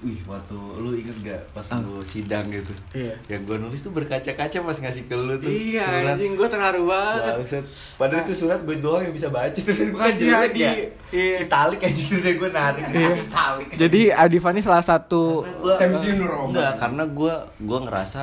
Wih 0.00 0.16
waktu 0.24 0.56
lu 0.56 0.96
inget 0.96 1.12
gak 1.20 1.40
pas 1.52 1.66
lu 1.76 2.00
sidang 2.00 2.48
gitu 2.48 2.72
Iya. 2.90 3.12
Yang 3.28 3.42
gue 3.44 3.56
nulis 3.60 3.80
tuh 3.84 3.92
berkaca-kaca 3.92 4.58
pas 4.58 4.76
ngasih 4.80 5.04
ke 5.04 5.12
lu 5.12 5.36
tuh 5.36 5.46
iya 5.46 5.84
surat. 5.84 6.16
anjing 6.16 6.32
gue 6.34 6.48
terharu 6.48 6.82
banget 6.88 7.32
Bangsat. 7.36 7.64
Padahal 8.00 8.24
itu 8.24 8.32
surat 8.34 8.60
gue 8.64 8.76
doang 8.80 9.04
yang 9.04 9.12
bisa 9.12 9.28
baca 9.28 9.52
terus 9.52 9.76
gue 9.76 9.92
Makasih, 9.92 10.24
jelek 10.26 10.50
Adi. 10.50 10.60
ya. 10.60 10.72
Iya. 11.12 11.36
Italik 11.44 11.80
aja 11.84 12.02
terus 12.08 12.24
gue 12.24 12.50
narik. 12.50 12.84
Iya. 12.88 13.12
Italik. 13.28 13.68
Jadi 13.76 14.00
Adivani 14.08 14.60
salah 14.60 14.80
satu 14.80 15.44
Roman. 15.44 16.48
Enggak, 16.48 16.72
karena 16.80 17.04
gue 17.04 17.34
gue 17.60 17.78
ngerasa 17.84 18.20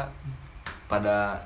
pada 0.88 1.38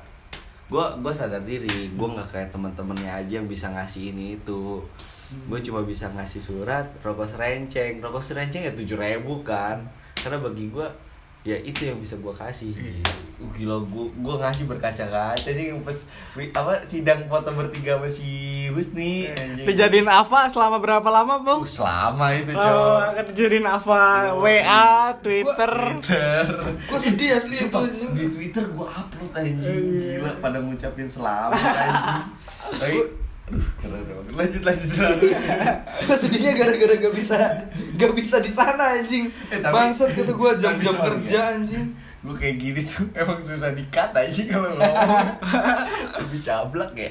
gue 0.71 0.85
gue 1.03 1.11
sadar 1.11 1.43
diri 1.43 1.91
gue 1.91 2.07
nggak 2.07 2.31
kayak 2.31 2.49
teman-temannya 2.55 3.11
aja 3.11 3.43
yang 3.43 3.51
bisa 3.51 3.67
ngasih 3.67 4.15
ini 4.15 4.39
itu 4.39 4.79
gue 5.51 5.59
cuma 5.59 5.83
bisa 5.83 6.07
ngasih 6.07 6.39
surat 6.39 6.87
rokok 7.03 7.27
serenceng 7.27 7.99
rokok 7.99 8.23
serenceng 8.23 8.63
ya 8.63 8.71
tujuh 8.71 8.95
ribu 8.95 9.43
kan 9.43 9.83
karena 10.21 10.37
bagi 10.37 10.69
gue 10.69 10.87
ya 11.41 11.57
itu 11.57 11.89
yang 11.89 11.97
bisa 11.97 12.21
gue 12.21 12.29
kasih 12.37 12.69
uh, 12.69 13.49
gila 13.57 13.81
gue 13.81 14.05
gue 14.13 14.35
ngasih 14.37 14.69
berkaca-kaca 14.69 15.49
sih 15.49 15.73
pas 15.81 15.97
apa 16.53 16.85
sidang 16.85 17.25
foto 17.25 17.49
bertiga 17.49 17.97
sama 17.97 18.05
si 18.05 18.29
Husni. 18.71 19.27
Anjing. 19.27 19.67
Dijadiin 19.67 20.07
Ava 20.07 20.47
selama 20.47 20.79
berapa 20.79 21.03
lama, 21.11 21.43
Bang? 21.43 21.59
Uh, 21.59 21.67
selama 21.67 22.31
itu 22.31 22.55
Oh, 22.55 22.61
cowok 22.61 23.33
dijadiin 23.35 23.67
Ava. 23.67 24.37
WA, 24.39 25.11
Twitter. 25.19 25.73
Twitter. 25.99 26.45
Gua 26.87 26.99
sedih 26.99 27.35
asli 27.35 27.67
itu. 27.67 27.79
Di 28.15 28.25
Twitter 28.31 28.63
gue 28.63 28.87
upload 28.87 29.31
anjing. 29.35 29.83
Gila 30.17 30.31
pada 30.39 30.57
ngucapin 30.63 31.09
selamat 31.09 31.59
anjing. 31.59 32.21
Tapi 32.81 32.97
Lanjut 34.31 34.63
lanjut 34.63 34.91
lanjut 34.95 35.35
Gua 36.07 36.17
sedihnya 36.17 36.51
gara-gara 36.55 36.95
gak 36.97 37.15
bisa 37.15 37.35
gak 37.99 38.11
bisa 38.15 38.39
di 38.39 38.51
sana 38.51 38.99
anjing. 38.99 39.27
Eh, 39.51 39.59
Bangsat 39.59 40.15
gua 40.15 40.55
tapi 40.55 40.61
jam-jam 40.63 40.95
sorry 40.95 41.07
kerja 41.19 41.39
ya. 41.39 41.53
anjing. 41.59 41.85
Gue 42.21 42.35
kayak 42.37 42.55
gini 42.61 42.81
tuh 42.85 43.05
emang 43.19 43.41
susah 43.41 43.73
dikat 43.73 44.13
anjing 44.13 44.45
kalau 44.45 44.77
ngomong 44.77 45.09
Lebih 46.21 46.39
cablak 46.45 46.91
ya 46.93 47.09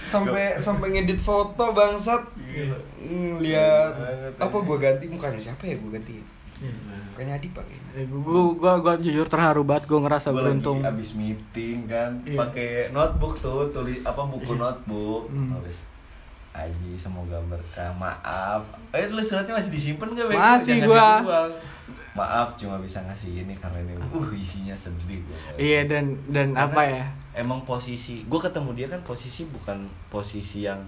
Sampai 0.00 0.58
sampai 0.58 0.86
ngedit 0.96 1.20
foto 1.22 1.70
bangsat. 1.70 2.22
Gila. 2.34 2.78
Lihat 3.38 3.92
apa 4.36 4.56
gua 4.60 4.76
ganti 4.80 5.06
mukanya 5.06 5.38
siapa 5.38 5.64
ya 5.64 5.78
gua 5.78 5.94
ganti. 5.94 6.18
Mukanya 6.60 7.34
Adi 7.34 7.48
pakai. 7.50 7.76
Gue 8.02 8.42
gua, 8.54 8.78
gua 8.78 8.94
jujur 8.96 9.24
terharu 9.24 9.62
banget, 9.62 9.84
gue 9.86 9.96
ngerasa 9.98 10.28
Gue 10.28 10.38
beruntung. 10.38 10.78
lagi 10.78 10.92
abis 10.94 11.10
meeting 11.14 11.84
kan 11.84 12.10
Iya. 12.22 12.36
pakai 12.38 12.68
notebook 12.90 13.38
tuh 13.38 13.68
tulis 13.70 14.00
apa 14.00 14.20
buku 14.22 14.52
notebook 14.54 15.26
Hmm. 15.26 15.52
tulis 15.54 15.88
Aji 16.50 16.92
semoga 16.94 17.38
berkah 17.42 17.94
maaf 17.94 18.66
eh 18.90 19.06
lu 19.06 19.18
suratnya 19.18 19.54
masih 19.54 19.70
disimpan 19.70 20.10
gak? 20.12 20.26
Masih 20.28 20.76
Jangan 20.76 20.88
gua. 20.88 21.06
dibuang. 21.16 21.52
maaf 22.10 22.48
cuma 22.54 22.74
bisa 22.76 22.98
ngasih 23.00 23.30
ini 23.40 23.54
karena 23.54 23.78
ini 23.80 23.94
uh 23.94 24.28
isinya 24.32 24.74
sedih 24.74 25.22
gua 25.22 25.38
Iya 25.54 25.86
dan 25.86 26.04
dan 26.26 26.50
Karena 26.50 26.66
apa 26.68 26.82
ya? 26.84 27.04
emang 27.36 27.62
posisi 27.62 28.22
gue 28.22 28.40
ketemu 28.40 28.70
dia 28.74 28.86
kan 28.88 28.98
posisi 29.00 29.46
bukan 29.46 29.78
posisi 30.08 30.66
yang 30.66 30.82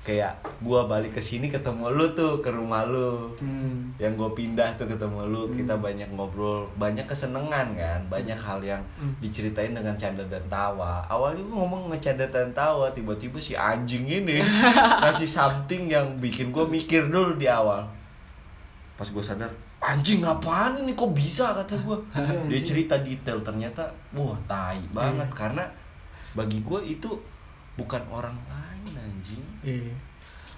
kayak 0.00 0.32
gua 0.58 0.84
balik 0.84 1.12
ke 1.12 1.20
sini 1.20 1.46
ketemu 1.46 1.92
lu 1.92 2.08
tuh 2.12 2.40
ke 2.40 2.48
rumah 2.48 2.84
lu. 2.84 3.28
Hmm. 3.36 3.92
yang 4.00 4.16
gue 4.16 4.30
pindah 4.32 4.72
tuh 4.74 4.88
ketemu 4.88 5.28
lu 5.28 5.42
kita 5.52 5.76
banyak 5.76 6.08
ngobrol 6.08 6.64
banyak 6.74 7.04
kesenengan 7.04 7.76
kan 7.76 8.00
banyak 8.08 8.32
hal 8.34 8.56
yang 8.60 8.80
Hmm. 8.96 9.12
diceritain 9.18 9.70
dengan 9.70 9.92
canda 9.94 10.24
dan 10.24 10.40
tawa. 10.46 11.04
Awalnya 11.04 11.42
gue 11.42 11.52
ngomong 11.54 11.92
ngecanda 11.92 12.24
dan 12.26 12.48
tawa 12.50 12.88
tiba-tiba 12.88 13.36
si 13.36 13.52
anjing 13.52 14.04
ini 14.04 14.40
kasih 15.04 15.28
something 15.28 15.86
yang 15.86 16.16
bikin 16.16 16.48
gue 16.48 16.64
mikir 16.64 17.06
dulu 17.06 17.36
di 17.36 17.44
awal. 17.44 17.84
Pas 18.96 19.04
gue 19.06 19.20
sadar 19.20 19.52
anjing 19.80 20.20
apaan 20.22 20.76
ini? 20.78 20.92
Kok 20.92 21.12
bisa? 21.12 21.52
kata 21.52 21.76
gue 21.76 21.96
dia 22.48 22.60
cerita 22.62 22.96
detail 22.96 23.40
ternyata 23.40 23.84
wah 24.12 24.36
tai 24.46 24.80
banget. 24.90 25.28
Karena 25.30 25.64
bagi 26.32 26.60
gue 26.60 26.80
itu 26.86 27.10
bukan 27.76 28.00
orang 28.08 28.36
lain 28.46 28.69
anjing 29.10 29.42
Iya. 29.60 29.92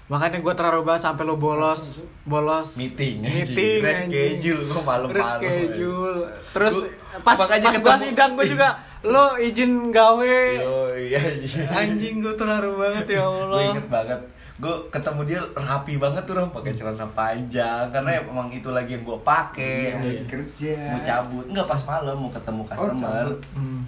Makanya 0.04 0.38
gue 0.38 0.52
terharu 0.52 0.82
banget 0.82 1.02
sampai 1.02 1.24
lo 1.24 1.34
bolos, 1.34 2.04
bolos 2.22 2.76
meeting 2.76 3.22
anjing. 3.22 3.48
meeting, 3.48 3.80
reschedule 3.80 4.60
gue 4.62 4.82
malam-malam 4.82 5.16
reschedule. 5.16 6.20
Terus 6.52 6.74
Gua- 6.76 7.22
pas 7.22 7.36
makanya 7.38 7.64
pas 7.64 7.76
gua 7.78 7.86
ketemu- 7.90 8.04
sidang 8.04 8.30
gue 8.34 8.46
juga 8.46 8.68
lo 9.08 9.24
izin 9.36 9.72
gawe. 9.88 10.36
Yo, 10.54 10.76
iya 10.94 11.16
anjing. 11.18 11.64
Anjing 11.66 12.14
gue 12.20 12.34
terharu 12.34 12.76
banget 12.76 13.06
ya 13.10 13.24
Gue 13.24 13.32
Allah. 13.42 13.62
inget 13.70 13.88
banget 13.88 14.20
gue 14.54 14.70
ketemu 14.90 15.20
dia 15.24 15.40
rapi 15.56 15.94
banget 15.96 16.22
tuh 16.22 16.34
rom 16.34 16.50
pakai 16.50 16.70
celana 16.70 17.02
panjang 17.08 17.82
karena 17.88 18.10
emang 18.20 18.46
itu 18.46 18.68
lagi 18.68 18.94
yang 18.94 19.02
gue 19.02 19.18
pakai 19.18 19.96
Lagi 19.96 20.22
kerja. 20.24 20.76
mau 20.88 21.00
cabut 21.00 21.44
nggak 21.48 21.66
pas 21.66 21.82
malam 21.84 22.14
mau 22.16 22.30
ketemu 22.30 22.62
customer 22.64 23.26
cabut. 23.26 23.38
Hmm. 23.54 23.80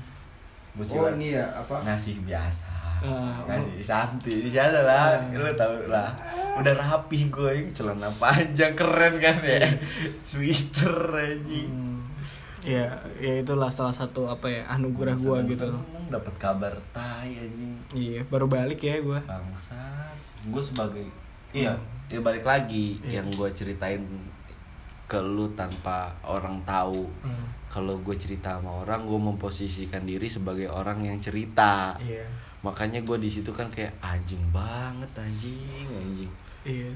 Gua 0.75 0.85
Oh 0.99 1.09
ini 1.13 1.31
ya 1.33 1.47
apa? 1.53 1.79
ngasih 1.81 2.19
biasa 2.23 2.74
Kasih 3.45 3.85
Santi 3.85 4.33
di 4.45 4.51
sana 4.51 4.81
lah. 4.81 5.21
Ah. 5.21 5.37
lu 5.37 5.53
tau 5.55 5.75
lah. 5.87 6.11
Udah 6.57 6.75
rapi 6.75 7.29
gue 7.29 7.71
celana 7.75 8.09
panjang 8.17 8.73
keren 8.73 9.21
kan 9.21 9.39
ya? 9.45 9.65
Sweater 10.27 11.13
anjing. 11.13 11.69
Hmm. 11.71 11.95
Ya, 12.65 12.97
ya 13.21 13.45
itulah 13.45 13.69
salah 13.69 13.93
satu 13.93 14.25
apa 14.25 14.49
ya 14.49 14.65
anugerah 14.73 15.21
gua 15.21 15.45
gitu 15.45 15.69
loh. 15.69 15.85
dapat 16.09 16.33
kabar 16.41 16.73
tai 16.97 17.37
anjing. 17.37 17.77
Iya, 17.93 18.25
baru 18.25 18.49
balik 18.49 18.81
ya 18.81 18.97
gua. 19.05 19.21
bangsat. 19.21 20.17
Gue 20.49 20.65
sebagai 20.65 21.05
iya 21.53 21.77
ya 22.09 22.25
balik 22.25 22.49
lagi. 22.49 23.05
Yang 23.05 23.37
gue 23.37 23.49
ceritain 23.53 24.01
ke 25.05 25.21
lu 25.21 25.53
tanpa 25.53 26.17
orang 26.25 26.65
tahu. 26.65 27.05
Hmm. 27.21 27.53
kalau 27.69 27.99
gue 28.07 28.15
cerita 28.15 28.55
sama 28.55 28.87
orang 28.87 29.03
gue 29.03 29.19
memposisikan 29.19 30.07
diri 30.07 30.31
sebagai 30.31 30.71
orang 30.71 31.05
yang 31.11 31.19
cerita. 31.19 31.99
Iya. 31.99 32.23
Makanya 32.65 32.99
gue 32.99 33.19
di 33.19 33.29
situ 33.29 33.51
kan 33.51 33.69
kayak 33.69 33.93
anjing 34.01 34.41
banget 34.49 35.11
anjing 35.15 35.85
anjing 35.87 36.33
Iya. 36.65 36.89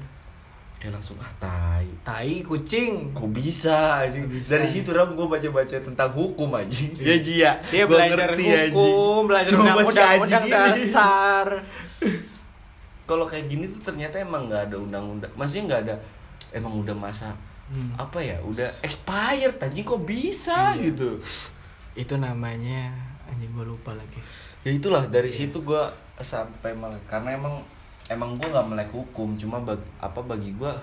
kayak 0.75 0.95
langsung 0.95 1.13
ah 1.17 1.29
tai 1.37 1.85
Tai 2.01 2.41
kucing. 2.41 3.13
kok 3.13 3.29
bisa 3.29 4.01
anjing 4.01 4.25
bisa? 4.25 4.49
dari 4.49 4.65
situ 4.65 4.89
ram 4.89 5.13
gue 5.13 5.23
baca 5.23 5.45
baca 5.47 5.75
tentang 5.77 6.09
hukum 6.09 6.49
anjing 6.51 6.97
ya 6.97 7.15
Ji 7.15 7.35
ya 7.39 7.53
Dia 7.63 7.85
Gua 7.85 8.01
belajar 8.01 8.33
ngerti, 8.33 8.45
hukum, 8.67 9.19
belajar 9.27 9.49
Cuma 9.51 9.63
baca 9.69 9.77
undang-undang 9.77 10.09
anjing 10.17 10.43
dasar. 10.49 11.45
kalau 13.05 13.25
kayak 13.25 13.45
gini 13.47 13.65
tuh 13.67 13.81
ternyata 13.83 14.17
emang 14.17 14.45
nggak 14.45 14.69
ada 14.69 14.77
undang-undang 14.77 15.29
maksudnya 15.33 15.63
nggak 15.67 15.81
ada 15.85 15.95
emang 16.51 16.73
udah 16.75 16.95
masa 16.95 17.29
Hmm. 17.69 17.93
apa 17.95 18.17
ya 18.17 18.33
udah 18.41 18.65
expired 18.81 19.61
anjing 19.61 19.85
kok 19.85 20.01
bisa 20.01 20.73
Iya. 20.73 20.89
gitu 20.89 21.21
Itu 21.93 22.17
namanya 22.17 22.89
anjing 23.25 23.53
gua 23.53 23.61
lupa 23.63 23.93
lagi. 23.93 24.17
Ya 24.67 24.71
itulah 24.75 25.07
dari 25.07 25.31
situ 25.31 25.63
gue 25.63 25.83
sampai 26.19 26.75
melek 26.75 27.03
karena 27.07 27.35
emang 27.39 27.63
emang 28.11 28.35
gue 28.35 28.47
nggak 28.49 28.67
melek 28.67 28.89
hukum 28.91 29.37
cuma 29.39 29.61
bag, 29.63 29.79
apa 30.01 30.19
bagi 30.19 30.51
gue 30.51 30.73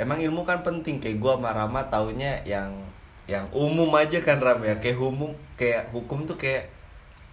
emang 0.00 0.16
ilmu 0.20 0.42
kan 0.48 0.64
penting. 0.64 0.96
Kayak 1.02 1.20
gue 1.20 1.32
sama 1.36 1.50
Rama 1.52 1.80
taunya 1.92 2.40
yang 2.48 2.72
yang 3.28 3.46
umum 3.52 3.92
aja 3.94 4.20
kan 4.24 4.40
Ram 4.40 4.64
ya. 4.64 4.80
Kayak 4.80 5.00
umum 5.04 5.30
kayak 5.54 5.92
hukum 5.92 6.24
tuh 6.24 6.40
kayak 6.40 6.72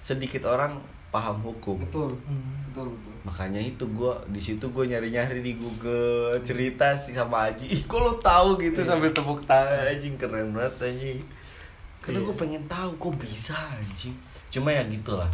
sedikit 0.03 0.43
orang 0.51 0.77
paham 1.07 1.39
hukum. 1.39 1.79
Betul. 1.79 2.19
Hmm. 2.27 2.67
betul 2.69 2.93
betul. 2.93 3.13
Makanya 3.23 3.61
itu 3.63 3.83
gue 3.87 4.13
di 4.29 4.41
situ 4.43 4.65
gue 4.69 4.83
nyari 4.85 5.09
nyari 5.09 5.39
di 5.41 5.55
Google 5.55 6.37
cerita 6.43 6.91
sih 6.93 7.15
sama 7.15 7.49
Aji. 7.49 7.71
Ih 7.71 7.81
kok 7.87 7.99
lo 8.03 8.19
tahu 8.19 8.59
gitu 8.59 8.83
sambil 8.83 9.09
tepuk 9.15 9.41
tangan 9.47 9.87
anjing 9.87 10.19
keren 10.19 10.51
banget 10.53 10.91
anjing. 10.91 11.19
Karena 12.03 12.19
Iya. 12.23 12.27
gue 12.29 12.35
pengen 12.35 12.63
tahu 12.69 12.91
kok 12.99 13.13
bisa 13.17 13.55
anjing. 13.55 14.13
Cuma 14.51 14.69
ya 14.71 14.83
gitulah 14.87 15.27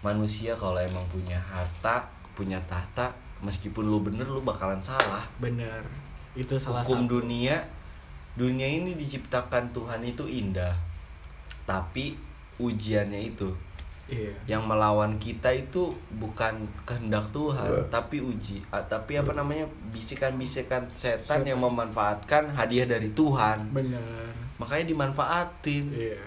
manusia 0.00 0.56
kalau 0.56 0.80
emang 0.80 1.04
punya 1.12 1.36
harta 1.36 2.08
punya 2.32 2.56
tahta 2.64 3.12
meskipun 3.44 3.84
lu 3.84 4.00
bener 4.00 4.24
lu 4.24 4.40
bakalan 4.40 4.80
salah. 4.80 5.24
Bener. 5.36 5.84
Itu 6.32 6.56
salah 6.56 6.80
hukum 6.84 7.04
satu. 7.04 7.20
dunia 7.20 7.56
dunia 8.38 8.64
ini 8.64 8.96
diciptakan 8.96 9.68
Tuhan 9.76 10.00
itu 10.04 10.24
indah. 10.24 10.72
Tapi 11.68 12.16
ujiannya 12.60 13.20
itu. 13.20 13.48
Iya. 14.10 14.34
yang 14.58 14.66
melawan 14.66 15.14
kita 15.22 15.54
itu 15.54 15.94
bukan 16.18 16.66
kehendak 16.82 17.22
Tuhan 17.30 17.70
tapi 17.94 18.18
uji. 18.18 18.58
Ah, 18.74 18.82
tapi 18.90 19.14
apa 19.14 19.30
namanya? 19.38 19.62
Bisikan-bisikan 19.94 20.82
setan 20.98 21.46
yang 21.46 21.62
memanfaatkan 21.62 22.50
hadiah 22.50 22.90
dari 22.90 23.06
Tuhan. 23.14 23.70
Bener. 23.70 24.02
makanya 24.58 24.90
dimanfaatin. 24.90 25.94
Iya. 25.94 26.18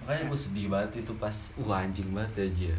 makanya 0.00 0.32
gue 0.32 0.40
sedih 0.40 0.66
banget 0.72 1.04
itu 1.04 1.12
pas 1.20 1.36
wah 1.60 1.84
anjing 1.84 2.08
banget 2.12 2.48
aja 2.52 2.72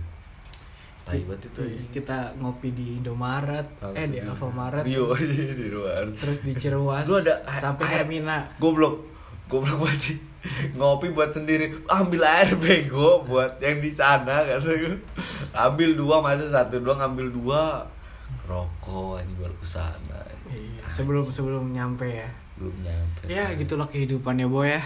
tai 1.12 1.22
banget 1.22 1.42
itu 1.46 1.60
anjing 1.62 1.90
Kita 1.92 2.18
ngopi 2.36 2.70
di 2.72 2.86
Indomaret, 2.98 3.68
eh 3.92 4.08
di 4.08 4.18
Alfamaret, 4.18 4.84
Iya, 4.90 5.04
di 5.52 5.68
luar. 5.68 6.04
terus 6.14 6.40
di 6.40 6.52
Ciruas, 6.54 7.04
Lu 7.04 7.18
ada 7.18 7.36
sampai 7.54 7.84
air- 7.86 7.94
Hermina. 8.02 8.38
Goblok. 8.58 9.04
Goblok 9.46 9.78
banget 9.80 10.00
sih. 10.02 10.18
Ngopi 10.74 11.12
buat 11.12 11.30
sendiri. 11.30 11.70
Ambil 11.86 12.24
air 12.24 12.50
bego 12.64 13.22
buat 13.22 13.60
yang 13.60 13.78
di 13.78 13.90
sana 13.90 14.42
kata 14.42 14.72
gue. 14.72 14.96
Ambil 15.52 15.94
dua 15.94 16.18
masa 16.18 16.44
satu 16.44 16.80
doang 16.80 16.98
ambil 16.98 17.28
dua. 17.28 17.84
Rokok 18.44 19.20
ini 19.20 19.34
baru 19.36 19.54
ke 19.54 19.68
sana. 19.68 20.20
Iya. 20.48 20.82
Sebelum 20.90 21.24
sebelum 21.26 21.70
nyampe 21.70 22.04
ya. 22.06 22.28
Belum 22.56 22.74
nyampe. 22.80 23.28
Ya 23.28 23.52
gitulah 23.54 23.86
kehidupannya 23.86 24.46
boy 24.46 24.72
ya. 24.72 24.82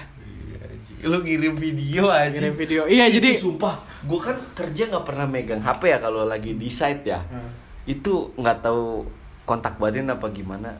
Lu 1.05 1.21
ngirim 1.21 1.55
video 1.55 2.09
aja. 2.09 2.33
Kirim 2.33 2.55
video. 2.55 2.81
Iya 2.85 3.09
jadi. 3.09 3.37
sumpah, 3.37 3.79
gue 4.05 4.19
kan 4.19 4.37
kerja 4.53 4.89
nggak 4.89 5.05
pernah 5.05 5.27
megang 5.29 5.61
HP 5.61 5.81
ya 5.91 5.97
kalau 5.99 6.25
lagi 6.25 6.55
di 6.57 6.69
site 6.69 7.05
ya. 7.05 7.19
Hmm. 7.29 7.49
Itu 7.85 8.33
nggak 8.35 8.65
tahu 8.65 9.05
kontak 9.45 9.77
batin 9.77 10.09
apa 10.09 10.29
gimana. 10.33 10.73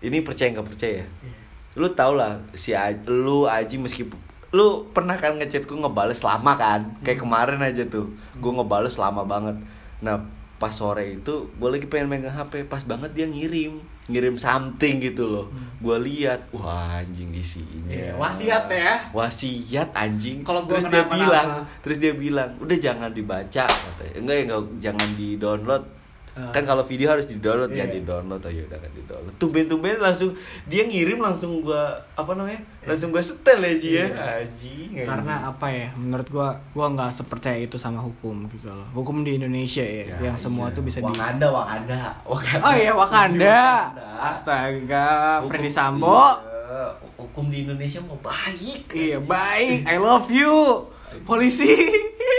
Ini 0.00 0.24
percaya 0.24 0.50
nggak 0.54 0.68
percaya? 0.68 1.04
Iya. 1.04 1.34
Lu 1.78 1.86
tau 1.94 2.18
lah 2.18 2.40
si 2.56 2.74
Aj- 2.74 3.06
lu 3.06 3.46
Aji 3.46 3.78
meskipun 3.78 4.30
lu 4.50 4.90
pernah 4.90 5.14
kan 5.14 5.38
ngechat 5.38 5.62
gue 5.62 5.78
ngebales 5.78 6.26
lama 6.26 6.58
kan 6.58 6.82
kayak 7.06 7.22
kemarin 7.22 7.62
aja 7.62 7.86
tuh 7.86 8.10
gue 8.34 8.50
ngebales 8.50 8.98
lama 8.98 9.22
banget 9.22 9.62
nah 10.02 10.18
pas 10.58 10.74
sore 10.74 11.22
itu 11.22 11.46
gue 11.54 11.68
lagi 11.70 11.86
pengen 11.86 12.10
megang 12.10 12.34
hp 12.34 12.66
pas 12.66 12.82
banget 12.82 13.14
dia 13.14 13.26
ngirim 13.30 13.78
ngirim 14.10 14.36
something 14.36 14.98
gitu 14.98 15.24
loh. 15.24 15.46
Gue 15.80 15.96
lihat 15.96 16.50
wah 16.52 17.00
anjing 17.00 17.32
isinya 17.32 17.88
Iya, 17.88 18.12
wasiat 18.14 18.68
ya. 18.68 18.94
wasiat 19.10 19.88
anjing. 19.94 20.44
Kalau 20.44 20.66
terus 20.66 20.84
dia 20.86 21.06
bilang 21.06 21.48
terus 21.80 21.96
dia 21.96 22.12
bilang 22.12 22.50
udah 22.58 22.76
jangan 22.76 23.08
dibaca 23.08 23.64
katanya. 23.64 24.12
Enggak 24.18 24.36
ya 24.36 24.42
enggak 24.44 24.62
jangan 24.82 25.08
di 25.14 25.28
download 25.38 25.84
Ah. 26.32 26.48
kan 26.50 26.62
kalau 26.62 26.80
video 26.80 27.08
harus 27.08 27.24
di 27.24 27.36
download 27.36 27.70
ya 27.70 27.82
Iya. 27.82 27.90
di 27.90 28.00
download 28.02 28.38
oh 28.38 28.48
ya 28.48 28.62
udah 28.62 28.78
kan 28.78 28.90
di 28.90 29.02
download 29.02 29.34
tumben 29.36 29.66
tumben 29.66 29.98
langsung 29.98 30.30
dia 30.64 30.82
ngirim 30.82 31.18
langsung 31.18 31.58
gua 31.60 31.90
apa 32.12 32.30
namanya 32.32 32.62
langsung 32.80 33.10
gua 33.10 33.18
setel 33.18 33.58
ya 33.58 33.74
Ji 33.74 33.90
ya 33.90 34.06
Iya. 34.06 34.06
anjing 34.40 34.90
anjing. 34.92 35.06
Karena 35.06 35.34
apa 35.46 35.66
ya? 35.66 35.88
Menurut 35.92 36.28
gua 36.28 36.48
gua 36.70 36.86
nggak 36.88 37.10
sepercaya 37.12 37.58
itu 37.58 37.74
sama 37.74 37.98
hukum 37.98 38.46
gitu 38.48 38.66
loh. 38.66 38.86
Hukum 38.92 39.20
di 39.20 39.36
Indonesia 39.36 39.82
ya, 39.82 40.04
Ya, 40.12 40.16
yang 40.24 40.36
semua 40.36 40.66
iya. 40.66 40.76
tuh 40.76 40.82
bisa 40.82 40.98
di 40.98 41.06
Wakanda 41.06 41.46
Wakanda 41.46 42.00
Wakanda 42.22 42.62
Oh 42.62 42.72
iya 42.72 42.92
Wakanda. 42.92 43.58
Wakanda. 43.90 44.30
Astaga, 44.30 45.08
Freddy 45.44 45.68
Sambo. 45.68 46.14
iya, 46.14 46.94
hukum 47.16 47.48
di 47.48 47.64
Indonesia 47.64 47.98
mau 48.00 48.16
baik 48.16 48.90
Iya, 48.90 49.18
baik. 49.18 49.82
I 49.84 49.96
love 49.96 50.28
you. 50.28 50.86
Polisi. 51.20 51.68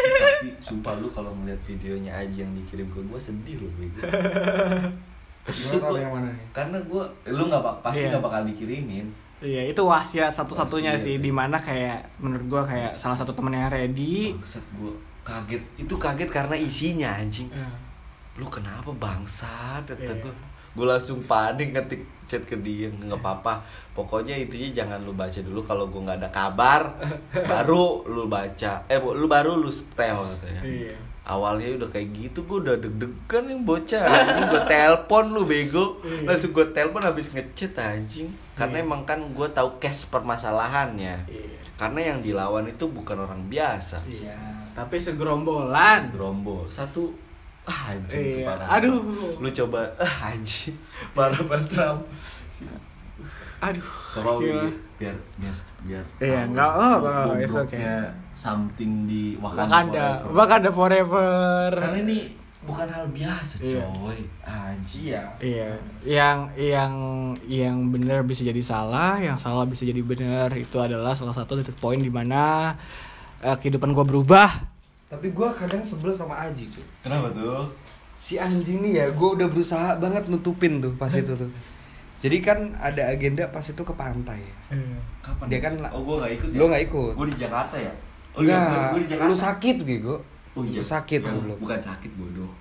tapi 0.02 0.50
sumpah 0.60 0.96
lu 0.96 1.08
kalau 1.08 1.32
ngeliat 1.34 1.60
videonya 1.62 2.12
Aji 2.16 2.42
yang 2.42 2.54
dikirim 2.54 2.88
ke 2.88 3.00
gue 3.00 3.20
sedih 3.20 3.58
loh 3.60 3.72
bego 3.76 4.00
itu 5.44 5.76
Gua 5.76 5.90
gua- 5.90 6.00
yang 6.00 6.12
mana 6.12 6.30
nih? 6.30 6.46
karena 6.52 6.78
gue 6.80 7.04
lu 7.28 7.44
nggak 7.44 7.62
bak- 7.62 7.80
pasti 7.82 8.02
Iya. 8.02 8.10
nggak 8.12 8.24
bakal 8.24 8.42
dikirimin 8.46 9.08
Iya, 9.40 9.62
itu 9.68 9.82
wasiat 9.82 10.30
satu-satunya 10.32 10.94
Wasiat, 10.94 11.02
sih 11.04 11.16
ya. 11.16 11.20
di 11.20 11.32
mana 11.32 11.58
kayak 11.58 11.98
menurut 12.18 12.46
gua 12.48 12.62
kayak 12.64 12.92
salah 12.92 13.16
satu 13.16 13.32
temen 13.32 13.50
yang 13.52 13.68
ready. 13.68 14.32
bangsat 14.32 14.62
gue 14.72 14.94
kaget 15.22 15.62
itu 15.78 15.94
kaget 15.96 16.30
karena 16.30 16.54
isinya 16.56 17.10
anjing 17.16 17.50
Iya. 17.50 17.66
lu 18.36 18.46
kenapa 18.48 18.90
bangsat 18.92 19.82
kata 19.84 19.98
Iya. 20.00 20.22
gue 20.22 20.34
gue 20.72 20.86
langsung 20.86 21.20
panik 21.24 21.72
ngetik 21.72 22.00
chat 22.24 22.42
ke 22.42 22.56
dia 22.58 22.88
nggak 22.88 23.20
apa-apa 23.20 23.60
pokoknya 23.92 24.40
intinya 24.40 24.72
jangan 24.72 25.04
lu 25.04 25.12
baca 25.12 25.36
dulu 25.36 25.60
kalau 25.60 25.92
gue 25.92 26.00
nggak 26.00 26.16
ada 26.18 26.32
kabar 26.32 26.96
baru 27.36 28.08
lu 28.08 28.26
baca. 28.26 28.88
Eh 28.88 28.96
bu- 28.96 29.12
lu 29.12 29.28
baru 29.28 29.56
lu 29.56 29.68
setel 29.68 30.16
katanya. 30.36 30.64
Iya. 30.64 30.96
awalnya 31.22 31.78
udah 31.78 31.86
kayak 31.88 32.08
gitu 32.18 32.44
gue 32.44 32.66
udah 32.66 32.76
deg-degan 32.80 33.44
nih 33.46 33.60
bocah. 33.62 34.04
Anjing 34.04 34.48
gue 34.48 34.64
telepon 34.66 35.26
lu 35.30 35.44
bego. 35.44 36.00
Iya. 36.02 36.24
langsung 36.24 36.52
gue 36.52 36.66
telepon 36.72 37.04
habis 37.04 37.30
ngechat 37.30 37.76
anjing. 37.78 38.32
Karena 38.56 38.80
emang 38.80 39.04
kan 39.04 39.20
gue 39.22 39.48
tahu 39.52 39.76
case 39.78 40.08
permasalahannya. 40.08 41.28
Iya. 41.28 41.60
karena 41.76 42.14
yang 42.14 42.20
dilawan 42.22 42.64
itu 42.64 42.86
bukan 42.86 43.18
orang 43.18 43.42
biasa. 43.50 44.06
Iya, 44.06 44.38
tapi 44.72 45.02
segerombolan. 45.02 46.14
Gerombol. 46.14 46.70
Satu 46.70 47.10
ah 47.64 47.94
anjing 47.94 48.42
Iya. 48.42 48.46
parah 48.48 48.68
Aduh. 48.76 49.00
lu 49.38 49.50
coba 49.50 49.82
ah 49.98 50.30
anjing 50.30 50.74
parah 51.16 51.42
banget 51.42 51.70
Ram. 51.74 51.98
Aduh. 53.62 53.86
Tolong 54.12 54.40
gila. 54.42 54.66
biar 54.98 55.16
biar 55.38 55.56
biar 55.82 56.04
Iya, 56.18 56.40
tahu 56.42 56.50
enggak, 56.50 56.72
oh, 56.74 56.96
enggak, 56.98 57.26
it's 57.40 57.54
gobloknya 57.54 57.96
something 58.34 58.92
di 59.06 59.24
Wakanda, 59.38 59.62
Wakanda, 59.62 60.06
Forever. 60.18 60.34
Wakanda 60.34 60.70
forever. 60.72 61.70
karena 61.78 61.98
ini 62.02 62.20
bukan 62.62 62.86
hal 62.86 63.06
biasa 63.08 63.54
Iya. 63.62 63.82
coy 63.88 64.20
anjing 64.42 65.02
Iya. 65.06 65.22
Iya, 65.38 65.70
yang 66.04 66.38
yang 66.56 66.94
yang 67.44 67.78
benar 67.90 68.22
bisa 68.22 68.42
jadi 68.42 68.62
salah, 68.62 69.18
yang 69.18 69.38
salah 69.38 69.66
bisa 69.66 69.82
jadi 69.82 70.02
benar. 70.02 70.50
Itu 70.54 70.78
adalah 70.78 71.14
salah 71.14 71.34
satu 71.34 71.58
titik 71.58 71.78
poin 71.78 71.98
di 71.98 72.10
mana 72.10 72.74
eh, 73.40 73.54
kehidupan 73.56 73.94
gua 73.94 74.06
berubah. 74.06 74.50
Tapi 75.12 75.28
gua 75.30 75.52
kadang 75.52 75.84
sebel 75.84 76.10
sama 76.12 76.40
Aji 76.40 76.64
cuy. 76.66 76.86
kenapa 77.02 77.28
tuh 77.30 77.68
Si 78.16 78.38
anjing 78.38 78.80
nih 78.80 78.94
ya, 78.96 79.06
gua 79.12 79.36
udah 79.36 79.46
berusaha 79.46 79.98
banget 79.98 80.24
nutupin 80.26 80.78
tuh 80.78 80.94
pas 80.96 81.12
itu 81.12 81.36
tuh. 81.36 81.52
Jadi 82.20 82.38
kan 82.40 82.58
ada 82.78 83.10
agenda 83.10 83.44
pas 83.46 83.62
itu 83.62 83.82
ke 83.82 83.92
pantai. 83.92 84.40
kapan 85.20 85.46
Dia 85.48 85.60
kan 85.60 85.74
oh 85.90 86.02
gue 86.02 86.16
nggak 86.18 86.32
ikut 86.36 86.48
Lu 86.54 86.66
nggak 86.66 86.84
ikut? 86.88 87.14
gue 87.14 87.28
di 87.28 87.38
Jakarta 87.38 87.76
ya 87.76 87.94
oh 88.32 88.42
iya 88.42 88.56
Enggak, 88.56 88.88
gue 88.88 89.02
di 89.02 89.10
Jakarta 89.10 89.28
lu 89.28 89.36
sakit 89.36 89.76
bego. 89.82 90.16
oh 90.52 90.64
iya 90.64 90.80
Lu 90.80 90.86
sakit 90.86 91.20
Bukan- 91.20 91.36
goblok. 91.36 91.58
bukan 91.60 91.80
sakit 91.82 92.12
bodoh 92.16 92.52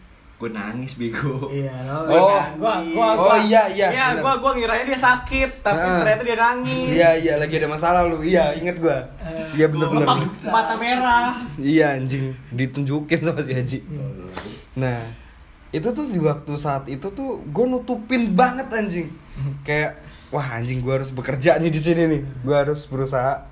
gue 0.41 0.49
nangis 0.49 0.97
bego 0.97 1.53
Iya, 1.53 1.85
no, 1.85 2.09
Oh. 2.09 2.33
kan. 2.33 2.57
gua, 2.57 2.75
gua, 2.81 3.07
Oh, 3.13 3.29
gua, 3.29 3.37
iya, 3.39 3.69
iya, 3.69 3.89
Iya, 3.93 4.05
bener. 4.17 4.25
gua, 4.25 4.33
gua 4.41 4.53
ngiranya 4.57 4.85
dia 4.87 4.97
sakit, 4.99 5.51
tapi 5.61 5.77
Heeh. 5.77 5.99
ternyata 6.01 6.23
dia 6.25 6.39
nangis. 6.39 6.89
Iya 6.91 7.11
iya 7.15 7.33
lagi 7.37 7.55
ada 7.55 7.69
masalah 7.69 8.09
lu. 8.09 8.25
Iya 8.25 8.57
inget 8.57 8.81
gua. 8.81 9.05
Iya 9.53 9.69
bener 9.69 9.87
bener. 9.87 10.09
Mata 10.49 10.75
merah. 10.75 11.37
Iya 11.55 11.93
anjing 11.95 12.33
ditunjukin 12.51 13.21
sama 13.21 13.41
si 13.41 13.53
Haji. 13.53 13.79
Nah 14.75 15.05
itu 15.71 15.87
tuh 15.87 16.03
di 16.05 16.19
waktu 16.19 16.53
saat 16.57 16.89
itu 16.89 17.07
tuh 17.11 17.45
gue 17.45 17.65
nutupin 17.65 18.33
banget 18.33 18.73
anjing. 18.73 19.13
Kayak 19.61 20.01
wah 20.29 20.57
anjing 20.57 20.81
gue 20.81 20.95
harus 20.95 21.13
bekerja 21.13 21.61
nih 21.61 21.69
di 21.69 21.79
sini 21.79 22.03
nih. 22.09 22.23
Gue 22.41 22.57
harus 22.57 22.89
berusaha 22.89 23.45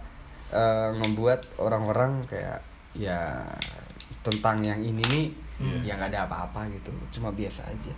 eh, 0.48 0.89
membuat 0.97 1.44
orang-orang 1.56 2.24
kayak 2.24 2.65
ya 2.97 3.44
tentang 4.20 4.60
yang 4.62 4.81
ini 4.81 5.05
nih 5.05 5.27
yang 5.83 5.99
nggak 5.99 6.11
ada 6.15 6.27
apa-apa 6.27 6.71
gitu. 6.71 6.91
Cuma 7.11 7.35
biasa 7.35 7.67
aja. 7.67 7.93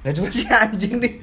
Nah 0.00 0.10
cuma 0.10 0.28
si 0.36 0.44
anjing 0.48 0.96
nih. 0.96 1.14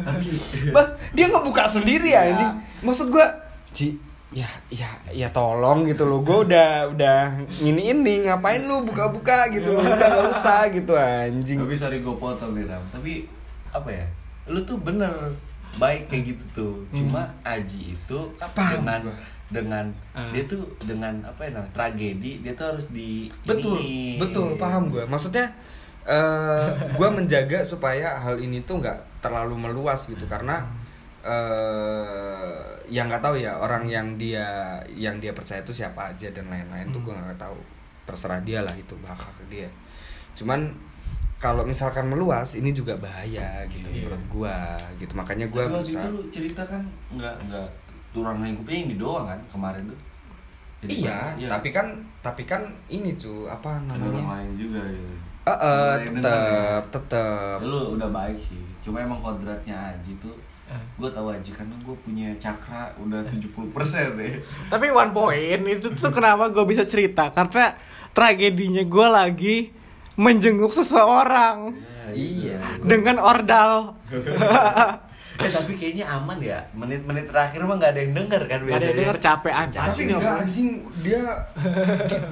tapi 0.00 0.32
Bah, 0.72 0.86
dia 1.12 1.28
ngebuka 1.28 1.68
sendiri 1.68 2.08
ya 2.08 2.32
anjing. 2.32 2.52
Maksud 2.80 3.12
gua, 3.12 3.28
Ci, 3.76 3.92
ya 4.32 4.48
ya 4.72 4.88
ya 5.12 5.28
tolong 5.28 5.84
gitu 5.84 6.08
loh. 6.08 6.24
Gua 6.24 6.48
udah 6.48 6.88
udah 6.96 7.36
ini 7.60 7.92
ini 7.92 8.24
ngapain 8.24 8.64
lu 8.64 8.80
buka-buka 8.82 9.52
gitu 9.52 9.76
loh. 9.76 9.84
Udah 9.84 10.08
gak 10.08 10.28
usah 10.32 10.72
gitu 10.72 10.96
anjing. 10.96 11.60
tapi 11.60 11.76
sorry 11.76 12.00
gue 12.00 12.16
potong 12.16 12.56
nih 12.56 12.64
Ram 12.64 12.80
tapi 12.88 13.28
apa 13.68 13.92
ya 13.92 14.06
lu 14.48 14.64
tuh 14.64 14.80
bener 14.80 15.12
baik 15.76 16.08
kayak 16.08 16.32
gitu 16.32 16.44
tuh 16.56 16.74
cuma 16.96 17.28
Aji 17.44 17.92
itu 17.92 18.18
Paham 18.56 18.80
dengan 18.80 19.04
gua. 19.04 19.16
Dengan 19.48 19.86
Ah. 20.10 20.26
dia 20.30 20.42
tuh 20.44 20.58
dengan 20.80 21.14
apa 21.22 21.42
ya 21.42 21.50
namanya 21.52 21.70
tragedi 21.72 22.40
dia 22.40 22.52
tuh 22.52 22.66
harus 22.70 22.90
di 22.90 23.30
Betul, 23.42 23.78
iniin. 23.78 24.18
betul, 24.18 24.48
paham 24.56 24.90
gua. 24.90 25.06
Maksudnya 25.06 25.46
eh 26.02 26.66
gua 26.98 27.08
menjaga 27.08 27.62
supaya 27.62 28.16
hal 28.16 28.36
ini 28.36 28.62
tuh 28.62 28.78
nggak 28.78 28.98
terlalu 29.20 29.54
meluas 29.56 30.04
gitu 30.04 30.22
karena 30.24 30.62
eh 31.26 32.58
yang 32.86 33.06
nggak 33.06 33.18
tahu 33.20 33.36
ya 33.36 33.54
orang 33.56 33.82
yang 33.84 34.14
dia 34.14 34.46
yang 34.88 35.18
dia 35.18 35.30
percaya 35.30 35.58
itu 35.60 35.74
siapa 35.74 36.10
aja 36.10 36.30
dan 36.30 36.46
lain-lain 36.46 36.86
tuh 36.88 37.02
gua 37.02 37.14
nggak 37.16 37.40
tahu 37.40 37.58
terserah 38.02 38.38
dia 38.40 38.62
lah 38.62 38.70
itu 38.72 38.94
hak 39.00 39.18
hak 39.18 39.38
dia 39.46 39.66
cuman 40.34 40.70
kalau 41.36 41.62
misalkan 41.62 42.06
meluas 42.06 42.54
ini 42.54 42.70
juga 42.70 42.94
bahaya 42.96 43.66
gitu 43.66 43.84
Iya. 43.86 44.06
menurut 44.06 44.22
gua 44.30 44.56
gitu 44.96 45.12
makanya 45.12 45.50
berusaha 45.50 45.98
itu 46.00 46.08
lu 46.08 46.22
cerita 46.30 46.62
kan 46.62 46.82
nggak 47.10 47.34
nggak 47.44 47.68
turang 48.16 48.40
lingkupnya 48.40 48.78
ini 48.82 48.94
doang 48.96 49.28
kan 49.28 49.40
kemarin 49.46 49.84
tuh. 49.84 50.00
Jadi 50.78 50.92
iya 50.98 51.36
banyak- 51.36 51.50
tapi 51.50 51.68
kan 51.70 51.86
tapi 52.20 52.42
kan 52.42 52.62
ini 52.86 53.12
tuh 53.14 53.44
apa 53.46 53.76
ada 53.76 53.92
orang 53.94 54.16
namanya? 54.16 54.28
lain 54.34 54.50
juga 54.56 54.80
gitu. 54.82 55.12
eh 55.42 55.52
eh, 55.52 55.54
Ada 55.54 56.02
yang 56.02 56.14
denger 56.16 56.24
tetep 56.24 56.56
ya? 56.56 56.90
tetep. 56.90 57.56
Lu 57.62 57.80
udah 57.92 58.08
baik 58.10 58.38
sih 58.40 58.62
cuma 58.78 58.96
emang 58.98 59.18
kodratnya 59.18 59.76
Aji 59.92 60.16
tuh 60.16 60.32
Eh. 60.66 60.82
gue 60.96 61.06
tahu 61.08 61.26
Aji 61.28 61.50
karena 61.52 61.74
gue 61.76 61.96
punya 61.96 62.28
cakra 62.36 62.90
udah 62.96 63.22
70% 63.22 63.70
deh 64.12 64.34
Tapi 64.66 64.86
one 64.88 65.12
point 65.12 65.62
itu 65.64 65.86
tuh 65.92 66.10
kenapa 66.10 66.48
gue 66.48 66.64
bisa 66.64 66.82
cerita? 66.82 67.30
Karena 67.30 67.78
tragedinya 68.10 68.82
gue 68.82 69.06
lagi 69.06 69.56
menjenguk 70.14 70.72
seseorang. 70.72 71.70
Iya. 72.08 72.58
Dengan 72.80 73.18
ordal. 73.18 73.94
eh 75.36 75.50
tapi 75.50 75.72
kayaknya 75.76 76.06
aman 76.08 76.38
ya. 76.40 76.58
Menit-menit 76.72 77.28
terakhir 77.28 77.60
mah 77.62 77.76
nggak 77.76 77.92
ada 77.92 78.00
yang 78.00 78.14
denger 78.14 78.42
kan 78.46 78.58
Gak 78.62 78.76
ada 78.76 78.86
yang 78.86 78.98
denger 79.04 79.18
capek 79.20 79.54
aja. 79.54 79.78
tapi 79.86 80.00
enggak 80.08 80.34
anjing 80.42 80.68
dia, 81.00 81.22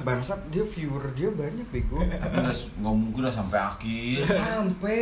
bangsat 0.01 0.39
dia 0.49 0.63
viewer 0.65 1.05
dia 1.13 1.29
banyak 1.29 1.67
bego. 1.69 2.01
Tapi 2.01 2.35
nggak 2.41 2.55
nggak 2.81 2.95
mungkin 2.95 3.21
lah 3.25 3.33
sampai 3.33 3.59
akhir. 3.61 4.21
Sampai. 4.27 4.99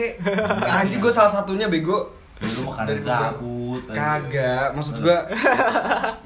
Anjing 0.67 0.99
gue 0.99 1.13
salah 1.13 1.31
satunya 1.31 1.67
bego. 1.67 2.11
Lu 2.43 2.67
mah 2.67 2.75
karir 2.84 2.99
gabut 2.99 3.88
aja. 3.88 4.19
kagak 4.19 4.67
maksud 4.75 4.99
gue 4.99 5.17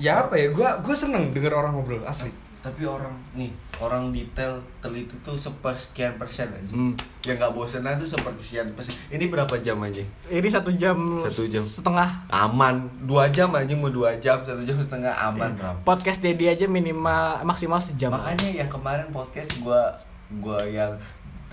ya 0.01 0.25
apa 0.25 0.33
ya 0.33 0.49
gue 0.49 0.69
gue 0.81 0.95
seneng 0.97 1.29
denger 1.29 1.53
orang 1.53 1.77
ngobrol 1.77 2.01
asli 2.09 2.33
tapi 2.67 2.83
orang 2.83 3.15
nih 3.31 3.47
orang 3.77 4.09
detail 4.09 4.51
teliti 4.77 5.15
tuh 5.21 5.33
sepersekian 5.33 6.15
persen 6.15 6.49
aja 6.49 6.67
Hmm. 6.67 6.91
yang 7.21 7.35
nggak 7.35 7.51
bosenan 7.51 7.95
tuh 7.95 8.09
sepersekian 8.09 8.67
persen. 8.71 8.91
Ini 9.07 9.25
berapa 9.25 9.55
jam 9.57 9.79
aja 9.79 10.03
Ini 10.25 10.47
satu 10.47 10.73
jam, 10.73 10.97
Satu 11.23 11.45
jam. 11.45 11.61
setengah. 11.61 12.09
aman. 12.27 12.75
Dua 13.01 13.27
jam 13.27 13.47
aja 13.51 13.71
mau 13.71 13.87
dua 13.87 14.17
jam 14.17 14.39
satu 14.39 14.59
jam 14.59 14.75
setengah 14.75 15.13
aman 15.13 15.55
Ram. 15.55 15.79
Podcast 15.81 16.19
Dedi 16.19 16.45
aja 16.45 16.65
minimal 16.65 17.41
maksimal 17.43 17.79
sejam. 17.79 18.09
makanya 18.09 18.49
yang 18.57 18.67
kemarin 18.67 19.07
podcast 19.09 19.55
gua 19.57 19.95
gua 20.37 20.59
yang 20.61 20.91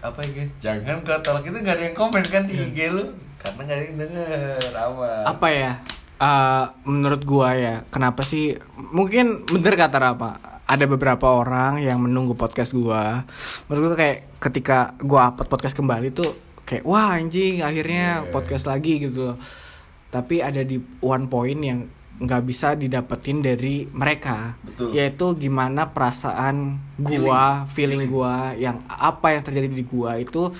apa 0.00 0.20
ya 0.26 0.44
jangan 0.60 1.00
kotor. 1.00 1.40
Itu 1.40 1.54
nggak 1.54 1.74
ada 1.74 1.84
yang 1.84 1.96
komen 1.96 2.22
kan 2.22 2.42
di 2.42 2.56
IG 2.56 2.88
lu? 2.88 3.06
Karena 3.36 3.60
nggak 3.62 3.72
ada 3.72 3.84
yang 3.84 3.96
denger. 3.98 4.70
Aman. 4.74 5.22
Apa 5.24 5.46
ya? 5.48 5.72
Eh, 6.16 6.64
menurut 6.84 7.22
gua 7.22 7.52
ya 7.52 7.74
kenapa 7.86 8.20
sih? 8.20 8.54
Mungkin 8.76 9.44
bener 9.44 9.74
kata 9.74 9.98
Rapa 9.98 10.53
ada 10.64 10.84
beberapa 10.84 11.28
orang 11.28 11.76
yang 11.78 12.00
menunggu 12.00 12.32
podcast 12.32 12.72
gua 12.72 13.22
menurut 13.66 13.92
gua 13.92 13.98
kayak 13.98 14.18
ketika 14.40 14.78
gua 14.98 15.28
upload 15.28 15.48
podcast 15.48 15.74
kembali 15.74 16.08
tuh 16.10 16.30
kayak 16.62 16.82
wah 16.82 17.14
anjing 17.14 17.60
akhirnya 17.60 18.24
Iya. 18.24 18.30
podcast 18.30 18.64
lagi 18.64 19.02
gitu 19.02 19.32
loh 19.32 19.36
tapi 20.08 20.40
ada 20.40 20.62
di 20.62 20.78
one 21.00 21.26
point 21.26 21.58
yang 21.58 21.80
nggak 22.14 22.42
bisa 22.44 22.72
didapetin 22.72 23.42
dari 23.42 23.90
mereka 23.90 24.54
Betul. 24.62 24.94
yaitu 24.94 25.34
gimana 25.36 25.90
perasaan 25.90 26.78
gua 26.96 27.66
feeling, 27.68 28.06
gua 28.06 28.54
yang 28.54 28.86
apa 28.86 29.34
yang 29.34 29.42
terjadi 29.42 29.66
di 29.68 29.82
gua 29.82 30.16
itu 30.16 30.54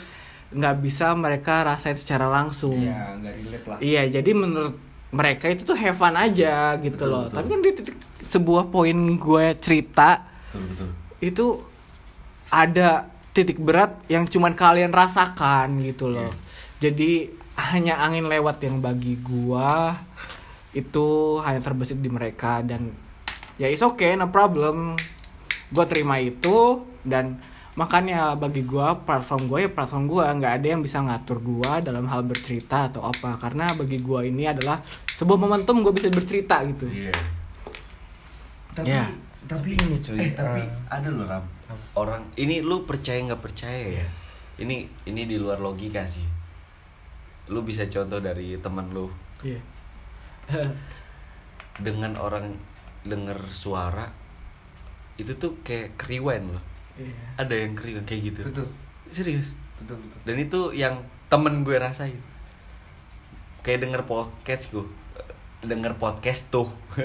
nggak 0.51 0.77
bisa 0.79 1.15
mereka 1.15 1.63
rasain 1.65 1.95
secara 1.95 2.27
langsung 2.27 2.75
ya 2.75 3.15
nggak 3.17 3.35
relate 3.39 3.67
lah 3.67 3.79
Iya, 3.79 4.03
jadi 4.13 4.31
menurut 4.35 4.75
mereka 5.11 5.47
itu 5.47 5.63
tuh 5.63 5.75
have 5.75 5.95
fun 5.95 6.13
aja 6.13 6.75
gitu 6.77 6.95
Betul, 6.95 7.09
loh. 7.09 7.23
betul. 7.27 7.37
Tapi 7.39 7.47
kan 7.49 7.59
di 7.59 7.71
titik 7.73 7.97
sebuah 8.25 8.73
poin 8.73 8.97
gue 8.97 9.45
cerita 9.61 10.25
betul 10.51 10.65
betul 10.73 10.91
itu 11.25 11.47
ada 12.53 13.09
titik 13.35 13.59
berat 13.59 13.99
yang 14.07 14.29
cuman 14.29 14.55
kalian 14.55 14.95
rasakan 14.95 15.83
gitu 15.83 16.07
loh. 16.07 16.31
Jadi 16.79 17.33
hanya 17.59 17.99
angin 17.99 18.31
lewat 18.31 18.63
yang 18.63 18.79
bagi 18.79 19.19
gua 19.19 19.97
itu 20.75 21.39
hanya 21.43 21.63
terbesit 21.63 21.99
di 22.03 22.11
mereka 22.11 22.63
dan 22.63 22.95
ya 23.59 23.67
is 23.67 23.83
okay 23.83 24.15
no 24.15 24.31
problem. 24.31 24.95
Gue 25.75 25.85
terima 25.91 26.23
itu 26.23 26.87
dan 27.03 27.43
makanya 27.75 28.39
bagi 28.39 28.63
gua 28.63 29.03
platform 29.03 29.51
gue 29.51 29.59
ya 29.67 29.71
platform 29.75 30.07
gua 30.07 30.31
nggak 30.31 30.63
ada 30.63 30.67
yang 30.79 30.83
bisa 30.85 31.03
ngatur 31.03 31.43
gua 31.43 31.83
dalam 31.83 32.07
hal 32.07 32.23
bercerita 32.23 32.87
atau 32.87 33.03
apa 33.03 33.35
karena 33.35 33.67
bagi 33.75 33.99
gua 33.99 34.23
ini 34.23 34.47
adalah 34.47 34.79
sebuah 35.11 35.39
momentum 35.43 35.83
gue 35.83 35.91
bisa 35.91 36.07
bercerita 36.07 36.63
gitu. 36.63 36.87
iya 36.87 37.11
tapi 38.75 38.91
Ya. 38.91 39.07
tapi 39.47 39.79
ini 39.79 39.97
cuy. 40.03 40.19
Eh 40.19 40.31
tapi 40.35 40.61
eh, 40.61 40.69
ada 40.91 41.09
loh 41.09 41.25
ram. 41.25 41.45
Orang 41.95 42.27
ini 42.35 42.61
lu 42.61 42.83
percaya 42.85 43.23
nggak 43.23 43.41
percaya 43.41 44.03
ya? 44.03 44.07
Ini 44.59 44.87
ini 45.07 45.23
di 45.25 45.37
luar 45.39 45.63
logika 45.63 46.03
sih. 46.05 46.27
Lu 47.49 47.63
bisa 47.63 47.87
contoh 47.87 48.19
dari 48.19 48.59
temen 48.59 48.91
lu. 48.91 49.07
Iya. 49.41 49.61
dengan 51.87 52.15
orang 52.19 52.55
denger 53.03 53.39
suara 53.51 54.07
itu 55.15 55.35
tuh 55.39 55.59
kayak 55.63 55.95
keriwen 55.95 56.51
loh. 56.55 56.65
Iya. 56.95 57.15
ada 57.43 57.55
yang 57.59 57.75
keriwen 57.75 58.07
kayak 58.07 58.23
gitu. 58.35 58.41
Betul. 58.47 58.69
Serius? 59.11 59.59
Betul 59.83 59.99
betul. 59.99 60.19
Dan 60.23 60.37
itu 60.39 60.61
yang 60.75 60.95
temen 61.27 61.67
gue 61.67 61.75
rasain. 61.75 62.19
Kayak 63.67 63.87
denger 63.89 64.03
podcast 64.07 64.71
gue 64.71 64.87
denger 65.65 65.97
podcast 65.97 66.49
tuh. 66.49 66.69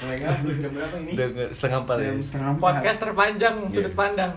Denger 0.00 1.48
setengah 1.50 1.84
empat 1.84 1.96
ya. 1.98 2.04
jam 2.08 2.18
setengah 2.20 2.48
empat. 2.50 2.62
Podcast 2.72 2.98
terpanjang 2.98 3.54
sudut 3.68 3.86
Iya. 3.86 3.98
pandang. 3.98 4.32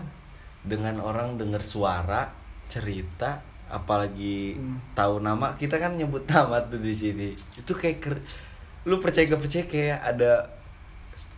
dengan 0.64 0.96
orang 0.98 1.36
denger 1.36 1.60
suara 1.60 2.32
cerita 2.66 3.36
apalagi 3.66 4.56
Hmm. 4.56 4.80
tahu 4.94 5.20
nama 5.20 5.52
kita 5.52 5.76
kan 5.76 5.92
nyebut 5.92 6.24
nama 6.24 6.56
tuh 6.62 6.80
di 6.80 6.88
sini. 6.90 7.28
Itu 7.36 7.72
kayak 7.72 7.98
ker- 8.00 8.24
lu 8.84 8.96
percaya 8.96 9.24
gak 9.26 9.40
percaya 9.40 9.64
kayak 9.64 10.00
ada 10.02 10.48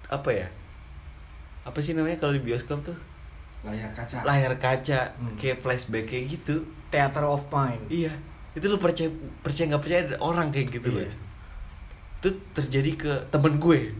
apa 0.06 0.30
ya? 0.30 0.46
Apa 1.62 1.78
sih 1.78 1.90
namanya 1.92 2.18
kalau 2.18 2.32
di 2.32 2.40
bioskop 2.40 2.82
tuh? 2.82 2.94
Layar 3.62 3.90
kaca. 3.92 4.22
Layar 4.22 4.54
kaca 4.56 5.10
Hmm. 5.12 5.34
kayak 5.34 5.58
flashback 5.58 6.06
kayak 6.06 6.30
gitu. 6.32 6.62
Theater 6.86 7.26
of 7.26 7.42
Mind. 7.48 7.82
iya 7.88 8.14
itu 8.56 8.64
lu 8.64 8.76
percaya 8.76 9.12
percaya 9.40 9.68
nggak 9.68 9.82
percaya 9.82 10.00
ada 10.02 10.16
orang 10.18 10.48
kayak 10.48 10.72
gitu 10.72 10.88
loh 10.90 11.00
Iya. 11.00 11.12
itu 12.16 12.28
terjadi 12.50 12.90
ke 12.96 13.12
temen 13.28 13.56
gue 13.56 13.92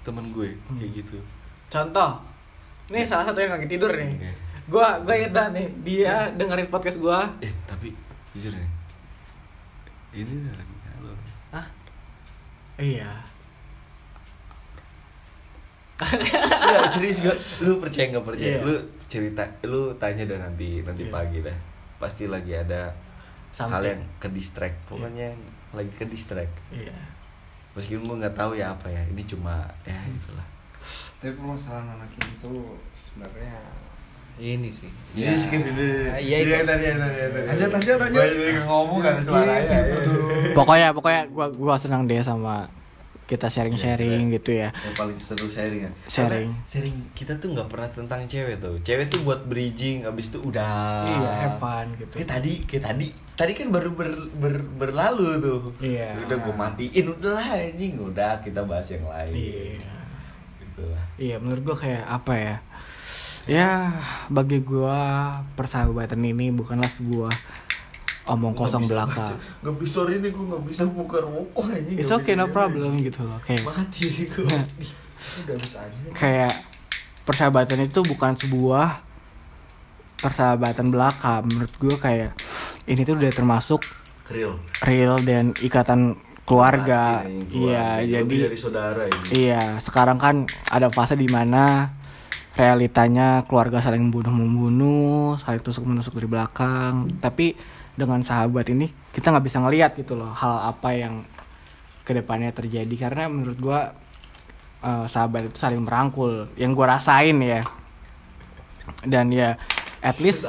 temen 0.00 0.30
gue 0.30 0.48
Hmm. 0.64 0.78
kayak 0.78 0.92
gitu 0.96 1.18
Contoh, 1.66 2.22
nih 2.86 3.02
salah 3.02 3.24
satu 3.24 3.36
yang 3.36 3.50
lagi 3.50 3.66
tidur 3.66 3.90
nih. 3.90 4.06
Oke. 4.06 4.30
Gua 4.64 4.94
gua 5.00 5.10
inget 5.12 5.34
banget 5.34 5.52
nih, 5.56 5.66
dia 5.82 6.14
dengerin 6.30 6.68
podcast 6.68 6.96
gua. 6.96 7.26
eh 7.40 7.50
tapi 7.64 7.90
jujur 8.30 8.48
ya 8.48 8.66
ini 10.14 10.46
lagi 10.46 10.74
halo 10.88 11.10
Hah? 11.50 11.66
Iya. 12.76 13.10
Enggak 15.94 16.88
serius 16.88 17.18
gue 17.20 17.34
Lu 17.60 17.78
percaya 17.78 18.10
nggak 18.10 18.22
percaya 18.24 18.50
Iya. 18.52 18.60
Lu 18.62 18.74
cerita 19.06 19.42
Lu 19.64 19.94
tanya 19.94 20.22
dah 20.24 20.38
nanti 20.40 20.82
Nanti 20.82 21.02
Iya. 21.02 21.12
pagi 21.12 21.38
dah 21.40 21.56
Pasti 21.96 22.26
lagi 22.26 22.50
ada 22.52 22.90
Hal 23.54 23.70
Something. 23.70 23.86
yang 23.86 24.02
ke 24.18 24.28
distract 24.28 24.78
Pokoknya 24.84 25.28
lagi 25.70 25.90
ke 25.90 26.04
distract 26.04 26.54
Iya. 26.68 26.94
Meskipun 27.72 28.04
lu 28.04 28.14
nggak 28.18 28.34
tahu 28.34 28.54
ya 28.54 28.70
apa 28.70 28.86
ya 28.86 29.02
Ini 29.04 29.22
cuma 29.24 29.62
Ya 29.82 29.94
itulah 30.04 30.46
Tapi 31.16 31.32
permasalahan 31.32 31.94
anak 31.94 32.10
ini 32.12 32.32
tuh 32.38 32.74
sebenarnya 32.92 33.56
ini 34.34 34.66
sih. 34.66 34.90
Jadi 35.14 35.38
skip 35.38 35.62
dulu 35.62 36.10
Ah, 36.10 36.18
Iya, 36.18 36.36
itu. 36.42 36.66
tadi 36.66 36.90
tadi 36.90 37.20
Lanjut, 37.46 37.70
lanjut, 37.70 37.96
lanjut. 38.02 38.26
ngomong 38.66 38.98
kan 38.98 39.14
suaranya 39.14 39.78
dulu. 40.02 40.50
Pokoknya 40.52 40.90
pokoknya 40.90 41.22
gua 41.30 41.46
gua 41.48 41.78
senang 41.78 42.02
deh 42.04 42.18
sama 42.18 42.66
kita 43.24 43.48
sharing-sharing 43.48 44.28
gitu 44.36 44.52
ya. 44.52 44.68
Yang 44.72 44.96
paling 45.00 45.16
seru 45.16 45.48
sharing 45.48 45.88
ya 45.88 45.92
Sharing. 46.04 46.52
Karena 46.52 46.68
sharing 46.68 46.96
kita 47.16 47.32
tuh 47.40 47.56
nggak 47.56 47.68
pernah 47.72 47.88
tentang 47.88 48.20
cewek 48.28 48.60
tuh 48.60 48.76
Cewek 48.84 49.08
tuh 49.08 49.24
buat 49.24 49.48
bridging 49.48 50.04
Abis 50.04 50.28
itu 50.28 50.44
udah 50.44 51.08
Iya, 51.08 51.30
have 51.48 51.56
fun 51.56 51.96
gitu. 51.96 52.20
Kayak 52.20 52.30
tadi, 52.36 52.52
kayak 52.68 52.84
tadi, 52.84 53.06
tadi 53.32 53.52
kan 53.56 53.72
baru 53.72 53.96
ber, 53.96 54.12
ber- 54.36 54.68
berlalu 54.76 55.40
tuh. 55.40 55.60
Iya. 55.80 56.20
Udah 56.20 56.36
gue 56.36 56.54
matiin, 56.54 57.04
udah 57.16 57.32
lah 57.32 57.48
anjing, 57.56 57.94
udah 57.96 58.32
kita 58.44 58.60
bahas 58.68 58.86
yang 58.92 59.08
lain. 59.08 59.32
Iya. 59.32 59.88
Gitu 60.60 60.82
lah. 60.84 61.04
Iya, 61.16 61.36
menurut 61.40 61.62
gua 61.64 61.76
kayak 61.80 62.04
apa 62.04 62.34
ya? 62.36 62.56
Ya, 63.44 63.70
bagi 64.32 64.58
gua 64.64 65.30
persahabatan 65.52 66.20
ini 66.24 66.48
bukanlah 66.48 66.88
sebuah 66.88 67.28
omong 68.24 68.56
kosong 68.56 68.88
belaka. 68.88 69.36
Gak 69.60 69.76
bisa 69.76 70.04
hari 70.04 70.20
ini 70.20 70.28
gue 70.32 70.44
gak 70.48 70.64
bisa 70.64 70.82
buka 70.88 71.20
rokok 71.20 71.68
anjing. 71.68 71.96
It's 72.00 72.08
nggak 72.08 72.24
okay, 72.24 72.34
no 72.36 72.48
problem 72.48 72.96
gitu 73.04 73.20
loh. 73.20 73.38
Kayak 73.44 73.62
Mati 73.68 74.04
gue. 74.24 74.48
Udah 75.44 75.56
bisa 75.56 75.78
aja. 75.84 75.98
kayak 76.12 76.52
persahabatan 77.24 77.88
itu 77.88 78.04
bukan 78.04 78.36
sebuah 78.36 79.00
persahabatan 80.20 80.92
belaka 80.92 81.40
menurut 81.44 81.72
gue 81.80 81.96
kayak 81.96 82.36
ini 82.84 83.04
tuh 83.04 83.16
udah 83.16 83.32
termasuk 83.32 83.80
Real. 84.28 84.56
real 84.84 85.20
dan 85.20 85.52
ikatan 85.60 86.16
keluarga 86.44 87.24
iya 87.52 88.00
jadi 88.04 88.48
dari 88.48 88.56
saudara 88.56 89.08
ini. 89.08 89.48
iya 89.48 89.80
sekarang 89.80 90.20
kan 90.20 90.44
ada 90.68 90.92
fase 90.92 91.16
di 91.16 91.28
mana 91.28 91.92
realitanya 92.56 93.44
keluarga 93.48 93.80
saling 93.80 94.12
bunuh 94.12 94.32
membunuh 94.32 95.40
saling 95.40 95.60
tusuk 95.64 95.84
menusuk 95.84 96.16
dari 96.16 96.28
belakang 96.28 97.08
tapi 97.20 97.56
dengan 97.94 98.20
sahabat 98.26 98.66
ini 98.74 98.90
kita 99.14 99.30
nggak 99.30 99.46
bisa 99.46 99.62
ngelihat 99.62 99.94
gitu 99.94 100.18
loh 100.18 100.34
hal 100.34 100.74
apa 100.74 100.90
yang 100.94 101.22
ke 102.04 102.12
depannya 102.12 102.52
terjadi. 102.52 103.08
Karena 103.08 103.26
menurut 103.32 103.58
gua 103.58 103.80
eh, 104.84 105.06
sahabat 105.08 105.50
itu 105.50 105.58
saling 105.58 105.82
merangkul. 105.82 106.52
Yang 106.54 106.70
gua 106.76 106.86
rasain 107.00 107.40
ya. 107.40 107.64
Dan 109.02 109.32
ya 109.32 109.56
at 110.04 110.20
least 110.20 110.44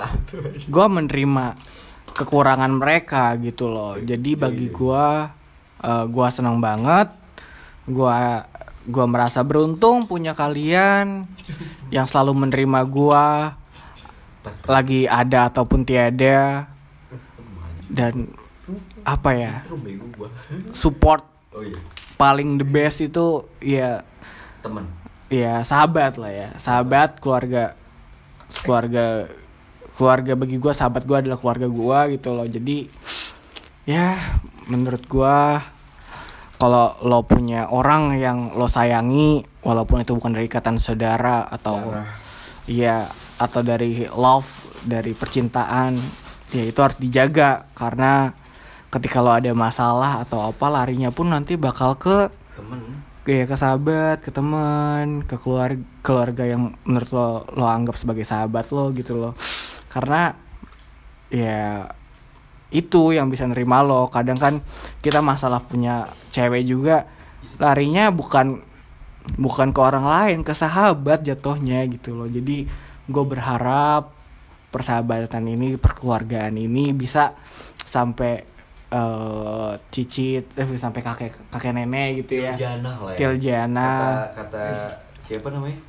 gua 0.68 0.92
menerima 0.92 1.56
kekurangan 2.12 2.72
mereka 2.76 3.34
gitu 3.40 3.72
loh. 3.72 3.96
Jadi 3.96 4.36
bagi 4.36 4.68
gua 4.70 5.32
eh, 5.80 6.06
gua 6.12 6.28
senang 6.30 6.60
banget. 6.60 7.10
Gua 7.88 8.44
gua 8.86 9.06
merasa 9.10 9.42
beruntung 9.42 10.06
punya 10.06 10.38
kalian 10.38 11.26
yang 11.90 12.06
selalu 12.06 12.46
menerima 12.46 12.80
gua. 12.86 13.56
Lagi 14.70 15.10
ada 15.10 15.50
ataupun 15.50 15.82
tiada 15.88 16.75
dan 17.90 18.32
apa 19.06 19.30
ya 19.38 19.54
gue. 19.70 20.30
support 20.74 21.22
Oh 21.56 21.64
iya. 21.64 21.80
paling 22.20 22.60
the 22.60 22.68
best 22.68 23.00
itu 23.00 23.48
ya 23.64 24.04
Temen. 24.60 24.84
ya 25.32 25.64
sahabat 25.64 26.20
lah 26.20 26.28
ya 26.28 26.50
sahabat 26.60 27.24
keluarga 27.24 27.80
keluarga 28.60 29.32
keluarga 29.96 30.36
bagi 30.36 30.60
gua 30.60 30.76
sahabat 30.76 31.08
gua 31.08 31.24
adalah 31.24 31.40
keluarga 31.40 31.68
gua 31.72 32.12
gitu 32.12 32.36
loh 32.36 32.44
jadi 32.44 32.92
ya 33.88 34.20
menurut 34.68 35.08
gua 35.08 35.64
kalau 36.60 37.00
lo 37.08 37.24
punya 37.24 37.72
orang 37.72 38.20
yang 38.20 38.52
lo 38.60 38.68
sayangi 38.68 39.48
walaupun 39.64 40.04
itu 40.04 40.12
bukan 40.12 40.36
dari 40.36 40.52
ikatan 40.52 40.76
saudara 40.76 41.48
atau 41.48 42.04
iya 42.68 43.08
atau 43.40 43.64
dari 43.64 44.08
love 44.12 44.48
dari 44.84 45.16
percintaan 45.16 46.25
ya 46.56 46.64
itu 46.64 46.80
harus 46.80 46.96
dijaga 46.96 47.68
karena 47.76 48.32
ketika 48.88 49.20
lo 49.20 49.36
ada 49.36 49.52
masalah 49.52 50.24
atau 50.24 50.48
apa 50.48 50.72
larinya 50.72 51.12
pun 51.12 51.28
nanti 51.28 51.60
bakal 51.60 52.00
ke 52.00 52.32
Temen. 52.56 53.04
kayak 53.28 53.52
ke 53.52 53.56
sahabat, 53.60 54.18
ke 54.24 54.32
teman, 54.32 55.28
ke 55.28 55.36
keluarga 55.36 55.84
keluarga 56.00 56.44
yang 56.48 56.72
menurut 56.88 57.12
lo 57.12 57.28
lo 57.52 57.68
anggap 57.68 58.00
sebagai 58.00 58.24
sahabat 58.24 58.72
lo 58.72 58.96
gitu 58.96 59.20
loh. 59.20 59.36
Karena 59.92 60.32
ya 61.28 61.92
itu 62.72 63.12
yang 63.12 63.28
bisa 63.28 63.44
nerima 63.44 63.84
lo. 63.84 64.08
Kadang 64.08 64.40
kan 64.40 64.64
kita 65.04 65.20
masalah 65.20 65.60
punya 65.60 66.08
cewek 66.32 66.64
juga 66.64 67.04
larinya 67.60 68.08
bukan 68.16 68.64
bukan 69.36 69.76
ke 69.76 69.80
orang 69.84 70.06
lain, 70.08 70.38
ke 70.48 70.56
sahabat 70.56 71.28
jatuhnya 71.28 71.84
gitu 71.92 72.16
loh. 72.16 72.32
Jadi 72.32 72.64
gue 73.06 73.24
berharap 73.28 74.15
persahabatan 74.76 75.48
ini, 75.48 75.80
perkeluargaan 75.80 76.60
ini 76.60 76.92
bisa 76.92 77.32
sampai 77.80 78.44
eh, 78.92 79.72
cicit, 79.90 80.52
eh, 80.60 80.68
sampai 80.76 81.00
kakek 81.00 81.32
kakek 81.50 81.72
nenek 81.72 82.28
gitu 82.28 82.44
ya. 82.44 82.54
Tiljana 82.60 82.92
lah 83.00 83.12
ya. 83.16 83.18
Tiljana. 83.18 83.90
Kata, 84.36 84.44
kata 84.44 84.64
siapa 85.24 85.48
namanya? 85.50 85.80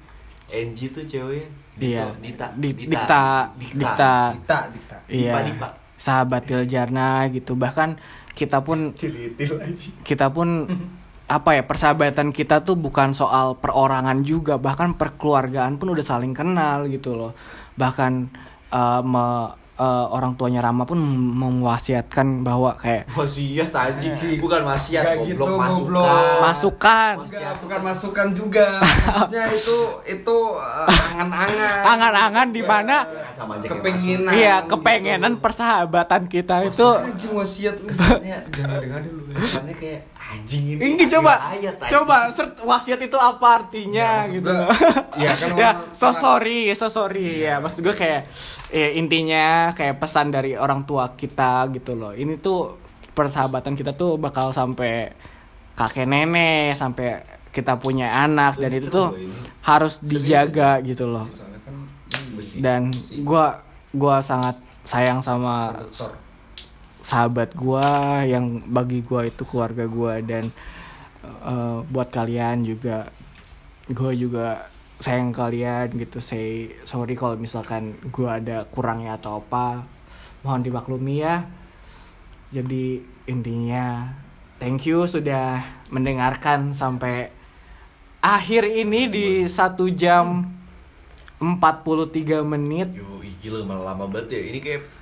Angie 0.46 0.94
tuh 0.94 1.02
ceweknya. 1.02 1.50
Iya. 1.76 2.04
Dita. 2.22 2.46
Di- 2.56 2.72
Dita. 2.72 2.88
Dikta. 2.88 3.24
Dikta. 3.58 4.14
Dikta, 4.32 4.58
dikta. 4.72 4.96
Iya. 5.10 5.32
Dipa, 5.34 5.40
Dipa. 5.44 5.68
Sahabat 5.98 6.42
Tiljana 6.46 7.26
gitu. 7.28 7.52
Bahkan 7.58 8.00
kita 8.32 8.62
pun 8.64 8.94
kita 10.08 10.26
pun 10.32 10.48
apa 11.36 11.58
ya 11.58 11.66
persahabatan 11.66 12.30
kita 12.30 12.62
tuh 12.62 12.78
bukan 12.78 13.10
soal 13.10 13.58
perorangan 13.58 14.22
juga 14.22 14.62
bahkan 14.62 14.94
perkeluargaan 14.94 15.74
pun 15.74 15.90
udah 15.90 16.06
saling 16.06 16.30
kenal 16.30 16.86
gitu 16.86 17.18
loh 17.18 17.34
bahkan 17.74 18.30
eh, 18.68 19.00
me- 19.02 19.52
eh, 19.74 19.84
orang 20.08 20.32
tuanya 20.34 20.60
Rama 20.60 20.82
pun 20.82 20.96
mewasiatkan 21.36 22.40
bahwa 22.40 22.72
kayak 22.74 23.06
Wasiat 23.10 23.68
anjing 23.70 24.12
sih, 24.12 24.32
bukan 24.36 24.64
wasiat, 24.64 25.04
Gak 25.04 25.16
goblok 25.20 25.28
gitu, 25.28 25.54
masukan. 25.54 25.92
goblok. 25.92 26.40
masukan 26.40 27.14
Enggak, 27.20 27.54
bukan 27.58 27.80
masukan 27.82 28.28
juga. 28.32 28.66
Maksudnya 28.80 29.44
itu 29.50 29.78
itu 30.08 30.36
uh, 30.54 30.88
angan-angan. 31.12 31.82
angan-angan 31.86 32.48
di 32.50 32.62
mana 32.62 32.96
sama 33.30 33.52
aja 33.54 33.62
kayak 33.62 33.72
kepenginan. 33.74 34.32
iya 34.32 34.56
kepengenan 34.64 35.32
persahabatan 35.36 36.22
kita 36.24 36.56
itu 36.64 36.88
Anjing 36.88 37.32
wasiat 37.32 37.76
Maksudnya 37.78 38.38
jangan 38.48 38.76
dengar 38.80 39.00
dulu. 39.02 39.20
Kesannya 39.36 39.76
kayak 39.76 40.00
anjing 40.36 40.64
ini. 40.76 40.80
Ini 40.92 41.04
coba, 41.08 41.32
ayat, 41.50 41.74
coba 41.80 42.16
search 42.30 42.60
wasiat 42.60 43.00
itu 43.00 43.16
apa 43.16 43.64
artinya 43.64 44.24
Ya, 44.24 44.30
gitu. 44.30 44.46
gua, 44.46 44.68
ya 45.16 45.32
kan 45.32 45.50
ya, 45.62 45.70
so 45.96 46.08
sorry, 46.12 46.68
so 46.72 46.86
sorry 46.86 47.42
ya. 47.42 47.58
Maksud 47.58 47.80
gue 47.80 47.94
kayak 47.94 48.28
ya, 48.68 48.88
intinya 48.92 49.72
kayak 49.72 49.96
pesan 49.96 50.28
dari 50.28 50.54
orang 50.54 50.84
tua 50.84 51.12
kita 51.12 51.66
gitu 51.72 51.96
loh. 51.96 52.12
Ini 52.12 52.36
tuh 52.38 52.76
persahabatan 53.12 53.72
kita 53.72 53.96
tuh 53.96 54.20
bakal 54.20 54.52
sampai 54.52 55.10
kakek 55.72 56.04
nenek, 56.04 56.76
sampai 56.76 57.24
kita 57.48 57.80
punya 57.80 58.12
anak 58.12 58.60
dan 58.60 58.68
itu 58.68 58.92
tuh 58.92 59.16
harus 59.64 59.96
dijaga 60.00 60.84
gitu 60.84 61.08
loh. 61.08 61.24
Soalnya 61.26 61.60
kan 61.64 61.74
Besi. 62.36 62.60
Dan 62.60 62.92
gua 63.24 63.64
gua 63.90 64.20
sangat 64.20 64.60
sayang 64.84 65.24
sama 65.24 65.72
sahabat 67.06 67.54
gua 67.54 68.20
yang 68.26 68.58
bagi 68.66 69.06
gua 69.06 69.22
itu 69.30 69.46
keluarga 69.46 69.86
gua 69.86 70.18
dan 70.18 70.50
eh, 71.22 71.78
buat 71.86 72.10
kalian 72.10 72.66
juga 72.66 73.14
gua 73.94 74.10
juga 74.10 74.46
sayang 74.98 75.30
kalian 75.30 75.94
gitu. 76.02 76.18
Say 76.18 76.74
sorry 76.82 77.14
kalau 77.14 77.38
misalkan 77.38 77.94
gua 78.10 78.42
ada 78.42 78.66
kurangnya 78.66 79.14
atau 79.14 79.38
apa. 79.38 79.86
Mohon 80.42 80.62
dimaklumi 80.66 81.22
ya. 81.22 81.46
Jadi 82.50 83.02
intinya 83.30 84.10
thank 84.58 84.86
you 84.86 85.06
sudah 85.06 85.62
mendengarkan 85.94 86.74
sampai 86.74 87.30
akhir 88.18 88.66
ini 88.66 89.06
di 89.06 89.26
satu 89.46 89.86
jam 89.94 90.50
43 91.38 92.42
menit. 92.42 92.90
Yo, 92.96 93.22
gila 93.42 93.62
malah 93.62 93.94
lama 93.94 94.08
banget 94.08 94.40
ya. 94.40 94.42
Ini 94.50 94.58
kayak 94.58 94.95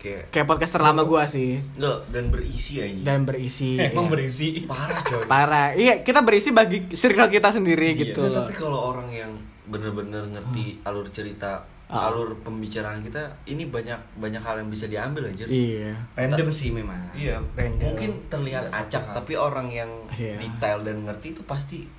kayak 0.00 0.32
kayak 0.32 0.46
podcast 0.46 0.72
terlama 0.72 1.04
gua 1.04 1.22
sih 1.24 1.60
enggak 1.76 1.98
dan 2.08 2.24
berisi 2.26 2.80
aja. 2.80 3.00
dan 3.04 3.20
berisi 3.22 3.76
emang 3.86 4.06
ya. 4.06 4.10
berisi. 4.10 4.48
parah 4.64 5.00
coy. 5.02 5.22
parah 5.26 5.68
iya 5.72 6.00
kita 6.00 6.20
berisi 6.20 6.50
bagi 6.50 6.88
circle 6.90 7.28
kita 7.28 7.52
sendiri 7.52 7.92
Iya, 7.92 8.00
gitu 8.02 8.24
loh 8.24 8.40
tapi 8.40 8.54
kalau 8.54 8.80
orang 8.90 9.08
yang 9.08 9.32
bener-bener 9.62 10.24
ngerti 10.26 10.80
alur 10.82 11.06
cerita, 11.08 11.62
Ah. 11.86 12.06
alur 12.06 12.38
pembicaraan 12.40 13.02
kita, 13.02 13.18
ini 13.44 13.66
banyak 13.66 13.98
banyak 14.14 14.38
hal 14.38 14.56
yang 14.56 14.66
bisa 14.68 14.86
diambil 14.86 15.26
aja. 15.26 15.42
iya 15.44 15.90
Random 16.14 16.46
sih 16.48 16.70
memang. 16.70 16.94
Iya, 17.12 17.42
Random. 17.52 17.82
mungkin 17.84 18.10
terlihat 18.26 18.66
satu 18.66 18.86
acak, 18.86 19.04
tapi 19.12 19.34
orang 19.34 19.66
yang 19.68 19.90
Iya. 20.08 20.38
detail 20.38 20.80
dan 20.80 21.02
ngerti 21.02 21.34
itu 21.34 21.42
pasti 21.44 21.90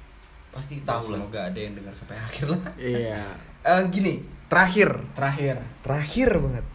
pasti 0.47 0.79
Ya, 0.79 0.87
tahu 0.89 1.11
lah 1.11 1.19
semoga 1.19 1.39
ada 1.45 1.59
yang 1.59 1.75
dengar 1.75 1.91
sampai 1.91 2.15
akhir 2.17 2.45
lah 2.49 2.59
Iya. 2.73 3.19
Eh, 3.67 3.81
gini 3.87 4.13
terakhir 4.47 4.89
Terakhir. 5.11 5.59
terakhir 5.81 6.29
banget 6.33 6.65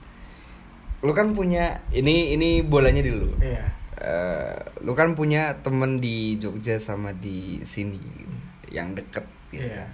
lu 1.06 1.14
kan 1.14 1.30
punya 1.30 1.86
ini 1.88 2.34
ini 2.34 2.60
bolanya 2.60 2.98
di 2.98 3.14
lu 3.14 3.30
Iya. 3.38 3.62
Eh, 3.96 4.58
lu 4.82 4.92
kan 4.92 5.14
punya 5.14 5.62
temen 5.62 5.96
di 5.96 6.34
Jogja 6.36 6.76
sama 6.76 7.14
di 7.14 7.62
sini 7.62 7.96
yang 8.68 8.92
deket 8.92 9.24
gitu 9.48 9.64
Iya. 9.64 9.86
kan. 9.86 9.90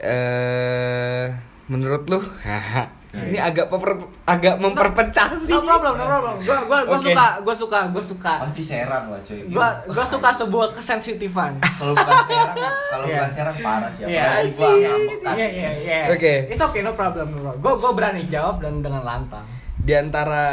Eh, 0.00 1.26
menurut 1.66 2.06
lu 2.06 2.18
ini 3.10 3.36
agak 3.36 3.66
peper- 3.66 3.98
agak 4.24 4.54
memperpecah 4.56 5.34
sih 5.34 5.50
No 5.50 5.60
problem, 5.60 5.94
no 5.94 6.04
problem. 6.04 6.36
Gua 6.40 6.58
gua 6.62 6.78
gua 6.84 6.94
Oke. 6.94 7.10
suka, 7.10 7.26
gua 7.40 7.54
suka, 7.54 7.78
gua 7.88 8.02
suka. 8.04 8.32
pasti 8.40 8.62
serang 8.62 9.04
lah 9.06 9.18
cuy 9.18 9.40
Gua 9.46 9.66
gua 9.84 10.04
suka 10.04 10.28
sebuah 10.32 10.66
kesensitifan. 10.72 11.58
kalau 11.78 11.92
bukan 11.92 12.16
serang 12.24 12.56
kalau 12.86 13.04
Iya. 13.04 13.14
bukan 13.16 13.30
serang 13.32 13.56
parah 13.58 13.90
sih 13.90 14.02
Iya. 14.04 14.22
apalagi 14.22 14.50
gua 14.52 14.68
ngambek 14.70 15.18
Iya, 15.28 15.48
iya, 15.48 15.70
iya. 15.76 15.98
Oke. 16.08 16.32
It's 16.46 16.62
okay, 16.62 16.80
no 16.80 16.92
problem, 16.92 17.26
no 17.28 17.38
problem. 17.40 17.58
Gua 17.58 17.72
gua 17.76 17.90
berani 17.92 18.22
jawab 18.24 18.58
dan 18.58 18.78
dengan 18.78 19.02
lantang. 19.02 19.42
di 19.76 19.96
antara 19.96 20.44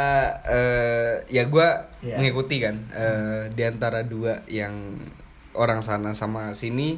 eh, 0.42 1.20
ya 1.28 1.46
gua 1.46 1.68
Iya. 2.00 2.16
mengikuti 2.16 2.58
kan 2.58 2.74
eh, 2.90 3.46
di 3.48 3.62
antara 3.62 4.02
dua 4.02 4.40
yang 4.46 4.98
orang 5.52 5.78
sana 5.78 6.10
sama 6.10 6.50
sini 6.52 6.96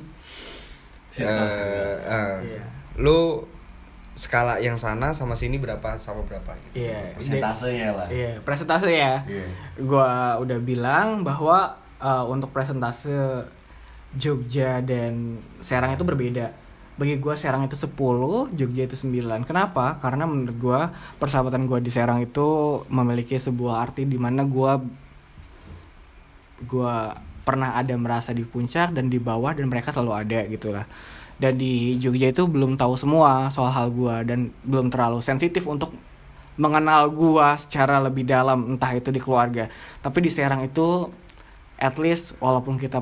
eh, 1.12 1.26
eh, 2.00 2.36
Iya. 2.40 2.62
lu 2.96 3.42
skala 4.20 4.60
yang 4.60 4.76
sana 4.76 5.16
sama 5.16 5.32
sini 5.32 5.56
berapa 5.56 5.96
sama 5.96 6.20
berapa 6.28 6.52
gitu. 6.68 6.84
Iya. 6.84 7.16
persentasenya 7.16 7.88
lah 7.96 8.06
Iya, 8.12 8.32
presentase 8.44 8.92
ya. 8.92 9.24
Iya. 9.24 9.48
Gua 9.80 10.36
udah 10.36 10.60
bilang 10.60 11.24
bahwa 11.24 11.80
uh, 12.04 12.28
untuk 12.28 12.52
presentase 12.52 13.48
Jogja 14.12 14.84
dan 14.84 15.40
Serang 15.64 15.96
itu 15.96 16.04
berbeda. 16.04 16.52
Bagi 17.00 17.16
gua 17.16 17.32
Serang 17.32 17.64
itu 17.64 17.80
10, 17.80 17.96
Jogja 18.52 18.82
itu 18.84 18.96
9. 19.00 19.48
Kenapa? 19.48 19.96
Karena 20.04 20.28
menurut 20.28 20.56
gua 20.60 20.92
persahabatan 21.16 21.64
gua 21.64 21.80
di 21.80 21.88
Serang 21.88 22.20
itu 22.20 22.84
memiliki 22.92 23.40
sebuah 23.40 23.88
arti 23.88 24.04
di 24.04 24.20
mana 24.20 24.44
gua 24.44 24.84
gua 26.68 27.16
pernah 27.40 27.72
ada 27.72 27.96
merasa 27.96 28.36
di 28.36 28.44
puncak 28.44 28.92
dan 28.92 29.08
di 29.08 29.16
bawah 29.16 29.56
dan 29.56 29.64
mereka 29.64 29.96
selalu 29.96 30.12
ada 30.12 30.44
gitu 30.44 30.76
lah. 30.76 30.84
Dan 31.40 31.56
di 31.56 31.96
Jogja 31.96 32.28
itu 32.28 32.44
belum 32.44 32.76
tahu 32.76 33.00
semua 33.00 33.48
soal 33.48 33.72
hal 33.72 33.88
gua 33.88 34.20
dan 34.20 34.52
belum 34.60 34.92
terlalu 34.92 35.24
sensitif 35.24 35.64
untuk 35.64 35.96
mengenal 36.60 37.08
gua 37.08 37.56
secara 37.56 37.96
lebih 37.96 38.28
dalam 38.28 38.76
entah 38.76 38.92
itu 38.92 39.08
di 39.08 39.16
keluarga. 39.16 39.72
Tapi 40.04 40.18
di 40.20 40.28
Serang 40.28 40.60
itu 40.60 41.08
at 41.80 41.96
least 41.96 42.36
walaupun 42.44 42.76
kita 42.76 43.00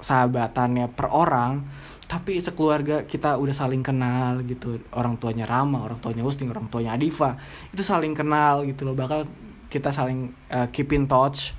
sahabatannya 0.00 0.88
per 0.94 1.10
orang 1.10 1.66
tapi 2.10 2.42
sekeluarga 2.42 3.06
kita 3.06 3.38
udah 3.38 3.54
saling 3.54 3.86
kenal 3.86 4.42
gitu 4.42 4.82
orang 4.98 5.14
tuanya 5.14 5.46
Rama 5.46 5.86
orang 5.86 6.02
tuanya 6.02 6.26
Husting 6.26 6.50
orang 6.50 6.66
tuanya 6.66 6.98
Adifa 6.98 7.38
itu 7.70 7.86
saling 7.86 8.16
kenal 8.16 8.66
gitu 8.66 8.82
loh 8.82 8.98
bakal 8.98 9.28
kita 9.70 9.94
saling 9.94 10.34
uh, 10.50 10.66
keep 10.74 10.90
in 10.90 11.06
touch 11.06 11.54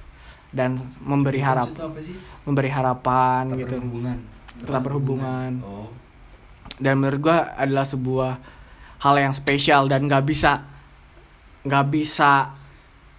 dan 0.52 0.84
memberi 0.99 1.40
harap 1.40 1.72
memberi 2.44 2.68
harapan 2.68 3.48
Tetap 3.48 3.60
gitu 3.64 3.76
berhubungan. 3.80 4.18
tetap 4.68 4.82
berhubungan 4.84 5.52
Oh. 5.64 5.88
Dan 6.82 6.98
menurut 6.98 7.22
gua 7.22 7.53
adalah 7.53 7.86
sebuah 7.86 8.41
hal 9.02 9.16
yang 9.22 9.34
spesial 9.38 9.86
dan 9.86 10.10
nggak 10.10 10.26
bisa 10.26 10.66
nggak 11.62 11.86
bisa 11.94 12.58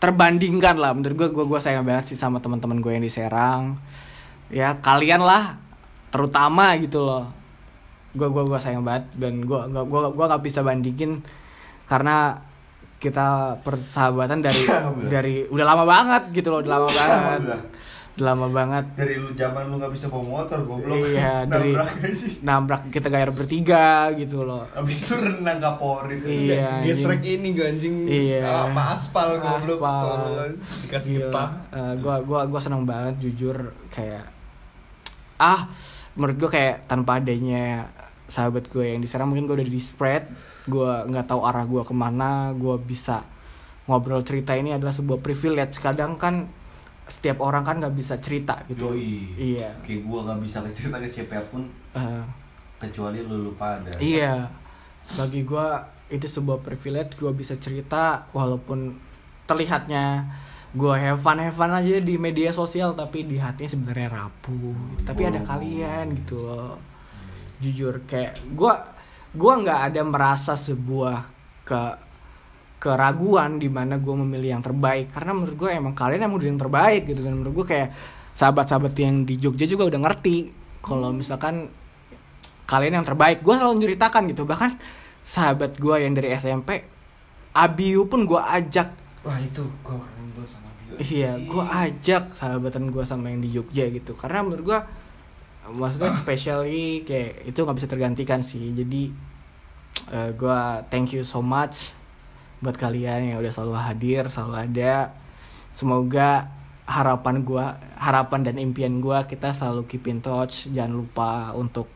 terbandingkan 0.02 0.74
lah. 0.76 0.92
Menurut 0.92 1.14
gua 1.14 1.28
gua 1.30 1.44
gua 1.46 1.60
sayang 1.62 1.86
banget 1.86 2.12
sih 2.12 2.18
sama 2.18 2.42
teman-teman 2.42 2.82
gue 2.82 2.90
yang 2.90 3.06
di 3.06 3.12
Serang. 3.12 3.78
Ya 4.50 4.74
kalian 4.82 5.22
lah 5.22 5.56
terutama 6.10 6.74
gitu 6.82 7.06
loh. 7.06 7.30
Gua 8.18 8.28
gua 8.28 8.42
gua 8.42 8.58
sayang 8.58 8.82
banget 8.82 9.14
dan 9.14 9.46
gua 9.46 9.70
gua 9.70 9.86
gua 9.86 10.10
gua 10.10 10.26
nggak 10.34 10.42
bisa 10.42 10.60
bandingin 10.66 11.22
karena 11.86 12.42
kita 13.02 13.58
persahabatan 13.66 14.38
dari 14.42 14.62
dari 15.12 15.34
udah 15.50 15.66
lama 15.66 15.84
banget 15.86 16.22
gitu 16.38 16.54
loh 16.54 16.62
udah 16.62 16.70
lama 16.78 16.88
banget 16.88 17.40
lama 18.14 18.44
banget 18.46 18.84
Dari 18.92 19.16
lu 19.16 19.32
zaman 19.32 19.66
lu 19.66 19.76
nggak 19.76 19.88
bisa 19.88 20.06
bawa 20.06 20.44
motor 20.44 20.60
goblok. 20.62 21.00
Iya, 21.00 21.44
dari 21.48 21.72
Nabrak 21.72 21.90
aja 21.96 22.12
sih. 22.12 22.32
nabrak 22.40 22.82
kita 22.88 23.08
gayar 23.08 23.30
bertiga 23.30 23.86
gitu 24.12 24.42
loh. 24.42 24.68
Abis 24.70 25.02
itu 25.02 25.14
renang 25.14 25.56
kapolri 25.56 26.16
itu. 26.16 26.52
Iya. 26.52 26.84
Gesrek 26.84 27.24
ini 27.24 27.52
gue 27.52 27.64
anjing 27.64 27.94
Iya. 28.04 28.68
apa 28.68 28.82
aspal 28.92 29.36
goblok 29.36 29.80
Aspal. 29.80 30.44
dikasih 30.84 31.10
Gila. 31.10 31.24
getah 31.26 31.48
Eh, 31.70 31.94
gua 31.98 32.20
gua 32.20 32.40
gua 32.44 32.60
seneng 32.60 32.84
banget 32.84 33.16
jujur 33.18 33.56
kayak 33.88 34.28
ah 35.38 35.72
menurut 36.12 36.36
gua 36.38 36.50
kayak 36.50 36.84
tanpa 36.84 37.16
adanya 37.16 37.88
sahabat 38.24 38.64
gue 38.66 38.84
yang 38.86 39.00
diserang 39.00 39.28
mungkin 39.28 39.44
gue 39.44 39.56
udah 39.56 39.66
di 39.66 39.76
spread 39.76 40.24
gue 40.64 40.88
nggak 41.06 41.26
tahu 41.26 41.44
arah 41.44 41.64
gue 41.64 41.80
ke 41.80 41.92
mana 41.92 42.52
gue 42.52 42.76
bisa 42.78 43.20
ngobrol 43.84 44.20
cerita 44.20 44.52
ini 44.52 44.72
adalah 44.72 44.88
sebuah 44.90 45.20
privilege 45.20 45.76
kadang 45.76 46.16
kan 46.16 46.48
setiap 47.02 47.42
orang 47.42 47.66
kan 47.66 47.76
nggak 47.82 47.94
bisa 47.94 48.14
cerita 48.22 48.62
gitu 48.70 48.94
Yoi. 48.94 49.34
iya 49.56 49.70
Kayak 49.82 50.06
gua 50.06 50.18
nggak 50.30 50.40
bisa 50.42 50.58
cerita 50.70 50.96
ke 50.96 51.08
siapa 51.08 51.42
pun 51.50 51.66
Eh, 51.92 52.24
kecuali 52.80 53.20
lu 53.20 53.46
lu 53.46 53.52
pada. 53.54 53.92
Iya, 54.00 54.48
bagi 55.14 55.44
gua 55.44 55.82
itu 56.08 56.24
sebuah 56.24 56.62
privilege 56.62 57.20
gua 57.20 57.30
bisa 57.30 57.52
cerita 57.60 58.24
walaupun 58.32 58.96
terlihatnya 59.44 60.24
gua 60.72 60.96
have 60.96 61.20
fun 61.20 61.36
have 61.36 61.52
fun 61.52 61.68
aja 61.68 62.00
di 62.00 62.16
media 62.16 62.48
sosial 62.48 62.96
tapi 62.96 63.28
di 63.28 63.36
hatinya 63.36 63.68
sebenarnya 63.68 64.08
rapuh. 64.08 64.72
gitu. 64.96 65.04
Tapi 65.04 65.22
ada 65.28 65.40
kalian 65.42 66.16
gitu 66.16 66.40
loh. 66.40 66.80
Jujur 67.60 68.00
kayak 68.08 68.40
gua 68.56 68.80
gua 69.36 69.60
nggak 69.60 69.80
ada 69.92 70.00
merasa 70.02 70.56
sebuah 70.56 71.28
ke 71.62 71.82
keraguan 72.82 73.62
di 73.62 73.70
mana 73.70 73.94
gue 74.02 74.10
memilih 74.10 74.58
yang 74.58 74.62
terbaik. 74.66 75.14
Karena 75.14 75.38
menurut 75.38 75.54
gue 75.54 75.70
emang 75.70 75.94
kalian 75.94 76.26
yang 76.26 76.34
udah 76.34 76.48
yang 76.50 76.58
terbaik 76.58 77.02
gitu. 77.06 77.22
Dan 77.22 77.38
menurut 77.38 77.62
gue 77.62 77.66
kayak 77.70 77.94
sahabat-sahabat 78.34 78.90
yang 78.98 79.22
di 79.22 79.38
Jogja 79.38 79.70
juga 79.70 79.86
udah 79.86 80.02
ngerti 80.02 80.50
kalau 80.82 81.14
misalkan 81.14 81.70
kalian 82.66 82.98
yang 82.98 83.06
terbaik. 83.06 83.46
Gue 83.46 83.54
selalu 83.54 83.78
menceritakan 83.78 84.22
gitu. 84.34 84.42
Bahkan 84.42 84.70
sahabat 85.22 85.78
gue 85.78 85.96
yang 86.02 86.18
dari 86.18 86.34
SMP 86.34 86.82
Abiu 87.54 88.10
pun 88.10 88.26
gue 88.26 88.42
ajak. 88.42 88.90
Wah 89.22 89.38
itu 89.38 89.62
gue 89.62 89.94
ngobrol 89.94 90.42
sama 90.42 90.66
Bio 90.82 90.98
iya 90.98 91.38
gue 91.38 91.62
ajak 91.62 92.34
sahabatan 92.34 92.90
gue 92.90 93.04
sama 93.06 93.30
yang 93.30 93.38
di 93.38 93.54
Jogja 93.54 93.86
gitu. 93.94 94.18
Karena 94.18 94.42
menurut 94.42 94.64
gue 94.66 94.78
maksudnya 95.70 96.10
especially 96.18 97.06
kayak 97.06 97.46
itu 97.46 97.62
nggak 97.62 97.76
bisa 97.78 97.86
tergantikan 97.86 98.42
sih. 98.42 98.74
Jadi 98.74 99.14
gue 100.10 100.60
thank 100.90 101.14
you 101.14 101.22
so 101.22 101.38
much 101.38 101.94
buat 102.62 102.78
kalian 102.78 103.34
yang 103.34 103.38
udah 103.42 103.52
selalu 103.52 103.76
hadir 103.76 104.22
selalu 104.30 104.54
ada. 104.70 104.94
Semoga 105.74 106.46
harapan 106.86 107.42
gua 107.42 107.78
harapan 107.98 108.46
dan 108.46 108.56
impian 108.62 109.02
gua 109.02 109.26
kita 109.26 109.50
selalu 109.50 109.84
keep 109.90 110.06
in 110.06 110.22
touch. 110.22 110.70
Jangan 110.70 110.94
lupa 110.94 111.50
untuk 111.58 111.90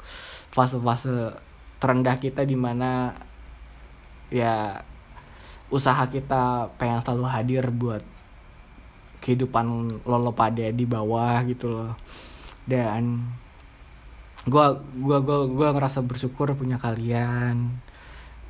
fase-fase 0.51 1.39
terendah 1.79 2.19
kita 2.19 2.43
di 2.43 2.59
mana 2.59 3.15
ya 4.27 4.83
usaha 5.71 6.03
kita 6.11 6.75
pengen 6.79 6.99
selalu 6.99 7.27
hadir 7.31 7.65
buat 7.71 8.03
kehidupan 9.23 9.67
lolo 10.07 10.31
pada 10.35 10.67
di 10.71 10.83
bawah 10.83 11.47
gitu 11.47 11.71
loh. 11.71 11.95
Dan 12.67 13.23
gua 14.51 14.83
gua 14.99 15.23
gua 15.23 15.47
gua 15.47 15.69
ngerasa 15.79 16.03
bersyukur 16.03 16.55
punya 16.59 16.79
kalian. 16.79 17.71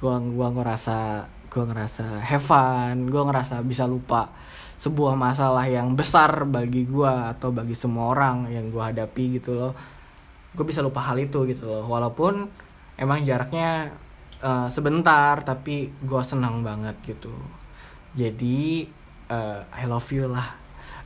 Gua 0.00 0.20
gua 0.20 0.48
ngerasa 0.52 1.28
gua 1.56 1.64
ngerasa 1.72 2.20
have 2.20 2.44
fun 2.44 3.08
gua 3.08 3.32
ngerasa 3.32 3.64
bisa 3.64 3.88
lupa 3.88 4.28
sebuah 4.76 5.16
masalah 5.16 5.64
yang 5.64 5.96
besar 5.96 6.44
bagi 6.44 6.84
gua 6.84 7.32
atau 7.32 7.48
bagi 7.48 7.72
semua 7.72 8.12
orang 8.12 8.52
yang 8.52 8.68
gua 8.68 8.92
hadapi 8.92 9.40
gitu 9.40 9.56
loh. 9.56 9.72
Gue 10.52 10.68
bisa 10.68 10.84
lupa 10.84 11.00
hal 11.00 11.16
itu 11.16 11.48
gitu 11.48 11.64
loh. 11.64 11.84
Walaupun 11.88 12.44
emang 13.00 13.24
jaraknya 13.24 13.88
eh, 14.44 14.68
sebentar 14.68 15.40
tapi 15.40 15.88
gua 16.04 16.20
senang 16.20 16.60
banget 16.60 16.92
gitu. 17.08 17.32
Jadi 18.12 18.84
eh, 19.32 19.60
I 19.64 19.84
love 19.88 20.12
you 20.12 20.28
lah. 20.28 20.52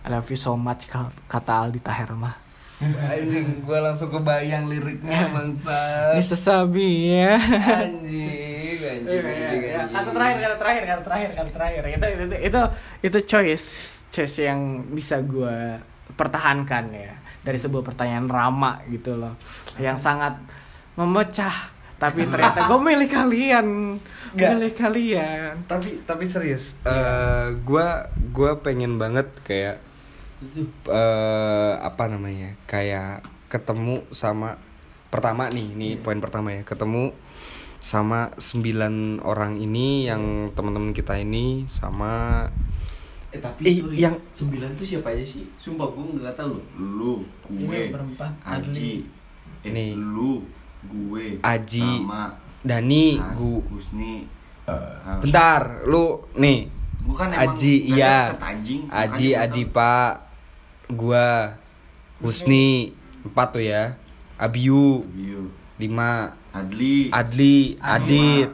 I 0.02 0.10
love 0.10 0.26
you 0.26 0.38
so 0.38 0.58
much 0.58 0.90
ka- 0.90 1.14
kata 1.30 1.70
Aldi 1.70 1.78
Taher 1.78 2.10
mah 2.18 2.49
anjing 2.80 3.60
gue 3.60 3.78
langsung 3.78 4.08
kebayang 4.08 4.64
liriknya 4.72 5.28
bangsa 5.28 5.76
ini 6.16 6.24
sesabi 6.24 7.12
ya. 7.12 7.36
Anjing 7.36 8.80
anjing 8.80 9.04
Iya, 9.04 9.20
iya, 9.20 9.48
anjing, 9.52 9.60
iya. 9.60 9.78
anjing. 9.84 9.92
kata 9.92 10.10
terakhir 10.16 10.38
kata 10.40 10.56
terakhir 10.56 10.82
kata 10.88 11.02
terakhir 11.04 11.30
kata 11.36 11.50
terakhir. 11.52 11.82
Itu 11.92 12.06
itu 12.08 12.24
itu, 12.40 12.60
itu 13.04 13.18
choice 13.28 13.66
choice 14.08 14.36
yang 14.40 14.88
bisa 14.96 15.20
gue 15.20 15.76
pertahankan 16.16 16.84
ya. 16.92 17.14
Dari 17.40 17.56
sebuah 17.60 17.84
pertanyaan 17.84 18.28
rama 18.28 18.80
gitu 18.88 19.16
loh. 19.16 19.36
Yang 19.76 20.00
sangat 20.00 20.40
memecah 20.96 21.76
tapi 22.00 22.24
ternyata 22.24 22.64
gue 22.64 22.80
milih 22.80 23.08
kalian. 23.12 23.66
Nggak. 24.32 24.50
milih 24.56 24.72
kalian. 24.72 25.52
Tapi 25.68 26.00
tapi 26.08 26.24
serius 26.24 26.80
eh 26.88 27.52
gua 27.66 28.08
gua 28.32 28.56
pengen 28.62 28.96
banget 28.96 29.28
kayak 29.44 29.89
eh 30.88 31.72
apa 31.76 32.08
namanya 32.08 32.56
kayak 32.64 33.20
ketemu 33.46 34.00
sama 34.10 34.56
pertama 35.10 35.50
nih, 35.50 35.74
nih 35.74 35.92
poin 36.00 36.16
pertama 36.16 36.54
ya, 36.54 36.62
ketemu 36.62 37.12
sama 37.80 38.28
sembilan 38.36 39.20
orang 39.20 39.56
ini 39.56 40.04
yang 40.04 40.52
teman-teman 40.52 40.92
kita 40.92 41.16
ini 41.16 41.64
sama 41.66 42.44
Eh 43.30 43.38
tapi 43.38 43.62
Eh, 43.62 43.74
sorry, 43.78 43.94
yang- 43.94 44.18
sembilan 44.34 44.74
tuh 44.74 44.82
siapa 44.82 45.14
aja 45.14 45.22
sih? 45.22 45.46
Sumpah 45.54 45.86
gue 45.94 46.18
nggak 46.18 46.34
tahu 46.34 46.50
loh. 46.50 46.66
Lu, 46.74 47.12
gue, 47.46 47.78
Ini 47.86 47.94
berempat, 47.94 48.26
Aji, 48.42 49.06
eh, 49.62 49.70
Nih. 49.70 49.94
lu, 49.94 50.42
gue, 50.90 51.38
Aji, 51.38 51.78
sama 51.78 52.34
Dani, 52.66 53.22
Has, 53.22 53.38
gu, 53.38 53.62
Husni. 53.70 54.26
Ah, 54.66 55.22
bentar, 55.22 55.86
lu 55.86 56.26
nih, 56.34 56.66
Gua 57.06 57.14
kan 57.16 57.30
emang 57.30 57.54
Aji, 57.54 57.74
iya, 57.86 58.34
anjing. 58.34 58.90
Aji. 58.90 59.28
Adipa, 59.38 60.26
gua, 60.90 61.56
Husni, 62.18 62.92
empat 63.22 63.54
tuh 63.54 63.62
ya, 63.62 63.96
Abiu, 64.36 65.02
Abiu, 65.02 65.48
lima, 65.76 66.36
Adli, 66.50 67.08
Adli, 67.08 67.78
Adit, 67.78 68.50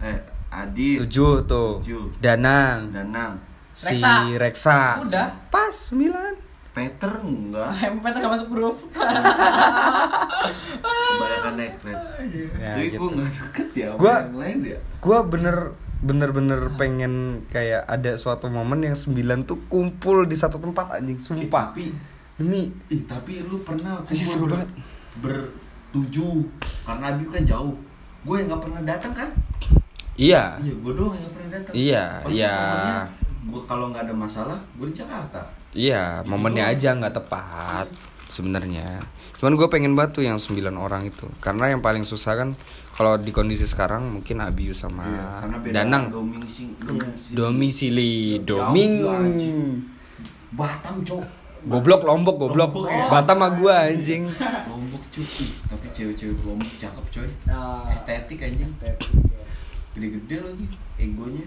eh, 0.00 0.20
Adit, 0.48 0.96
tujuh 1.00 1.44
tuh, 1.44 1.80
Tujuh. 1.80 2.16
Danang, 2.18 2.90
Danang, 2.90 3.38
si 3.72 3.96
Reksa. 3.96 4.36
Reksa, 4.36 4.80
Udah. 5.02 5.28
pas 5.48 5.70
sembilan. 5.70 6.34
Peter 6.70 7.10
enggak. 7.20 7.70
Peter 8.06 8.18
gak 8.20 8.30
masuk 8.30 8.48
grup. 8.48 8.76
Kebanyakan 11.10 11.52
naik 11.58 11.74
Fred. 11.82 11.98
Ya, 12.56 12.72
Jadi 12.78 12.86
gitu. 12.88 12.98
gue 13.00 13.08
nggak 13.18 13.30
deket 13.34 13.68
ya 13.74 13.88
Gua- 13.98 14.22
yang 14.22 14.38
lain 14.38 14.58
ya. 14.64 14.78
Gua 15.02 15.18
bener 15.26 15.56
bener-bener 16.00 16.72
pengen 16.74 17.44
kayak 17.48 17.84
ada 17.84 18.16
suatu 18.16 18.48
momen 18.48 18.82
yang 18.82 18.96
sembilan 18.96 19.44
tuh 19.44 19.68
kumpul 19.68 20.24
di 20.24 20.32
satu 20.32 20.56
tempat 20.56 20.96
anjing 20.96 21.20
sumpah 21.20 21.76
Tapi 21.76 21.92
demi 22.40 22.72
Ih 22.88 23.04
tapi 23.04 23.44
lu 23.44 23.60
pernah 23.60 24.00
kumpul 24.00 24.48
ber, 24.48 24.50
banget. 24.56 24.68
bertujuh 25.20 26.40
karena 26.84 27.04
Abiu 27.12 27.28
kan 27.28 27.44
jauh. 27.44 27.76
Gue 28.20 28.40
yang 28.40 28.48
nggak 28.48 28.62
pernah 28.64 28.82
datang 28.84 29.12
kan? 29.12 29.30
iya 30.16 30.56
Iya, 30.60 30.72
gue 30.76 30.92
doang 30.92 31.16
yang 31.16 31.32
pernah 31.32 31.50
datang. 31.56 31.72
Iya, 31.72 32.04
iya. 32.28 32.56
Gue 33.40 33.62
kalau 33.64 33.88
nggak 33.88 34.04
ada 34.04 34.14
masalah, 34.14 34.58
gue 34.76 34.88
di 34.88 34.96
Jakarta. 34.96 35.40
iya 35.72 36.20
Itu 36.20 36.28
momennya 36.28 36.64
doang. 36.66 36.76
aja 36.76 36.88
nggak 36.96 37.14
tepat 37.14 37.86
sebenarnya 38.26 39.02
cuman 39.38 39.58
gue 39.58 39.66
pengen 39.66 39.98
banget 39.98 40.22
tuh 40.22 40.24
yang 40.24 40.38
sembilan 40.38 40.76
orang 40.76 41.02
itu 41.06 41.26
karena 41.42 41.74
yang 41.74 41.82
paling 41.82 42.06
susah 42.06 42.38
kan 42.38 42.48
kalau 43.00 43.16
di 43.16 43.32
kondisi 43.32 43.64
sekarang 43.64 44.12
mungkin 44.12 44.44
Abiu 44.44 44.76
sama 44.76 45.08
Iya, 45.08 45.72
Danang 45.72 46.12
domisili. 47.32 48.36
Jauh 48.44 48.68
doming. 48.68 48.92
Batam 50.52 51.00
cok. 51.00 51.24
goblok 51.60 52.04
lombok 52.04 52.36
goblok 52.36 52.72
Lombok 52.76 52.92
ya? 52.92 53.08
Batam 53.08 53.40
sama 53.40 53.48
gua 53.56 53.88
anjing 53.88 54.28
Lombok 54.68 55.00
cuy. 55.08 55.24
Ih, 55.24 55.52
Tapi 55.64 55.86
cewek-cewek 55.96 56.44
Lombok 56.44 56.72
cakep 56.76 57.04
coy. 57.08 57.28
Nah, 57.48 57.88
Estetik 57.88 58.44
anjing. 58.44 58.68
Gede-gede 59.96 60.36
lagi 60.44 60.66
egonya. 61.00 61.46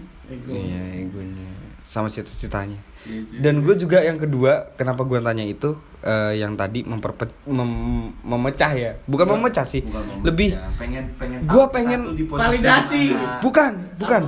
iya 0.50 1.06
egonya 1.06 1.46
sama 1.86 2.10
cita-citanya 2.10 2.74
Iya, 2.74 2.82
iya. 2.82 2.93
Dan 3.36 3.60
gue 3.60 3.74
juga 3.74 4.00
yang 4.00 4.16
kedua 4.16 4.72
kenapa 4.74 5.02
gue 5.02 5.18
tanya 5.18 5.42
itu 5.42 5.72
eh, 6.00 6.36
yang 6.36 6.54
tadi 6.54 6.80
memperpe 6.80 7.28
mem- 7.44 8.16
memecah 8.18 8.72
ya 8.72 8.92
bukan 9.02 9.26
Bukan- 9.26 9.40
memecah 9.40 9.64
sih 9.64 9.80
bukan 9.80 10.02
memecah. 10.02 10.24
lebih 10.24 10.50
pengen 10.74 11.04
pengen 11.14 11.38
Gua 11.44 11.64
tahu 11.64 11.74
pengen 11.74 12.00
validasi. 12.26 13.02
mana. 13.10 13.38
bukan 13.38 13.72
bukan 13.96 14.22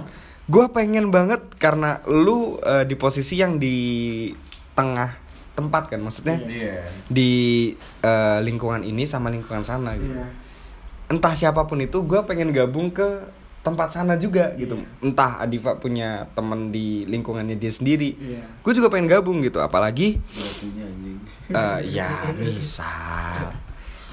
gue 0.47 0.65
pengen 0.71 1.07
banget 1.09 1.43
karena 1.57 1.99
lu 2.05 2.37
eh, 2.61 2.85
di 2.85 2.95
posisi 2.95 3.35
yang 3.35 3.57
di 3.57 3.77
tengah 4.73 5.17
tempat 5.53 5.89
kan 5.89 5.99
maksudnya 5.99 6.37
Iya. 6.39 6.85
di 7.07 7.31
eh, 8.01 8.39
lingkungan 8.41 8.81
ini 8.81 9.03
sama 9.03 9.29
lingkungan 9.29 9.61
sana 9.61 9.97
gitu 9.97 10.13
Iya. 10.13 10.29
entah 11.09 11.33
siapa 11.33 11.65
pun 11.65 11.79
itu 11.79 11.99
gue 11.99 12.21
pengen 12.23 12.51
gabung 12.51 12.91
ke 12.91 13.25
tempat 13.67 13.91
sana 13.91 14.15
juga 14.15 14.55
gitu. 14.55 14.79
Entah 15.03 15.43
Adifa 15.43 15.75
punya 15.83 16.31
temen 16.39 16.71
di 16.71 17.03
lingkungannya 17.11 17.59
dia 17.59 17.75
sendiri. 17.75 18.15
Iya. 18.15 18.47
gue 18.63 18.73
juga 18.79 18.87
pengen 18.95 19.11
gabung 19.11 19.43
gitu 19.43 19.59
apalagi 19.59 20.23
eh, 21.51 21.79
ya 21.91 22.31
misal. 22.39 23.51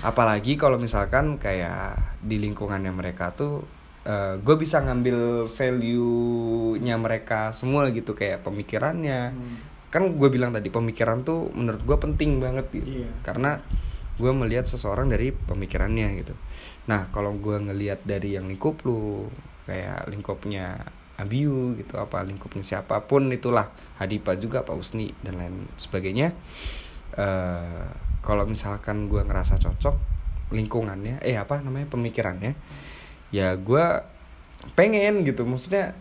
Apalagi 0.02 0.58
kalau 0.58 0.82
misalkan 0.82 1.38
kayak 1.38 2.18
di 2.26 2.42
lingkungannya 2.42 2.90
mereka 2.90 3.30
tuh 3.38 3.62
gue 4.44 4.56
bisa 4.60 4.84
ngambil 4.84 5.48
value-nya 5.48 7.00
mereka 7.00 7.54
semua 7.56 7.88
gitu 7.94 8.18
kayak 8.18 8.42
pemikirannya. 8.42 9.32
Hmm. 9.32 9.58
kan 9.94 10.10
gue 10.10 10.30
bilang 10.34 10.50
tadi 10.50 10.74
pemikiran 10.74 11.22
tuh 11.22 11.54
menurut 11.54 11.86
gue 11.86 11.98
penting 12.02 12.42
banget 12.42 12.66
gitu. 12.74 13.06
Iya. 13.06 13.14
karena 13.22 13.62
gue 14.18 14.32
melihat 14.34 14.66
seseorang 14.66 15.06
dari 15.06 15.30
pemikirannya 15.30 16.18
gitu 16.18 16.34
nah 16.84 17.08
kalau 17.16 17.32
gue 17.40 17.58
ngelihat 17.60 18.04
dari 18.04 18.36
yang 18.36 18.52
lingkup 18.52 18.84
lu 18.84 19.32
kayak 19.64 20.12
lingkupnya 20.12 20.84
Abiu 21.14 21.78
gitu 21.78 22.02
apa 22.02 22.26
lingkupnya 22.26 22.66
siapa 22.66 23.06
pun 23.06 23.30
itulah 23.30 23.70
Hadipa 24.02 24.34
juga 24.34 24.66
Pak 24.66 24.76
Usni 24.76 25.14
dan 25.22 25.40
lain 25.40 25.70
sebagainya 25.78 26.34
eh 27.14 27.86
kalau 28.24 28.48
misalkan 28.48 29.12
gue 29.12 29.20
ngerasa 29.20 29.60
cocok 29.60 29.96
lingkungannya 30.56 31.20
eh 31.22 31.36
apa 31.36 31.60
namanya 31.60 31.92
pemikirannya 31.92 32.56
ya 33.36 33.54
gue 33.60 33.86
pengen 34.74 35.28
gitu 35.28 35.44
maksudnya 35.44 35.94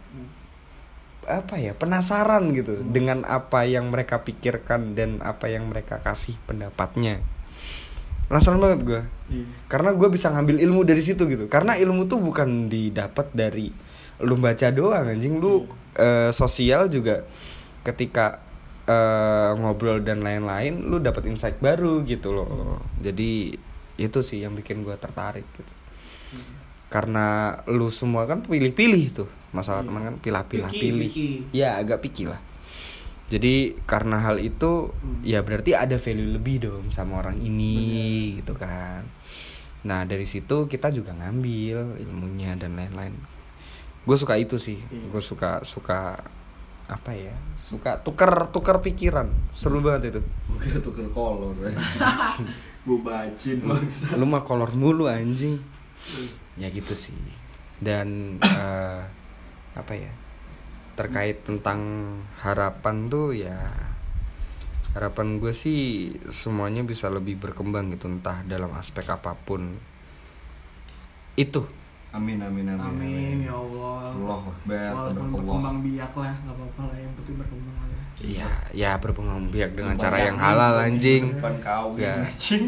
apa 1.27 1.59
ya 1.59 1.75
penasaran 1.75 2.51
gitu 2.55 2.83
dengan 2.83 3.23
apa 3.27 3.67
yang 3.67 3.91
mereka 3.91 4.23
pikirkan 4.23 4.99
dan 4.99 5.23
apa 5.23 5.51
yang 5.51 5.71
mereka 5.71 6.03
kasih 6.03 6.35
pendapatnya 6.47 7.23
penasaran 8.33 8.57
banget 8.57 8.81
gue 8.83 9.03
Iya. 9.29 9.45
karena 9.69 9.93
gue 9.93 10.09
bisa 10.09 10.29
ngambil 10.29 10.57
ilmu 10.61 10.81
dari 10.83 11.01
situ 11.01 11.25
gitu. 11.25 11.45
Karena 11.47 11.77
ilmu 11.77 12.05
tuh 12.05 12.17
bukan 12.17 12.67
didapat 12.67 13.29
dari 13.31 13.69
lu 14.21 14.37
baca 14.37 14.69
doang 14.69 15.05
anjing. 15.05 15.37
Lu 15.37 15.69
eh, 15.95 16.33
sosial 16.33 16.89
juga 16.89 17.29
ketika 17.81 18.41
eh, 18.85 19.51
ngobrol 19.55 20.01
dan 20.01 20.21
lain-lain 20.21 20.81
lu 20.83 20.97
dapat 20.97 21.29
insight 21.29 21.61
baru 21.61 22.01
gitu 22.03 22.33
loh. 22.33 22.81
Jadi 22.99 23.53
itu 23.97 24.19
sih 24.21 24.41
yang 24.41 24.53
bikin 24.53 24.81
gue 24.81 24.97
tertarik 24.97 25.45
gitu. 25.53 25.73
Karena 26.89 27.57
lu 27.69 27.89
semua 27.89 28.25
kan 28.25 28.41
pilih-pilih 28.41 29.05
tuh. 29.13 29.29
Masalah 29.53 29.81
Iya. 29.81 29.89
teman 29.89 30.03
kan 30.05 30.17
pilah-pilah 30.19 30.71
Picky, 30.73 30.81
pilih. 30.83 31.11
ya 31.53 31.77
agak 31.77 32.01
picky 32.01 32.25
lah 32.25 32.41
jadi 33.33 33.73
karena 33.89 34.21
hal 34.21 34.37
itu 34.37 34.93
Hmm. 34.93 35.25
ya 35.25 35.41
berarti 35.41 35.73
ada 35.73 35.97
value 35.97 36.37
lebih 36.37 36.69
dong 36.69 36.85
sama 36.93 37.25
orang 37.25 37.41
ini 37.41 38.37
gitu 38.45 38.53
kan. 38.53 39.09
Nah 39.89 40.05
dari 40.05 40.29
situ 40.29 40.69
kita 40.69 40.93
juga 40.93 41.17
ngambil 41.17 41.97
ilmunya 41.97 42.53
dan 42.61 42.77
lain-lain. 42.77 43.17
Gue 44.05 44.17
suka 44.21 44.37
itu 44.37 44.61
sih. 44.61 44.77
Iya. 44.77 45.09
gue 45.09 45.23
suka 45.25 45.65
suka 45.65 46.21
apa 46.93 47.17
ya 47.17 47.33
suka 47.57 48.05
tukar 48.05 48.53
tukar 48.53 48.85
pikiran. 48.85 49.33
Seru 49.49 49.81
banget 49.81 50.13
itu. 50.13 50.21
Gue 50.21 50.59
kira 50.61 50.79
tuker 50.85 51.09
kolor 51.09 51.57
Gue 52.87 52.99
bacin 53.01 53.65
bangsa. 53.65 54.13
Lu 54.21 54.29
mah 54.29 54.45
kolor 54.45 54.77
mulu 54.77 55.09
anjing. 55.09 55.57
Ya 56.61 56.69
gitu 56.69 56.93
sih. 56.93 57.17
Dan 57.81 58.37
eh, 58.45 59.03
apa 59.73 59.93
ya 59.97 60.13
terkait 60.93 61.41
tentang 61.43 61.81
harapan 62.39 63.09
tuh 63.09 63.33
ya 63.33 63.71
harapan 64.93 65.41
gue 65.41 65.53
sih 65.53 65.81
semuanya 66.29 66.85
bisa 66.85 67.09
lebih 67.09 67.41
berkembang 67.41 67.89
gitu 67.91 68.13
entah 68.13 68.45
dalam 68.45 68.69
aspek 68.77 69.09
apa 69.09 69.33
pun 69.35 69.77
itu 71.35 71.65
Amin 72.13 72.37
amin 72.45 72.69
amin 72.69 72.77
Amin 72.77 73.37
ya 73.41 73.57
Allah. 73.57 74.13
Allah 74.13 74.41
Akbar 74.45 74.93
Walaupun 74.93 75.17
Allah 75.17 75.33
berkembang 75.33 75.79
biak 75.81 76.13
lah, 76.13 76.35
nggak 76.45 76.55
apa-apa 76.61 76.83
lah. 76.85 76.97
Yang 77.01 77.13
penting 77.17 77.37
berkembang 77.41 77.77
aja. 77.81 77.99
iya 78.21 78.51
ya 78.77 78.91
berkembang 79.01 79.49
biak 79.49 79.71
dengan 79.73 79.95
cara 79.97 80.13
Banyak 80.13 80.29
yang 80.29 80.37
halal 80.37 80.75
anjing 80.77 81.23
Depan 81.33 81.55
kau 81.65 81.89
Ya. 81.97 82.13
anjing 82.29 82.63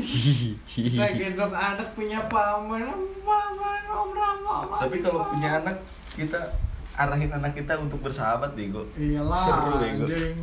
Kita 0.65 1.07
gendong 1.13 1.53
anak 1.53 1.89
punya 1.93 2.25
paman, 2.25 2.89
paman, 3.21 3.83
om 3.93 4.11
Rama, 4.17 4.57
Tapi 4.81 4.97
kalau 5.05 5.21
punya 5.29 5.61
anak 5.61 5.77
Kita 6.17 6.41
arahin 6.97 7.31
anak 7.31 7.53
kita 7.53 7.75
untuk 7.77 7.99
bersahabat 8.01 8.53
bego 8.53 8.87
Iyalah, 8.95 9.35
Seru 9.37 9.73
bego 9.77 10.05
anjing. 10.05 10.37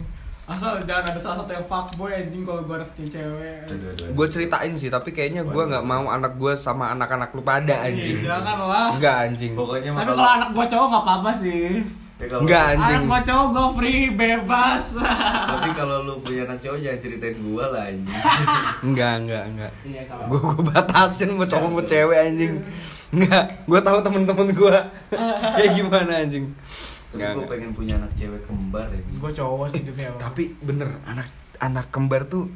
Asal 0.43 0.83
jangan 0.83 1.05
ada 1.05 1.15
salah 1.15 1.37
satu 1.39 1.51
yang 1.53 1.63
fuckboy 1.63 2.11
anjing 2.11 2.43
kalau 2.43 2.59
gue 2.61 2.75
anak 2.75 2.89
cewek. 2.91 3.63
Gue 4.11 4.27
ceritain 4.27 4.73
sih 4.73 4.87
tapi 4.87 5.09
kayaknya 5.09 5.41
gue 5.43 5.63
nggak 5.63 5.79
mau 5.81 6.03
anak 6.05 6.35
gue 6.35 6.51
sama 6.53 6.91
anak-anak 6.91 7.31
lu 7.31 7.39
pada 7.41 7.71
anjing 7.81 8.19
Iya, 8.19 8.35
jangan 8.35 8.57
lah. 8.61 8.87
enggak 8.91 9.15
anjing 9.23 9.53
Pokoknya 9.53 9.89
mah 9.89 10.01
Tapi 10.01 10.11
kalau 10.11 10.31
anak 10.33 10.49
gue 10.51 10.65
cowok 10.67 10.87
nggak 10.87 11.03
apa-apa 11.03 11.31
sih. 11.37 11.63
ya 12.19 12.37
Enggak, 12.37 12.63
anjing. 12.69 12.99
Anak 12.99 13.07
gue 13.07 13.21
cowok 13.23 13.47
gue 13.47 13.67
free, 13.73 14.03
bebas. 14.11 14.83
Tapi 15.47 15.69
kalau 15.71 15.97
lu 16.01 16.13
punya 16.19 16.41
anak 16.43 16.59
cowok 16.59 16.77
jangan 16.79 16.99
ceritain 16.99 17.37
gua 17.39 17.65
lah 17.67 17.83
anjing 17.83 18.19
enggak 18.83 19.13
enggak 19.19 19.43
enggak 19.47 19.71
Iya 19.83 20.03
kalau. 20.05 20.25
gue 20.27 20.39
gue 20.41 20.63
batasin 20.67 21.29
mau 21.31 21.45
cowok 21.45 21.69
mau 21.69 21.81
cewek 21.81 22.17
anjing 22.19 22.53
nggak 23.11 23.67
gue 23.67 23.79
tahu 23.79 23.97
temen-temen 23.99 24.47
gue 24.51 24.75
kayak 25.59 25.71
gimana 25.75 26.11
anjing? 26.23 26.45
Tapi 27.11 27.27
gue 27.27 27.43
pengen 27.43 27.71
punya 27.75 27.99
anak 27.99 28.15
cewek 28.15 28.39
kembar 28.47 28.88
ya 28.88 29.03
Gue 29.03 29.31
cowok 29.35 29.67
sih 29.67 29.83
demi 29.83 30.07
apa? 30.07 30.15
tapi 30.17 30.55
bener 30.57 30.95
anak 31.03 31.27
anak 31.59 31.91
kembar 31.91 32.23
tuh 32.25 32.47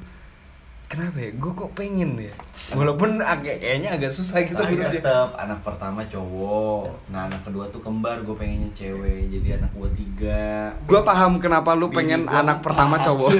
kenapa 0.85 1.17
ya? 1.17 1.31
Gue 1.35 1.51
kok 1.51 1.71
pengen 1.73 2.17
ya? 2.17 2.33
Walaupun 2.73 3.21
agak 3.21 3.61
kayaknya 3.61 3.93
agak 3.93 4.11
susah 4.13 4.41
gitu 4.41 4.57
Tapi 4.57 4.79
ya 4.79 4.89
tetep 4.89 5.29
anak 5.37 5.59
pertama 5.61 6.01
cowok. 6.05 7.11
Nah 7.13 7.29
anak 7.29 7.41
kedua 7.45 7.65
tuh 7.69 7.81
kembar 7.81 8.21
gue 8.21 8.35
pengennya 8.37 8.69
cewek. 8.73 9.29
Jadi 9.29 9.47
anak 9.61 9.71
gue 9.73 9.89
tiga. 9.97 10.71
Gue 10.85 11.01
paham 11.01 11.37
kenapa 11.37 11.73
lu 11.73 11.89
Bini 11.89 11.97
pengen 11.97 12.21
anak 12.29 12.61
empat. 12.61 12.65
pertama 12.65 12.95
cowok. 13.01 13.31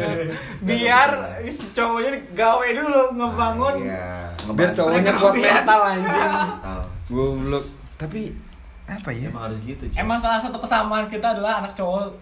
Biar 0.68 1.10
si 1.46 1.66
cowoknya 1.74 2.10
gawe 2.34 2.66
dulu 2.74 3.02
ngebangun. 3.18 3.76
Iya 3.86 4.26
biar 4.54 4.70
cowoknya 4.70 5.12
kuat 5.18 5.34
mental 5.34 5.80
anjing. 5.82 6.32
Gue 7.10 7.26
belum 7.34 7.64
tapi 7.98 8.20
apa 8.86 9.10
ya? 9.10 9.26
Emang 9.32 9.50
harus 9.50 9.58
gitu 9.66 9.82
cuy. 9.90 9.98
emang 9.98 10.18
salah 10.22 10.38
satu 10.38 10.62
kesamaan 10.62 11.10
kita 11.10 11.34
adalah 11.34 11.58
anak 11.58 11.74
cowok 11.74 12.14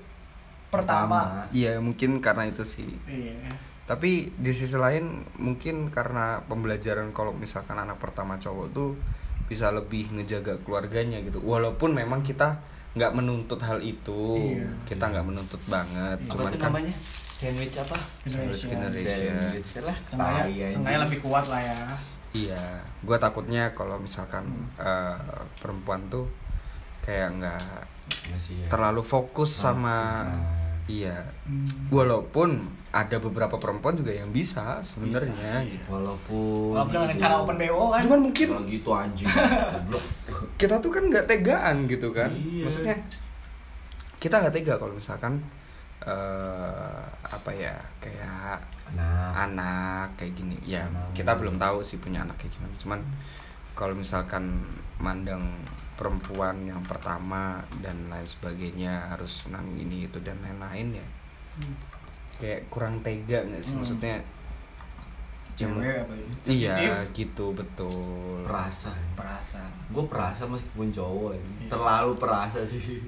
pertama, 0.72 1.44
iya 1.52 1.76
mungkin 1.76 2.18
karena 2.24 2.48
itu 2.48 2.64
sih. 2.64 2.88
Iya 3.04 3.36
tapi 3.84 4.32
di 4.32 4.50
sisi 4.50 4.74
lain 4.74 5.04
mungkin 5.36 5.88
karena 5.88 6.40
pembelajaran 6.42 7.10
kalau 7.10 7.32
misalkan 7.32 7.76
anak 7.76 7.96
pertama 7.96 8.36
cowok 8.36 8.66
tuh 8.70 8.96
bisa 9.44 9.68
lebih 9.68 10.08
ngejaga 10.10 10.56
keluarganya 10.60 11.20
gitu 11.20 11.38
walaupun 11.38 11.92
memang 11.92 12.20
kita 12.20 12.64
nggak 12.94 13.12
menuntut 13.12 13.60
hal 13.60 13.78
itu 13.78 14.38
Iya. 14.56 14.70
kita 14.86 15.04
nggak 15.06 15.26
menuntut 15.26 15.60
banget 15.66 16.16
Apa 16.22 16.32
cuman 16.32 16.48
tuh 16.48 16.56
kan 16.56 16.70
namanya? 16.70 16.94
Sandwich 17.34 17.76
apa? 17.76 17.98
Sandwich 18.24 18.62
Generation. 18.62 19.02
generation. 19.02 19.34
Sandwich 19.34 19.70
lah 19.82 19.96
anjing. 20.40 20.70
seenggaknya 20.70 21.00
lebih 21.02 21.20
kuat 21.20 21.44
lah 21.44 21.60
ya 21.60 21.78
iya 22.32 22.64
gue 22.98 23.16
takutnya 23.16 23.68
kalau 23.70 23.98
misalkan 23.98 24.48
eh, 24.74 25.18
perempuan 25.58 26.00
tuh 26.08 26.24
kayak 27.00 27.36
nggak 27.36 27.60
Ya 28.24 28.36
sih, 28.36 28.56
ya. 28.58 28.68
terlalu 28.68 29.00
fokus 29.00 29.50
sama 29.50 30.24
Nah. 30.24 30.80
iya 30.86 31.20
walaupun 31.90 32.64
ada 32.94 33.18
beberapa 33.18 33.58
perempuan 33.58 33.98
juga 33.98 34.14
yang 34.14 34.30
bisa 34.30 34.78
sebenarnya 34.80 35.66
gitu. 35.66 35.90
Walaupun 35.90 36.78
walaupun 36.78 36.94
dengan 36.94 37.18
cara 37.18 37.34
open 37.42 37.58
bo 37.58 37.90
kan. 37.90 38.00
Cuman 38.06 38.20
mungkin 38.22 38.46
Kalau 38.54 38.64
gitu 38.64 38.90
anjing 38.94 39.26
Goblok. 39.74 40.04
kita 40.54 40.78
tuh 40.78 40.90
kan 40.94 41.02
nggak 41.10 41.26
tegaan 41.26 41.76
gitu 41.90 42.14
kan. 42.14 42.30
Iya. 42.30 42.62
maksudnya 42.62 42.94
kita 44.22 44.38
nggak 44.38 44.54
tega 44.54 44.74
kalau 44.78 44.94
misalkan 44.94 45.42
eh 46.04 47.02
apa 47.24 47.50
ya 47.50 47.74
kayak 47.98 48.62
Nah 48.94 49.34
anak 49.42 50.14
kayak 50.14 50.36
gini. 50.36 50.54
Ya 50.62 50.86
Anak. 50.86 51.16
kita 51.16 51.34
belum 51.34 51.58
tahu 51.58 51.82
sih 51.82 51.98
punya 51.98 52.22
anak 52.22 52.38
kayak 52.38 52.54
gimana. 52.54 52.74
Cuman 52.78 53.00
kalau 53.74 53.96
misalkan 53.96 54.62
mandang 55.02 55.42
perempuan 55.94 56.62
yang 56.62 56.78
pertama 56.86 57.58
dan 57.82 58.06
lain 58.06 58.22
sebagainya 58.24 59.10
harus 59.10 59.50
nang 59.50 59.66
ini 59.74 60.06
itu 60.06 60.18
dan 60.22 60.38
lain-lain 60.42 61.02
ya 61.02 61.06
kayak 62.36 62.66
kurang 62.68 62.98
tega 63.00 63.40
nggak 63.40 63.60
sih 63.60 63.70
Hmm. 63.70 63.80
maksudnya 63.80 64.16
cewek 65.54 66.02
apa 66.02 66.14
iya 66.44 66.74
gitu 67.10 67.54
betul 67.54 68.42
Perasa 68.42 68.90
perasa 69.14 69.62
Gue 69.86 70.02
perasa 70.04 70.42
meskipun 70.44 70.90
cowok 70.90 71.30
Iya. 71.30 71.40
ini 71.40 71.64
Terlalu 71.68 72.12
perasa 72.16 72.58
sih 72.60 72.98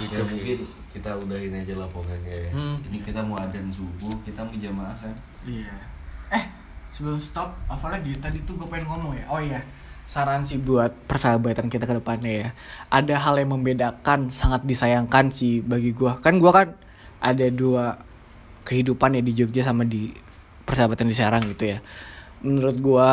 Ya 0.00 0.20
mungkin 0.20 0.58
kita 0.90 1.10
udahin 1.14 1.52
aja 1.54 1.74
lah 1.74 1.88
pokoknya 1.88 2.48
Hmm. 2.50 2.76
Ini 2.82 2.98
kita 2.98 3.20
mau 3.20 3.36
adzan 3.36 3.68
subuh 3.68 4.12
Kita 4.20 4.40
mau 4.40 4.52
jamaah 4.52 4.92
kan 4.94 5.14
Iya. 5.42 5.72
Eh, 6.30 6.44
sebelum 6.90 7.16
stop, 7.16 7.48
apa 7.64 7.90
lagi 7.90 8.12
tadi 8.14 8.38
tuh 8.42 8.54
gue 8.54 8.68
pengen 8.68 8.86
ngomong 8.86 9.16
ya. 9.16 9.24
Oh 9.26 9.40
iya, 9.40 9.58
saran 10.04 10.38
sih 10.40 10.58
buat 10.58 10.92
persahabatan 11.04 11.66
kita 11.66 11.82
ke 11.82 11.96
depannya 11.96 12.32
ya. 12.38 12.48
Ada 12.86 13.18
hal 13.18 13.34
yang 13.36 13.50
membedakan, 13.50 14.28
sangat 14.28 14.62
disayangkan 14.62 15.26
sih 15.26 15.58
bagi 15.58 15.90
gue. 15.90 16.12
Kan 16.18 16.36
gue 16.36 16.46
kan 16.48 16.70
ada 17.20 17.46
dua 17.52 18.00
kehidupan 18.64 19.20
ya 19.20 19.22
di 19.22 19.32
Jogja 19.36 19.62
sama 19.64 19.84
di 19.84 20.12
persahabatan 20.64 21.06
di 21.08 21.14
Serang 21.16 21.44
gitu 21.44 21.76
ya. 21.76 21.78
Menurut 22.40 22.76
gue 22.80 23.12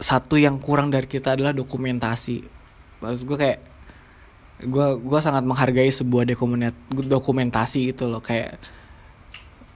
satu 0.00 0.36
yang 0.36 0.60
kurang 0.60 0.92
dari 0.92 1.08
kita 1.08 1.36
adalah 1.36 1.56
dokumentasi. 1.56 2.44
Maksud 3.00 3.24
gue 3.28 3.38
kayak 3.38 3.60
gue 4.64 4.86
gua 5.04 5.20
sangat 5.20 5.44
menghargai 5.44 5.92
sebuah 5.92 6.24
dokumen- 6.24 6.72
dokumentasi 6.88 7.92
itu 7.92 8.08
loh 8.08 8.24
kayak 8.24 8.56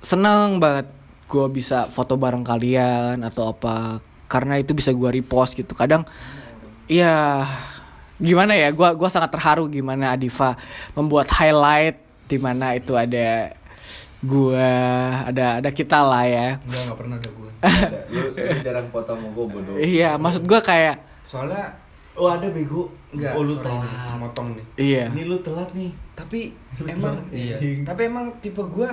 seneng 0.01 0.57
banget 0.57 0.89
gue 1.29 1.47
bisa 1.53 1.93
foto 1.93 2.17
bareng 2.17 2.41
kalian 2.41 3.21
atau 3.21 3.53
apa 3.53 4.01
karena 4.25 4.57
itu 4.57 4.73
bisa 4.73 4.97
gue 4.97 5.21
repost 5.21 5.53
gitu 5.53 5.77
kadang 5.77 6.09
ya 6.89 7.45
gimana 8.17 8.57
ya 8.57 8.73
gue 8.73 8.89
gua 8.97 9.09
sangat 9.13 9.37
terharu 9.37 9.69
gimana 9.69 10.17
Adifa 10.17 10.57
membuat 10.97 11.29
highlight 11.29 12.01
di 12.31 12.39
mana 12.39 12.79
itu 12.79 12.95
ada 12.95 13.51
gue 14.23 14.69
ada 15.27 15.59
ada 15.59 15.71
kita 15.75 15.99
lah 16.07 16.23
ya. 16.23 16.49
Enggak, 16.63 16.83
nggak 16.87 16.99
pernah 17.03 17.17
ada 17.19 17.31
gue 17.35 17.51
Ada. 17.61 17.99
Lu, 18.15 18.21
lu 18.39 18.57
jarang 18.67 18.87
foto 18.95 19.11
sama 19.19 19.27
gue 19.35 19.47
bodoh. 19.51 19.75
Iya 19.75 20.15
maksud 20.15 20.47
gue 20.47 20.61
kayak 20.63 20.97
soalnya 21.27 21.75
Oh 22.21 22.29
ada 22.29 22.53
bego. 22.53 22.91
Enggak 23.17 23.33
Oh 23.33 23.43
lu 23.47 23.55
telat. 23.65 24.19
Motong 24.21 24.49
nih. 24.53 24.67
Iya. 24.77 25.05
Ini 25.15 25.23
lu 25.25 25.41
telat 25.41 25.71
nih. 25.73 25.91
Tapi 26.13 26.53
emang 26.85 27.17
iya. 27.33 27.57
Anjing. 27.57 27.81
tapi 27.87 28.01
emang 28.13 28.27
tipe 28.45 28.61
gua 28.61 28.93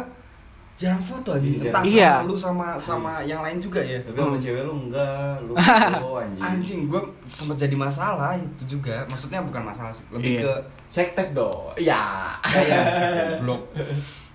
jarang 0.78 1.02
foto 1.02 1.34
aja 1.34 1.42
Iya, 1.42 1.58
entah 1.68 1.84
Iya. 1.84 2.12
sama 2.14 2.24
lu 2.24 2.36
sama 2.38 2.68
sama 2.78 3.12
yang 3.22 3.42
lain 3.42 3.58
juga 3.58 3.82
ya? 3.82 3.98
Tapi 4.00 4.14
sama 4.16 4.38
cewek 4.38 4.62
lu 4.62 4.74
enggak 4.78 5.34
Lu 5.42 5.54
cowok 5.58 6.18
anjing. 6.22 6.42
Anjing 6.44 6.80
gua 6.86 7.02
sempat 7.26 7.58
jadi 7.58 7.74
masalah 7.74 8.38
itu 8.38 8.78
juga. 8.78 9.02
Maksudnya 9.06 9.42
bukan 9.42 9.66
masalah 9.66 9.90
sih 9.90 10.06
lebih 10.08 10.38
Iya. 10.38 10.42
ke 10.46 10.54
Sektek 10.88 11.34
dong. 11.34 11.74
Ya 11.76 12.38
kayak 12.40 12.86
blok 13.42 13.74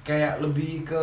kayak 0.03 0.43
lebih 0.43 0.83
ke 0.83 1.03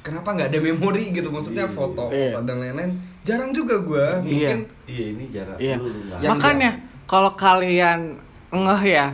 kenapa 0.00 0.30
nggak 0.30 0.48
ada 0.48 0.58
memori 0.60 1.10
gitu? 1.10 1.28
Maksudnya 1.28 1.66
Iya. 1.66 1.74
foto 1.74 2.04
Iya. 2.08 2.32
foto 2.32 2.46
dan 2.46 2.56
lain-lain. 2.58 2.92
Jarang 3.22 3.50
juga 3.50 3.74
gua. 3.80 4.06
Iya. 4.16 4.22
mungkin 4.22 4.58
Iya 4.86 5.04
ini 5.10 5.24
jarak 5.28 5.58
iya. 5.58 5.74
Lu 5.74 5.90
lu 5.90 6.14
makanya 6.22 6.70
kalau 7.04 7.34
kalian 7.34 8.14
ngeh 8.48 8.82
ya 8.86 9.10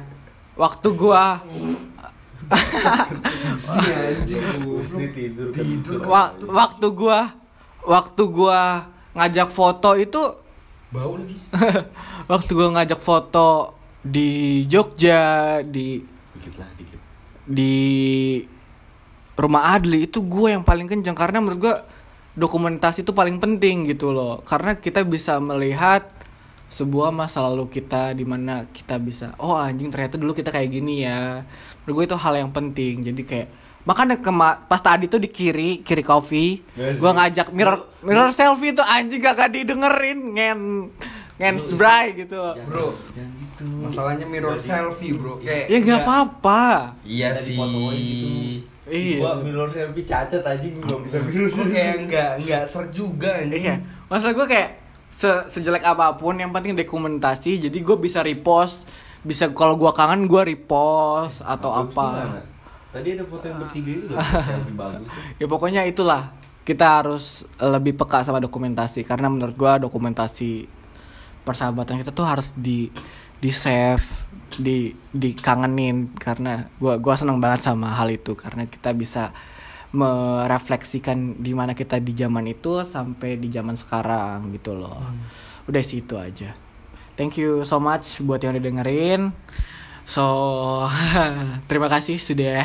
waktu 0.54 0.88
gua 0.92 1.40
Iya, 3.80 3.96
anjing. 4.16 4.42
Mesti 4.74 5.04
tidur 5.12 5.48
kan 5.52 5.62
tidur. 5.64 6.00
wa- 6.04 6.34
waktu 6.48 6.86
gua 6.90 7.20
waktu 7.82 8.22
gua 8.28 8.60
ngajak 9.12 9.48
foto 9.50 9.94
itu 9.96 10.22
bau 10.90 11.14
lagi. 11.14 11.36
waktu 12.32 12.50
gua 12.50 12.68
ngajak 12.74 13.00
foto 13.00 13.76
di 14.02 14.28
Jogja 14.66 15.20
di 15.62 16.00
Dikit 16.32 16.54
lah 16.56 16.70
dikit. 16.74 16.98
di 17.44 17.74
rumah 19.36 19.72
Adli 19.72 20.04
itu 20.04 20.20
gue 20.20 20.52
yang 20.52 20.60
paling 20.60 20.84
kenceng 20.84 21.16
karena 21.16 21.40
menurut 21.40 21.60
gue 21.64 21.76
dokumentasi 22.36 23.02
itu 23.04 23.12
paling 23.16 23.40
penting 23.40 23.88
gitu 23.88 24.12
loh. 24.12 24.44
Karena 24.44 24.76
kita 24.76 25.00
bisa 25.04 25.40
melihat 25.40 26.04
sebuah 26.70 27.10
masa 27.10 27.42
lalu 27.42 27.66
kita 27.66 28.14
di 28.14 28.22
mana 28.22 28.62
kita 28.70 28.94
bisa 29.02 29.34
oh 29.42 29.58
anjing 29.58 29.90
ternyata 29.90 30.14
dulu 30.14 30.30
kita 30.30 30.54
kayak 30.54 30.70
gini 30.70 31.02
ya 31.02 31.42
menurut 31.82 31.94
gue 31.96 32.04
itu 32.06 32.16
hal 32.16 32.34
yang 32.36 32.50
penting. 32.50 33.02
Jadi 33.02 33.22
kayak 33.22 33.48
makanya 33.80 34.16
kema 34.16 34.64
pas 34.64 34.78
tadi 34.78 35.06
tuh 35.06 35.16
di 35.16 35.26
kiri 35.26 35.80
kiri 35.80 36.00
coffee 36.00 36.60
Gak 36.76 36.94
sih. 36.94 37.00
gue 37.00 37.10
ngajak 37.10 37.48
mirror 37.50 37.80
mirror 38.00 38.28
selfie 38.30 38.76
tuh 38.76 38.84
anjing 38.84 39.18
gak, 39.18 39.34
gak 39.34 39.50
didengerin. 39.50 40.18
Ngen 40.32 40.60
ngen 41.36 41.56
spray 41.56 42.12
gitu. 42.14 42.36
bro 42.62 42.92
Jangan 43.10 43.32
gitu. 43.34 43.64
Masalahnya 43.80 44.24
mirror 44.24 44.54
Jadi- 44.54 44.66
selfie 44.66 45.12
bro. 45.12 45.40
kayak 45.40 45.66
ya 45.66 45.78
nggak 45.78 46.00
apa-apa. 46.02 46.62
Iya 47.02 47.32
sih. 47.32 47.56
gitu. 47.56 48.28
iya. 48.86 49.18
Gua 49.18 49.32
mirror 49.38 49.68
selfie 49.70 50.04
cacat 50.04 50.42
aja 50.42 50.60
gue 50.60 50.84
gak 50.84 51.00
bisa 51.00 51.16
mirror 51.18 51.48
Kok 51.48 51.66
kayak 51.66 51.96
nggak 52.04 52.30
nggak 52.44 52.62
ser 52.64 52.84
juga 52.92 53.30
anjing. 53.34 53.56
Iya, 53.56 53.74
masalah 54.06 54.34
gue 54.34 54.46
kayak 54.46 54.70
se 55.10 55.30
sejelek 55.48 55.80
apa 55.82 56.12
pun 56.14 56.36
yang 56.36 56.48
penting 56.50 56.76
dokumentasi. 56.76 57.56
Jadi 57.58 57.78
gue 57.78 57.96
bisa 57.96 58.20
repost, 58.20 58.84
bisa 59.20 59.52
kalau 59.52 59.76
gue 59.76 59.90
kangen 59.92 60.24
gue 60.24 60.42
repost 60.48 61.44
atau 61.44 61.70
Terus 61.72 61.92
apa. 61.92 62.06
gimana? 62.08 62.40
Tadi 62.90 63.08
ada 63.14 63.24
foto 63.28 63.44
yang 63.46 63.58
bertiga 63.62 63.92
itu 63.94 64.06
selfie 64.48 64.74
bagus 64.74 65.06
tuh. 65.06 65.22
Ya 65.38 65.46
pokoknya 65.46 65.82
itulah. 65.86 66.34
Kita 66.60 67.02
harus 67.02 67.44
lebih 67.58 67.96
peka 67.98 68.22
sama 68.22 68.38
dokumentasi. 68.40 69.04
Karena 69.04 69.28
menurut 69.28 69.54
gue 69.54 69.72
dokumentasi 69.86 70.68
persahabatan 71.44 72.04
kita 72.04 72.12
tuh 72.12 72.26
harus 72.28 72.52
di 72.56 72.88
di 73.40 73.50
save 73.52 74.04
di 74.56 74.92
dikangenin. 75.12 76.16
Karena 76.16 76.66
gua 76.80 76.96
gua 76.96 77.14
seneng 77.16 77.38
banget 77.38 77.64
sama 77.68 77.92
hal 77.94 78.08
itu. 78.10 78.32
Karena 78.34 78.66
kita 78.66 78.96
bisa 78.96 79.34
merefleksikan 79.90 81.42
di 81.42 81.50
mana 81.50 81.74
kita 81.74 81.98
di 81.98 82.14
zaman 82.14 82.46
itu 82.46 82.86
sampai 82.86 83.36
di 83.36 83.50
zaman 83.50 83.74
sekarang 83.74 84.54
gitu 84.54 84.78
loh. 84.78 85.02
Udah 85.66 85.82
sih 85.82 86.02
itu 86.02 86.14
aja 86.14 86.69
thank 87.20 87.36
you 87.36 87.60
so 87.62 87.76
much 87.76 88.16
buat 88.18 88.40
yang 88.40 88.56
udah 88.56 88.64
dengerin 88.64 89.20
so 90.02 90.24
terima 91.68 91.86
kasih 91.86 92.16
sudah 92.16 92.64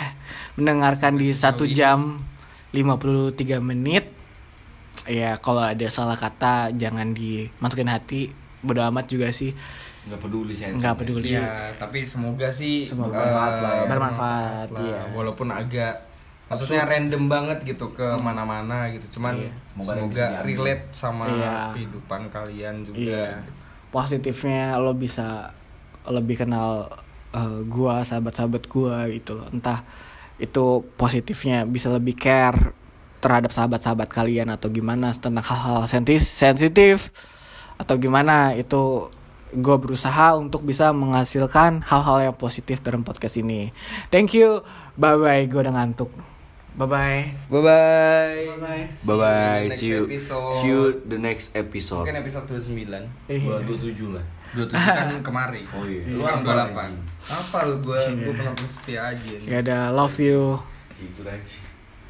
mendengarkan 0.56 1.20
di 1.20 1.36
satu 1.36 1.68
jam 1.68 2.24
53 2.72 3.36
menit 3.60 4.08
ya 5.06 5.36
kalau 5.38 5.60
ada 5.62 5.88
salah 5.88 6.16
kata 6.16 6.72
jangan 6.72 7.12
dimasukin 7.12 7.92
hati 7.92 8.32
bodo 8.60 8.80
amat 8.86 9.06
juga 9.06 9.28
sih 9.30 9.52
Nggak 10.06 10.22
peduli 10.22 10.54
saya. 10.54 10.70
nggak 10.72 10.96
peduli 10.96 11.34
Iya, 11.34 11.74
tapi 11.76 12.06
semoga 12.06 12.46
sih 12.48 12.86
Semoga 12.86 13.10
eh, 13.12 13.26
bermanfaat 13.26 13.58
lah 13.58 13.74
ya. 13.74 13.86
Bermanfaat, 13.90 14.68
lah. 14.70 14.80
iya. 14.80 15.00
Walaupun 15.12 15.48
agak 15.50 15.94
maksudnya 16.46 16.86
random 16.86 17.26
banget 17.26 17.58
gitu 17.66 17.90
ke 17.90 18.06
mana-mana 18.22 18.86
gitu 18.94 19.18
cuman 19.18 19.34
Iya. 19.34 19.52
Semoga 19.66 19.92
semoga, 19.98 20.26
relate 20.46 20.86
sama 20.94 21.26
Iya. 21.28 21.54
kehidupan 21.74 22.22
kalian 22.30 22.76
juga 22.86 23.02
Iya. 23.02 23.28
gitu. 23.42 23.65
Positifnya 23.96 24.76
lo 24.76 24.92
bisa 24.92 25.56
lebih 26.04 26.44
kenal 26.44 26.92
eh, 27.32 27.60
gua, 27.64 28.04
sahabat-sahabat 28.04 28.68
gua 28.68 29.08
gitu 29.08 29.40
loh. 29.40 29.48
Entah 29.56 29.88
itu 30.36 30.84
positifnya 31.00 31.64
bisa 31.64 31.88
lebih 31.88 32.12
care 32.20 32.76
terhadap 33.24 33.56
sahabat-sahabat 33.56 34.12
kalian 34.12 34.52
atau 34.52 34.68
gimana 34.68 35.16
tentang 35.16 35.42
hal-hal 35.42 35.88
sensitif 35.88 37.16
atau 37.80 37.96
gimana 37.96 38.54
itu 38.54 39.10
gue 39.56 39.78
berusaha 39.80 40.36
untuk 40.36 40.68
bisa 40.68 40.92
menghasilkan 40.92 41.80
hal-hal 41.88 42.32
yang 42.32 42.36
positif 42.36 42.84
dalam 42.84 43.08
podcast 43.08 43.40
ini. 43.40 43.72
Thank 44.12 44.36
you. 44.36 44.62
Bye 45.00 45.16
bye. 45.16 45.44
Gue 45.48 45.64
udah 45.64 45.74
ngantuk. 45.74 46.35
Bye 46.76 46.86
bye. 46.86 47.24
Bye 47.48 47.62
bye. 47.64 48.36
Bye. 48.60 48.86
Bye 49.08 49.72
See 49.72 49.96
you. 49.96 50.04
episode. 50.06 50.52
See 50.60 50.68
you 50.68 50.82
the 51.08 51.16
next 51.16 51.56
episode. 51.56 52.04
mungkin 52.04 52.20
episode 52.20 52.46
29 52.52 53.32
Eh, 53.32 53.40
Gua 53.40 53.64
27 53.64 54.12
lah. 54.12 54.26
27 54.52 54.76
kan 54.76 55.20
kemari 55.28 55.64
Oh 55.72 55.84
iya. 55.84 56.04
lu 56.12 56.20
kan 56.20 56.40
28 56.44 56.96
apa 57.28 57.58
lu 57.68 57.76
gua 57.84 58.00
gua 58.08 58.32
pernah 58.36 58.54
setia 58.68 59.12
aja 59.12 59.34
ya 59.40 59.58
udah 59.60 59.84
love 59.92 60.16
you. 60.20 60.60
Itu 60.96 61.24
aja. 61.24 61.60